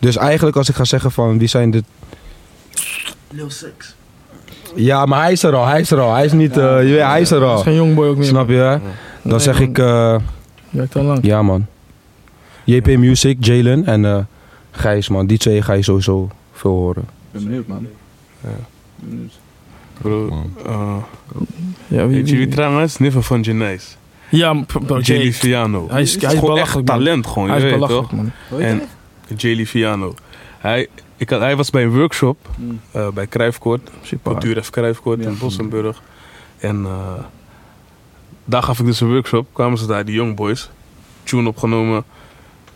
[0.00, 1.82] Dus eigenlijk als ik ga zeggen van wie zijn de...
[3.30, 3.94] Lil Six.
[4.74, 6.14] Ja, maar hij is er al, hij is er al.
[6.14, 7.56] Hij is niet, eh, je weet, hij is er al.
[7.56, 8.26] is geen jongboy ook meer.
[8.26, 8.54] Snap je?
[8.54, 8.76] hè?
[9.22, 10.16] Dan zeg ik, eh,
[10.70, 11.18] Werkt al lang.
[11.22, 11.66] ja man.
[12.64, 14.18] JP Music, Jalen en eh
[14.70, 15.26] Gijs man.
[15.26, 17.02] Die twee ga je sowieso veel horen.
[17.02, 17.86] Ik ben benieuwd, man.
[18.40, 18.48] Ja.
[18.48, 18.54] Ik
[18.96, 19.32] ben benieuwd.
[20.00, 20.50] Bro, Man.
[20.66, 20.96] uh,
[21.88, 22.96] Ja, wie, weet je wie wie, trouwens?
[23.18, 23.96] Van Genijs.
[24.28, 25.16] ja, bro, Jay.
[25.18, 25.86] Jelly Fiano.
[25.90, 27.04] Hij is- hij is gewoon belachelijk, echt man.
[27.06, 28.12] talent gewoon, Hij je is weet toch?
[28.12, 28.32] man.
[28.58, 28.82] En
[29.36, 30.14] Jelly Fiano.
[30.58, 30.88] Hij,
[31.22, 32.80] ik had, hij was bij een workshop Mm.
[32.90, 33.90] eh, bij hard.
[34.22, 35.28] Cultuur F Kruifkoort Ja.
[35.28, 36.02] in Bossenburg.
[36.58, 37.12] En eh,
[38.44, 39.46] daar gaf ik dus een workshop.
[39.52, 40.70] Kwamen ze daar, die young boys.
[41.22, 42.04] Tune opgenomen.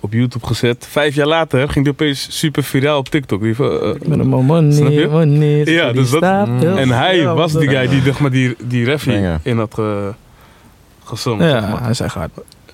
[0.01, 0.87] Op YouTube gezet.
[0.91, 3.43] Vijf jaar later ging die opeens super viraal op TikTok.
[3.43, 5.09] Die, van, eh, Met een man, Snap je?
[5.09, 5.71] wanneer, wanneer.
[5.71, 6.59] Ja, dus dat- Mm.
[6.59, 10.13] heel en hij was die guy die, zeg maar, die, die refie in had ge,
[11.05, 11.51] gezongen.
[11.51, 11.81] zeg Ja, maar.
[11.81, 12.31] hij is echt hard.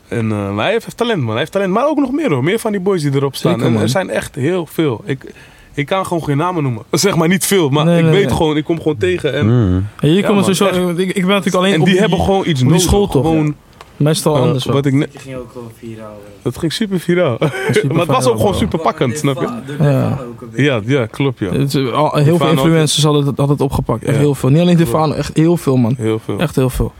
[0.08, 1.28] En eh, maar hij heeft talent, man.
[1.30, 1.72] Hij heeft talent.
[1.72, 2.44] Maar ook nog meer, hoor.
[2.44, 3.52] Meer van die boys die erop staan.
[3.52, 3.82] Zeker, en man.
[3.82, 5.02] er zijn echt heel veel.
[5.04, 5.32] Ik,
[5.74, 6.82] ik kan gewoon geen namen noemen.
[6.90, 8.36] Zeg maar niet veel, maar Nee, ik nee, weet nee.
[8.36, 9.32] gewoon, ik kom gewoon tegen.
[9.34, 9.86] En, Mm.
[10.00, 12.18] Ja, hier Ja, komt man, sowieso, ik, ik ben natuurlijk alleen en op die hebben
[12.20, 12.82] gewoon iets die nodig.
[12.82, 13.54] school toch, Gewoon,
[13.96, 16.20] meestal eh, anders wat ik Je ging ook wel viraal.
[16.42, 17.36] dat ging super viraal.
[17.70, 19.48] Super maar het was ook gewoon super pakkend, snap je?
[19.84, 20.18] Ja.
[20.54, 21.52] Ja, ja, klopt ja.
[21.52, 24.02] Het al- heel veel influencers hadden het, hadden het opgepakt.
[24.04, 24.20] Echt Ja.
[24.20, 24.48] heel veel.
[24.48, 25.94] Niet alleen Defano, echt heel veel man.
[25.98, 26.38] Heel veel.
[26.38, 26.92] Echt heel veel.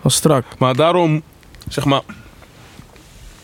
[0.00, 0.44] Was strak.
[0.58, 1.22] Maar daarom,
[1.68, 2.00] zeg maar,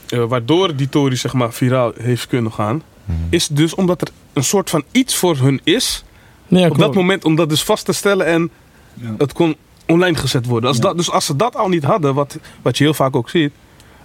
[0.08, 2.82] eh, waardoor die Tory zeg maar viraal heeft kunnen gaan.
[3.28, 6.04] Is dus omdat er een soort van iets voor hun is.
[6.46, 8.50] Ja, op dat moment om dat dus vast te stellen en
[8.94, 9.14] Ja.
[9.18, 9.56] het kon
[9.86, 10.68] online gezet worden.
[10.68, 10.82] Als Ja.
[10.82, 13.52] dat, dus als ze dat al niet hadden, wat, wat je heel vaak ook ziet,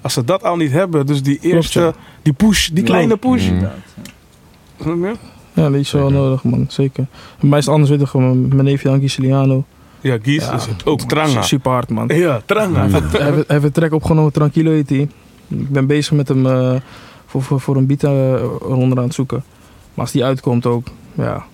[0.01, 1.93] als ze dat al niet hebben, dus die eerste, ja.
[2.21, 2.89] die push, die Ja.
[2.89, 3.49] kleine push.
[4.77, 5.05] Mhm.
[5.53, 5.69] Ja.
[5.69, 6.21] Die is wel Zeker.
[6.21, 6.65] nodig man.
[6.69, 7.05] Zeker.
[7.39, 8.47] Bij mij is het anders, weet je gewoon.
[8.47, 9.63] Mijn neefje Anki Siliano.
[10.01, 10.53] Ja, Gies Ja.
[10.53, 10.85] is het.
[10.85, 11.41] Ook Tranga.
[11.41, 12.07] Super hard man.
[12.07, 12.87] Ja, Tranga.
[12.89, 15.01] Hij heeft- hij hij een track opgenomen, Tranquilo heet die.
[15.47, 16.75] Ik ben bezig met hem eh,
[17.29, 18.31] voor, voor, voor een beat eh,
[18.69, 19.43] eronder aan het zoeken.
[19.93, 21.45] Maar als die uitkomt ook, ja,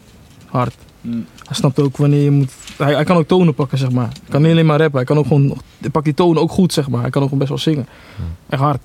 [0.45, 0.75] hard.
[1.01, 1.25] Mm.
[1.45, 2.51] Hij snapt ook wanneer je moet...
[2.77, 4.07] Hij, hij kan ook tonen pakken, zeg maar.
[4.07, 4.95] Hij kan niet alleen maar rappen.
[4.97, 5.57] Hij kan ook gewoon...
[5.79, 7.01] Hij pakt die tonen ook goed, zeg maar.
[7.01, 7.87] Hij kan ook gewoon best wel zingen.
[8.49, 8.81] Echt hard.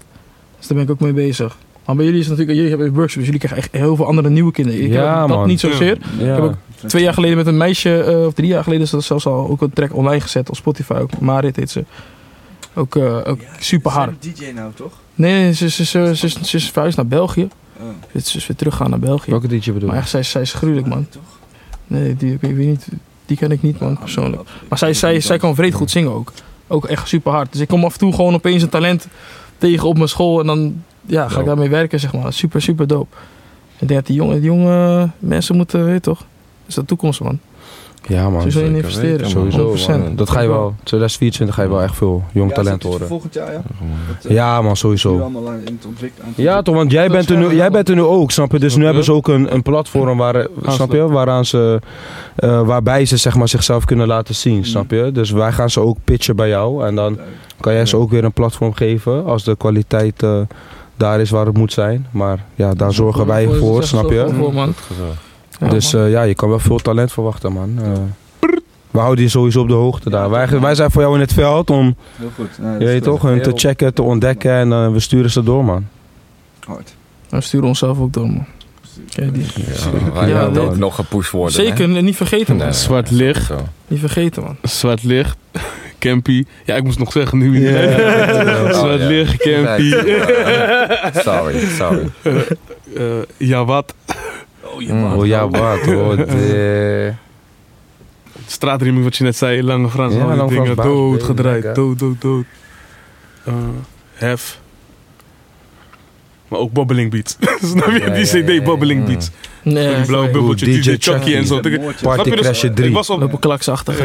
[0.58, 1.56] Dus daar ben ik ook mee bezig.
[1.86, 2.64] Maar bij jullie is het natuurlijk...
[2.66, 3.14] Jullie hebben workshops.
[3.14, 4.82] dus Jullie krijgen echt heel veel andere nieuwe kinderen.
[4.84, 5.46] Ik Ja, heb dat man.
[5.48, 5.98] niet zozeer.
[6.18, 6.24] Ja.
[6.24, 6.54] heb ook
[6.86, 9.48] Twee jaar geleden met een meisje, eh, of drie jaar geleden, is dat zelfs al
[9.48, 10.92] ook een track online gezet op Spotify.
[10.92, 11.84] Ook Marit heet ze.
[12.74, 14.22] Ook, eh, ook super hard.
[14.22, 14.92] DJ nou toch?
[15.14, 17.48] Nee, ze, ze, ze, ze, ze is verhuisd naar België.
[17.80, 18.20] Oh.
[18.22, 19.30] Ze is weer teruggaan naar België.
[19.30, 20.02] Welke DJ bedoel Maar je?
[20.02, 21.06] echt, zij, zij is gruwelijk, man.
[21.86, 22.88] Nee, die, ik weet niet,
[23.26, 24.42] die ken ik niet, man, persoonlijk.
[24.68, 26.32] Maar zij, zij, zij kan vreed goed zingen ook.
[26.66, 27.52] Ook echt super hard.
[27.52, 29.06] Dus ik kom af en toe gewoon opeens een talent
[29.58, 30.40] tegen op mijn school.
[30.40, 32.32] En dan ja, ga ik daarmee werken, zeg maar.
[32.32, 33.16] Super, super dope.
[33.78, 36.18] Ik denk dat die jonge, die jonge mensen moeten, weet je toch?
[36.18, 36.26] Dat
[36.66, 37.38] is de toekomst, man.
[38.06, 39.10] Ja man, Sowieso in zeker investeren.
[39.16, 39.92] weten, sowieso.
[39.92, 39.98] 100%.
[40.04, 40.16] man.
[40.16, 43.06] Dat ga je wel, 2024 ga je wel echt veel jong Ja, talent horen.
[43.06, 43.62] Volgend jaar, ja.
[44.08, 45.20] Dat, eh, Ja man, nu sowieso.
[45.20, 46.26] allemaal aan- in het ontwikkelen.
[46.26, 48.52] aan het Ja toch, want jij bent, er nu, jij bent er nu ook, snap
[48.52, 48.58] je?
[48.58, 51.08] Dus nu hebben ze ook een, een platform waar, snap je?
[51.08, 51.78] Waaraan ze,
[52.36, 55.10] eh, waarbij ze zeg maar, zichzelf kunnen laten zien, snap je?
[55.12, 57.18] Dus wij gaan ze ook pitchen bij jou en dan
[57.60, 60.40] kan jij ze ook weer een platform geven als de kwaliteit eh,
[60.96, 62.06] daar is waar het moet zijn.
[62.10, 64.26] Maar ja, daar zorgen wij Voor- snap je?
[64.38, 64.74] Voor, man.
[65.60, 67.78] Ja, dus eh, ja, je kan wel veel talent verwachten, man.
[67.82, 67.92] Eh,
[68.90, 70.30] we houden je sowieso op de hoogte daar.
[70.30, 72.48] Wij, wij zijn voor jou in het veld om, Heel goed.
[72.60, 75.64] Dat je weet toch, hun te checken, te ontdekken en eh, we sturen ze door,
[75.64, 75.86] man.
[76.66, 76.94] hard.
[77.28, 78.46] We sturen onszelf ook door, man.
[79.14, 79.46] Kijk, die.
[80.14, 81.52] Ja, Ja, ook nog gepusht worden.
[81.54, 82.64] Zeker, niet vergeten, man.
[82.64, 83.46] Nee, Zwart licht.
[83.46, 83.56] Zo.
[83.86, 84.56] Niet vergeten, man.
[84.62, 85.36] Zwart licht.
[85.98, 86.44] Campy.
[86.64, 87.68] Ja, ik moest nog zeggen nu.
[87.70, 87.92] Ja.
[88.74, 89.06] Zwart Oh, ja.
[89.06, 89.90] licht, Campy.
[91.20, 92.06] Sorry, sorry.
[92.96, 93.04] Eh,
[93.36, 93.94] ja, wat?
[94.88, 95.12] Oh, Mm.
[95.18, 95.78] Oh ja, wat?
[95.86, 97.12] Oh, de...
[98.46, 101.26] Straatrieming wat je net zei, Lange Frans, Ja, al die Lange dingen, Frans, dood baas,
[101.26, 101.74] gedraaid, lekker.
[101.74, 102.44] dood, dood, dood.
[103.44, 103.54] Eh,
[104.14, 104.60] hef.
[106.48, 107.36] Maar ook Bobbling Beats.
[107.72, 107.92] Snap je?
[107.92, 109.06] Ja, die ja, ja, CD ja, Bobbling ja.
[109.06, 109.30] Beats.
[109.62, 110.30] Nee, die blauwe sorry.
[110.30, 111.60] bubbeltje, DJ DJ Chucky en zo.
[112.02, 112.30] Party?
[112.30, 112.92] Dus, Crasher ik 3.
[112.92, 113.20] was op...
[113.20, 114.04] Lopen klaksachtig.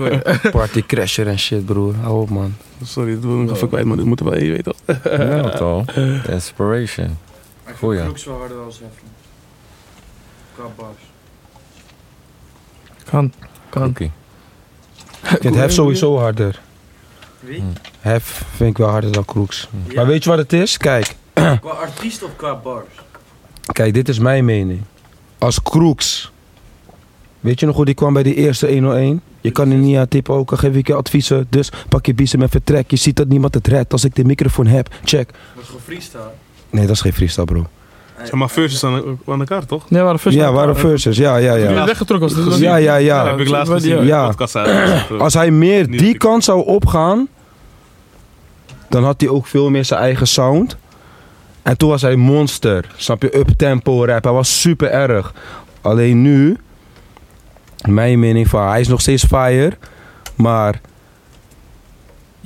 [0.50, 1.94] Party crasher en shit, broer.
[2.02, 2.54] Hou op, man.
[2.84, 4.76] Sorry, dat wil ik nog even kwijt, maar dit moeten je weet toch.
[5.04, 5.84] Ja, toch?
[6.28, 7.16] Inspiration.
[7.78, 8.02] Goeie.
[8.02, 8.88] Ik wel harder wel even.
[8.88, 9.23] Qua
[10.76, 10.96] bars.
[13.04, 13.32] Kan,
[13.68, 13.88] kan.
[13.88, 14.04] Oké.
[15.34, 16.60] Ik vind Hef sowieso harder.
[17.40, 17.62] Wie?
[18.00, 19.68] Hef vind ik wel harder dan Kroeks.
[19.88, 19.94] Ja.
[19.94, 20.76] Maar weet je wat het is?
[20.76, 22.84] Kijk, Qua artiest of qua bars?
[23.72, 24.82] kijk, dit is mijn mening.
[25.38, 26.32] Als Kroeks,
[27.40, 29.20] weet je nog hoe die kwam bij die eerste 101?
[29.40, 31.46] Je kan er niet aan tippen, ook al geef ik je adviezen.
[31.50, 32.90] Dus pak je biezen met vertrek.
[32.90, 33.92] Je ziet dat niemand het redt.
[33.92, 35.28] Als ik de microfoon heb, check.
[35.54, 36.30] Dat is gewoon freestyle.
[36.70, 37.66] Nee, dat is geen freestyle, bro.
[38.24, 39.90] Zeg maar versus aan, aan elkaar, toch?
[39.90, 41.16] Nee, waren first Ja, waren verses.
[41.16, 41.84] Ja, ja, Jullie ja.
[41.84, 42.58] weggetrokken was.
[42.58, 43.26] Ja, ja, Ja, ja.
[43.30, 43.78] heb ik laatst Ja.
[43.78, 44.32] gezien Ja.
[45.18, 47.28] Als hij meer die kant zou opgaan,
[48.88, 50.76] dan had hij ook veel meer zijn eigen sound.
[51.62, 52.84] En toen was hij monster.
[52.96, 53.38] Snap je?
[53.38, 54.24] Up-tempo rap.
[54.24, 55.32] Hij was super erg.
[55.80, 56.56] Alleen nu,
[57.88, 59.72] mijn mening van, hij is nog steeds fire.
[60.34, 60.80] Maar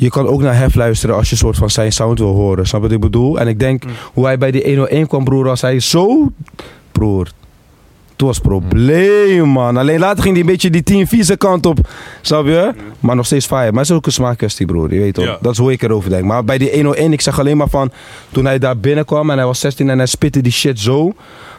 [0.00, 2.66] je kan ook naar Hef luisteren als je soort van zijn sound wil horen.
[2.66, 3.38] Snap je wat ik bedoel?
[3.40, 3.90] En ik denk, Mm.
[4.12, 6.32] hoe hij bij die 101 kwam, broer, als hij zo...
[6.92, 7.28] Broer,
[8.16, 9.76] Toen was het probleem, man.
[9.76, 11.78] Alleen later ging hij een beetje die Team Vieze kant op.
[12.20, 12.74] Snap je?
[13.00, 13.70] Maar nog steeds fire.
[13.70, 14.92] Maar het is ook een smaakkwestie, broer.
[14.94, 15.24] Je weet toch?
[15.24, 15.38] Ja.
[15.40, 16.24] Dat is hoe ik erover denk.
[16.24, 17.90] Maar bij die 101, ik zeg alleen maar van...
[18.30, 21.12] Toen hij daar binnenkwam en hij was 16 en hij spitte die shit zo.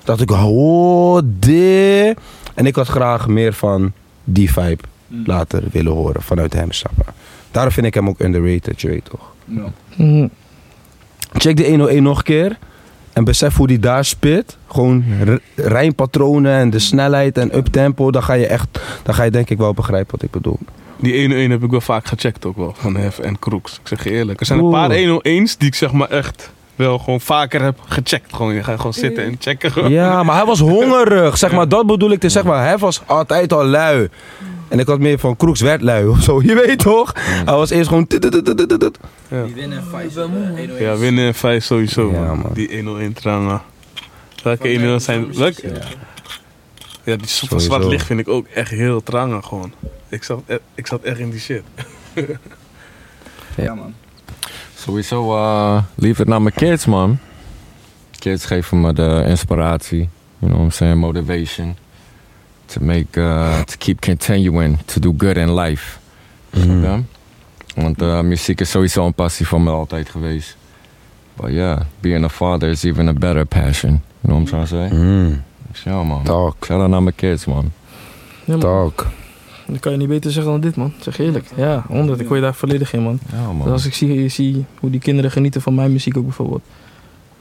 [0.04, 2.18] Dacht ik, oh, dit.
[2.54, 3.92] En ik had graag meer van
[4.24, 4.84] die vibe
[5.26, 7.04] later willen horen vanuit hem, snap je?
[7.52, 9.34] Daarom vind ik hem ook underrated, je weet toch?
[9.96, 10.28] Mhm.
[11.34, 12.58] Check de 101 nog een keer.
[13.14, 14.58] En besef hoe die daar spit.
[14.68, 15.04] Gewoon
[15.56, 18.12] rijmpatronen en de snelheid en uptempo.
[18.12, 20.60] Dan ga je echt, dan ga je denk ik wel begrijpen wat ik bedoel.
[20.98, 22.74] Die 101 heb ik wel vaak gecheckt ook wel.
[22.78, 23.74] Van Hef en Crooks.
[23.74, 24.40] Ik zeg je eerlijk.
[24.40, 28.36] Er zijn een paar 101's die ik zeg maar echt wel gewoon vaker heb gecheckt.
[28.36, 29.72] Gewoon, je gaat gewoon zitten en checken.
[29.72, 29.92] gewoon.
[29.92, 31.38] Ja, maar hij was hongerig.
[31.38, 32.64] Zeg maar, dat bedoel ik te zeg maar.
[32.64, 34.10] Hij was altijd al lui.
[34.70, 36.42] En ik had meer van Kroeks werd lui of zo.
[36.50, 37.12] Je weet toch?
[37.16, 38.06] Hij was eerst gewoon...
[38.08, 38.20] Die
[39.54, 40.16] winnen vijf.
[40.80, 42.12] Ja, winnen en vijf sowieso.
[42.12, 42.40] Ja, man.
[42.40, 42.54] man.
[42.54, 43.62] Die 101 trangen.
[44.44, 45.34] Welke 101 zijn...
[45.34, 45.82] Welke?
[47.04, 49.74] Ja, die van zwart licht vind ik ook echt heel trangen gewoon.
[50.10, 51.64] Ik zat, e- ik zat echt in die shit.
[53.56, 53.94] Ja, man.
[54.76, 57.20] Sowieso, uh, lief het naar mijn kids, man.
[58.20, 60.10] Kids geven me de inspiratie, you
[60.40, 61.78] know what I'm saying, motivation.
[62.70, 65.98] To make, uh, to keep continuing to do good in life.
[66.50, 67.04] Je?
[67.76, 70.58] Want uh, muziek is sowieso een passie van me altijd geweest.
[71.34, 73.92] But yeah, being a father is even a better passion.
[73.92, 74.98] You know what I'm trying to say?
[74.98, 75.44] Mm,
[75.84, 76.24] ja, man.
[76.24, 77.72] talk, Shout out naar mijn kids, man.
[78.46, 78.60] Ja, man.
[78.60, 79.08] talk.
[79.68, 80.94] Dat kan je niet beter zeggen dan dit, man.
[81.00, 81.46] Zeg je eerlijk.
[81.56, 82.20] Ja, 100.
[82.20, 83.20] Ik hoor je daar volledig in, man.
[83.32, 83.64] Ja, man.
[83.64, 86.62] Dus als ik zie, zie hoe die kinderen genieten van mijn muziek ook bijvoorbeeld.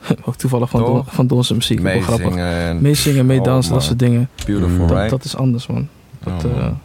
[0.27, 1.81] ook toevallig van, Don, van Don's muziek.
[1.81, 2.25] Wel grappig.
[2.27, 4.29] Meezingen en Meezingen, meedansen, Oh, dat soort dingen.
[4.47, 4.87] beautiful, Mm.
[4.87, 5.11] Dat, right?
[5.11, 5.89] dat is anders, man.
[6.25, 6.79] Dat, Ja, man.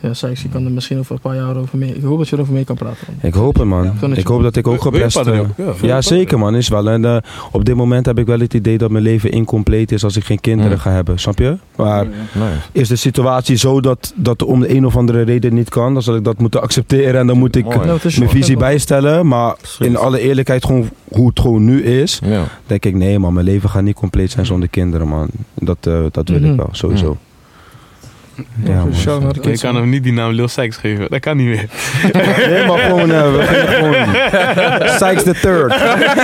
[0.00, 1.94] Ja, Sykes, je kan er misschien over een paar jaar over mee...
[1.94, 3.06] Ik hoop dat je erover mee kan praten.
[3.08, 3.16] Man.
[3.22, 3.92] Ik hoop het, man.
[4.14, 5.16] Ik hoop dat ik ook geblest...
[5.16, 5.64] padden eh?
[5.82, 6.90] Ja, zeker man, is wel.
[6.90, 7.16] En eh,
[7.52, 10.24] op dit moment heb ik wel het idee dat mijn leven incompleet is als ik
[10.24, 10.78] geen kinderen Mm.
[10.78, 11.56] ga hebben, snap je?
[11.76, 12.14] Maar Nice.
[12.72, 16.02] is de situatie zo dat dat om de een of andere reden niet kan, dan
[16.02, 17.76] zal ik dat moeten accepteren en dan moet ik Mooi.
[17.86, 19.26] Nou, mijn visie bijstellen.
[19.26, 22.44] Maar in alle eerlijkheid, gewoon hoe het gewoon nu is, Ja.
[22.66, 25.28] denk ik nee man, mijn leven gaat niet compleet zijn zonder kinderen man.
[25.54, 26.50] Dat, eh, dat wil Mhm.
[26.50, 27.16] ik wel, sowieso.
[28.64, 28.84] Ja,
[29.20, 29.32] man.
[29.40, 29.82] Kids, kan man.
[29.82, 31.06] hem niet die naam Lil Sykes geven.
[31.08, 31.68] Dat kan niet meer.
[32.48, 33.94] Nee, maar gewoon, we gewoon
[34.98, 35.72] Sykes the Third.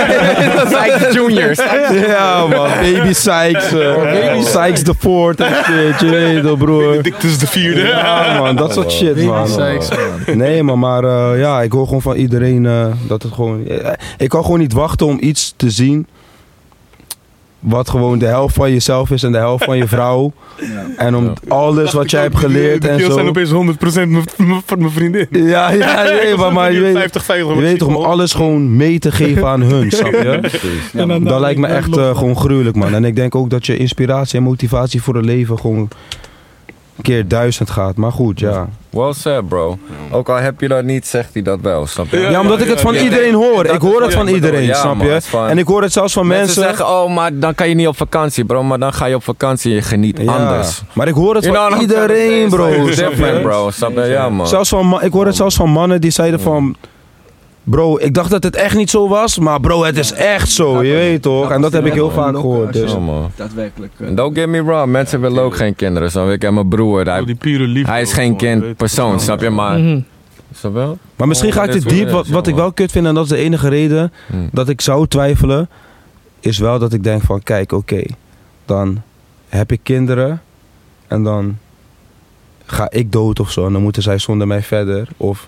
[0.73, 1.59] Sykes Juniors.
[2.07, 7.01] Ja man, Baby Sykes, eh, Baby Sykes the Fourth en shit, je weet het broer.
[7.01, 7.81] Dictus de vierde.
[7.81, 9.47] Ja man, dat soort shit man.
[9.47, 9.89] Sykes.
[10.33, 13.67] Nee man, maar eh, ja, ik hoor gewoon van iedereen eh, dat het gewoon...
[14.17, 16.07] ik kan gewoon niet wachten om iets te zien
[17.69, 20.31] wat gewoon de helft van jezelf is en de helft van je vrouw.
[20.97, 23.15] En om alles wat jij hebt geleerd de en kills zo.
[23.17, 25.27] zijn opeens 100% mijn- mijn- van mijn vriendin.
[25.31, 28.75] Ja, ja, nee, maar, maar je weet, 50, 50, je weet toch om alles gewoon
[28.75, 30.39] mee te geven aan hun, snap je?
[30.93, 32.93] En dan- Dat lijkt me dan- echt eh, gewoon gruwelijk, man.
[32.93, 35.87] En ik denk ook dat je inspiratie en motivatie voor het leven gewoon
[37.01, 37.95] keer duizend gaat.
[37.95, 38.67] Maar goed, ja.
[38.89, 39.77] Well said, bro.
[40.11, 42.19] Ook al heb je dat niet, zegt hij dat wel, snap je?
[42.19, 43.65] Ja, Ja, omdat ik het van ja, iedereen hoor.
[43.65, 45.19] Ik hoor het van iedereen, snap je?
[45.47, 46.63] En ik hoor het zelfs van Mensen, mensen.
[46.77, 48.63] zeggen, oh, maar dan kan je niet op vakantie, bro.
[48.63, 50.81] Maar dan ga je op vakantie en je geniet anders.
[50.93, 52.85] Maar ik hoor het know van iedereen, bro.
[52.85, 53.71] Different, bro.
[53.71, 54.01] Snap je?
[54.01, 54.47] Ja, man.
[54.47, 56.75] Zelfs van, ik hoor het zelfs van mannen die zeiden van...
[57.69, 60.83] Bro, ik dacht dat het echt niet zo was, maar bro, het is echt zo,
[60.83, 61.51] je weet toch?
[61.51, 62.73] En dat heb ik heel vaak gehoord.
[62.73, 62.91] Dus.
[62.91, 63.31] Ja, man.
[63.35, 63.91] Daadwerkelijk.
[63.97, 66.27] eh, Don't get me wrong, mensen willen ook geen kinderen.
[66.27, 66.33] Je?
[66.33, 67.91] Ik heb mijn broer, hij, die pure liefde.
[67.91, 69.49] hij is geen kind persoon, snap je?
[69.49, 69.99] Maar, Mhm.
[70.53, 70.93] snap je?
[71.15, 72.05] Maar misschien ga ik te diep.
[72.05, 74.49] wel Wat, wat ik wel kut vind, en dat is de enige reden Hmm.
[74.51, 75.69] dat ik zou twijfelen,
[76.39, 78.03] is wel dat ik denk van, kijk, oké,
[78.65, 79.01] dan
[79.49, 80.41] heb ik kinderen
[81.07, 81.57] en dan
[82.65, 83.65] ga ik dood of zo.
[83.65, 85.07] En dan moeten zij zonder mij verder.
[85.17, 85.47] Of,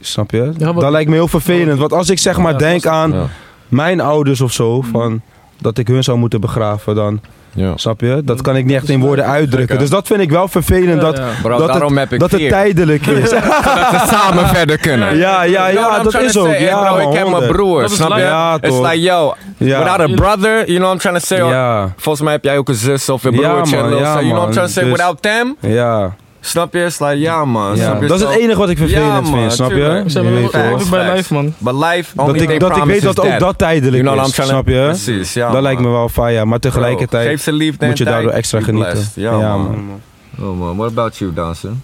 [0.00, 0.52] snap je?
[0.58, 1.78] Ja, dat lijkt me heel vervelend.
[1.78, 3.26] Want als ik zeg maar Ja, denk aan Ja.
[3.68, 5.20] mijn ouders of zo, van
[5.60, 7.20] dat ik hun zou moeten begraven, dan
[7.54, 7.76] Ja.
[7.76, 8.22] snap je?
[8.24, 9.78] Dat kan ik niet echt in woorden uitdrukken.
[9.78, 11.30] Dus dat vind ik wel vervelend, dat, Ja, ja.
[11.42, 13.28] Bro, dat, daarom het, heb ik dat het tijdelijk is.
[13.30, 15.16] Zodat we samen verder kunnen.
[15.16, 16.46] ja, ja, ja, dat is ook.
[16.46, 16.62] say?
[16.62, 18.18] Ja, bro, ik heb mijn broer, Dat snap je?
[18.22, 18.82] Ja, It's toch.
[18.92, 19.78] like, yo, Ja.
[19.78, 21.38] without a brother, you know what I'm trying to say?
[21.48, 23.76] Ja, Volgens mij heb jij ook een zus of een Ja, broertje.
[23.80, 23.98] man, sis.
[24.00, 24.82] you know what I'm trying to say?
[24.84, 26.14] Dus- Without them, ja.
[26.40, 26.84] Snap je?
[26.98, 27.76] Like, ja man.
[27.76, 27.82] ja.
[27.82, 28.06] snap je?
[28.08, 29.76] Dat is het enige wat ik vervelend Ja, vind, snap je?
[29.76, 30.90] wel ook toch?
[30.90, 31.54] bij live, man.
[31.58, 34.68] But life, Dat ik, dat ik weet dat ook dat tijdelijk You know is, snap
[34.68, 34.82] je?
[34.84, 35.62] Precies, ja dat man.
[35.62, 39.04] lijkt me wel fire, maar Bro, tegelijkertijd Geef ze liefde moet je daardoor extra genieten.
[39.14, 39.84] Ja, Ja, man.
[39.84, 40.48] man.
[40.50, 41.82] Oh man, what about you, Dansen?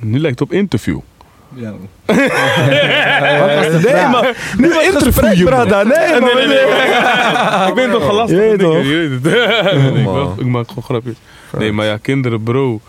[0.00, 0.98] Nu lijkt het op interview.
[1.54, 1.72] Ja.
[3.82, 5.82] Nee, maar nu het gesprek, brada.
[5.82, 6.30] Nee, man.
[7.68, 8.30] Ik ben toch gelast.
[8.30, 8.82] Je weet toch?
[8.82, 11.14] Nee, ik maak gewoon grapjes.
[11.58, 12.80] Nee, maar ja, kinderen, bro.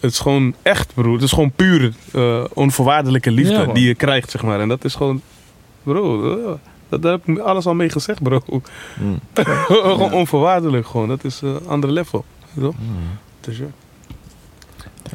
[0.00, 1.12] Het is gewoon echt, bro.
[1.12, 4.60] Het is gewoon puur eh, onvoorwaardelijke liefde Ja, die je krijgt, zeg maar.
[4.60, 5.20] En dat is gewoon,
[5.82, 6.32] bro.
[6.46, 6.52] eh,
[6.88, 8.42] Dat, daar heb ik alles al mee gezegd, bro.
[8.98, 9.18] Mm.
[9.66, 11.08] gewoon onvoorwaardelijk gewoon.
[11.08, 12.24] Dat is een andere level.
[12.60, 12.74] Toch?
[13.40, 13.64] Dus ja.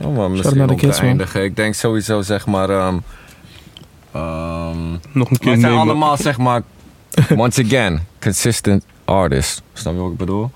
[0.01, 1.09] Oh man, naar misschien de om kids, te man.
[1.09, 1.43] eindigen.
[1.43, 2.69] Ik denk sowieso zeg maar...
[2.69, 2.97] ehm
[4.11, 5.79] ehm, Nog een keer wij zijn nemen.
[5.79, 6.61] allemaal zeg maar...
[7.37, 9.61] once again, consistent artists.
[9.73, 10.51] Snap je wat ik bedoel?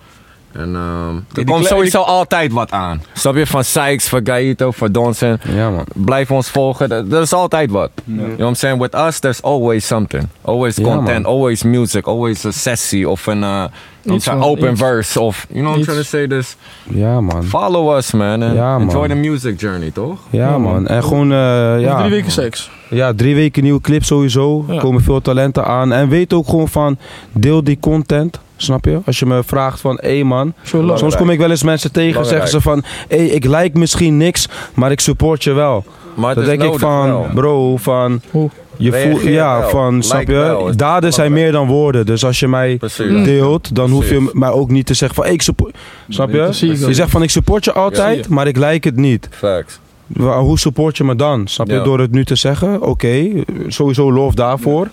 [0.51, 3.01] En ehm er die komt sowieso altijd wat aan.
[3.13, 3.47] Snap je?
[3.47, 5.37] Van Sykes, van Gaito, van Donson.
[5.53, 5.85] Ja, man.
[5.93, 6.91] Blijf ons volgen.
[6.91, 7.89] Er er is altijd wat.
[7.95, 8.13] Ja.
[8.13, 8.81] You know what I'm saying?
[8.81, 10.27] With us, there's always something.
[10.41, 11.25] Always Ja, content, man.
[11.33, 13.63] always music, always a sessie of een, uh,
[14.03, 14.79] Iets een van- open iets.
[14.79, 15.19] verse.
[15.21, 16.27] Of, you know what I'm trying to say?
[16.27, 16.55] Dus
[16.89, 17.43] Ja, man.
[17.43, 18.41] follow us, man.
[18.43, 18.81] And Ja, man.
[18.89, 20.19] enjoy the music journey, toch?
[20.29, 20.87] Ja, man.
[20.87, 21.37] En gewoon, eh,
[21.81, 21.97] ja.
[21.97, 22.69] drie weken seks.
[22.89, 24.65] Ja, drie weken nieuwe clip sowieso.
[24.67, 24.79] Ja.
[24.79, 25.91] Komen veel talenten aan.
[25.91, 26.97] En weet ook gewoon van,
[27.31, 28.39] deel die content.
[28.57, 28.99] Snap je?
[29.05, 30.53] Als je me vraagt van, hé man.
[30.65, 30.97] Show love.
[30.97, 34.17] Soms kom ik wel eens mensen tegen en zeggen ze van, hé ik like misschien
[34.17, 35.83] niks, maar ik support je wel.
[36.15, 37.27] Maar Dan denk ik van, wel.
[37.33, 38.21] bro, van...
[38.31, 38.49] Hoe?
[38.77, 39.69] Je voelt, ja, wel.
[39.69, 40.71] van, snap je?
[40.75, 42.05] Daden zijn meer dan woorden.
[42.05, 43.23] Dus als je mij Precies.
[43.23, 45.75] deelt, dan hoef je mij ook niet te zeggen van, hey, ik support...
[46.09, 46.49] Snap je?
[46.59, 49.27] Je zegt van, ik support je altijd, maar ik like het niet.
[49.31, 49.79] Facts.
[50.17, 51.47] Hoe support je me dan?
[51.47, 51.73] Snap je?
[51.73, 51.83] Ja.
[51.83, 53.29] Door het nu te zeggen, oké,
[53.67, 54.87] sowieso loof daarvoor.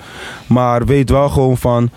[0.47, 1.91] Maar weet wel gewoon van,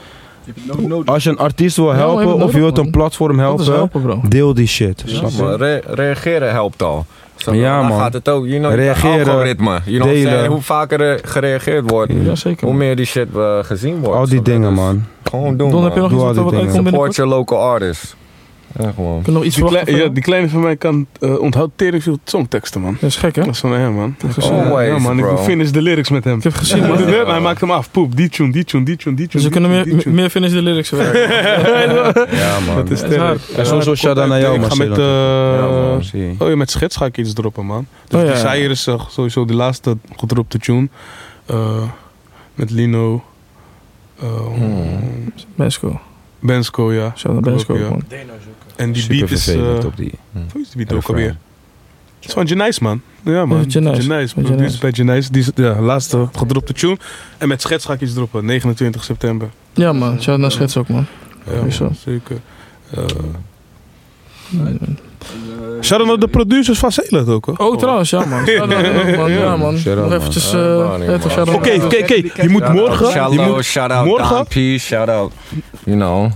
[1.05, 5.03] als je een artiest wil helpen of je wilt een platform helpen, deel die shit.
[5.05, 7.05] Snap re- reageren helpt al.
[7.37, 7.51] Je?
[7.55, 7.99] Ja, Dan man.
[7.99, 9.79] gaat het ook, you know, Reageren, algoritme.
[9.85, 10.45] You know delen.
[10.45, 12.67] Hoe vaker er gereageerd wordt, Ja, zeker.
[12.67, 14.19] hoe meer die shit eh, gezien wordt.
[14.19, 15.03] Al die dingen, Dus man.
[15.23, 16.09] Gewoon doen, Don, heb je man.
[16.09, 16.65] nog Doe iets al wat die wat dingen.
[16.67, 18.15] uitkomt Support your local artists.
[18.79, 19.21] Ja, gewoon.
[19.21, 19.95] Kun je nog iets Die, verwachten?
[19.95, 22.97] ja, die kleine van mij kan uh, onthoudt tering veel songteksten, man.
[22.99, 23.43] Dat is gek, hè?
[23.43, 24.15] Dat is van hem, man.
[24.17, 24.51] heb gezien.
[24.53, 25.17] Always, ja, man.
[25.17, 25.35] Ik bro.
[25.35, 26.37] doe finish de lyrics met hem.
[26.37, 27.27] Ik heb gezien, Hij man.
[27.27, 27.91] Hij maakt hem af.
[27.91, 29.43] Poep, die tune, die tune, die tune, die tune.
[29.43, 30.15] Dus we kunnen meer, tune.
[30.15, 31.21] meer finish de lyrics werken.
[32.37, 32.75] Ja, man.
[32.75, 33.39] Dat is sterk.
[33.57, 35.03] En sowieso shout-out naar jou, Ik ga met, eh,
[35.57, 36.03] Ja, man.
[36.03, 36.35] Zie.
[36.39, 37.87] oh ja, met schets ga ik iets droppen, man.
[38.07, 38.53] Dus Oh, ja, die ja.
[38.53, 40.87] Sire is eh, sowieso de laatste gedropte tune.
[41.45, 41.81] Eh,
[42.55, 43.23] met Lino.
[44.19, 44.25] eh,
[44.55, 45.31] Hmm.
[46.39, 47.13] Bensko, ja.
[47.27, 48.03] Ook, man.
[48.75, 49.47] En die Super beat is...
[49.47, 50.11] eh, op die.
[50.51, 51.37] Hoe is die beat ook alweer?
[52.19, 53.01] Het is van Janice, man.
[53.23, 53.57] Ja, man.
[53.57, 54.01] Ja, Janice.
[54.07, 54.33] Janice.
[54.41, 55.31] Produced bij Janice.
[55.31, 56.97] Die is ja, laatste gedropte tune.
[57.37, 58.45] En met schets ga ik iets droppen.
[58.45, 59.49] 29 september.
[59.73, 60.21] Ja, man.
[60.21, 61.05] Shout naar schets ook, man.
[61.51, 61.91] Ja, zo.
[64.49, 65.77] man, zeker.
[65.77, 67.55] Eh Shout-out naar de producers van Zeeland ook, hoor.
[67.57, 68.45] Oh, trouwens, ja, man.
[68.47, 69.31] Shout out man.
[69.31, 69.77] Ja, man.
[69.77, 70.51] Shout out, Nog eventjes...
[70.51, 71.19] Ja, eh, man, ja, man.
[71.19, 72.41] toch, shout out Oké, oké, oké.
[72.41, 73.31] Je moet morgen...
[73.31, 74.45] Je moet, shout out morgen- Don
[74.75, 75.31] P, shout out,
[75.83, 76.29] you know,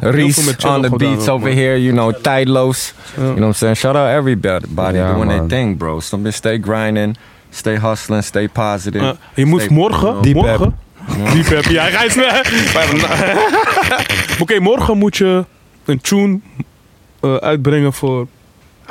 [0.00, 2.94] Reese, on the beats over here, you know, tijdloos.
[3.16, 3.76] You know what I'm saying?
[3.76, 6.00] Shout out everybody doing their thing, bro.
[6.00, 7.16] Something stay grinding,
[7.50, 9.04] stay hustling, stay positive.
[9.04, 10.22] Eh, je moet morgen...
[10.22, 10.78] Deep morgen
[11.32, 12.16] Deep Pep, ja, hij is...
[14.42, 15.44] Oké, morgen moet je
[15.84, 16.40] een tune
[17.20, 18.26] eh, uitbrengen voor...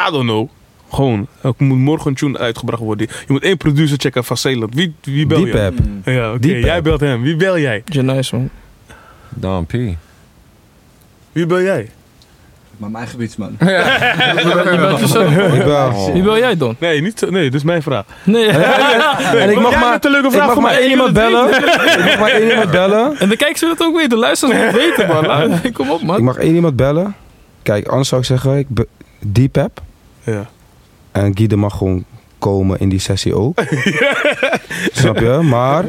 [0.07, 0.49] I don't know.
[0.91, 1.27] Gewoon.
[1.41, 3.07] Er moet morgen een tune uitgebracht worden.
[3.09, 4.73] Je moet één producer checken van Zeeland.
[4.75, 5.51] Wie, wie bel Die je?
[5.53, 5.73] pep.
[6.05, 6.47] Ja, oké.
[6.47, 7.21] Jij belt hem.
[7.21, 7.81] Wie bel jij?
[7.85, 8.49] Janice, man.
[9.29, 9.71] Don P.
[11.31, 11.89] Wie bel jij?
[12.77, 13.51] Maar mijn gebiedsman.
[13.51, 13.59] Ik
[15.63, 16.11] wel.
[16.13, 16.75] Wie wil jij, Don?
[16.79, 18.05] Nee, niet, nee, dat is mijn vraag.
[18.23, 18.47] Nee.
[19.37, 21.49] En ik mag maar, een leuke ik vraag mag voor maar één iemand bellen.
[21.55, 21.65] Ik
[22.05, 23.17] mag maar één iemand bellen.
[23.19, 24.09] En de kijkers willen het ook weten.
[24.09, 25.61] De luisteraars willen het weten, man.
[25.73, 26.23] Kom op, Ik man.
[26.23, 27.15] mag één iemand bellen.
[27.67, 28.87] Kijk, anders zou ik zeggen, ik be-
[29.19, 29.81] die pep.
[30.23, 30.49] Ja.
[31.11, 32.03] En Guide mag gewoon
[32.39, 33.59] komen in die sessie ook.
[34.91, 35.39] Snap je?
[35.43, 35.85] Maar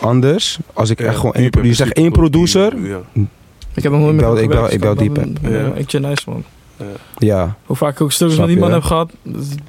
[0.00, 2.72] anders, als ik echt gewoon één, je zegt één producer.
[3.74, 5.28] Ik heb nog nooit Ik meer bel- ik bel- ik bel Deep Pep.
[5.42, 5.72] ja, Ja.
[5.74, 6.44] Ik Janice, man.
[7.18, 7.56] ja.
[7.66, 8.72] Hoe vaak ik ook Snap met iemand je?
[8.72, 9.10] heb gehad,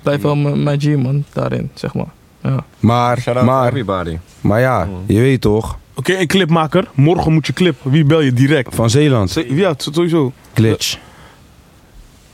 [0.04, 1.24] blijft wel mijn G, man.
[1.34, 2.12] Daarin, zeg maar.
[2.44, 2.64] Ja.
[2.80, 4.18] Maar, maar, everybody.
[4.42, 6.88] maar ja, je weet toch, Oké, een clipmaker.
[6.94, 7.76] Morgen moet je clip.
[7.82, 8.76] Wie bel je direct?
[8.76, 10.32] van Zeeland, Ze- Ja, sowieso.
[10.54, 10.98] glitch.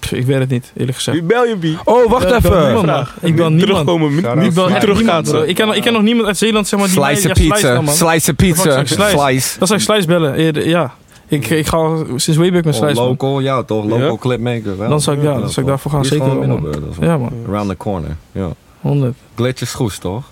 [0.06, 1.18] Pff, ik weet het niet, eerlijk gezegd.
[1.18, 1.78] Wie bel je wie?
[1.84, 2.76] Oh, wacht even.
[3.22, 3.60] Ik bel niemand.
[3.60, 5.50] Terugkomen, niet, bel, Ik terugkaatsen.
[5.50, 7.84] Ik ken, ik ken nog niemand uit Zeeland, zeg maar, die Slice mij- ja, Slice
[7.84, 9.18] pizza, slice a pizza, slice.
[9.18, 9.60] slice.
[9.60, 10.64] Dat zou ik Slice bellen.
[10.68, 10.94] Ja.
[11.28, 13.86] Ik, ik ga sinds Wayback met Oh, Slice, local, ja toch?
[13.86, 14.78] Local clipmaker.
[14.78, 14.90] Wel.
[14.90, 16.60] Dan zou ik- ja, dan zou ik daarvoor gaan, zeker wel,
[17.00, 17.32] Ja, man.
[17.48, 18.50] Around the corner, ja.
[18.82, 19.16] 100.
[19.36, 20.24] Glitch is goed, toch?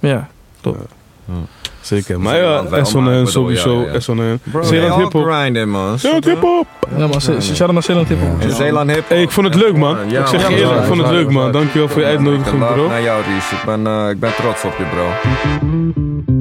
[0.00, 0.28] Ja.
[1.80, 2.20] Zeker.
[2.20, 3.86] Maar ja, bedoel, sowieso.
[4.42, 5.24] Bro, Zeeland hiphop.
[5.24, 5.98] grinding, man.
[5.98, 6.66] Zeeland hiphop.
[6.96, 8.50] Ja, maar ze- shout out naar Zeeland Hip Hop.
[8.50, 9.96] Zeeland hip ik vond het leuk, man.
[10.08, 11.52] Ik zeg je eerlijk, ik vond het leuk, man.
[11.52, 12.86] Dankjewel voor je uitnodiging, bro.
[12.88, 13.50] naar jou, Ries.
[13.50, 16.33] Ik ben, eh, ik ben trots op je, bro.